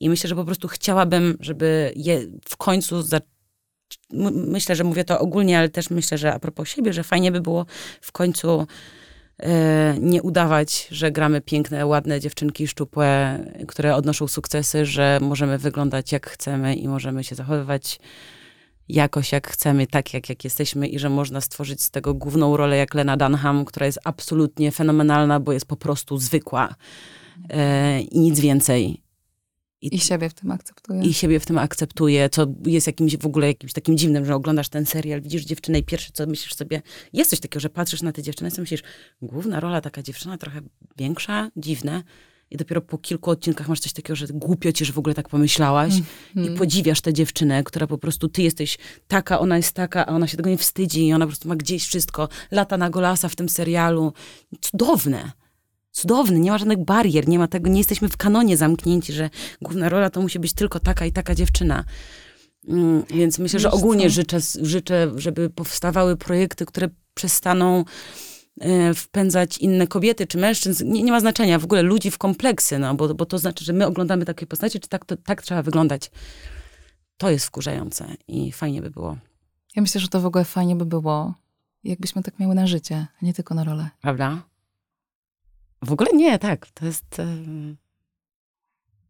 I 0.00 0.08
myślę, 0.08 0.28
że 0.28 0.34
po 0.34 0.44
prostu 0.44 0.68
chciałabym, 0.68 1.36
żeby 1.40 1.92
je 1.96 2.20
w 2.48 2.56
końcu 2.56 3.02
za 3.02 3.20
myślę, 4.32 4.76
że 4.76 4.84
mówię 4.84 5.04
to 5.04 5.20
ogólnie, 5.20 5.58
ale 5.58 5.68
też 5.68 5.90
myślę, 5.90 6.18
że 6.18 6.34
a 6.34 6.38
propos 6.38 6.68
siebie, 6.68 6.92
że 6.92 7.02
fajnie 7.02 7.32
by 7.32 7.40
było 7.40 7.66
w 8.00 8.12
końcu 8.12 8.66
nie 10.00 10.22
udawać, 10.22 10.88
że 10.90 11.12
gramy 11.12 11.40
piękne, 11.40 11.86
ładne 11.86 12.20
dziewczynki 12.20 12.68
szczupłe, 12.68 13.38
które 13.68 13.94
odnoszą 13.94 14.28
sukcesy, 14.28 14.86
że 14.86 15.18
możemy 15.22 15.58
wyglądać 15.58 16.12
jak 16.12 16.30
chcemy 16.30 16.74
i 16.74 16.88
możemy 16.88 17.24
się 17.24 17.34
zachowywać 17.34 17.98
jakoś 18.88 19.32
jak 19.32 19.48
chcemy, 19.48 19.86
tak 19.86 20.14
jak, 20.14 20.28
jak 20.28 20.44
jesteśmy 20.44 20.88
i 20.88 20.98
że 20.98 21.10
można 21.10 21.40
stworzyć 21.40 21.82
z 21.82 21.90
tego 21.90 22.14
główną 22.14 22.56
rolę 22.56 22.76
jak 22.76 22.94
Lena 22.94 23.16
Dunham, 23.16 23.64
która 23.64 23.86
jest 23.86 23.98
absolutnie 24.04 24.72
fenomenalna, 24.72 25.40
bo 25.40 25.52
jest 25.52 25.66
po 25.66 25.76
prostu 25.76 26.18
zwykła 26.18 26.74
e, 27.50 28.00
i 28.00 28.20
nic 28.20 28.40
więcej. 28.40 29.03
I 29.92 29.98
siebie 29.98 30.28
w 30.28 30.34
tym 30.34 30.50
akceptuję. 30.50 31.02
I 31.02 31.14
siebie 31.14 31.40
w 31.40 31.46
tym 31.46 31.58
akceptuje, 31.58 32.28
co 32.28 32.46
jest 32.66 32.86
jakimś 32.86 33.16
w 33.16 33.26
ogóle 33.26 33.46
jakimś 33.46 33.72
takim 33.72 33.98
dziwnym, 33.98 34.24
że 34.24 34.34
oglądasz 34.34 34.68
ten 34.68 34.86
serial, 34.86 35.22
widzisz 35.22 35.44
dziewczynę 35.44 35.78
i 35.78 35.82
pierwsze 35.82 36.10
co 36.12 36.26
myślisz 36.26 36.54
sobie, 36.54 36.82
jest 37.12 37.30
coś 37.30 37.40
takiego, 37.40 37.60
że 37.60 37.70
patrzysz 37.70 38.02
na 38.02 38.12
tę 38.12 38.22
dziewczynę 38.22 38.48
i 38.48 38.50
sobie 38.50 38.62
myślisz, 38.62 38.82
główna 39.22 39.60
rola 39.60 39.80
taka 39.80 40.02
dziewczyna, 40.02 40.38
trochę 40.38 40.60
większa, 40.96 41.50
dziwne. 41.56 42.02
I 42.50 42.56
dopiero 42.56 42.80
po 42.80 42.98
kilku 42.98 43.30
odcinkach 43.30 43.68
masz 43.68 43.80
coś 43.80 43.92
takiego, 43.92 44.16
że 44.16 44.26
głupio 44.26 44.72
ci, 44.72 44.84
że 44.84 44.92
w 44.92 44.98
ogóle 44.98 45.14
tak 45.14 45.28
pomyślałaś. 45.28 45.94
Mhm. 46.36 46.54
I 46.54 46.58
podziwiasz 46.58 47.00
tę 47.00 47.12
dziewczynę, 47.12 47.64
która 47.64 47.86
po 47.86 47.98
prostu, 47.98 48.28
ty 48.28 48.42
jesteś 48.42 48.78
taka, 49.08 49.40
ona 49.40 49.56
jest 49.56 49.72
taka, 49.72 50.06
a 50.06 50.12
ona 50.12 50.26
się 50.26 50.36
tego 50.36 50.50
nie 50.50 50.58
wstydzi 50.58 51.06
i 51.06 51.12
ona 51.12 51.24
po 51.24 51.28
prostu 51.28 51.48
ma 51.48 51.56
gdzieś 51.56 51.86
wszystko. 51.86 52.28
Lata 52.50 52.76
na 52.76 52.90
golasa 52.90 53.28
w 53.28 53.36
tym 53.36 53.48
serialu. 53.48 54.12
Cudowne. 54.60 55.32
Cudowne, 55.94 56.38
nie 56.38 56.50
ma 56.50 56.58
żadnych 56.58 56.84
barier, 56.84 57.28
nie 57.28 57.38
ma 57.38 57.48
tego, 57.48 57.70
nie 57.70 57.78
jesteśmy 57.78 58.08
w 58.08 58.16
kanonie 58.16 58.56
zamknięci, 58.56 59.12
że 59.12 59.30
główna 59.62 59.88
rola 59.88 60.10
to 60.10 60.20
musi 60.22 60.38
być 60.38 60.52
tylko 60.52 60.80
taka 60.80 61.06
i 61.06 61.12
taka 61.12 61.34
dziewczyna. 61.34 61.84
Mm, 62.68 63.04
Więc 63.10 63.38
myślę, 63.38 63.60
że 63.60 63.70
ogólnie 63.70 64.10
życzę, 64.10 64.38
życzę, 64.62 65.10
żeby 65.16 65.50
powstawały 65.50 66.16
projekty, 66.16 66.66
które 66.66 66.88
przestaną 67.14 67.84
e, 68.60 68.94
wpędzać 68.94 69.58
inne 69.58 69.86
kobiety 69.86 70.26
czy 70.26 70.38
mężczyzn, 70.38 70.92
nie, 70.92 71.02
nie 71.02 71.12
ma 71.12 71.20
znaczenia, 71.20 71.58
w 71.58 71.64
ogóle 71.64 71.82
ludzi 71.82 72.10
w 72.10 72.18
kompleksy, 72.18 72.78
no, 72.78 72.94
bo, 72.94 73.14
bo 73.14 73.26
to 73.26 73.38
znaczy, 73.38 73.64
że 73.64 73.72
my 73.72 73.86
oglądamy 73.86 74.24
takie 74.24 74.46
postacie, 74.46 74.80
czy 74.80 74.88
tak, 74.88 75.04
to, 75.04 75.16
tak 75.16 75.42
trzeba 75.42 75.62
wyglądać. 75.62 76.10
To 77.16 77.30
jest 77.30 77.46
wkurzające 77.46 78.06
i 78.28 78.52
fajnie 78.52 78.82
by 78.82 78.90
było, 78.90 79.16
Ja 79.76 79.82
myślę, 79.82 80.00
że 80.00 80.08
to 80.08 80.20
w 80.20 80.26
ogóle 80.26 80.44
fajnie 80.44 80.76
by 80.76 80.86
było, 80.86 81.34
jakbyśmy 81.84 82.22
tak 82.22 82.38
miały 82.38 82.54
na 82.54 82.66
życie, 82.66 83.06
a 83.22 83.24
nie 83.26 83.34
tylko 83.34 83.54
na 83.54 83.64
rolę. 83.64 83.90
prawda? 84.00 84.42
W 85.84 85.92
ogóle 85.92 86.10
nie, 86.14 86.38
tak, 86.38 86.66
to 86.74 86.86
jest... 86.86 87.20